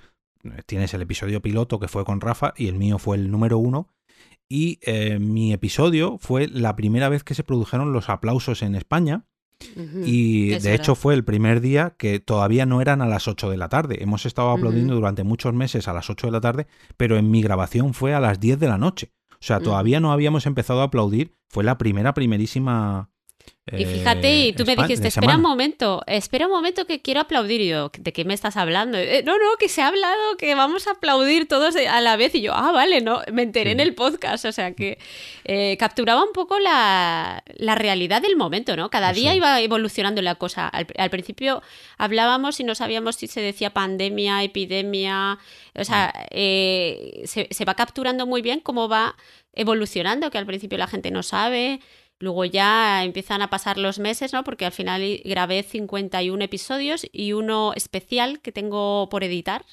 eh, 0.43 0.61
tienes 0.65 0.93
el 0.93 1.03
episodio 1.03 1.41
piloto 1.41 1.79
que 1.79 1.87
fue 1.87 2.03
con 2.03 2.19
Rafa 2.19 2.53
y 2.57 2.67
el 2.67 2.75
mío 2.75 2.97
fue 2.97 3.17
el 3.17 3.29
número 3.29 3.59
uno. 3.59 3.89
Y 4.49 4.79
eh, 4.81 5.19
mi 5.19 5.53
episodio 5.53 6.17
fue 6.19 6.47
la 6.47 6.75
primera 6.75 7.09
vez 7.09 7.23
que 7.23 7.35
se 7.35 7.43
produjeron 7.43 7.93
los 7.93 8.09
aplausos 8.09 8.61
en 8.61 8.75
España 8.75 9.25
y 10.05 10.49
de 10.59 10.75
hecho 10.75 10.95
fue 10.95 11.13
el 11.13 11.23
primer 11.23 11.61
día 11.61 11.95
que 11.97 12.19
todavía 12.19 12.65
no 12.65 12.81
eran 12.81 13.01
a 13.01 13.07
las 13.07 13.27
8 13.27 13.49
de 13.49 13.57
la 13.57 13.69
tarde. 13.69 14.01
Hemos 14.01 14.25
estado 14.25 14.51
aplaudiendo 14.51 14.95
durante 14.95 15.23
muchos 15.23 15.53
meses 15.53 15.87
a 15.87 15.93
las 15.93 16.09
8 16.09 16.27
de 16.27 16.31
la 16.31 16.41
tarde, 16.41 16.67
pero 16.97 17.17
en 17.17 17.31
mi 17.31 17.41
grabación 17.41 17.93
fue 17.93 18.13
a 18.13 18.19
las 18.19 18.39
10 18.39 18.59
de 18.59 18.67
la 18.67 18.77
noche. 18.77 19.11
O 19.33 19.43
sea, 19.45 19.59
todavía 19.59 19.99
no 19.99 20.11
habíamos 20.11 20.45
empezado 20.45 20.81
a 20.81 20.85
aplaudir. 20.85 21.33
Fue 21.49 21.63
la 21.63 21.77
primera, 21.77 22.13
primerísima 22.13 23.09
y 23.71 23.83
fíjate, 23.85 24.39
y 24.39 24.53
tú 24.53 24.63
me 24.63 24.75
dijiste, 24.75 25.07
espera 25.07 25.37
un 25.37 25.41
momento, 25.41 26.03
espera 26.05 26.45
un 26.45 26.51
momento 26.51 26.85
que 26.85 27.01
quiero 27.01 27.21
aplaudir. 27.21 27.61
Y 27.61 27.69
yo, 27.69 27.89
¿de 27.97 28.13
qué 28.13 28.23
me 28.23 28.35
estás 28.35 28.57
hablando? 28.57 28.99
Eh, 28.99 29.23
no, 29.25 29.39
no, 29.39 29.57
que 29.57 29.69
se 29.69 29.81
ha 29.81 29.87
hablado, 29.87 30.37
que 30.37 30.53
vamos 30.53 30.85
a 30.85 30.91
aplaudir 30.91 31.47
todos 31.47 31.75
a 31.75 31.99
la 32.01 32.15
vez. 32.15 32.35
Y 32.35 32.41
yo, 32.41 32.53
ah, 32.53 32.71
vale, 32.71 33.01
no, 33.01 33.21
me 33.33 33.41
enteré 33.41 33.71
en 33.71 33.79
el 33.79 33.95
podcast. 33.95 34.45
O 34.45 34.51
sea 34.51 34.75
que 34.75 34.99
eh, 35.45 35.77
capturaba 35.77 36.23
un 36.23 36.31
poco 36.31 36.59
la, 36.59 37.43
realidad 37.57 38.21
del 38.21 38.35
momento, 38.35 38.75
¿no? 38.75 38.91
Cada 38.91 39.13
día 39.13 39.33
iba 39.33 39.59
evolucionando 39.59 40.21
la 40.21 40.35
cosa. 40.35 40.67
Al, 40.67 41.09
principio 41.09 41.63
hablábamos 41.97 42.59
y 42.59 42.63
no 42.63 42.75
sabíamos 42.75 43.15
si 43.15 43.25
se 43.25 43.41
decía 43.41 43.71
pandemia, 43.71 44.43
epidemia. 44.43 45.39
O 45.73 45.83
sea, 45.83 46.13
eh, 46.29 47.23
se, 47.25 47.47
se 47.49 47.65
va 47.65 47.73
capturando 47.73 48.27
muy 48.27 48.43
bien 48.43 48.59
cómo 48.59 48.87
va 48.87 49.15
evolucionando, 49.53 50.29
que 50.29 50.37
al 50.37 50.45
principio 50.45 50.77
la 50.77 50.85
gente 50.85 51.09
no 51.09 51.23
sabe. 51.23 51.79
Luego 52.19 52.45
ya 52.45 53.03
empiezan 53.03 53.41
a 53.41 53.49
pasar 53.49 53.77
los 53.77 53.99
meses, 53.99 54.31
¿no? 54.31 54.43
Porque 54.43 54.65
al 54.65 54.71
final 54.71 55.21
grabé 55.25 55.63
51 55.63 56.43
episodios 56.43 57.05
y 57.11 57.33
uno 57.33 57.73
especial 57.75 58.39
que 58.41 58.51
tengo 58.51 59.09
por 59.09 59.23
editar. 59.23 59.65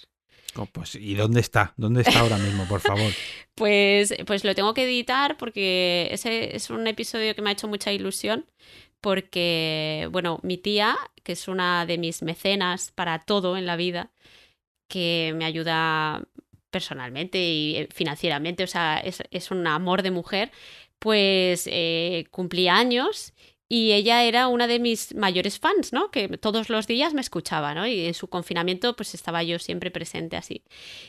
Oh, 0.57 0.67
pues, 0.67 0.97
¿y 0.97 1.15
dónde 1.15 1.41
está? 1.41 1.73
¿Dónde 1.77 2.03
está 2.03 2.21
ahora 2.21 2.37
mismo, 2.37 2.67
por 2.69 2.81
favor? 2.81 3.11
pues, 3.55 4.15
pues 4.27 4.45
lo 4.45 4.55
tengo 4.55 4.75
que 4.75 4.85
editar 4.85 5.37
porque 5.39 6.09
ese 6.11 6.55
es 6.55 6.69
un 6.69 6.87
episodio 6.87 7.35
que 7.35 7.43
me 7.43 7.51
ha 7.51 7.53
hecho 7.55 7.69
mucha 7.69 7.93
ilusión. 7.93 8.47
Porque, 9.01 10.09
bueno, 10.13 10.39
mi 10.43 10.59
tía, 10.59 10.97
que 11.25 11.33
es 11.33 11.49
una 11.49 11.87
de 11.87 11.99
mis 11.99 12.23
mecenas 12.23 12.93
para 12.93 13.25
todo 13.25 13.57
en 13.57 13.67
la 13.67 13.75
vida, 13.75 14.13
que 14.89 15.35
me 15.37 15.45
ayuda 15.45 16.23
personalmente 16.71 17.39
y 17.39 17.77
eh, 17.77 17.89
financieramente, 17.93 18.65
o 18.65 18.67
sea, 18.67 18.99
es, 18.99 19.23
es 19.31 19.51
un 19.51 19.67
amor 19.67 20.03
de 20.03 20.11
mujer, 20.11 20.53
pues 21.03 21.65
eh, 21.67 22.27
cumplía 22.31 22.77
años 22.77 23.35
y 23.69 23.93
ella 23.93 24.23
era 24.23 24.47
una 24.47 24.69
de 24.69 24.79
mis 24.79 25.17
mayores 25.17 25.59
fans, 25.59 25.93
¿no? 25.93 26.13
Que 26.13 26.29
todos 26.39 26.71
los 26.71 26.87
días 26.87 27.13
me 27.13 27.21
escuchaba, 27.21 27.75
¿no? 27.75 27.89
Y 27.89 28.07
en 28.07 28.15
su 28.15 28.29
confinamiento 28.29 28.95
pues 28.95 29.13
estaba 29.15 29.43
yo 29.43 29.59
siempre 29.59 29.91
presente 29.91 30.37
así. 30.37 30.63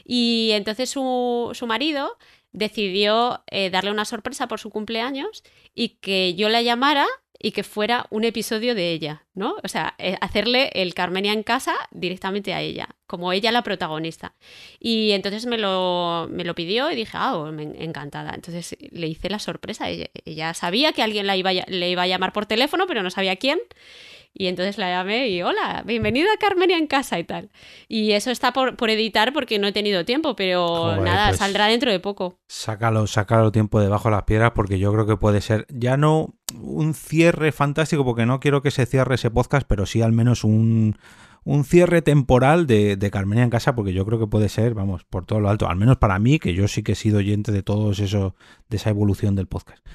Y 0.03 0.49
entonces 0.53 0.90
su, 0.90 1.52
su 1.53 1.68
marido 1.68 2.18
decidió 2.52 3.44
eh, 3.52 3.70
darle 3.70 3.91
una 3.91 4.06
sorpresa 4.06 4.48
por 4.48 4.60
su 4.60 4.72
cumpleaños 4.72 5.44
y 5.76 5.90
que 5.99 6.34
yo 6.34 6.49
la 6.49 6.64
llamara 6.64 7.06
y 7.44 7.52
que 7.52 7.64
fuera 7.64 8.07
un 8.10 8.24
episodio 8.24 8.74
de 8.74 8.94
ella, 8.94 9.26
¿no? 9.34 9.57
O 9.64 9.68
sea, 9.68 9.95
eh, 9.98 10.15
hacerle 10.22 10.70
el 10.74 10.94
Carmenia 10.94 11.34
en 11.34 11.44
casa 11.44 11.76
directamente 11.91 12.53
a 12.53 12.61
ella, 12.61 12.95
como 13.06 13.34
ella 13.34 13.52
la 13.52 13.64
protagonista. 13.64 14.34
Y 14.80 15.11
entonces 15.11 15.45
me 15.45 15.57
lo, 15.57 16.30
me 16.32 16.45
lo 16.45 16.56
pidió 16.56 16.90
y 16.90 16.95
dije, 16.95 17.11
ah, 17.15 17.36
oh, 17.36 17.49
encantada. 17.49 18.32
Entonces 18.34 18.78
le 18.80 19.07
hice 19.07 19.30
la 19.30 19.40
sorpresa. 19.40 19.88
Ella, 19.90 20.53
sabía 20.53 20.94
que 20.94 21.03
alguien 21.03 21.28
le 21.28 21.38
iba 21.90 22.02
a 22.02 22.07
llamar 22.07 22.32
por 22.32 22.45
teléfono, 22.45 22.88
pero 22.88 23.03
no 23.03 23.10
sabía 23.10 23.36
quién. 23.36 23.60
Y 24.36 24.48
entonces 24.48 24.80
la 24.80 24.90
llamé 24.90 25.30
y 25.30 25.44
hola, 25.44 25.84
bienvenida 25.86 26.28
a 26.34 26.38
Carmenia 26.38 26.78
en 26.80 26.88
casa 26.88 27.20
y 27.20 27.24
tal. 27.24 27.52
Y 27.88 28.14
eso 28.14 28.32
está 28.32 28.52
por, 28.52 28.90
editar 28.90 29.32
porque 29.32 29.60
no 29.60 29.68
he 29.68 29.72
tenido 29.72 30.06
tiempo, 30.06 30.36
pero 30.36 30.98
nada, 30.98 31.30
pues 31.30 31.38
saldrá 31.38 31.68
dentro 31.68 31.92
de 31.92 32.00
poco. 32.00 32.40
Sácalo, 32.48 33.06
sácalo 33.06 33.52
tiempo 33.52 33.80
debajo 33.80 34.10
de 34.10 34.16
las 34.16 34.24
piedras 34.24 34.52
porque 34.56 34.80
yo 34.80 34.92
creo 34.92 35.06
que 35.06 35.18
puede 35.18 35.42
ser 35.42 35.68
ya 35.70 35.98
no 35.98 36.34
un 36.60 36.96
cierre 36.96 37.52
fantástico 37.52 38.04
porque 38.04 38.26
no 38.26 38.40
quiero 38.40 38.64
que 38.64 38.72
se 38.72 38.88
cierre 38.88 39.16
ese 39.16 39.30
podcast, 39.30 39.68
pero 39.68 39.86
sí 39.86 40.02
al 40.02 40.14
menos 40.14 40.44
un, 40.44 40.98
un 41.44 41.64
cierre 41.64 42.02
temporal 42.02 42.66
de, 42.66 42.96
de, 42.96 43.12
Carmenia 43.12 43.44
en 43.44 43.50
casa, 43.52 43.76
porque 43.76 43.94
yo 43.94 44.04
creo 44.04 44.20
que 44.20 44.28
puede 44.28 44.50
ser, 44.50 44.74
vamos, 44.74 45.04
por 45.04 45.26
todo 45.26 45.42
lo 45.42 45.50
alto, 45.50 45.68
al 45.68 45.76
menos 45.76 45.98
para 45.98 46.18
mí, 46.18 46.40
que 46.40 46.56
yo 46.56 46.68
sí 46.68 46.82
que 46.82 46.94
he 46.94 46.96
sido 46.96 47.20
oyente 47.20 47.52
de 47.52 47.62
todos 47.62 48.00
eso, 48.00 48.36
de 48.70 48.78
esa 48.78 48.90
evolución 48.90 49.36
del 49.36 49.48
podcast. 49.48 49.86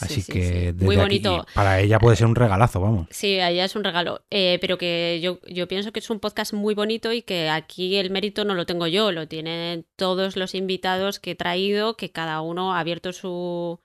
Así 0.00 0.22
que 0.22 0.74
Muy 0.78 0.96
bonito. 0.96 1.44
para 1.54 1.80
ella 1.80 1.98
puede 1.98 2.16
ser 2.16 2.26
un 2.26 2.34
regalazo, 2.34 2.80
vamos. 2.80 3.08
Sí, 3.10 3.38
a 3.38 3.50
ella 3.50 3.64
es 3.64 3.74
un 3.74 3.84
regalo. 3.84 4.22
Eh, 4.30 4.58
pero 4.60 4.78
que 4.78 5.18
yo, 5.22 5.40
yo 5.48 5.66
pienso 5.66 5.92
que 5.92 5.98
es 5.98 6.10
un 6.10 6.20
podcast 6.20 6.52
muy 6.52 6.74
bonito 6.74 7.12
y 7.12 7.22
que 7.22 7.48
aquí 7.48 7.96
el 7.96 8.10
mérito 8.10 8.44
no 8.44 8.54
lo 8.54 8.66
tengo 8.66 8.86
yo, 8.86 9.12
lo 9.12 9.26
tienen 9.26 9.86
todos 9.96 10.36
los 10.36 10.54
invitados 10.54 11.18
que 11.18 11.32
he 11.32 11.34
traído, 11.34 11.96
que 11.96 12.10
cada 12.12 12.40
uno 12.40 12.74
ha 12.74 12.80
abierto 12.80 13.12
su, 13.12 13.80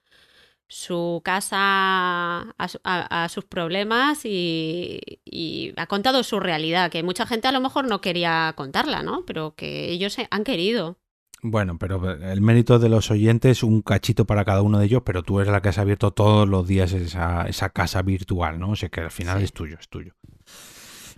su 0.68 1.20
casa 1.24 2.54
a, 2.58 3.28
sus 3.28 3.44
problemas 3.44 4.24
y, 4.24 5.00
y, 5.24 5.72
ha 5.76 5.86
contado 5.86 6.22
su 6.22 6.40
realidad, 6.40 6.90
que 6.90 7.02
mucha 7.02 7.26
gente 7.26 7.48
a 7.48 7.52
lo 7.52 7.60
mejor 7.60 7.86
no 7.86 8.00
quería 8.00 8.52
contarla, 8.56 9.02
¿no? 9.02 9.24
Pero 9.26 9.54
que 9.54 9.90
ellos 9.90 10.16
han 10.30 10.44
querido. 10.44 10.98
Bueno, 11.46 11.76
pero 11.78 12.10
el 12.10 12.40
mérito 12.40 12.78
de 12.78 12.88
los 12.88 13.10
oyentes, 13.10 13.62
un 13.62 13.82
cachito 13.82 14.24
para 14.24 14.46
cada 14.46 14.62
uno 14.62 14.78
de 14.78 14.86
ellos, 14.86 15.02
pero 15.04 15.22
tú 15.22 15.40
eres 15.40 15.52
la 15.52 15.60
que 15.60 15.68
has 15.68 15.76
abierto 15.76 16.10
todos 16.10 16.48
los 16.48 16.66
días 16.66 16.94
esa, 16.94 17.46
esa 17.46 17.68
casa 17.68 18.00
virtual, 18.00 18.58
¿no? 18.58 18.70
O 18.70 18.76
sea 18.76 18.88
que 18.88 19.02
al 19.02 19.10
final 19.10 19.42
es 19.42 19.52
tuyo, 19.52 19.76
es 19.78 19.90
tuyo. 19.90 20.14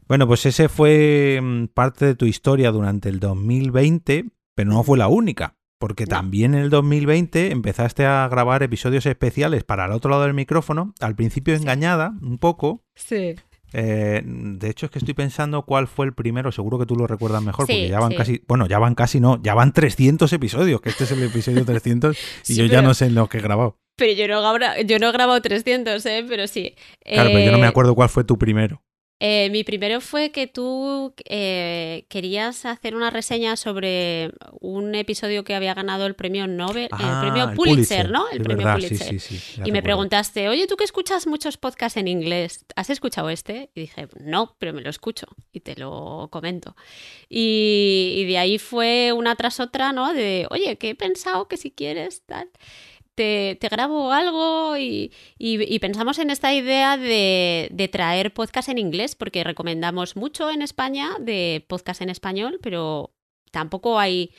Bueno, 0.09 0.27
pues 0.27 0.45
ese 0.45 0.69
fue 0.69 1.39
mm, 1.41 1.67
parte 1.67 2.07
de 2.07 2.15
tu 2.17 2.27
historia 2.27 2.73
durante 2.73 3.09
el 3.09 3.21
2020, 3.21 4.25
pero 4.57 4.69
no 4.69 4.83
fue 4.83 4.99
la 4.99 5.07
única, 5.07 5.55
porque 5.79 6.07
también 6.07 6.55
en 6.55 6.63
el 6.63 6.71
2020 6.71 7.53
empezaste 7.53 8.05
a 8.05 8.27
grabar 8.27 8.65
episodios 8.65 9.07
especiales 9.07 9.63
para 9.63 9.85
el 9.85 9.93
otro 9.93 10.11
lado 10.11 10.25
del 10.25 10.35
micrófono, 10.35 10.93
al 10.99 11.15
principio 11.15 11.55
engañada 11.55 12.15
un 12.21 12.39
poco. 12.39 12.83
Sí. 12.97 13.37
Eh, 13.79 14.23
de 14.25 14.71
hecho, 14.71 14.87
es 14.87 14.93
que 14.93 14.99
estoy 14.99 15.13
pensando 15.13 15.61
cuál 15.67 15.87
fue 15.87 16.07
el 16.07 16.15
primero, 16.15 16.51
seguro 16.51 16.79
que 16.79 16.87
tú 16.87 16.97
lo 16.97 17.07
recuerdas 17.07 17.43
mejor, 17.43 17.67
porque 17.67 17.91
ya 17.91 18.01
van 18.01 18.15
casi, 18.15 18.41
bueno, 18.49 18.67
ya 18.67 18.79
van 18.79 18.95
casi 18.95 19.21
no, 19.21 19.39
ya 19.43 19.53
van 19.53 19.75
300 19.75 20.33
episodios, 20.33 20.81
que 20.81 20.89
este 20.89 21.05
es 21.05 21.11
el 21.11 21.23
episodio 21.23 21.63
300 21.63 22.17
y 22.49 22.55
yo 22.55 22.65
ya 22.65 22.81
no 22.81 22.95
sé 22.95 23.05
en 23.05 23.15
lo 23.15 23.29
que 23.29 23.37
he 23.37 23.43
grabado. 23.43 23.77
Pero 23.97 24.15
yo 24.15 24.29
no, 24.29 24.81
yo 24.81 24.99
no 24.99 25.09
he 25.09 25.13
grabado 25.13 25.43
300, 25.43 26.07
¿eh? 26.07 26.25
Pero 26.27 26.47
sí. 26.47 26.75
Claro, 27.05 27.29
pero 27.31 27.45
yo 27.45 27.53
no 27.53 27.59
me 27.59 27.67
eh, 27.67 27.69
acuerdo 27.69 27.95
cuál 27.95 28.09
fue 28.09 28.25
tu 28.25 28.39
primero. 28.39 28.83
Eh, 29.19 29.49
mi 29.51 29.65
primero 29.65 30.03
fue 30.03 30.31
que 30.31 30.47
tú 30.47 31.15
eh, 31.25 32.05
querías 32.11 32.67
hacer 32.67 32.95
una 32.95 33.09
reseña 33.09 33.57
sobre 33.57 34.31
un 34.61 34.95
episodio 34.95 35.43
que 35.43 35.55
había 35.55 35.73
ganado 35.73 36.05
el 36.05 36.15
premio 36.15 36.47
Nobel, 36.47 36.85
el 36.85 36.89
ah, 36.93 37.21
premio 37.23 37.55
Pulitzer, 37.55 38.11
¿no? 38.11 38.27
El 38.31 38.43
premio 38.43 38.71
Pulitzer. 38.75 39.17
y 39.65 39.73
me 39.73 39.83
preguntaste, 39.83 40.51
oye, 40.51 40.67
tú 40.67 40.77
que 40.77 40.85
escuchas 40.85 41.27
muchos 41.27 41.57
podcasts 41.57 41.97
en 41.97 42.09
inglés, 42.09 42.67
¿has 42.77 42.91
escuchado 42.91 43.31
este? 43.31 43.71
Y 43.75 43.81
dije, 43.81 44.09
no, 44.21 44.55
pero 44.59 44.75
me 44.75 44.83
lo 44.83 44.91
escucho 44.91 45.27
y 45.51 45.61
te 45.61 45.77
lo 45.77 46.29
comento. 46.31 46.77
Y, 47.31 48.17
y 48.19 48.25
de 48.27 48.37
ahí 48.37 48.59
fue 48.59 49.15
una 49.15 49.35
tras 49.35 49.61
otra, 49.61 49.93
¿no? 49.95 50.13
De, 50.13 50.47
oye, 50.51 50.77
que 50.77 50.91
he 50.91 50.95
pensado 50.95 51.49
que 51.49 51.57
si 51.57 51.71
quieres, 51.71 52.23
tal 52.27 52.51
te, 53.17 53.59
grabo 53.69 54.13
algo 54.13 54.77
y, 54.77 55.11
pensamos 55.81 56.19
en 56.19 56.31
esta 56.31 56.55
idea 56.55 56.97
de, 56.97 57.89
traer 57.91 58.33
podcast 58.33 58.69
en 58.69 58.79
inglés, 58.79 59.17
porque 59.17 59.43
recomendamos 59.43 60.15
mucho 60.17 60.51
en 60.51 60.63
España 60.63 61.17
de 61.19 61.65
podcast 61.67 62.03
en 62.03 62.11
español, 62.11 62.61
pero 62.63 63.15
tampoco 63.51 63.99
hay 63.99 64.33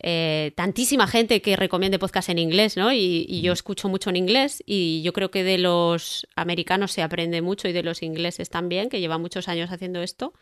eh, 0.00 0.52
tantísima 0.56 1.06
gente 1.06 1.42
que 1.42 1.56
recomiende 1.56 1.98
podcast 1.98 2.30
en 2.30 2.38
inglés, 2.38 2.76
¿no? 2.76 2.92
Y, 2.92 3.40
yo 3.42 3.52
escucho 3.52 3.88
mucho 3.88 4.10
en 4.10 4.16
inglés 4.16 4.62
y 4.66 5.02
yo 5.02 5.12
creo 5.12 5.30
que 5.30 5.44
de 5.44 5.58
los 5.58 6.26
americanos 6.34 6.92
se 6.92 7.02
aprende 7.02 7.42
mucho 7.42 7.68
y 7.68 7.72
de 7.72 7.82
los 7.82 8.02
ingleses 8.02 8.48
también, 8.48 8.88
que 8.88 9.00
llevan 9.00 9.20
muchos 9.20 9.48
años 9.48 9.70
haciendo 9.70 10.02
esto 10.02 10.32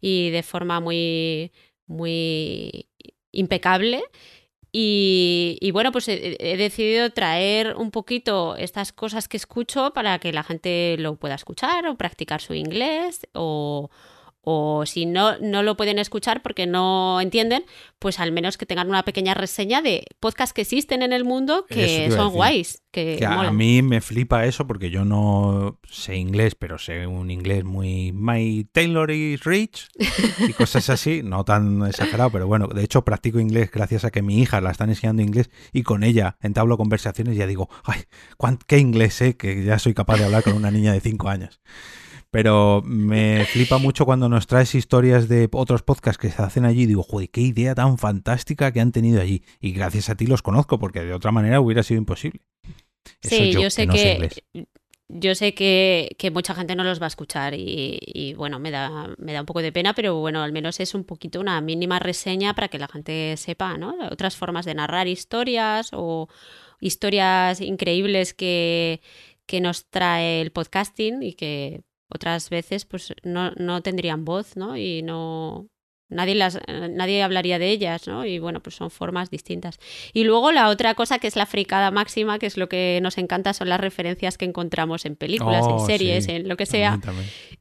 y 0.00 0.30
de 0.30 0.42
forma 0.42 0.80
muy, 0.80 1.52
muy 1.86 2.88
impecable. 3.32 4.02
Y, 4.74 5.70
bueno, 5.72 5.92
pues 5.92 6.08
he, 6.08 6.56
decidido 6.56 7.10
traer 7.10 7.76
un 7.76 7.90
poquito 7.90 8.56
estas 8.56 8.92
cosas 8.92 9.28
que 9.28 9.36
escucho 9.36 9.92
para 9.92 10.18
que 10.18 10.32
la 10.32 10.42
gente 10.42 10.96
lo 10.98 11.16
pueda 11.16 11.34
escuchar 11.34 11.86
o 11.86 11.96
practicar 11.96 12.40
su 12.40 12.54
inglés 12.54 13.26
o, 13.34 13.90
o 14.44 14.84
si 14.86 15.06
no, 15.06 15.38
no 15.38 15.62
lo 15.62 15.76
pueden 15.76 15.98
escuchar 16.00 16.42
porque 16.42 16.66
no 16.66 17.20
entienden, 17.20 17.64
pues 18.00 18.18
al 18.18 18.32
menos 18.32 18.58
que 18.58 18.66
tengan 18.66 18.88
una 18.88 19.04
pequeña 19.04 19.34
reseña 19.34 19.82
de 19.82 20.04
podcasts 20.18 20.52
que 20.52 20.62
existen 20.62 21.02
en 21.02 21.12
el 21.12 21.24
mundo 21.24 21.64
que 21.68 22.10
son 22.10 22.32
guays. 22.32 22.82
Que, 22.90 23.24
a 23.24 23.50
mí 23.52 23.80
me 23.80 24.02
flipa 24.02 24.44
eso 24.44 24.66
porque 24.66 24.90
yo 24.90 25.04
no 25.06 25.78
sé 25.88 26.16
inglés, 26.16 26.54
pero 26.56 26.76
sé 26.76 27.06
un 27.06 27.30
inglés 27.30 27.64
muy 27.64 28.12
My 28.12 28.68
Taylor 28.70 29.10
is 29.10 29.44
rich 29.44 29.88
y 30.46 30.52
cosas 30.52 30.90
así, 30.90 31.22
no 31.24 31.44
tan 31.44 31.86
exagerado, 31.86 32.30
pero 32.30 32.46
bueno, 32.46 32.66
de 32.66 32.82
hecho 32.82 33.02
practico 33.02 33.38
inglés 33.38 33.70
gracias 33.70 34.04
a 34.04 34.10
que 34.10 34.20
mi 34.20 34.42
hija 34.42 34.60
la 34.60 34.72
están 34.72 34.90
enseñando 34.90 35.22
inglés 35.22 35.50
y 35.72 35.84
con 35.84 36.02
ella 36.02 36.36
entablo 36.42 36.76
conversaciones 36.76 37.36
y 37.36 37.38
ya 37.38 37.46
digo, 37.46 37.70
ay, 37.84 38.02
qué 38.66 38.78
inglés 38.78 39.14
sé, 39.14 39.36
que 39.36 39.64
ya 39.64 39.78
soy 39.78 39.94
capaz 39.94 40.18
de 40.18 40.24
hablar 40.24 40.42
con 40.42 40.54
una 40.54 40.70
niña 40.70 40.92
de 40.92 41.00
5 41.00 41.28
años. 41.28 41.60
Pero 42.32 42.80
me 42.86 43.44
flipa 43.44 43.76
mucho 43.76 44.06
cuando 44.06 44.26
nos 44.26 44.46
traes 44.46 44.74
historias 44.74 45.28
de 45.28 45.50
otros 45.52 45.82
podcasts 45.82 46.16
que 46.16 46.30
se 46.30 46.40
hacen 46.40 46.64
allí 46.64 46.84
y 46.84 46.86
digo, 46.86 47.02
joder, 47.02 47.28
qué 47.28 47.42
idea 47.42 47.74
tan 47.74 47.98
fantástica 47.98 48.72
que 48.72 48.80
han 48.80 48.90
tenido 48.90 49.20
allí. 49.20 49.44
Y 49.60 49.72
gracias 49.72 50.08
a 50.08 50.14
ti 50.16 50.26
los 50.26 50.40
conozco, 50.40 50.78
porque 50.78 51.04
de 51.04 51.12
otra 51.12 51.30
manera 51.30 51.60
hubiera 51.60 51.82
sido 51.82 51.98
imposible. 51.98 52.40
sí, 53.20 53.52
yo, 53.52 53.68
sé 53.68 53.86
que, 53.86 54.30
yo 55.10 55.34
sé 55.34 55.52
que, 55.52 56.16
que, 56.18 56.30
mucha 56.30 56.54
gente 56.54 56.74
no 56.74 56.84
los 56.84 57.02
va 57.02 57.04
a 57.04 57.08
escuchar 57.08 57.52
y, 57.52 57.98
y, 58.00 58.32
bueno, 58.32 58.58
me 58.58 58.70
da, 58.70 59.14
me 59.18 59.34
da 59.34 59.40
un 59.40 59.46
poco 59.46 59.60
de 59.60 59.70
pena, 59.70 59.92
pero 59.92 60.18
bueno, 60.18 60.42
al 60.42 60.52
menos 60.52 60.80
es 60.80 60.94
un 60.94 61.04
poquito 61.04 61.38
una 61.38 61.60
mínima 61.60 61.98
reseña 61.98 62.54
para 62.54 62.68
que 62.68 62.78
la 62.78 62.88
gente 62.88 63.36
sepa, 63.36 63.76
¿no? 63.76 63.94
Otras 64.10 64.36
formas 64.36 64.64
de 64.64 64.74
narrar 64.74 65.06
historias 65.06 65.90
o 65.92 66.30
historias 66.80 67.60
increíbles 67.60 68.32
que, 68.32 69.02
que 69.44 69.60
nos 69.60 69.84
trae 69.90 70.40
el 70.40 70.50
podcasting 70.50 71.22
y 71.22 71.34
que 71.34 71.82
otras 72.14 72.50
veces 72.50 72.84
pues 72.84 73.12
no, 73.22 73.50
no 73.52 73.80
tendrían 73.82 74.24
voz, 74.24 74.56
¿no? 74.56 74.76
Y 74.76 75.02
no, 75.02 75.66
nadie 76.08 76.34
las 76.34 76.58
nadie 76.68 77.22
hablaría 77.22 77.58
de 77.58 77.70
ellas, 77.70 78.06
¿no? 78.06 78.26
Y 78.26 78.38
bueno, 78.38 78.60
pues 78.60 78.76
son 78.76 78.90
formas 78.90 79.30
distintas. 79.30 79.78
Y 80.12 80.24
luego 80.24 80.52
la 80.52 80.68
otra 80.68 80.94
cosa 80.94 81.18
que 81.18 81.26
es 81.26 81.36
la 81.36 81.46
fricada 81.46 81.90
máxima, 81.90 82.38
que 82.38 82.46
es 82.46 82.56
lo 82.58 82.68
que 82.68 82.98
nos 83.02 83.16
encanta, 83.18 83.54
son 83.54 83.68
las 83.70 83.80
referencias 83.80 84.36
que 84.36 84.44
encontramos 84.44 85.06
en 85.06 85.16
películas, 85.16 85.64
en 85.66 85.72
Oh, 85.72 85.86
series, 85.86 86.24
sí. 86.26 86.32
en 86.32 86.48
lo 86.48 86.56
que 86.56 86.66
sea. 86.66 86.98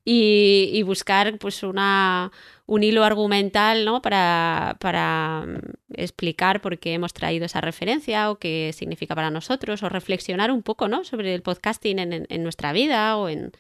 Y 0.04 0.84
buscar 0.84 1.38
pues 1.38 1.64
una 1.64 2.32
un 2.68 2.84
hilo 2.84 3.04
argumental, 3.04 3.84
¿no? 3.84 4.02
Para, 4.02 4.78
para 4.80 5.44
mm, 5.46 5.60
explicar 6.02 6.62
por 6.62 6.80
qué 6.80 6.94
hemos 6.94 7.12
traído 7.12 7.46
esa 7.46 7.60
referencia 7.60 8.32
o 8.32 8.40
qué 8.40 8.72
significa 8.74 9.14
para 9.14 9.30
nosotros, 9.30 9.84
o 9.84 9.90
reflexionar 9.90 10.52
un 10.52 10.64
poco, 10.64 10.88
¿no? 10.88 11.04
Sobre 11.04 11.36
el 11.36 11.42
podcasting 11.42 12.00
en, 12.00 12.14
en- 12.14 12.28
en 12.30 12.44
nuestra 12.44 12.72
vida 12.72 13.18
o 13.18 13.28
en, 13.28 13.52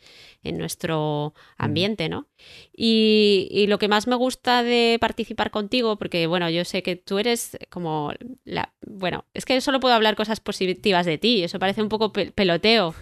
en 0.43 0.57
nuestro 0.57 1.33
ambiente, 1.57 2.09
¿no? 2.09 2.27
Y, 2.75 3.47
y 3.51 3.67
lo 3.67 3.77
que 3.77 3.87
más 3.87 4.07
me 4.07 4.15
gusta 4.15 4.63
de 4.63 4.97
participar 4.99 5.51
contigo, 5.51 5.97
porque 5.97 6.25
bueno, 6.27 6.49
yo 6.49 6.65
sé 6.65 6.81
que 6.83 6.95
tú 6.95 7.19
eres 7.19 7.57
como 7.69 8.11
la... 8.43 8.73
Bueno, 8.85 9.25
es 9.33 9.45
que 9.45 9.59
solo 9.61 9.79
puedo 9.79 9.93
hablar 9.93 10.15
cosas 10.15 10.39
positivas 10.39 11.05
de 11.05 11.17
ti, 11.17 11.43
eso 11.43 11.59
parece 11.59 11.81
un 11.81 11.89
poco 11.89 12.11
pe- 12.11 12.31
peloteo, 12.31 12.95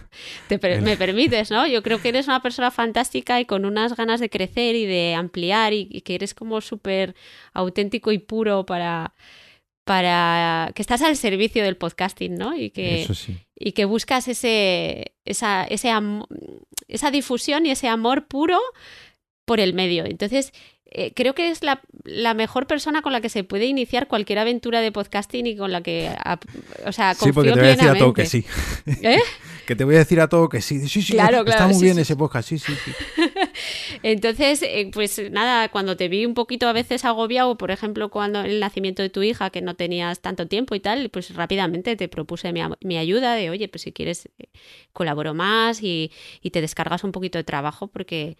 Te 0.48 0.58
per- 0.58 0.82
me 0.82 0.96
permites, 0.98 1.50
¿no? 1.50 1.66
Yo 1.66 1.82
creo 1.82 2.00
que 2.00 2.10
eres 2.10 2.26
una 2.26 2.42
persona 2.42 2.70
fantástica 2.70 3.40
y 3.40 3.44
con 3.44 3.64
unas 3.64 3.96
ganas 3.96 4.20
de 4.20 4.28
crecer 4.30 4.74
y 4.76 4.86
de 4.86 5.14
ampliar 5.14 5.72
y, 5.72 5.88
y 5.90 6.02
que 6.02 6.14
eres 6.14 6.34
como 6.34 6.60
súper 6.60 7.14
auténtico 7.54 8.12
y 8.12 8.18
puro 8.18 8.66
para 8.66 9.14
para 9.90 10.70
que 10.76 10.82
estás 10.82 11.02
al 11.02 11.16
servicio 11.16 11.64
del 11.64 11.76
podcasting, 11.76 12.36
¿no? 12.36 12.56
Y 12.56 12.70
que, 12.70 13.02
Eso 13.02 13.12
sí. 13.14 13.36
y 13.56 13.72
que 13.72 13.86
buscas 13.86 14.28
ese, 14.28 15.14
esa, 15.24 15.64
ese 15.64 15.90
am- 15.90 16.26
esa 16.86 17.10
difusión 17.10 17.66
y 17.66 17.72
ese 17.72 17.88
amor 17.88 18.28
puro 18.28 18.60
por 19.44 19.58
el 19.58 19.74
medio. 19.74 20.04
Entonces, 20.04 20.52
eh, 20.92 21.12
creo 21.12 21.34
que 21.34 21.50
es 21.50 21.64
la, 21.64 21.80
la 22.04 22.34
mejor 22.34 22.68
persona 22.68 23.02
con 23.02 23.12
la 23.12 23.20
que 23.20 23.28
se 23.28 23.42
puede 23.42 23.64
iniciar 23.66 24.06
cualquier 24.06 24.38
aventura 24.38 24.80
de 24.80 24.92
podcasting 24.92 25.48
y 25.48 25.56
con 25.56 25.72
la 25.72 25.82
que, 25.82 26.08
o 26.86 26.92
sea, 26.92 27.14
Sí, 27.14 27.32
porque 27.32 27.50
confío 27.50 27.54
te 27.54 27.60
voy 27.60 27.68
a 27.68 27.72
decir 27.72 27.88
a 27.88 27.98
todo 27.98 28.12
que 28.12 28.26
sí. 28.26 28.44
¿Eh? 29.02 29.18
Que 29.66 29.76
te 29.76 29.84
voy 29.84 29.94
a 29.94 29.98
decir 29.98 30.20
a 30.20 30.28
todo 30.28 30.48
que 30.48 30.60
sí. 30.62 30.88
Sí, 30.88 31.00
sí, 31.02 31.12
Claro, 31.12 31.38
está 31.40 31.44
claro, 31.52 31.66
muy 31.66 31.74
sí, 31.78 31.84
bien 31.84 31.94
sí. 31.96 32.02
ese 32.02 32.16
podcast. 32.16 32.48
Sí, 32.48 32.58
sí, 32.58 32.72
sí. 32.84 32.90
Entonces, 34.02 34.62
eh, 34.62 34.90
pues 34.92 35.20
nada, 35.30 35.68
cuando 35.68 35.96
te 35.96 36.08
vi 36.08 36.26
un 36.26 36.34
poquito 36.34 36.68
a 36.68 36.72
veces 36.72 37.04
agobiado, 37.04 37.56
por 37.56 37.70
ejemplo, 37.70 38.10
cuando 38.10 38.40
el 38.40 38.60
nacimiento 38.60 39.02
de 39.02 39.10
tu 39.10 39.22
hija, 39.22 39.50
que 39.50 39.62
no 39.62 39.74
tenías 39.74 40.20
tanto 40.20 40.46
tiempo 40.46 40.74
y 40.74 40.80
tal, 40.80 41.10
pues 41.10 41.34
rápidamente 41.34 41.96
te 41.96 42.08
propuse 42.08 42.52
mi, 42.52 42.96
ayuda 42.96 43.34
de, 43.34 43.50
oye, 43.50 43.68
pues 43.68 43.82
si 43.82 43.92
quieres, 43.92 44.26
eh, 44.38 44.48
colaboro 44.92 45.34
más 45.34 45.82
y, 45.82 46.12
y 46.40 46.50
te 46.50 46.60
descargas 46.60 47.04
un 47.04 47.12
poquito 47.12 47.38
de 47.38 47.44
trabajo 47.44 47.88
porque, 47.88 48.36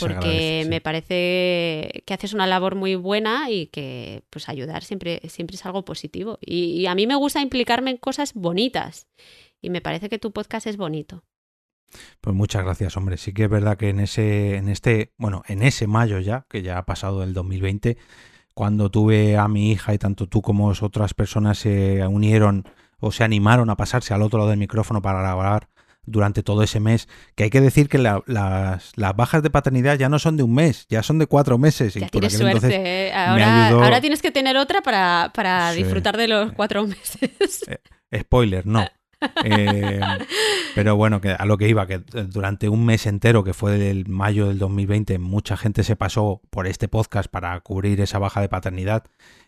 porque 0.00 0.14
agradece, 0.14 0.62
sí. 0.64 0.68
me 0.68 0.80
parece 0.80 2.02
que 2.06 2.14
haces 2.14 2.32
una 2.32 2.46
labor 2.46 2.74
muy 2.74 2.94
buena 2.94 3.50
y 3.50 3.66
que 3.66 4.22
pues 4.30 4.48
ayudar 4.48 4.84
siempre, 4.84 5.20
siempre 5.28 5.56
es 5.56 5.66
algo 5.66 5.84
positivo. 5.84 6.38
Y, 6.40 6.80
y 6.80 6.86
a 6.86 6.94
mí 6.94 7.06
me 7.06 7.16
gusta 7.16 7.40
implicarme 7.40 7.90
en 7.90 7.96
cosas 7.98 8.34
bonitas 8.34 9.06
y 9.60 9.70
me 9.70 9.80
parece 9.80 10.08
que 10.08 10.18
tu 10.18 10.32
podcast 10.32 10.66
es 10.66 10.76
bonito. 10.76 11.24
Pues 12.20 12.34
muchas 12.34 12.64
gracias, 12.64 12.96
hombre. 12.96 13.16
Sí 13.16 13.32
que 13.32 13.44
es 13.44 13.50
verdad 13.50 13.76
que 13.76 13.88
en 13.90 14.00
ese, 14.00 14.56
en 14.56 14.68
este, 14.68 15.12
bueno, 15.18 15.42
en 15.48 15.62
ese 15.62 15.86
mayo 15.86 16.18
ya, 16.20 16.46
que 16.48 16.62
ya 16.62 16.78
ha 16.78 16.84
pasado 16.86 17.22
el 17.22 17.34
2020, 17.34 17.96
cuando 18.54 18.90
tuve 18.90 19.36
a 19.36 19.48
mi 19.48 19.72
hija 19.72 19.94
y 19.94 19.98
tanto 19.98 20.26
tú 20.28 20.40
como 20.42 20.68
otras 20.68 21.14
personas 21.14 21.58
se 21.58 22.06
unieron 22.06 22.64
o 23.00 23.10
se 23.12 23.24
animaron 23.24 23.68
a 23.70 23.76
pasarse 23.76 24.14
al 24.14 24.22
otro 24.22 24.38
lado 24.38 24.50
del 24.50 24.58
micrófono 24.58 25.02
para 25.02 25.20
grabar 25.20 25.68
durante 26.06 26.42
todo 26.42 26.62
ese 26.62 26.80
mes, 26.80 27.08
que 27.34 27.44
hay 27.44 27.50
que 27.50 27.62
decir 27.62 27.88
que 27.88 27.96
la- 27.96 28.22
las, 28.26 28.92
las 28.96 29.16
bajas 29.16 29.42
de 29.42 29.48
paternidad 29.48 29.98
ya 29.98 30.10
no 30.10 30.18
son 30.18 30.36
de 30.36 30.42
un 30.42 30.54
mes, 30.54 30.86
ya 30.90 31.02
son 31.02 31.18
de 31.18 31.26
cuatro 31.26 31.56
meses. 31.56 31.96
y 31.96 32.00
Ya 32.00 32.06
por 32.08 32.20
tienes 32.20 32.32
suerte. 32.36 32.56
entonces 32.56 32.78
¿eh? 32.78 33.12
Ahora, 33.14 33.66
ayudó- 33.68 33.82
ahora 33.82 34.00
tienes 34.02 34.20
que 34.20 34.30
tener 34.30 34.56
otra 34.58 34.82
para, 34.82 35.32
para 35.34 35.72
Sí. 35.72 35.78
disfrutar 35.82 36.16
de 36.18 36.28
los 36.28 36.52
cuatro 36.52 36.86
meses. 36.86 37.64
Spoiler, 38.14 38.66
no. 38.66 38.86
Eh, 39.44 40.00
pero 40.74 40.96
bueno, 40.96 41.20
que 41.20 41.30
a 41.30 41.44
lo 41.44 41.58
que 41.58 41.68
iba, 41.68 41.86
que 41.86 41.98
durante 41.98 42.68
un 42.68 42.84
mes 42.84 43.06
entero, 43.06 43.44
que 43.44 43.52
fue 43.52 43.90
el 43.90 44.08
mayo 44.08 44.46
del 44.46 44.58
2020, 44.58 45.18
mucha 45.18 45.56
gente 45.56 45.82
se 45.84 45.96
pasó 45.96 46.40
por 46.50 46.66
este 46.66 46.88
podcast 46.88 47.30
para 47.30 47.58
cubrir 47.60 48.00
esa 48.00 48.18
baja 48.18 48.40
de 48.40 48.48
paternidad, 48.48 49.04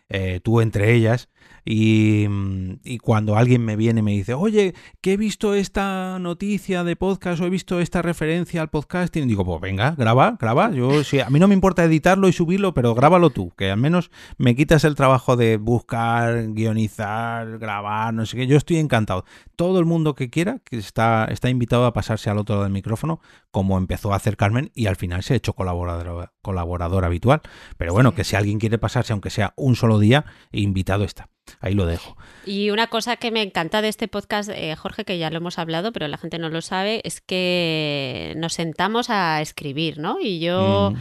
eh, 0.09 0.39
tú 0.43 0.61
entre 0.61 0.93
ellas, 0.93 1.29
y, 1.65 2.25
mm, 2.29 2.79
y 2.83 2.97
cuando 2.99 3.35
alguien 3.35 3.63
me 3.63 3.75
viene 3.75 3.99
y 3.99 4.03
me 4.03 4.11
dice, 4.11 4.33
oye, 4.33 4.73
que 5.01 5.13
he 5.13 5.17
visto 5.17 5.53
esta 5.53 6.17
noticia 6.19 6.83
de 6.85 6.95
podcast 6.95 7.41
o 7.41 7.45
he 7.45 7.49
visto 7.49 7.79
esta 7.81 8.01
referencia 8.01 8.61
al 8.61 8.69
podcasting, 8.69 9.27
digo, 9.27 9.43
pues 9.43 9.59
venga, 9.59 9.91
graba, 9.97 10.37
graba, 10.39 10.71
yo 10.71 11.03
sí, 11.03 11.19
a 11.19 11.29
mí 11.29 11.39
no 11.39 11.47
me 11.49 11.53
importa 11.53 11.83
editarlo 11.83 12.29
y 12.29 12.33
subirlo, 12.33 12.73
pero 12.73 12.95
grábalo 12.95 13.31
tú, 13.31 13.51
que 13.57 13.69
al 13.69 13.79
menos 13.79 14.11
me 14.37 14.55
quitas 14.55 14.85
el 14.85 14.95
trabajo 14.95 15.35
de 15.35 15.57
buscar, 15.57 16.53
guionizar, 16.53 17.57
grabar, 17.59 18.13
no 18.13 18.25
sé 18.25 18.37
qué, 18.37 18.47
yo 18.47 18.55
estoy 18.57 18.77
encantado. 18.77 19.25
Todo 19.57 19.79
el 19.79 19.85
mundo 19.85 20.15
que 20.15 20.29
quiera 20.29 20.59
que 20.63 20.77
está, 20.77 21.25
está 21.25 21.49
invitado 21.49 21.85
a 21.85 21.93
pasarse 21.93 22.29
al 22.29 22.37
otro 22.37 22.55
lado 22.55 22.63
del 22.63 22.73
micrófono, 22.73 23.19
como 23.51 23.77
empezó 23.77 24.13
a 24.13 24.15
hacer 24.17 24.37
Carmen 24.37 24.71
y 24.73 24.85
al 24.85 24.95
final 24.95 25.23
se 25.23 25.33
ha 25.33 25.37
hecho 25.37 25.53
colaborador, 25.53 26.31
colaborador 26.41 27.03
habitual. 27.05 27.41
Pero 27.77 27.91
bueno, 27.93 28.11
Sí. 28.11 28.15
que 28.17 28.23
si 28.23 28.35
alguien 28.35 28.59
quiere 28.59 28.77
pasarse, 28.77 29.11
aunque 29.13 29.29
sea 29.29 29.53
un 29.57 29.75
solo 29.75 29.96
día, 29.99 30.25
invitado 30.51 31.03
está. 31.03 31.29
Ahí 31.59 31.73
lo 31.73 31.85
dejo. 31.85 32.17
Y 32.45 32.69
una 32.71 32.87
cosa 32.87 33.15
que 33.15 33.31
me 33.31 33.41
encanta 33.41 33.81
de 33.81 33.87
este 33.87 34.07
podcast, 34.07 34.49
eh, 34.53 34.75
Jorge, 34.75 35.05
que 35.05 35.17
ya 35.17 35.29
lo 35.29 35.37
hemos 35.37 35.57
hablado, 35.59 35.91
pero 35.91 36.07
la 36.07 36.17
gente 36.17 36.39
no 36.39 36.49
lo 36.49 36.61
sabe, 36.61 37.01
es 37.03 37.21
que 37.21 38.33
nos 38.37 38.53
sentamos 38.53 39.09
a 39.09 39.41
escribir, 39.41 39.97
¿no? 39.97 40.19
Y 40.21 40.39
yo, 40.39 40.91
Mm, 40.91 40.97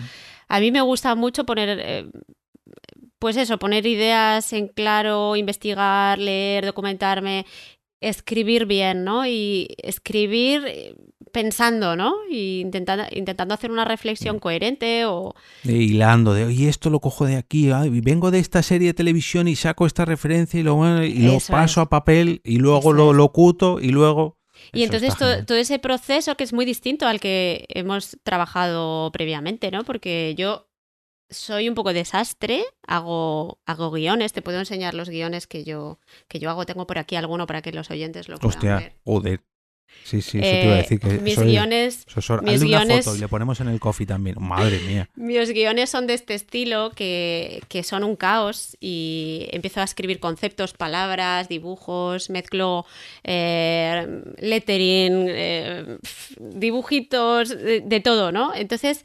a 0.49 0.61
mí 0.61 0.71
me 0.71 0.81
gusta 0.81 1.15
mucho 1.15 1.45
poner, 1.45 1.79
eh, 1.83 2.07
pues 3.19 3.37
eso, 3.37 3.59
poner 3.59 3.87
ideas 3.87 4.53
en 4.53 4.69
claro, 4.69 5.37
investigar, 5.37 6.19
leer, 6.19 6.67
documentarme, 6.67 7.47
escribir 8.01 8.67
bien, 8.67 9.05
¿no? 9.05 9.27
Y 9.27 9.69
escribir 9.79 10.65
eh, 10.67 10.95
pensando, 11.37 11.97
¿no? 11.97 12.15
Y 12.31 12.61
intentando, 12.61 13.05
intentando 13.11 13.53
hacer 13.53 13.71
una 13.71 13.85
reflexión 13.85 14.39
coherente 14.39 15.05
o... 15.05 15.35
de 15.65 15.75
hilando, 15.75 16.33
de 16.33 16.47
oye, 16.47 16.71
esto 16.71 16.89
lo 16.89 16.99
cojo 16.99 17.27
de 17.27 17.37
aquí, 17.37 17.69
vengo 18.01 18.31
de 18.31 18.39
esta 18.39 18.63
serie 18.63 18.89
de 18.89 18.95
televisión 18.95 19.47
y 19.47 19.55
saco 19.55 19.85
esta 19.85 20.07
referencia 20.07 20.59
y 20.59 20.63
lo, 20.63 21.05
y 21.05 21.19
lo 21.19 21.39
paso 21.47 21.83
es. 21.83 21.87
a 21.87 21.91
papel 21.91 22.41
y 22.43 22.57
luego 22.57 22.79
Eso 22.79 22.93
lo 22.95 23.13
locuto 23.13 23.81
y 23.81 23.91
luego... 23.91 24.39
Y 24.73 24.83
Eso 24.85 24.95
entonces 24.95 25.45
todo 25.45 25.59
ese 25.59 25.79
proceso 25.79 26.39
que 26.39 26.45
es 26.45 26.55
muy 26.55 26.65
distinto 26.65 27.07
al 27.07 27.21
que 27.21 27.67
hemos 27.69 28.17
trabajado 28.23 29.13
previamente, 29.13 29.71
¿no? 29.71 29.85
Porque 29.85 30.35
yo 30.39 30.71
soy 31.29 31.69
un 31.69 31.75
poco 31.75 31.93
desastre, 31.93 32.65
hago, 32.87 33.59
hago 33.67 33.91
guiones, 33.91 34.33
te 34.33 34.41
puedo 34.41 34.59
enseñar 34.59 34.95
los 34.95 35.11
guiones 35.11 35.47
que 35.47 35.65
yo, 35.65 35.99
que 36.29 36.39
yo 36.39 36.49
hago, 36.49 36.65
tengo 36.65 36.87
por 36.87 36.97
aquí 36.97 37.15
alguno 37.15 37.47
para 37.47 37.61
que 37.61 37.73
los 37.73 37.91
oyentes 37.91 38.31
lo 38.31 38.39
puedan 38.39 38.57
Hostia, 38.57 38.77
ver. 38.77 38.97
joder. 39.05 39.43
Sí, 40.05 40.21
sí, 40.23 40.39
eso 40.39 40.49
te 40.51 40.65
iba 40.65 40.73
a 40.75 40.79
Eh, 40.79 40.83
decir 40.83 41.01
que 41.01 41.09
mis 41.19 41.33
eso 41.33 41.43
es- 41.43 41.47
guiones 41.49 42.07
mis 42.07 42.17
hazle 42.17 42.43
una 42.67 42.85
guiones- 42.85 43.05
foto 43.05 43.17
y 43.17 43.21
le 43.21 43.29
ponemos 43.29 43.61
en 43.61 43.69
el 43.69 43.81
coffee 43.81 44.07
también. 44.07 44.37
Madre 44.39 44.79
mía. 44.81 45.09
Mis 45.17 45.51
guiones 45.53 45.91
son 45.91 46.07
de 46.07 46.15
este 46.15 46.35
estilo, 46.35 46.91
que, 46.95 47.61
que 47.69 47.83
son 47.83 48.05
un 48.05 48.15
caos 48.15 48.77
y 48.81 49.49
empiezo 49.51 49.81
a 49.81 49.85
escribir 49.85 50.21
conceptos, 50.21 50.75
palabras, 50.75 51.49
dibujos, 51.49 52.31
mezclo 52.31 52.87
eh, 53.25 54.07
lettering, 54.39 55.27
eh, 55.29 55.99
dibujitos, 56.39 57.49
de, 57.49 57.81
de 57.81 58.01
todo, 58.01 58.33
¿no? 58.33 58.55
Entonces, 58.55 59.05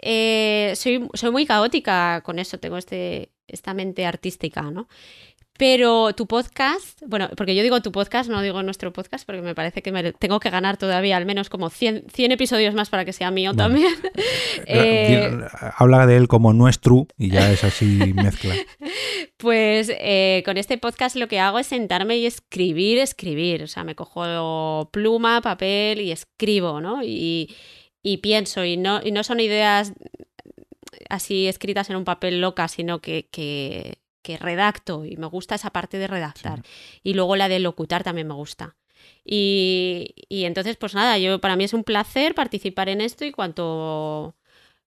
eh, 0.00 0.72
soy, 0.76 1.08
soy 1.14 1.30
muy 1.30 1.46
caótica 1.46 2.22
con 2.24 2.38
eso, 2.38 2.58
tengo 2.58 2.76
este, 2.78 3.30
esta 3.48 3.74
mente 3.74 4.06
artística, 4.06 4.62
¿no? 4.62 4.88
Pero 5.58 6.14
tu 6.14 6.26
podcast, 6.28 7.02
bueno, 7.04 7.28
porque 7.36 7.56
yo 7.56 7.64
digo 7.64 7.82
tu 7.82 7.90
podcast, 7.90 8.30
no 8.30 8.40
digo 8.42 8.62
nuestro 8.62 8.92
podcast, 8.92 9.26
porque 9.26 9.42
me 9.42 9.56
parece 9.56 9.82
que 9.82 9.90
me 9.90 10.12
tengo 10.12 10.38
que 10.38 10.50
ganar 10.50 10.76
todavía 10.76 11.16
al 11.16 11.26
menos 11.26 11.50
como 11.50 11.68
100, 11.68 12.04
100 12.12 12.32
episodios 12.32 12.74
más 12.74 12.88
para 12.88 13.04
que 13.04 13.12
sea 13.12 13.30
mío 13.32 13.52
Bueno. 13.54 13.74
también. 13.74 13.94
Eh, 14.66 15.30
Habla 15.76 16.06
de 16.06 16.16
él 16.16 16.28
como 16.28 16.52
no 16.52 16.68
es 16.68 16.80
true 16.80 17.06
y 17.16 17.30
ya 17.30 17.50
es 17.50 17.64
así 17.64 17.86
mezcla. 18.14 18.54
Pues 19.36 19.88
eh, 20.00 20.42
con 20.44 20.56
este 20.56 20.78
podcast 20.78 21.14
lo 21.14 21.28
que 21.28 21.38
hago 21.38 21.60
es 21.60 21.68
sentarme 21.68 22.16
y 22.18 22.26
escribir, 22.26 22.98
escribir. 22.98 23.62
O 23.62 23.66
sea, 23.68 23.84
me 23.84 23.94
cojo 23.94 24.88
pluma, 24.90 25.40
papel 25.42 26.00
y 26.00 26.10
escribo, 26.10 26.80
¿no? 26.80 27.04
Y, 27.04 27.54
y 28.02 28.16
pienso, 28.16 28.64
y 28.64 28.76
no, 28.76 29.00
y 29.04 29.12
no 29.12 29.22
son 29.22 29.38
ideas 29.38 29.92
así 31.08 31.46
escritas 31.46 31.88
en 31.90 31.96
un 31.96 32.04
papel 32.04 32.40
loca, 32.40 32.66
sino 32.66 33.00
que, 33.00 33.28
que, 33.30 33.98
que 34.22 34.36
redacto 34.36 35.04
y 35.04 35.16
me 35.16 35.26
gusta 35.26 35.54
esa 35.54 35.70
parte 35.70 35.98
de 35.98 36.06
redactar. 36.06 36.62
Y 37.02 37.14
luego 37.14 37.36
la 37.36 37.48
de 37.48 37.58
locutar 37.58 38.02
también 38.02 38.28
me 38.28 38.34
gusta. 38.34 38.76
Y, 39.24 40.14
y 40.28 40.44
entonces, 40.44 40.76
pues 40.76 40.94
nada, 40.94 41.18
yo 41.18 41.40
para 41.40 41.56
mí 41.56 41.64
es 41.64 41.72
un 41.72 41.84
placer 41.84 42.34
participar 42.34 42.88
en 42.88 43.00
esto 43.00 43.24
y 43.24 43.32
cuanto, 43.32 44.34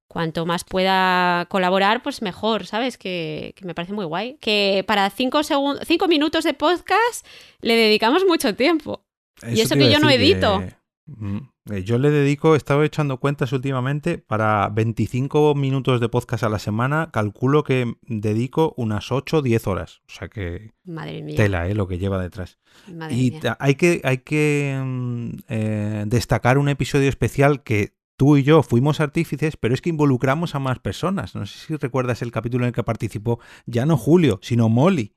cuanto 0.07 0.45
más 0.45 0.63
pueda 0.63 1.45
colaborar, 1.49 2.03
pues 2.03 2.21
mejor, 2.21 2.65
¿sabes? 2.65 2.97
Que, 2.97 3.53
que 3.55 3.65
me 3.65 3.73
parece 3.73 3.93
muy 3.93 4.05
guay. 4.05 4.37
Que 4.41 4.83
para 4.87 5.09
cinco, 5.09 5.41
cinco 5.43 6.07
minutos 6.07 6.43
de 6.43 6.53
podcast 6.53 7.25
le 7.61 7.75
dedicamos 7.75 8.25
mucho 8.25 8.55
tiempo. 8.55 9.05
y 9.47 9.61
eso 9.61 9.75
que 9.75 9.91
yo 9.91 9.99
no 9.99 10.09
edito. 10.09 10.63
Mm, 11.05 11.39
yo 11.65 11.99
le 11.99 12.09
dedico, 12.09 12.55
he 12.55 12.57
estado 12.57 12.83
echando 12.83 13.17
cuentas 13.17 13.53
últimamente, 13.53 14.17
para 14.17 14.67
25 14.69 15.53
minutos 15.55 16.01
de 16.01 16.09
podcast 16.09 16.43
a 16.43 16.49
la 16.49 16.59
semana, 16.59 17.09
calculo 17.11 17.63
que 17.63 17.95
dedico 18.07 18.73
unas 18.77 19.11
8 19.11 19.37
o 19.37 19.41
10 19.41 19.67
horas. 19.67 20.01
O 20.07 20.11
sea 20.11 20.27
que 20.27 20.71
Madre 20.83 21.21
mía. 21.21 21.35
tela, 21.35 21.67
¿eh? 21.67 21.75
Lo 21.75 21.87
que 21.87 21.99
lleva 21.99 22.21
detrás. 22.21 22.59
Madre 22.91 23.15
y 23.15 23.31
mía. 23.31 23.57
hay 23.59 23.75
que, 23.75 24.01
hay 24.03 24.19
que 24.19 24.81
mm, 24.83 25.29
eh, 25.49 26.03
destacar 26.07 26.57
un 26.57 26.69
episodio 26.69 27.09
especial 27.09 27.63
que 27.63 27.95
tú 28.17 28.37
y 28.37 28.43
yo 28.43 28.63
fuimos 28.63 28.99
artífices, 28.99 29.57
pero 29.57 29.73
es 29.73 29.81
que 29.81 29.89
involucramos 29.89 30.55
a 30.55 30.59
más 30.59 30.79
personas. 30.79 31.35
No 31.35 31.45
sé 31.45 31.57
si 31.57 31.75
recuerdas 31.75 32.21
el 32.21 32.31
capítulo 32.31 32.65
en 32.65 32.67
el 32.69 32.73
que 32.73 32.83
participó 32.83 33.39
ya 33.65 33.85
no 33.85 33.97
Julio, 33.97 34.39
sino 34.43 34.69
Molly. 34.69 35.15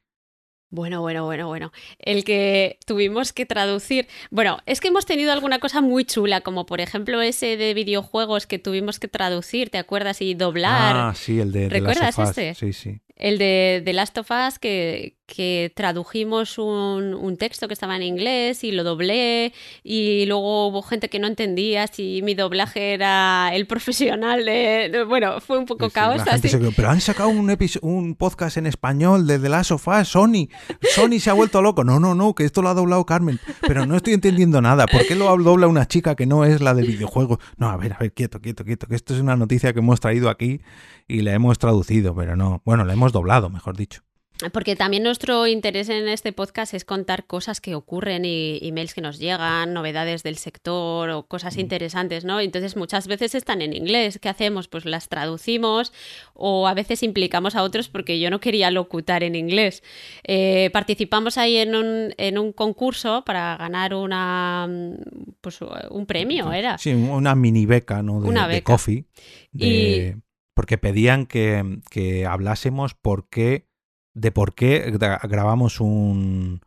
Bueno, 0.74 1.02
bueno, 1.02 1.24
bueno, 1.24 1.46
bueno. 1.46 1.72
El 2.00 2.24
que 2.24 2.80
tuvimos 2.84 3.32
que 3.32 3.46
traducir. 3.46 4.08
Bueno, 4.32 4.58
es 4.66 4.80
que 4.80 4.88
hemos 4.88 5.06
tenido 5.06 5.30
alguna 5.30 5.60
cosa 5.60 5.80
muy 5.80 6.04
chula, 6.04 6.40
como 6.40 6.66
por 6.66 6.80
ejemplo 6.80 7.22
ese 7.22 7.56
de 7.56 7.74
videojuegos 7.74 8.48
que 8.48 8.58
tuvimos 8.58 8.98
que 8.98 9.06
traducir, 9.06 9.70
¿te 9.70 9.78
acuerdas? 9.78 10.20
Y 10.20 10.34
doblar. 10.34 10.96
Ah, 10.96 11.14
sí, 11.14 11.38
el 11.38 11.52
de, 11.52 11.60
de 11.60 11.68
¿Recuerdas 11.68 12.18
of 12.18 12.24
Us. 12.24 12.30
este? 12.30 12.54
Sí, 12.56 12.72
sí. 12.72 13.00
El 13.16 13.38
de 13.38 13.80
The 13.84 13.92
Last 13.92 14.18
of 14.18 14.28
Us, 14.30 14.58
que, 14.58 15.18
que 15.26 15.72
tradujimos 15.76 16.58
un, 16.58 17.14
un, 17.14 17.36
texto 17.36 17.68
que 17.68 17.74
estaba 17.74 17.94
en 17.94 18.02
inglés 18.02 18.64
y 18.64 18.72
lo 18.72 18.82
doblé, 18.82 19.52
y 19.84 20.26
luego 20.26 20.66
hubo 20.66 20.82
gente 20.82 21.08
que 21.08 21.20
no 21.20 21.28
entendía 21.28 21.86
si 21.86 22.22
mi 22.22 22.34
doblaje 22.34 22.92
era 22.92 23.54
el 23.54 23.66
profesional 23.68 24.44
de. 24.44 25.04
bueno, 25.08 25.40
fue 25.40 25.58
un 25.58 25.66
poco 25.66 25.86
Sí, 25.86 25.92
caos. 25.94 26.22
así. 26.26 26.48
quedó, 26.50 26.72
pero 26.72 26.90
han 26.90 27.00
sacado 27.00 27.28
un, 27.28 27.56
un 27.82 28.14
podcast 28.16 28.56
en 28.56 28.66
español 28.66 29.28
de 29.28 29.38
The 29.38 29.48
Last 29.48 29.70
of 29.70 29.86
Us, 29.86 30.08
Sony. 30.08 30.48
Sony 30.82 31.20
se 31.20 31.30
ha 31.30 31.34
vuelto 31.34 31.62
loco. 31.62 31.84
No, 31.84 32.00
no, 32.00 32.16
no, 32.16 32.34
que 32.34 32.44
esto 32.44 32.62
lo 32.62 32.68
ha 32.68 32.74
doblado 32.74 33.06
Carmen. 33.06 33.38
Pero 33.60 33.86
no 33.86 33.96
estoy 33.96 34.14
entendiendo 34.14 34.60
nada. 34.60 34.86
¿Por 34.86 35.06
qué 35.06 35.14
lo 35.14 35.36
dobla 35.36 35.68
una 35.68 35.86
chica 35.86 36.16
que 36.16 36.26
no 36.26 36.44
es 36.44 36.60
la 36.60 36.74
del 36.74 36.86
videojuego? 36.86 37.38
No, 37.58 37.68
a 37.68 37.76
ver, 37.76 37.92
a 37.92 37.98
ver, 37.98 38.12
quieto, 38.12 38.40
quieto, 38.40 38.64
quieto. 38.64 38.88
Que 38.88 38.96
esto 38.96 39.14
es 39.14 39.20
una 39.20 39.36
noticia 39.36 39.72
que 39.72 39.78
hemos 39.78 40.00
traído 40.00 40.28
aquí 40.28 40.60
y 41.08 41.20
la 41.22 41.32
hemos 41.34 41.58
traducido, 41.58 42.14
pero 42.14 42.36
no. 42.36 42.62
Bueno, 42.64 42.84
la 42.84 42.92
hemos 42.92 43.12
doblado, 43.12 43.50
mejor 43.50 43.76
dicho. 43.76 44.02
Porque 44.52 44.74
también 44.74 45.04
nuestro 45.04 45.46
interés 45.46 45.88
en 45.88 46.08
este 46.08 46.32
podcast 46.32 46.74
es 46.74 46.84
contar 46.84 47.24
cosas 47.24 47.60
que 47.60 47.76
ocurren 47.76 48.24
y 48.24 48.58
emails 48.62 48.92
que 48.92 49.00
nos 49.00 49.20
llegan, 49.20 49.72
novedades 49.72 50.24
del 50.24 50.36
sector 50.38 51.08
o 51.10 51.26
cosas 51.28 51.56
interesantes, 51.56 52.24
¿no? 52.24 52.40
Entonces 52.40 52.76
muchas 52.76 53.06
veces 53.06 53.36
están 53.36 53.62
en 53.62 53.72
inglés. 53.72 54.18
¿Qué 54.20 54.28
hacemos? 54.28 54.66
Pues 54.66 54.86
las 54.86 55.08
traducimos 55.08 55.92
o 56.34 56.66
a 56.66 56.74
veces 56.74 57.04
implicamos 57.04 57.54
a 57.54 57.62
otros 57.62 57.88
porque 57.88 58.18
yo 58.18 58.28
no 58.28 58.40
quería 58.40 58.72
locutar 58.72 59.22
en 59.22 59.36
inglés. 59.36 59.84
Eh, 60.24 60.68
participamos 60.72 61.38
ahí 61.38 61.56
en 61.58 61.76
un, 61.76 62.12
en 62.18 62.36
un 62.36 62.52
concurso 62.52 63.22
para 63.24 63.56
ganar 63.56 63.94
una 63.94 64.68
pues 65.40 65.60
un 65.90 66.06
premio, 66.06 66.52
era. 66.52 66.76
Sí, 66.78 66.92
una 66.92 67.36
mini 67.36 67.66
beca, 67.66 68.02
¿no? 68.02 68.20
De, 68.20 68.28
Una 68.28 68.48
de 68.48 68.54
beca. 68.56 68.72
coffee. 68.72 69.04
de- 69.52 70.16
Porque 70.54 70.78
pedían 70.78 71.26
que, 71.26 71.80
que 71.90 72.26
hablásemos 72.26 72.94
por 72.94 73.28
qué, 73.28 73.66
de 74.14 74.30
por 74.30 74.54
qué 74.54 74.92
gra- 74.94 75.20
grabamos 75.28 75.80
un, 75.80 76.60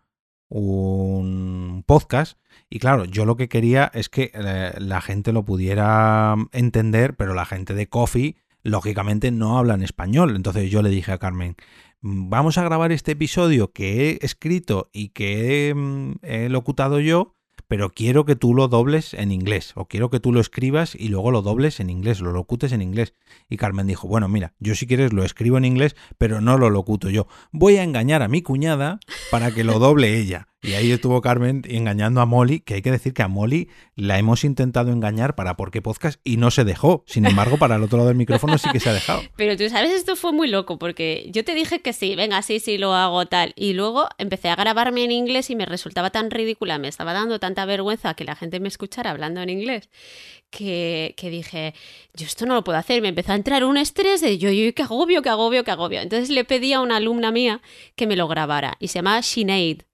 un 0.49 1.83
podcast. 1.85 2.37
Y 2.69 2.79
claro, 2.79 3.05
yo 3.05 3.25
lo 3.25 3.37
que 3.37 3.47
quería 3.49 3.89
es 3.93 4.09
que 4.09 4.31
eh, 4.33 4.73
la 4.77 5.01
gente 5.01 5.31
lo 5.31 5.45
pudiera 5.45 6.35
entender, 6.51 7.15
pero 7.15 7.33
la 7.33 7.45
gente 7.45 7.73
de 7.73 7.87
Coffee, 7.87 8.35
lógicamente, 8.63 9.31
no 9.31 9.57
habla 9.57 9.75
en 9.75 9.83
español. 9.83 10.35
Entonces 10.35 10.69
yo 10.69 10.81
le 10.81 10.89
dije 10.89 11.11
a 11.13 11.17
Carmen, 11.17 11.55
"Mm, 12.01 12.29
vamos 12.29 12.57
a 12.57 12.63
grabar 12.63 12.91
este 12.91 13.13
episodio 13.13 13.71
que 13.71 14.09
he 14.11 14.25
escrito 14.25 14.89
y 14.91 15.09
que 15.09 15.69
he, 15.69 15.73
mm, 15.75 16.15
he 16.23 16.49
locutado 16.49 16.99
yo, 16.99 17.36
pero 17.67 17.89
quiero 17.89 18.25
que 18.25 18.35
tú 18.35 18.53
lo 18.53 18.67
dobles 18.67 19.13
en 19.13 19.31
inglés, 19.31 19.73
o 19.75 19.85
quiero 19.85 20.09
que 20.09 20.19
tú 20.19 20.31
lo 20.31 20.39
escribas 20.39 20.95
y 20.95 21.09
luego 21.09 21.31
lo 21.31 21.41
dobles 21.41 21.79
en 21.79 21.89
inglés, 21.89 22.21
lo 22.21 22.31
locutes 22.31 22.71
en 22.71 22.81
inglés. 22.81 23.13
Y 23.49 23.57
Carmen 23.57 23.87
dijo, 23.87 24.07
bueno, 24.07 24.27
mira, 24.27 24.53
yo 24.59 24.75
si 24.75 24.87
quieres 24.87 25.13
lo 25.13 25.23
escribo 25.23 25.57
en 25.57 25.65
inglés, 25.65 25.95
pero 26.17 26.41
no 26.41 26.57
lo 26.57 26.69
locuto 26.69 27.09
yo. 27.09 27.27
Voy 27.51 27.77
a 27.77 27.83
engañar 27.83 28.21
a 28.21 28.27
mi 28.27 28.41
cuñada 28.41 28.99
para 29.31 29.51
que 29.51 29.63
lo 29.63 29.79
doble 29.79 30.17
ella. 30.17 30.47
Y 30.63 30.73
ahí 30.73 30.91
estuvo 30.91 31.21
Carmen 31.21 31.61
engañando 31.67 32.19
a 32.19 32.25
Molly, 32.25 32.61
que 32.61 32.73
hay 32.73 32.81
que 32.81 32.89
decir 32.89 33.13
que 33.13 33.21
a 33.21 33.27
Molly 33.27 33.69
la 33.95 34.17
hemos 34.17 34.43
intentado 34.43 34.91
engañar 34.91 35.35
para 35.35 35.55
por 35.55 35.69
qué 35.69 35.83
podcast 35.83 36.19
y 36.23 36.37
no 36.37 36.49
se 36.49 36.63
dejó. 36.63 37.03
Sin 37.05 37.27
embargo, 37.27 37.57
para 37.57 37.75
el 37.75 37.83
otro 37.83 37.97
lado 37.97 38.07
del 38.07 38.17
micrófono 38.17 38.57
sí 38.57 38.67
que 38.71 38.79
se 38.79 38.89
ha 38.89 38.93
dejado. 38.93 39.21
Pero 39.37 39.55
tú 39.55 39.69
sabes, 39.69 39.91
esto 39.91 40.15
fue 40.15 40.33
muy 40.33 40.47
loco 40.47 40.79
porque 40.79 41.29
yo 41.31 41.45
te 41.45 41.53
dije 41.53 41.81
que 41.81 41.93
sí, 41.93 42.15
venga, 42.15 42.41
sí, 42.41 42.59
sí, 42.59 42.79
lo 42.79 42.95
hago 42.95 43.27
tal. 43.27 43.53
Y 43.55 43.73
luego 43.73 44.09
empecé 44.17 44.49
a 44.49 44.55
grabarme 44.55 45.03
en 45.03 45.11
inglés 45.11 45.51
y 45.51 45.55
me 45.55 45.67
resultaba 45.67 46.09
tan 46.09 46.31
ridícula, 46.31 46.79
me 46.79 46.87
estaba 46.87 47.13
dando 47.13 47.39
tanta 47.39 47.65
vergüenza 47.65 48.15
que 48.15 48.23
la 48.23 48.35
gente 48.35 48.59
me 48.59 48.67
escuchara 48.67 49.11
hablando 49.11 49.41
en 49.41 49.49
inglés, 49.51 49.89
que, 50.49 51.13
que 51.17 51.29
dije, 51.29 51.75
yo 52.15 52.25
esto 52.25 52.47
no 52.47 52.55
lo 52.55 52.63
puedo 52.63 52.79
hacer. 52.79 53.03
Me 53.03 53.09
empezó 53.09 53.31
a 53.31 53.35
entrar 53.35 53.63
un 53.63 53.77
estrés 53.77 54.21
de 54.21 54.39
yo, 54.39 54.49
yo, 54.49 54.73
qué 54.73 54.81
agobio, 54.81 55.21
qué 55.21 55.29
agobio, 55.29 55.63
qué 55.63 55.71
agobio. 55.71 56.01
Entonces 56.01 56.29
le 56.29 56.43
pedí 56.45 56.73
a 56.73 56.81
una 56.81 56.95
alumna 56.95 57.31
mía 57.31 57.61
que 57.95 58.07
me 58.07 58.15
lo 58.15 58.27
grabara 58.27 58.75
y 58.79 58.87
se 58.87 58.95
llama 58.95 59.21
Sinead. 59.21 59.86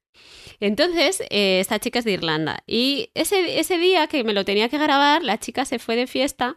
Entonces, 0.60 1.22
eh, 1.30 1.60
esta 1.60 1.80
chica 1.80 2.00
es 2.00 2.06
de 2.06 2.12
Irlanda. 2.14 2.64
Y 2.68 3.10
ese, 3.14 3.60
ese 3.60 3.78
día 3.78 4.08
que 4.08 4.24
me 4.24 4.34
lo 4.34 4.46
tenía 4.46 4.70
que 4.70 4.78
grabar, 4.78 5.24
la 5.24 5.40
chica 5.40 5.66
se 5.66 5.80
fue 5.80 5.96
de 5.96 6.08
fiesta. 6.08 6.56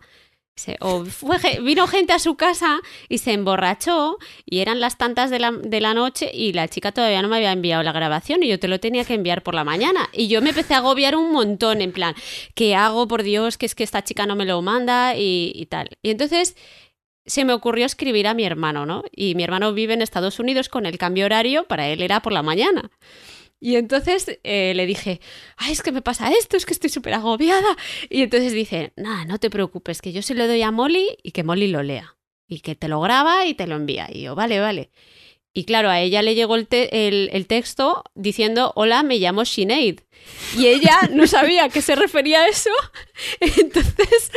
se- 0.58 0.78
o 0.80 1.04
fue 1.04 1.36
vino 1.62 1.86
gente 1.86 2.14
a 2.14 2.18
su 2.18 2.36
casa 2.36 2.80
y 3.10 3.18
se 3.18 3.32
emborrachó 3.32 4.16
y 4.46 4.60
eran 4.60 4.80
las 4.80 4.96
tantas 4.96 5.28
de 5.30 5.38
la, 5.38 5.52
de 5.52 5.82
la 5.82 5.92
noche 5.92 6.30
y 6.32 6.54
la 6.54 6.66
chica 6.66 6.92
todavía 6.92 7.20
no 7.20 7.28
me 7.28 7.36
había 7.36 7.52
enviado 7.52 7.82
la 7.82 7.92
grabación 7.92 8.42
y 8.42 8.48
yo 8.48 8.58
te 8.58 8.66
lo 8.66 8.80
tenía 8.80 9.04
que 9.04 9.12
enviar 9.12 9.42
por 9.42 9.54
la 9.54 9.64
mañana. 9.64 10.08
Y 10.14 10.28
yo 10.28 10.40
me 10.40 10.48
empecé 10.50 10.72
a 10.72 10.78
agobiar 10.78 11.14
un 11.14 11.30
montón 11.30 11.82
en 11.82 11.92
plan, 11.92 12.14
¿qué 12.54 12.74
hago? 12.74 13.06
Por 13.06 13.22
Dios, 13.22 13.58
que 13.58 13.66
es 13.66 13.74
que 13.74 13.84
esta 13.84 14.02
chica 14.02 14.24
no 14.24 14.34
me 14.34 14.46
lo 14.46 14.62
manda 14.62 15.12
y 15.14 15.66
tal. 15.68 15.90
Y 16.02 16.08
entonces 16.10 16.56
se 17.26 17.44
me 17.44 17.52
ocurrió 17.52 17.84
escribir 17.84 18.26
a 18.26 18.32
mi 18.32 18.44
hermano, 18.44 18.86
¿no? 18.86 19.04
Y 19.12 19.34
mi 19.34 19.42
hermano 19.42 19.74
vive 19.74 19.92
en 19.92 20.00
Estados 20.00 20.38
Unidos 20.38 20.70
con 20.70 20.86
el 20.86 20.96
cambio 20.96 21.26
horario, 21.26 21.64
para 21.64 21.86
él 21.88 22.00
era 22.00 22.20
por 22.22 22.32
la 22.32 22.42
mañana. 22.42 22.90
Y 23.66 23.74
entonces 23.74 24.38
eh, 24.44 24.74
le 24.76 24.86
dije, 24.86 25.20
ay, 25.56 25.72
es 25.72 25.82
que 25.82 25.90
me 25.90 26.00
pasa 26.00 26.30
esto, 26.30 26.56
es 26.56 26.64
que 26.64 26.72
estoy 26.72 26.88
súper 26.88 27.14
agobiada. 27.14 27.76
Y 28.08 28.22
entonces 28.22 28.52
dice, 28.52 28.92
nada, 28.94 29.24
no 29.24 29.38
te 29.40 29.50
preocupes, 29.50 30.00
que 30.00 30.12
yo 30.12 30.22
se 30.22 30.36
lo 30.36 30.46
doy 30.46 30.62
a 30.62 30.70
Molly 30.70 31.18
y 31.24 31.32
que 31.32 31.42
Molly 31.42 31.66
lo 31.66 31.82
lea. 31.82 32.16
Y 32.46 32.60
que 32.60 32.76
te 32.76 32.86
lo 32.86 33.00
graba 33.00 33.44
y 33.44 33.54
te 33.54 33.66
lo 33.66 33.74
envía. 33.74 34.06
Y 34.08 34.22
yo, 34.22 34.36
vale, 34.36 34.60
vale. 34.60 34.92
Y 35.52 35.64
claro, 35.64 35.90
a 35.90 36.00
ella 36.00 36.22
le 36.22 36.36
llegó 36.36 36.54
el, 36.54 36.68
el- 36.70 37.28
el 37.32 37.46
texto 37.48 38.04
diciendo, 38.14 38.72
hola, 38.76 39.02
me 39.02 39.18
llamo 39.18 39.44
Sinead. 39.44 39.96
Y 40.56 40.66
ella 40.68 40.96
no 41.12 41.26
sabía 41.26 41.64
a 41.64 41.68
qué 41.68 41.82
se 41.82 41.96
refería 41.96 42.42
a 42.42 42.48
eso. 42.48 42.70
Entonces 43.40 44.30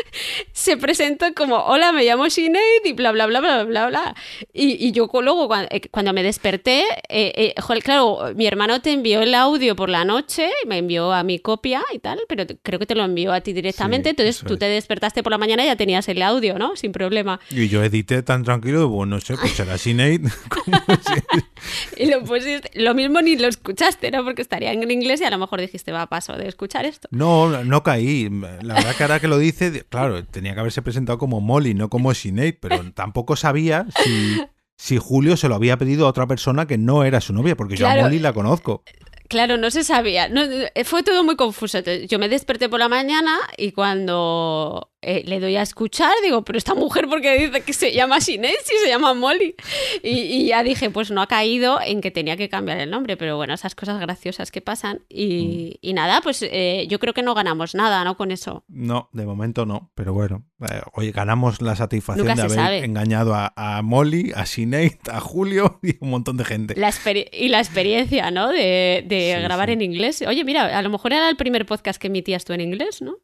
se 0.54 0.78
presentó 0.78 1.26
como, 1.36 1.56
hola, 1.58 1.92
me 1.92 2.04
llamo 2.04 2.30
Sinead 2.30 2.62
y 2.84 2.94
bla, 2.94 3.12
bla, 3.12 3.28
bla, 3.28 3.40
bla, 3.40 3.64
bla, 3.64 3.88
bla. 3.88 4.16
Y, 4.54 4.86
y 4.86 4.92
yo 4.92 5.10
luego, 5.22 5.50
eh, 5.70 5.82
cuando, 5.92 6.14
me 6.14 6.24
desperté, 6.24 6.82
eh, 7.10 7.32
eh, 7.36 7.62
joder, 7.62 7.84
claro, 7.84 8.20
mi 8.36 8.48
hermano 8.48 8.82
te 8.82 8.92
envió 8.92 9.22
el 9.22 9.36
audio 9.36 9.76
por 9.76 9.90
la 9.90 10.04
noche, 10.06 10.50
me 10.66 10.78
envió 10.78 11.12
a 11.14 11.24
mi 11.24 11.40
copia 11.40 11.84
y 11.94 12.00
tal, 12.00 12.20
pero 12.28 12.46
creo 12.64 12.80
que 12.80 12.86
te 12.86 12.96
lo 12.96 13.04
envió 13.04 13.32
a 13.32 13.42
ti 13.42 13.54
directamente. 13.54 14.10
Sí, 14.10 14.12
Entonces 14.12 14.44
tú 14.46 14.54
es. 14.54 14.60
te 14.60 14.66
despertaste 14.66 15.24
por 15.24 15.32
la 15.32 15.38
mañana 15.38 15.64
y 15.64 15.68
ya 15.68 15.76
tenías 15.76 16.08
el 16.10 16.22
audio, 16.22 16.58
¿no? 16.58 16.76
Sin 16.76 16.92
problema. 16.92 17.40
Y 17.52 17.68
yo 17.70 17.84
edité 17.84 18.24
tan 18.24 18.44
tranquilo, 18.44 18.88
bueno, 18.90 19.16
no 19.16 19.22
sé, 19.22 19.36
pues 19.38 19.52
será 19.54 19.78
Sinead. 19.78 20.22
¿Cómo 20.50 20.78
se- 21.02 22.04
Y 22.04 22.08
lo 22.08 22.24
pusiste, 22.24 22.72
lo 22.80 22.94
mismo 22.94 23.22
ni 23.22 23.38
lo 23.38 23.48
escuchaste, 23.48 24.12
¿no? 24.12 24.24
Porque 24.24 24.42
estaría 24.42 24.72
en 24.72 24.90
inglés 24.90 25.22
y 25.22 25.26
a 25.26 25.30
lo 25.30 25.38
mejor 25.38 25.60
dijiste, 25.70 25.92
va, 25.92 26.08
paso 26.08 26.34
de 26.34 26.48
escuchar 26.48 26.86
esto. 26.86 27.08
No, 27.12 27.64
no 27.64 27.84
caí. 27.84 28.30
La 28.62 28.76
verdad 28.76 28.96
que 28.96 29.04
ahora 29.04 29.20
que 29.20 29.28
lo 29.28 29.38
dice, 29.38 29.86
claro, 29.88 30.26
tenía 30.26 30.54
que 30.54 30.60
haberse 30.60 30.82
presentado 30.82 31.18
como 31.18 31.42
Molly, 31.42 31.74
no 31.74 31.90
como 31.90 32.14
Sinead, 32.14 32.56
pero 32.60 32.92
tampoco 32.94 33.36
sabía 33.36 33.86
si, 34.04 34.42
si 34.78 34.98
Julio 34.98 35.38
se 35.38 35.48
lo 35.48 35.56
había 35.56 35.78
pedido 35.78 36.06
a 36.06 36.10
otra 36.10 36.28
persona 36.28 36.66
que 36.66 36.78
no 36.78 37.04
era 37.04 37.22
su 37.22 37.34
novia, 37.34 37.56
porque 37.56 37.76
yo 37.76 37.88
a 37.88 37.96
Molly 37.96 38.20
la 38.20 38.34
conozco. 38.34 38.84
Claro, 39.30 39.58
no 39.58 39.70
se 39.70 39.84
sabía. 39.84 40.28
No, 40.28 40.42
fue 40.86 41.04
todo 41.04 41.24
muy 41.24 41.36
confuso. 41.36 41.80
Yo 42.10 42.18
me 42.18 42.30
desperté 42.30 42.68
por 42.68 42.80
la 42.80 42.90
mañana 42.90 43.38
y 43.58 43.74
cuando 43.74 44.92
eh, 45.02 45.24
le 45.26 45.40
doy 45.40 45.56
a 45.56 45.62
escuchar, 45.62 46.12
digo, 46.24 46.44
pero 46.44 46.58
esta 46.58 46.76
mujer, 46.76 47.08
¿por 47.08 47.22
qué 47.22 47.38
dice 47.38 47.62
que 47.62 47.72
se 47.72 47.94
llama 47.94 48.20
Sinead 48.20 48.52
si 48.66 48.76
se 48.84 48.90
llama 48.90 49.14
Molly? 49.14 49.56
Y, 50.04 50.48
ya 50.48 50.62
dije, 50.62 50.90
pues 50.90 51.10
no 51.10 51.22
ha 51.22 51.28
caído 51.28 51.80
en 51.82 52.02
que 52.02 52.12
tenía 52.12 52.36
que 52.36 52.50
cambiar 52.50 52.80
el 52.80 52.90
nombre, 52.90 53.16
pero 53.16 53.38
bueno, 53.38 53.54
esas 53.54 53.76
cosas 53.76 54.00
graciosas 54.02 54.52
que 54.52 54.60
pasan. 54.60 55.02
Y, 55.08 55.80
mm. 55.82 55.94
nada, 55.94 56.20
pues 56.22 56.42
eh, 56.42 56.86
yo 56.90 57.00
creo 57.00 57.14
que 57.14 57.24
no 57.24 57.34
ganamos 57.34 57.76
nada, 57.76 58.04
¿no? 58.04 58.18
Con 58.18 58.32
eso. 58.32 58.66
No, 58.68 59.10
de 59.14 59.26
momento 59.26 59.66
no, 59.66 59.92
pero 59.96 60.14
bueno, 60.14 60.46
eh, 60.70 60.82
oye, 60.94 61.12
ganamos 61.12 61.62
la 61.62 61.78
satisfacción 61.78 62.28
de 62.28 62.42
haber 62.62 62.84
engañado 62.84 63.34
a, 63.36 63.82
Molly, 63.82 64.34
a 64.36 64.46
Sinead, 64.46 64.98
a 65.10 65.22
Julio 65.22 65.80
y 65.84 65.96
un 66.02 66.10
montón 66.10 66.36
de 66.36 66.44
gente. 66.44 66.76
y 66.76 67.48
la 67.48 67.60
experiencia, 67.60 68.32
¿no? 68.32 68.50
De, 68.50 69.40
grabar 69.42 69.70
en 69.70 69.82
inglés. 69.82 70.24
Oye, 70.28 70.44
mira, 70.44 70.78
a 70.78 70.82
lo 70.82 70.90
mejor 70.90 71.14
era 71.14 71.30
el 71.30 71.38
primer 71.38 71.66
podcast 71.66 72.02
que 72.02 72.08
emitías 72.08 72.44
tú 72.44 72.52
en 72.52 72.62
inglés, 72.62 73.02
¿no? 73.02 73.20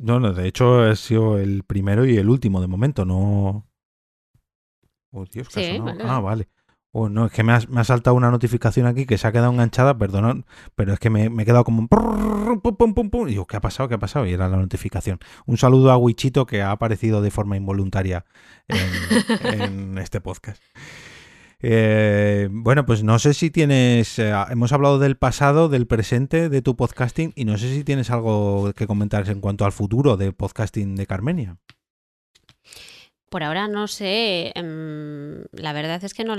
No, 0.00 0.20
no, 0.20 0.32
de 0.32 0.48
hecho 0.48 0.80
ha 0.82 0.96
sido 0.96 1.38
el 1.38 1.62
primero 1.64 2.04
y 2.04 2.16
el 2.16 2.28
último 2.28 2.60
de 2.60 2.66
momento, 2.66 3.04
no. 3.04 3.66
Oh, 5.10 5.24
Dios, 5.24 5.48
Ah, 6.04 6.20
vale. 6.20 6.48
Oh, 6.90 7.08
no, 7.08 7.26
es 7.26 7.32
que 7.32 7.42
me 7.42 7.52
ha, 7.52 7.60
me 7.68 7.80
ha, 7.80 7.84
saltado 7.84 8.16
una 8.16 8.30
notificación 8.30 8.86
aquí 8.86 9.04
que 9.04 9.18
se 9.18 9.26
ha 9.26 9.32
quedado 9.32 9.52
enganchada, 9.52 9.98
perdón, 9.98 10.46
pero 10.74 10.94
es 10.94 10.98
que 10.98 11.10
me, 11.10 11.26
he 11.26 11.44
quedado 11.44 11.64
como 11.64 11.80
un... 11.80 11.88
Y 13.28 13.32
digo, 13.32 13.46
¿qué 13.46 13.58
ha 13.58 13.60
pasado? 13.60 13.88
¿Qué 13.88 13.94
ha 13.94 13.98
pasado? 13.98 14.26
Y 14.26 14.32
era 14.32 14.48
la 14.48 14.56
notificación. 14.56 15.18
Un 15.44 15.58
saludo 15.58 15.90
a 15.90 15.98
Wichito 15.98 16.46
que 16.46 16.62
ha 16.62 16.70
aparecido 16.70 17.20
de 17.20 17.30
forma 17.30 17.56
involuntaria 17.56 18.24
en 18.68 19.98
este 19.98 20.20
podcast. 20.20 20.62
Eh, 21.60 22.48
bueno, 22.50 22.86
pues 22.86 23.02
no 23.02 23.18
sé 23.18 23.34
si 23.34 23.50
tienes. 23.50 24.18
Eh, 24.18 24.32
hemos 24.50 24.72
hablado 24.72 24.98
del 24.98 25.16
pasado, 25.16 25.68
del 25.68 25.86
presente 25.86 26.48
de 26.48 26.62
tu 26.62 26.76
podcasting 26.76 27.32
y 27.34 27.44
no 27.44 27.58
sé 27.58 27.72
si 27.74 27.84
tienes 27.84 28.10
algo 28.10 28.72
que 28.74 28.86
comentar 28.86 29.28
en 29.28 29.40
cuanto 29.40 29.64
al 29.64 29.72
futuro 29.72 30.16
de 30.16 30.32
podcasting 30.32 30.94
de 30.94 31.06
Carmenia. 31.06 31.56
Por 33.28 33.42
ahora 33.42 33.68
no 33.68 33.88
sé. 33.88 34.52
Em, 34.54 35.44
la 35.52 35.72
verdad 35.72 36.02
es 36.04 36.14
que 36.14 36.24
no, 36.24 36.36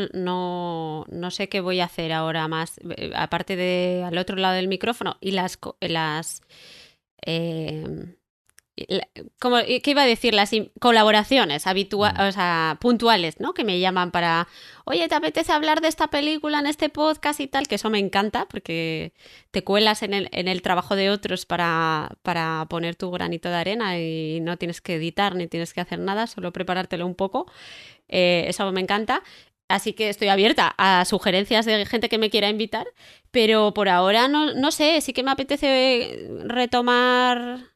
no, 1.07 1.31
sé 1.31 1.49
qué 1.49 1.61
voy 1.61 1.81
a 1.81 1.85
hacer 1.85 2.13
ahora 2.13 2.47
más. 2.47 2.79
Eh, 2.97 3.11
aparte 3.13 3.55
de 3.55 4.03
al 4.05 4.17
otro 4.17 4.37
lado 4.37 4.55
del 4.55 4.67
micrófono 4.67 5.17
y 5.19 5.31
las. 5.31 5.59
las 5.81 6.41
em, 7.21 8.15
como, 9.39 9.57
¿qué 9.57 9.91
iba 9.91 10.03
a 10.03 10.05
decir? 10.05 10.33
Las 10.33 10.51
colaboraciones 10.79 11.67
habituales, 11.67 12.19
mm. 12.19 12.27
o 12.27 12.31
sea, 12.31 12.77
puntuales, 12.79 13.39
¿no? 13.39 13.53
Que 13.53 13.63
me 13.63 13.79
llaman 13.79 14.11
para, 14.11 14.47
oye, 14.85 15.07
¿te 15.07 15.15
apetece 15.15 15.51
hablar 15.51 15.81
de 15.81 15.87
esta 15.87 16.07
película 16.07 16.59
en 16.59 16.67
este 16.67 16.89
podcast 16.89 17.39
y 17.39 17.47
tal? 17.47 17.67
Que 17.67 17.75
eso 17.75 17.89
me 17.89 17.99
encanta 17.99 18.47
porque 18.47 19.13
te 19.51 19.63
cuelas 19.63 20.03
en 20.03 20.13
el, 20.13 20.29
en 20.31 20.47
el 20.47 20.61
trabajo 20.61 20.95
de 20.95 21.09
otros 21.09 21.45
para, 21.45 22.09
para 22.21 22.65
poner 22.69 22.95
tu 22.95 23.11
granito 23.11 23.49
de 23.49 23.55
arena 23.55 23.99
y 23.99 24.39
no 24.41 24.57
tienes 24.57 24.81
que 24.81 24.95
editar 24.95 25.35
ni 25.35 25.47
tienes 25.47 25.73
que 25.73 25.81
hacer 25.81 25.99
nada, 25.99 26.27
solo 26.27 26.51
preparártelo 26.53 27.05
un 27.05 27.15
poco. 27.15 27.51
Eh, 28.07 28.45
eso 28.47 28.71
me 28.71 28.81
encanta. 28.81 29.23
Así 29.69 29.93
que 29.93 30.09
estoy 30.09 30.29
abierta 30.29 30.73
a 30.77 31.05
sugerencias 31.05 31.65
de 31.65 31.85
gente 31.85 32.09
que 32.09 32.17
me 32.17 32.31
quiera 32.31 32.49
invitar, 32.49 32.87
pero 33.29 33.71
por 33.73 33.87
ahora 33.87 34.27
no, 34.27 34.55
no 34.55 34.71
sé, 34.71 34.99
sí 35.01 35.13
que 35.13 35.21
me 35.21 35.29
apetece 35.29 36.27
retomar 36.45 37.69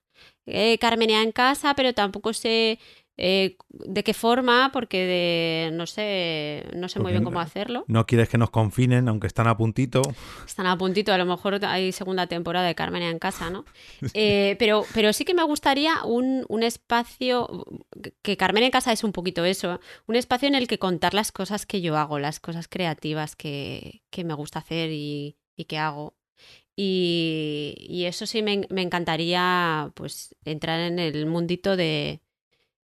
eh, 0.45 0.77
Carmenea 0.77 1.23
en 1.23 1.31
casa, 1.31 1.73
pero 1.75 1.93
tampoco 1.93 2.33
sé 2.33 2.79
eh, 3.15 3.57
de 3.69 4.03
qué 4.03 4.13
forma, 4.15 4.71
porque 4.73 5.69
no 5.73 5.85
sé, 5.85 6.65
no 6.75 6.89
sé 6.89 6.99
muy 6.99 7.11
bien 7.11 7.23
cómo 7.23 7.39
hacerlo. 7.39 7.85
No 7.87 8.07
quieres 8.07 8.27
que 8.27 8.39
nos 8.39 8.49
confinen, 8.49 9.07
aunque 9.07 9.27
están 9.27 9.47
a 9.47 9.55
puntito. 9.55 10.01
Están 10.45 10.65
a 10.65 10.77
puntito, 10.77 11.13
a 11.13 11.17
lo 11.19 11.25
mejor 11.25 11.63
hay 11.63 11.91
segunda 11.91 12.25
temporada 12.25 12.65
de 12.65 12.73
Carmenea 12.73 13.11
en 13.11 13.19
casa, 13.19 13.49
¿no? 13.49 13.65
Eh, 14.15 14.55
pero, 14.59 14.85
pero 14.93 15.11
sí 15.13 15.25
que 15.25 15.33
me 15.33 15.43
gustaría 15.43 16.03
un, 16.03 16.45
un 16.47 16.63
espacio, 16.63 17.65
que 18.21 18.37
Carmen 18.37 18.63
en 18.63 18.71
casa 18.71 18.91
es 18.91 19.03
un 19.03 19.11
poquito 19.11 19.43
eso, 19.45 19.79
un 20.07 20.15
espacio 20.15 20.47
en 20.47 20.55
el 20.55 20.67
que 20.67 20.79
contar 20.79 21.13
las 21.13 21.31
cosas 21.31 21.65
que 21.65 21.81
yo 21.81 21.97
hago, 21.97 22.19
las 22.19 22.39
cosas 22.39 22.67
creativas 22.67 23.35
que, 23.35 24.03
que 24.09 24.23
me 24.23 24.33
gusta 24.33 24.59
hacer 24.59 24.91
y, 24.91 25.37
y 25.55 25.65
que 25.65 25.77
hago. 25.77 26.15
Y, 26.75 28.03
eso 28.07 28.25
sí 28.25 28.41
me, 28.41 28.65
encantaría 28.69 29.91
pues 29.95 30.35
entrar 30.43 30.79
en 30.79 30.97
el 30.99 31.25
mundito 31.27 31.75
de, 31.75 32.21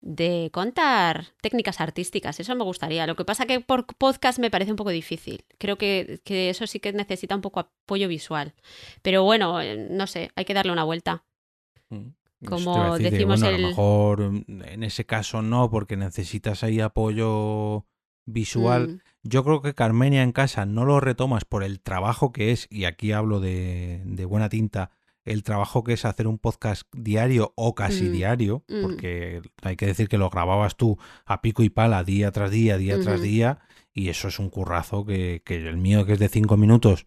de 0.02 0.50
contar 0.54 1.28
técnicas 1.42 1.82
artísticas, 1.82 2.40
eso 2.40 2.56
me 2.56 2.64
gustaría. 2.64 3.08
Lo 3.08 3.16
que 3.16 3.26
pasa 3.26 3.46
que 3.46 3.60
por 3.60 3.86
podcast 3.86 4.40
me 4.40 4.52
parece 4.52 4.72
un 4.72 4.78
poco 4.78 4.92
difícil. 4.92 5.44
Creo 5.58 5.78
que, 5.78 6.22
que, 6.24 6.50
eso 6.50 6.68
sí 6.68 6.80
que 6.80 6.94
necesita 6.94 7.36
un 7.36 7.42
poco 7.42 7.60
apoyo 7.62 8.08
visual. 8.08 8.54
Pero 9.02 9.24
bueno, 9.24 9.60
no 9.90 10.08
sé, 10.08 10.32
hay 10.36 10.46
que 10.46 10.54
darle 10.54 10.72
una 10.72 10.84
vuelta. 10.84 11.26
Mm, 11.90 12.10
Como 12.46 12.98
decimos 12.98 13.42
A 13.44 13.52
lo 13.52 13.58
mejor 13.58 14.32
mm, 14.32 14.62
en 14.66 14.84
ese 14.84 15.06
caso 15.06 15.42
no, 15.42 15.70
porque 15.70 15.98
necesitas 15.98 16.64
ahí 16.64 16.80
apoyo 16.80 17.86
visual. 18.26 18.88
Mm. 18.88 19.00
Yo 19.24 19.44
creo 19.44 19.62
que 19.62 19.74
Carmenia 19.74 20.24
en 20.24 20.32
casa 20.32 20.66
no 20.66 20.86
lo 20.86 21.00
retomas 21.00 21.44
por 21.46 21.64
el 21.64 21.82
trabajo 21.82 22.32
que 22.32 22.52
es, 22.52 22.68
y 22.70 22.86
aquí 22.86 23.12
hablo 23.12 23.40
de, 23.40 24.02
buena 24.28 24.50
tinta, 24.50 24.92
el 25.26 25.44
trabajo 25.44 25.84
que 25.84 25.94
es 25.94 26.06
hacer 26.06 26.26
un 26.28 26.38
podcast 26.40 26.84
diario 26.94 27.54
o 27.56 27.76
casi 27.76 28.06
mm. 28.06 28.12
diario, 28.12 28.64
mm. 28.70 28.82
porque 28.82 29.42
hay 29.62 29.76
que 29.76 29.88
decir 29.88 30.08
que 30.08 30.18
lo 30.18 30.30
grababas 30.30 30.78
tú 30.78 30.98
a 31.26 31.42
pico 31.42 31.64
y 31.64 31.70
pala 31.70 32.04
día 32.04 32.32
tras 32.32 32.50
día, 32.50 32.78
día 32.78 33.00
tras 33.02 33.22
día, 33.22 33.60
y 33.94 34.10
eso 34.10 34.30
es 34.30 34.40
un 34.40 34.50
currazo 34.50 35.06
que, 35.06 35.42
que 35.44 35.58
el 35.58 35.78
mío 35.78 36.06
que 36.06 36.14
es 36.14 36.20
de 36.20 36.30
cinco 36.30 36.56
minutos, 36.56 37.06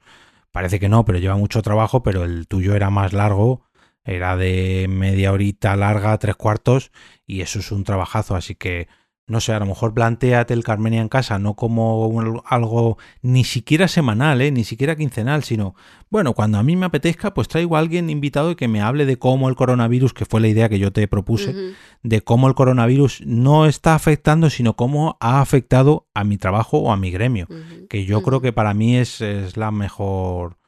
parece 0.51 0.79
que 0.79 0.91
no, 0.91 1.07
pero 1.07 1.19
lleva 1.19 1.37
mucho 1.37 1.63
trabajo, 1.63 2.03
pero 2.03 2.25
el 2.25 2.47
tuyo 2.47 2.75
era 2.77 2.91
más 2.91 3.15
largo, 3.15 3.65
era 4.05 4.37
de 4.37 4.87
media 4.89 5.33
horita 5.33 5.77
larga, 5.77 6.19
tres 6.19 6.37
cuartos, 6.37 6.93
y 7.27 7.41
eso 7.41 7.61
es 7.61 7.73
un 7.73 7.85
trabajazo, 7.85 8.37
así 8.37 8.55
que 8.55 8.89
no 9.33 9.41
sé, 9.41 9.55
a 9.55 9.59
lo 9.59 9.65
mejor 9.65 9.95
planteate 9.95 10.53
el 10.53 10.63
Carmenia 10.63 11.01
en 11.01 11.09
casa, 11.09 11.39
no 11.39 11.55
como 11.55 12.43
algo 12.45 12.99
ni 13.23 13.45
siquiera 13.45 13.89
semanal, 13.89 14.43
¿eh? 14.43 14.51
ni 14.51 14.63
siquiera 14.63 14.95
quincenal, 14.95 15.43
sino, 15.43 15.75
bueno, 16.11 16.35
cuando 16.35 16.59
a 16.59 16.63
mí 16.63 16.77
me 16.77 16.85
apetezca, 16.85 17.33
pues 17.33 17.49
traigo 17.49 17.77
a 17.77 17.79
alguien 17.79 18.11
invitado 18.11 18.51
y 18.51 18.57
que 18.57 18.69
me 18.69 18.83
hable 18.83 19.07
de 19.07 19.17
cómo 19.17 19.49
el 19.49 19.57
coronavirus, 19.57 20.13
que 20.13 20.27
fue 20.27 20.43
la 20.43 20.49
idea 20.49 20.69
que 20.69 20.79
yo 20.79 20.93
te 20.93 21.09
propuse, 21.09 21.75
de 22.03 22.21
cómo 22.21 22.47
el 22.47 22.55
coronavirus 22.55 23.23
no 23.25 23.65
está 23.65 23.95
afectando, 23.95 24.51
sino 24.51 24.77
cómo 24.77 25.17
ha 25.19 25.41
afectado 25.41 26.09
a 26.13 26.25
mi 26.25 26.37
trabajo 26.37 26.81
o 26.81 26.93
a 26.93 26.99
mi 26.99 27.11
gremio, 27.11 27.49
que 27.89 28.05
yo 28.05 28.23
creo 28.23 28.43
que 28.43 28.53
para 28.53 28.75
mí 28.75 28.99
es, 28.99 29.23
la 29.57 29.71
mejor... 29.71 30.59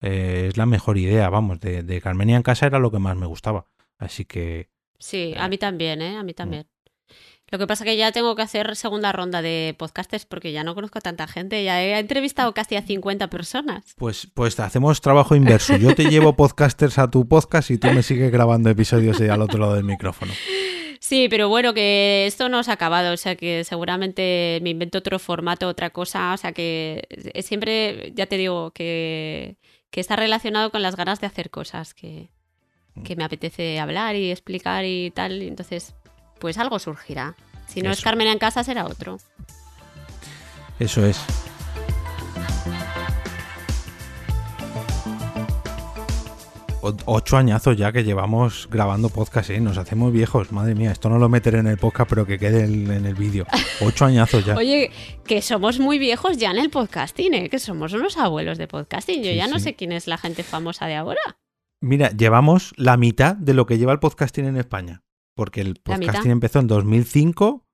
Eh, 0.00 0.46
es 0.48 0.56
la 0.56 0.66
mejor 0.66 0.98
idea, 0.98 1.28
vamos, 1.28 1.60
de, 1.60 1.82
de 1.84 2.00
Carmenia 2.00 2.36
en 2.36 2.42
casa 2.42 2.66
era 2.66 2.80
lo 2.80 2.90
que 2.90 2.98
más 2.98 3.16
me 3.16 3.26
gustaba. 3.26 3.66
Así 3.98 4.24
que... 4.24 4.68
Sí, 4.98 5.32
a 5.36 5.48
mí 5.48 5.58
también, 5.58 6.02
¿eh? 6.02 6.16
A 6.16 6.24
mí 6.24 6.34
también. 6.34 6.66
Lo 7.52 7.58
que 7.58 7.66
pasa 7.66 7.84
que 7.84 7.98
ya 7.98 8.12
tengo 8.12 8.34
que 8.34 8.40
hacer 8.40 8.74
segunda 8.76 9.12
ronda 9.12 9.42
de 9.42 9.74
podcastes 9.78 10.24
porque 10.24 10.52
ya 10.52 10.64
no 10.64 10.74
conozco 10.74 11.00
a 11.00 11.02
tanta 11.02 11.26
gente. 11.26 11.62
Ya 11.62 11.82
he 11.82 11.98
entrevistado 11.98 12.54
casi 12.54 12.76
a 12.76 12.82
50 12.82 13.28
personas. 13.28 13.94
Pues, 13.98 14.26
pues 14.32 14.58
hacemos 14.58 15.02
trabajo 15.02 15.36
inverso. 15.36 15.76
Yo 15.76 15.94
te 15.94 16.06
llevo 16.08 16.34
podcasters 16.34 16.98
a 16.98 17.10
tu 17.10 17.28
podcast 17.28 17.70
y 17.70 17.76
tú 17.76 17.88
me 17.88 18.02
sigues 18.02 18.32
grabando 18.32 18.70
episodios 18.70 19.20
al 19.20 19.42
otro 19.42 19.58
lado 19.58 19.74
del 19.74 19.84
micrófono. 19.84 20.32
Sí, 20.98 21.26
pero 21.28 21.50
bueno, 21.50 21.74
que 21.74 22.24
esto 22.26 22.48
no 22.48 22.62
se 22.62 22.70
ha 22.70 22.74
acabado, 22.74 23.12
o 23.12 23.16
sea 23.18 23.36
que 23.36 23.64
seguramente 23.64 24.58
me 24.62 24.70
invento 24.70 24.96
otro 24.96 25.18
formato, 25.18 25.68
otra 25.68 25.90
cosa, 25.90 26.32
o 26.32 26.36
sea 26.38 26.52
que 26.52 27.06
siempre, 27.44 28.12
ya 28.14 28.24
te 28.24 28.38
digo, 28.38 28.70
que, 28.70 29.56
que 29.90 30.00
está 30.00 30.16
relacionado 30.16 30.70
con 30.70 30.80
las 30.80 30.96
ganas 30.96 31.20
de 31.20 31.26
hacer 31.26 31.50
cosas, 31.50 31.92
que, 31.92 32.30
que 33.04 33.16
me 33.16 33.24
apetece 33.24 33.78
hablar 33.78 34.16
y 34.16 34.30
explicar 34.30 34.86
y 34.86 35.10
tal, 35.10 35.42
entonces 35.42 35.94
pues 36.42 36.58
algo 36.58 36.80
surgirá. 36.80 37.36
Si 37.68 37.82
no 37.82 37.92
es 37.92 38.02
Carmen 38.02 38.26
en 38.26 38.40
casa, 38.40 38.64
será 38.64 38.84
otro. 38.84 39.18
Eso 40.80 41.06
es. 41.06 41.24
ocho 47.04 47.36
añazos 47.36 47.76
ya 47.76 47.92
que 47.92 48.02
llevamos 48.02 48.68
grabando 48.68 49.08
podcast, 49.08 49.50
¿eh? 49.50 49.60
Nos 49.60 49.78
hacemos 49.78 50.12
viejos, 50.12 50.50
madre 50.50 50.74
mía. 50.74 50.90
Esto 50.90 51.08
no 51.08 51.20
lo 51.20 51.28
meteré 51.28 51.60
en 51.60 51.68
el 51.68 51.78
podcast, 51.78 52.10
pero 52.10 52.26
que 52.26 52.40
quede 52.40 52.64
en, 52.64 53.06
el 53.06 53.14
vídeo. 53.14 53.46
Ocho 53.80 54.04
añazos 54.04 54.44
ya. 54.44 54.56
Oye, 54.58 54.90
que 55.24 55.42
somos 55.42 55.78
muy 55.78 56.00
viejos 56.00 56.38
ya 56.38 56.50
en 56.50 56.58
el 56.58 56.70
podcasting, 56.70 57.34
¿eh? 57.34 57.48
Que 57.50 57.60
somos 57.60 57.92
unos 57.92 58.16
abuelos 58.16 58.58
de 58.58 58.66
podcasting. 58.66 59.22
Yo 59.22 59.30
ya 59.30 59.46
no 59.46 59.60
sé 59.60 59.76
quién 59.76 59.92
es 59.92 60.08
la 60.08 60.18
gente 60.18 60.42
famosa 60.42 60.86
de 60.86 60.96
ahora. 60.96 61.20
Mira, 61.80 62.10
llevamos 62.10 62.74
la 62.76 62.96
mitad 62.96 63.36
de 63.36 63.54
lo 63.54 63.64
que 63.64 63.78
lleva 63.78 63.92
el 63.92 64.00
podcasting 64.00 64.46
en 64.46 64.56
España 64.56 65.04
porque 65.34 65.60
el 65.60 65.76
podcasting 65.76 66.30
empezó 66.30 66.58
en 66.58 66.66
2005, 66.66 67.66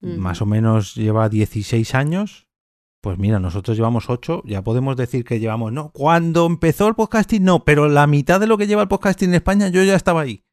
más 0.00 0.42
o 0.42 0.46
menos 0.46 0.94
lleva 0.94 1.28
16 1.28 1.94
años. 1.94 2.46
Pues 3.00 3.16
mira, 3.16 3.38
nosotros 3.38 3.76
llevamos 3.76 4.10
8, 4.10 4.42
ya 4.44 4.62
podemos 4.62 4.96
decir 4.96 5.24
que 5.24 5.38
llevamos, 5.38 5.72
no, 5.72 5.92
cuando 5.92 6.46
empezó 6.46 6.88
el 6.88 6.96
podcasting 6.96 7.44
no, 7.44 7.64
pero 7.64 7.88
la 7.88 8.08
mitad 8.08 8.40
de 8.40 8.48
lo 8.48 8.58
que 8.58 8.66
lleva 8.66 8.82
el 8.82 8.88
podcasting 8.88 9.28
en 9.28 9.34
España 9.36 9.68
yo 9.68 9.84
ya 9.84 9.94
estaba 9.94 10.22
ahí. 10.22 10.44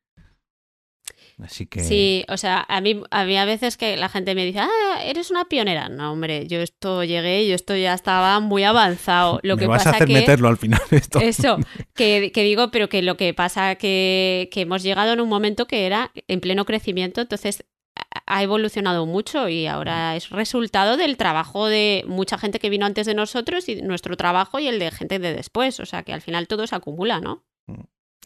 Así 1.44 1.66
que... 1.66 1.82
Sí, 1.82 2.24
o 2.30 2.38
sea, 2.38 2.66
a 2.70 2.80
mí 2.80 3.02
había 3.12 3.44
veces 3.44 3.76
que 3.76 3.98
la 3.98 4.08
gente 4.08 4.36
me 4.36 4.46
dice, 4.46 4.60
ah, 4.60 5.00
eres 5.04 5.32
una 5.32 5.46
pionera. 5.46 5.90
No, 5.90 6.14
hombre, 6.14 6.48
yo 6.48 6.62
esto 6.62 7.04
llegué, 7.04 7.46
yo 7.48 7.56
esto 7.56 7.76
ya 7.76 7.94
estaba 7.94 8.40
muy 8.40 8.64
avanzado. 8.64 9.40
Lo 9.44 9.56
me 9.56 9.62
que 9.64 9.68
vas 9.68 9.80
pasa 9.84 9.90
a 9.90 9.94
hacer 9.96 10.08
que... 10.08 10.14
meterlo 10.14 10.48
al 10.48 10.58
final 10.58 10.82
esto. 10.92 11.20
Eso, 11.20 11.58
que, 11.94 12.32
que 12.34 12.44
digo, 12.44 12.72
pero 12.72 12.88
que 12.88 13.02
lo 13.02 13.18
que 13.18 13.34
pasa 13.34 13.76
que, 13.76 14.48
que 14.52 14.62
hemos 14.62 14.82
llegado 14.84 15.12
en 15.14 15.20
un 15.20 15.28
momento 15.30 15.68
que 15.68 15.86
era 15.86 16.12
en 16.28 16.40
pleno 16.40 16.64
crecimiento, 16.64 17.20
entonces 17.20 17.66
ha- 17.98 18.24
ha 18.38 18.44
evolucionado 18.44 19.06
mucho 19.06 19.50
y 19.50 19.68
ahora 19.68 20.16
es 20.16 20.30
resultado 20.30 20.96
del 20.96 21.18
trabajo 21.18 21.68
de 21.68 22.06
mucha 22.08 22.38
gente 22.38 22.60
que 22.60 22.70
vino 22.70 22.86
antes 22.86 23.08
de 23.08 23.14
nosotros 23.14 23.68
y 23.68 23.82
nuestro 23.82 24.16
trabajo 24.16 24.60
y 24.60 24.68
el 24.68 24.80
de 24.80 24.90
gente 24.92 25.20
de 25.20 25.34
después. 25.34 25.82
O 25.82 25.86
sea 25.86 26.04
que 26.04 26.14
al 26.14 26.22
final 26.22 26.48
todo 26.48 26.66
se 26.66 26.76
acumula, 26.76 27.20
¿no? 27.20 27.44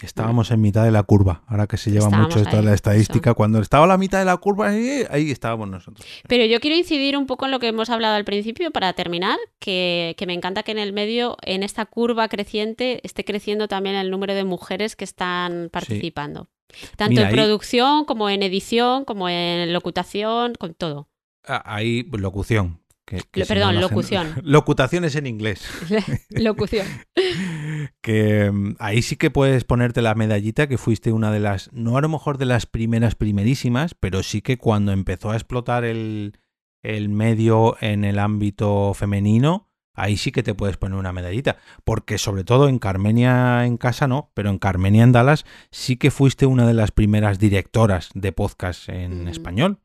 Estábamos 0.02 0.52
en 0.52 0.62
mitad 0.62 0.84
de 0.86 0.92
la 0.92 1.04
curva, 1.04 1.44
ahora 1.48 1.68
que 1.68 1.78
se 1.78 1.92
lleva 1.92 2.06
Estábamos 2.06 2.36
mucho 2.36 2.50
ahí, 2.50 2.64
la 2.64 2.74
estadística, 2.74 3.34
cuando 3.34 3.60
estaba 3.60 3.84
a 3.86 3.88
la 3.88 3.98
mitad 3.98 4.20
de 4.20 4.26
la 4.26 4.38
curva, 4.38 4.70
ahí, 4.70 5.04
ahí 5.10 5.32
estábamos 5.32 5.70
nosotros. 5.70 6.06
Pero 6.28 6.46
yo 6.46 6.60
quiero 6.60 6.76
incidir 6.78 7.18
un 7.18 7.26
poco 7.26 7.46
en 7.46 7.52
lo 7.52 7.60
que 7.60 7.68
hemos 7.68 7.90
hablado 7.90 8.16
al 8.16 8.26
principio 8.26 8.72
para 8.72 8.94
terminar, 8.94 9.38
que, 9.60 10.16
que 10.18 10.26
me 10.26 10.34
encanta 10.34 10.64
que 10.64 10.72
en 10.72 10.80
el 10.80 10.94
medio, 10.94 11.38
en 11.42 11.64
esta 11.64 11.86
curva 11.86 12.28
creciente, 12.30 13.02
esté 13.04 13.24
creciendo 13.26 13.68
también 13.68 13.96
el 13.96 14.10
número 14.10 14.34
de 14.34 14.44
mujeres 14.44 14.96
que 14.96 15.04
están 15.04 15.70
participando. 15.72 16.50
Tanto 16.98 17.10
Mira, 17.12 17.24
en 17.24 17.28
ahí- 17.30 17.34
producción, 17.34 18.06
como 18.06 18.30
en 18.30 18.44
edición, 18.44 19.04
como 19.06 19.28
en 19.28 19.74
locutación, 19.74 20.54
con 20.56 20.74
todo. 20.76 21.10
Ah, 21.48 21.62
Ahí, 21.66 22.04
locución. 22.12 22.80
Que- 23.10 23.24
que 23.32 23.40
Lo- 23.40 23.46
si 23.46 23.54
perdón, 23.54 23.76
no 23.76 23.82
locución. 23.82 24.28
Locutaciones 24.44 25.16
en 25.16 25.26
inglés. 25.28 25.64
Locución. 26.30 26.86
que 28.02 28.52
mm, 28.52 28.76
ahí 28.80 29.02
sí 29.02 29.16
que 29.16 29.32
puedes 29.32 29.64
ponerte 29.64 30.02
la 30.02 30.16
medallita 30.16 30.68
que 30.68 30.78
fuiste 30.78 31.12
una 31.12 31.32
de 31.32 31.40
las, 31.40 31.72
no 31.74 31.98
a 31.98 32.02
lo 32.02 32.10
mejor 32.10 32.38
de 32.38 32.46
las 32.46 32.66
primeras 32.66 33.16
primerísimas, 33.16 33.96
pero 34.00 34.24
sí 34.24 34.42
que 34.42 34.58
cuando 34.58 34.92
empezó 34.92 35.32
a 35.32 35.36
explotar 35.36 35.84
el, 35.84 36.38
el 36.84 37.10
medio 37.10 37.76
en 37.82 38.04
el 38.06 38.20
ámbito 38.20 38.94
femenino, 38.94 39.68
ahí 39.96 40.16
sí 40.16 40.32
que 40.32 40.44
te 40.44 40.54
puedes 40.54 40.78
poner 40.78 40.98
una 40.98 41.12
medallita. 41.12 41.58
Porque 41.84 42.18
sobre 42.18 42.44
todo 42.44 42.70
en 42.70 42.80
Carmenia 42.80 43.66
en 43.66 43.78
casa 43.78 44.08
no, 44.08 44.32
pero 44.34 44.50
en 44.50 44.60
Carmenia 44.60 45.04
en 45.04 45.12
Dallas 45.12 45.46
sí 45.72 45.98
que 45.98 46.12
fuiste 46.12 46.46
una 46.46 46.68
de 46.68 46.74
las 46.74 46.92
primeras 46.92 47.40
directoras 47.40 48.10
de 48.14 48.32
podcast 48.32 48.88
en 48.90 49.28
español. 49.28 49.80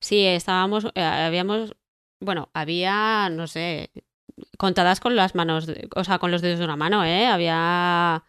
Sí, 0.00 0.24
estábamos, 0.26 0.86
eh, 0.94 1.02
habíamos, 1.02 1.74
bueno, 2.20 2.50
había, 2.54 3.28
no 3.30 3.46
sé, 3.46 3.90
contadas 4.58 5.00
con 5.00 5.16
las 5.16 5.34
manos, 5.34 5.66
o 5.96 6.04
sea, 6.04 6.18
con 6.18 6.30
los 6.30 6.42
dedos 6.42 6.58
de 6.60 6.64
una 6.64 6.76
mano, 6.76 7.04
¿eh? 7.04 7.26
Había 7.26 8.24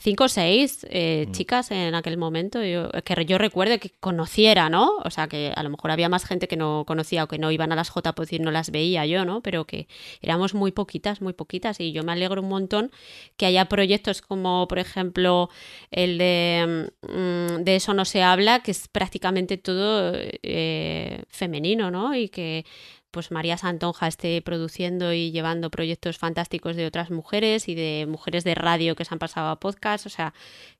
cinco 0.00 0.24
o 0.24 0.28
seis 0.28 0.86
eh, 0.90 1.26
Mm. 1.28 1.32
chicas 1.32 1.70
en 1.72 1.94
aquel 1.96 2.16
momento 2.16 2.62
yo- 2.62 2.88
que 3.04 3.24
yo 3.26 3.36
recuerde 3.36 3.80
que 3.80 3.90
conociera, 3.98 4.70
¿no? 4.70 4.96
O 5.04 5.10
sea, 5.10 5.26
que 5.26 5.52
a 5.54 5.62
lo 5.64 5.70
mejor 5.70 5.90
había 5.90 6.08
más 6.08 6.24
gente 6.24 6.46
que 6.46 6.56
no 6.56 6.84
conocía 6.86 7.24
o 7.24 7.28
que 7.28 7.38
no 7.38 7.50
iban 7.50 7.72
a 7.72 7.76
las 7.76 7.90
JPOD 7.90 8.28
y 8.32 8.38
no 8.38 8.50
las 8.52 8.70
veía 8.70 9.04
yo, 9.06 9.24
¿no? 9.24 9.42
Pero 9.42 9.66
que 9.66 9.88
éramos 10.22 10.54
muy 10.54 10.70
poquitas, 10.70 11.20
muy 11.20 11.32
poquitas 11.32 11.80
y 11.80 11.90
yo 11.92 12.04
me 12.04 12.12
alegro 12.12 12.42
un 12.42 12.48
montón 12.48 12.92
que 13.36 13.46
haya 13.46 13.64
proyectos 13.66 14.22
como, 14.22 14.68
por 14.68 14.78
ejemplo, 14.78 15.48
el 15.90 16.16
de 16.18 16.90
mm, 17.02 17.64
De 17.64 17.74
eso 17.76 17.92
no 17.92 18.04
se 18.04 18.22
habla, 18.22 18.60
que 18.60 18.70
es 18.70 18.86
prácticamente 18.88 19.56
todo 19.58 20.12
eh, 20.14 21.22
femenino, 21.28 21.90
¿no? 21.90 22.14
Y 22.14 22.28
que 22.28 22.64
pues 23.10 23.30
María 23.30 23.56
Santonja 23.56 24.06
esté 24.06 24.40
produciendo 24.42 25.12
y 25.12 25.30
llevando 25.30 25.70
proyectos 25.70 26.18
fantásticos 26.18 26.76
de 26.76 26.86
otras 26.86 27.10
mujeres 27.10 27.68
y 27.68 27.74
de 27.74 28.06
mujeres 28.08 28.44
de 28.44 28.54
radio 28.54 28.96
que 28.96 29.04
se 29.04 29.14
han 29.14 29.18
pasado 29.18 29.48
a 29.48 29.60
podcast, 29.60 30.06
o 30.06 30.10
sea, 30.10 30.34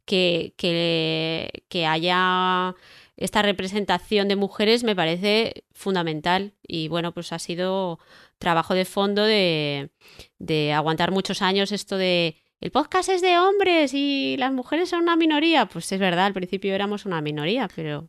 que, 0.04 0.54
que, 0.56 1.64
que 1.68 1.86
haya 1.86 2.74
esta 3.16 3.42
representación 3.42 4.28
de 4.28 4.36
mujeres 4.36 4.84
me 4.84 4.96
parece 4.96 5.64
fundamental 5.72 6.54
y 6.66 6.88
bueno, 6.88 7.12
pues 7.12 7.32
ha 7.32 7.38
sido 7.38 7.98
trabajo 8.38 8.74
de 8.74 8.84
fondo 8.84 9.24
de, 9.24 9.90
de 10.38 10.72
aguantar 10.72 11.10
muchos 11.10 11.42
años 11.42 11.72
esto 11.72 11.96
de 11.96 12.36
el 12.60 12.72
podcast 12.72 13.08
es 13.08 13.22
de 13.22 13.38
hombres 13.38 13.94
y 13.94 14.36
las 14.36 14.52
mujeres 14.52 14.88
son 14.88 15.02
una 15.02 15.14
minoría. 15.14 15.66
Pues 15.66 15.90
es 15.92 16.00
verdad, 16.00 16.26
al 16.26 16.32
principio 16.32 16.74
éramos 16.74 17.06
una 17.06 17.20
minoría, 17.20 17.68
pero 17.74 18.08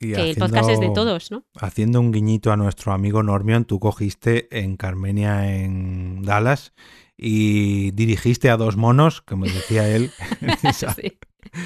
Y 0.00 0.12
que 0.12 0.30
el 0.30 0.36
podcast 0.36 0.62
es 0.70 0.78
de 0.78 0.86
haciendo- 0.86 0.92
todos, 0.92 1.30
¿no? 1.30 1.44
Haciendo 1.60 2.00
un 2.00 2.12
guiñito 2.12 2.52
a 2.52 2.56
nuestro 2.56 2.92
amigo 2.92 3.22
Normion, 3.22 3.64
tú 3.64 3.80
cogiste 3.80 4.46
en 4.56 4.76
Carmenia 4.76 5.54
en 5.54 6.22
Dallas 6.22 6.72
y 7.16 7.90
dirigiste 7.92 8.48
a 8.50 8.56
dos 8.56 8.76
monos, 8.76 9.22
como 9.22 9.44
decía 9.46 9.88
él. 9.88 10.10
en 10.40 10.50
esa- 10.64 10.94
Sí. 10.94 11.18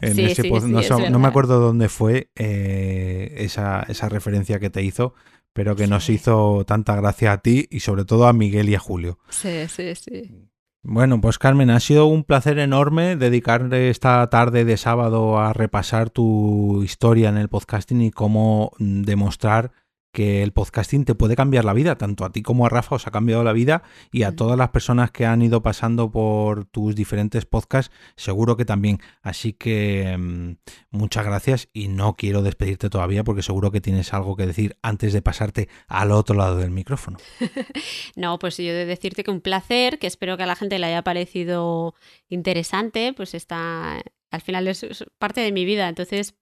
en 0.00 0.14
Sí, 0.14 0.24
ese 0.24 0.42
sí, 0.42 0.48
pod- 0.50 0.62
sí, 0.64 0.70
no, 0.70 0.80
es 0.80 0.86
so- 0.86 1.10
no 1.10 1.18
me 1.18 1.28
acuerdo 1.28 1.60
dónde 1.60 1.88
fue 1.88 2.30
eh, 2.36 3.34
esa, 3.38 3.82
esa 3.88 4.08
referencia 4.08 4.58
que 4.58 4.68
te 4.70 4.82
hizo, 4.82 5.14
pero 5.52 5.76
que 5.76 5.86
nos 5.86 6.10
hizo 6.10 6.64
tanta 6.66 6.96
gracia 6.96 7.32
a 7.32 7.38
ti 7.38 7.66
y 7.70 7.80
sobre 7.80 8.04
todo 8.04 8.26
a 8.26 8.32
Miguel 8.32 8.68
y 8.68 8.74
a 8.74 8.78
Julio. 8.78 9.18
Sí, 9.30 9.66
sí, 9.68 9.94
sí. 9.94 10.45
Bueno, 10.88 11.20
pues 11.20 11.36
Carmen, 11.40 11.70
ha 11.70 11.80
sido 11.80 12.06
un 12.06 12.22
placer 12.22 12.60
enorme 12.60 13.16
dedicar 13.16 13.74
esta 13.74 14.24
tarde 14.30 14.64
de 14.64 14.76
sábado 14.76 15.40
a 15.40 15.52
repasar 15.52 16.10
tu 16.10 16.80
historia 16.84 17.28
en 17.28 17.38
el 17.38 17.48
podcasting 17.48 18.02
y 18.02 18.12
cómo 18.12 18.70
mm, 18.78 19.02
demostrar 19.02 19.72
que 20.16 20.42
el 20.42 20.52
podcasting 20.52 21.04
te 21.04 21.14
puede 21.14 21.36
cambiar 21.36 21.66
la 21.66 21.74
vida, 21.74 21.98
tanto 21.98 22.24
a 22.24 22.32
ti 22.32 22.40
como 22.40 22.64
a 22.64 22.70
Rafa 22.70 22.94
os 22.94 23.06
ha 23.06 23.10
cambiado 23.10 23.44
la 23.44 23.52
vida 23.52 23.82
y 24.10 24.22
a 24.22 24.34
todas 24.34 24.56
las 24.56 24.70
personas 24.70 25.10
que 25.10 25.26
han 25.26 25.42
ido 25.42 25.60
pasando 25.60 26.10
por 26.10 26.64
tus 26.64 26.94
diferentes 26.94 27.44
podcasts, 27.44 27.94
seguro 28.16 28.56
que 28.56 28.64
también. 28.64 28.98
Así 29.20 29.52
que 29.52 30.16
mm, 30.16 30.52
muchas 30.88 31.26
gracias 31.26 31.68
y 31.74 31.88
no 31.88 32.16
quiero 32.16 32.40
despedirte 32.40 32.88
todavía 32.88 33.24
porque 33.24 33.42
seguro 33.42 33.70
que 33.70 33.82
tienes 33.82 34.14
algo 34.14 34.36
que 34.36 34.46
decir 34.46 34.78
antes 34.80 35.12
de 35.12 35.20
pasarte 35.20 35.68
al 35.86 36.12
otro 36.12 36.34
lado 36.34 36.56
del 36.56 36.70
micrófono. 36.70 37.18
No, 38.16 38.38
pues 38.38 38.56
yo 38.56 38.72
de 38.72 38.86
decirte 38.86 39.22
que 39.22 39.30
un 39.30 39.42
placer, 39.42 39.98
que 39.98 40.06
espero 40.06 40.38
que 40.38 40.44
a 40.44 40.46
la 40.46 40.56
gente 40.56 40.78
le 40.78 40.86
haya 40.86 41.02
parecido 41.02 41.94
interesante, 42.28 43.12
pues 43.12 43.34
está, 43.34 44.02
al 44.30 44.40
final 44.40 44.66
es 44.68 45.04
parte 45.18 45.42
de 45.42 45.52
mi 45.52 45.66
vida, 45.66 45.88
entonces 45.88 46.34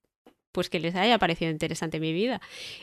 pues 0.55 0.70
que 0.70 0.78
les 0.81 0.94
haya 0.94 1.18
parecido 1.18 1.51
interesante 1.51 1.98
mi 2.01 2.12
vida. 2.12 2.40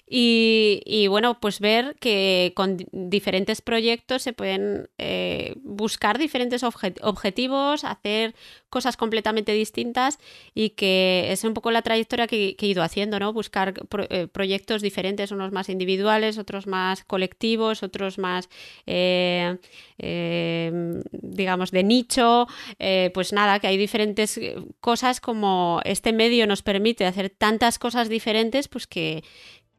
Y, 0.08 0.82
y 0.86 1.08
bueno, 1.08 1.40
pues 1.40 1.60
ver 1.62 1.96
que 2.00 2.52
con 2.56 2.76
di- 2.78 2.86
diferentes 2.92 3.62
proyectos 3.62 4.22
se 4.22 4.34
pueden 4.34 4.90
eh, 4.98 5.56
buscar 5.64 6.18
diferentes 6.20 6.64
obje- 6.64 6.94
objetivos, 7.02 7.86
hacer 7.86 8.36
cosas 8.72 8.98
completamente 8.98 9.52
distintas 9.52 10.18
y 10.56 10.72
que 10.72 11.28
es 11.30 11.44
un 11.44 11.54
poco 11.54 11.70
la 11.70 11.84
trayectoria 11.84 12.26
que, 12.26 12.56
he 12.58 12.66
ido 12.66 12.82
haciendo, 12.82 13.20
¿no? 13.20 13.34
Buscar 13.34 13.74
eh, 14.10 14.28
proyectos 14.28 14.82
diferentes, 14.82 15.32
unos 15.32 15.52
más 15.52 15.70
individuales, 15.70 16.38
otros 16.38 16.66
más 16.66 17.04
colectivos, 17.04 17.84
otros 17.84 18.18
más, 18.18 18.50
eh, 18.88 19.58
eh, 20.00 21.02
digamos, 21.12 21.72
de 21.72 21.84
nicho. 21.84 22.48
Eh, 22.80 23.12
pues 23.14 23.34
nada, 23.34 23.60
que 23.60 23.68
hay 23.68 23.78
diferentes 23.78 24.40
cosas 24.80 25.20
como 25.20 25.82
este 25.84 26.14
medio 26.14 26.48
nos 26.48 26.62
permite 26.62 27.06
hacer 27.06 27.30
tantas 27.30 27.78
cosas 27.78 28.08
diferentes, 28.08 28.70
pues 28.70 28.88
que, 28.88 29.24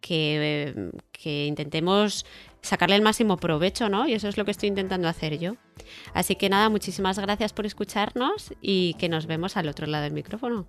que, 0.02 0.90
que 1.12 1.47
intentemos 1.47 2.27
sacarle 2.63 2.97
el 2.97 3.03
máximo 3.03 3.37
provecho, 3.37 3.89
¿no? 3.89 4.09
Y 4.09 4.15
eso 4.15 4.29
es 4.29 4.37
lo 4.39 4.45
que 4.45 4.53
estoy 4.53 4.69
intentando 4.69 5.09
hacer 5.09 5.39
yo. 5.39 5.57
Así 6.15 6.37
que 6.37 6.49
nada, 6.49 6.69
muchísimas 6.69 7.19
gracias 7.19 7.53
por 7.53 7.67
escucharnos 7.67 8.55
y 8.61 8.95
que 8.95 9.09
nos 9.09 9.27
vemos 9.27 9.57
al 9.57 9.69
otro 9.69 9.87
lado 9.87 10.05
del 10.05 10.13
micrófono. 10.13 10.67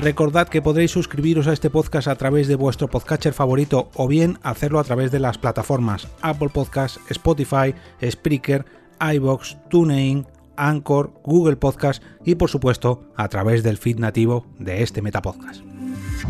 Recordad 0.00 0.48
que 0.48 0.62
podréis 0.62 0.92
suscribiros 0.92 1.48
a 1.48 1.52
este 1.52 1.70
podcast 1.70 2.06
a 2.06 2.14
través 2.14 2.46
de 2.46 2.54
vuestro 2.54 2.88
podcatcher 2.88 3.32
favorito 3.32 3.90
o 3.96 4.06
bien 4.06 4.38
hacerlo 4.44 4.78
a 4.78 4.84
través 4.84 5.10
de 5.10 5.18
las 5.18 5.38
plataformas 5.38 6.06
Apple 6.22 6.50
Podcast, 6.50 6.98
Spotify, 7.10 7.74
Spreaker, 8.08 8.64
iBox, 9.00 9.56
TuneIn, 9.68 10.24
Anchor, 10.56 11.12
Google 11.24 11.56
Podcast 11.56 12.00
y 12.24 12.36
por 12.36 12.48
supuesto 12.48 13.10
a 13.16 13.28
través 13.28 13.64
del 13.64 13.76
feed 13.76 13.98
nativo 13.98 14.46
de 14.60 14.84
este 14.84 15.02
Metapodcast. 15.02 15.62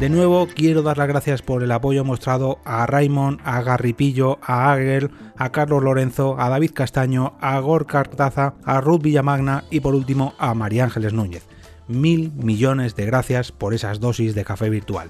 De 0.00 0.08
nuevo 0.08 0.46
quiero 0.54 0.82
dar 0.82 0.96
las 0.96 1.08
gracias 1.08 1.42
por 1.42 1.64
el 1.64 1.72
apoyo 1.72 2.04
mostrado 2.04 2.60
a 2.64 2.86
Raymond, 2.86 3.40
a 3.42 3.62
Garripillo, 3.62 4.38
a 4.42 4.72
Agel, 4.72 5.10
a 5.36 5.50
Carlos 5.50 5.82
Lorenzo, 5.82 6.36
a 6.38 6.48
David 6.48 6.70
Castaño, 6.72 7.32
a 7.40 7.58
Gorka 7.58 7.98
Artaza, 7.98 8.54
a 8.64 8.80
Ruth 8.80 9.02
Villamagna 9.02 9.64
y 9.70 9.80
por 9.80 9.96
último 9.96 10.34
a 10.38 10.54
María 10.54 10.84
Ángeles 10.84 11.14
Núñez. 11.14 11.46
Mil 11.88 12.30
millones 12.32 12.94
de 12.94 13.06
gracias 13.06 13.50
por 13.50 13.74
esas 13.74 13.98
dosis 13.98 14.36
de 14.36 14.44
café 14.44 14.70
virtual. 14.70 15.08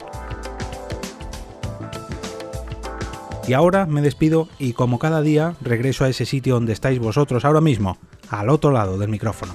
Y 3.47 3.53
ahora 3.53 3.85
me 3.85 4.01
despido 4.01 4.49
y 4.59 4.73
como 4.73 4.99
cada 4.99 5.21
día 5.21 5.55
regreso 5.61 6.05
a 6.05 6.09
ese 6.09 6.25
sitio 6.25 6.55
donde 6.55 6.73
estáis 6.73 6.99
vosotros 6.99 7.45
ahora 7.45 7.61
mismo, 7.61 7.99
al 8.31 8.49
otro 8.49 8.71
lado 8.71 8.97
del 8.97 9.11
micrófono. 9.11 9.55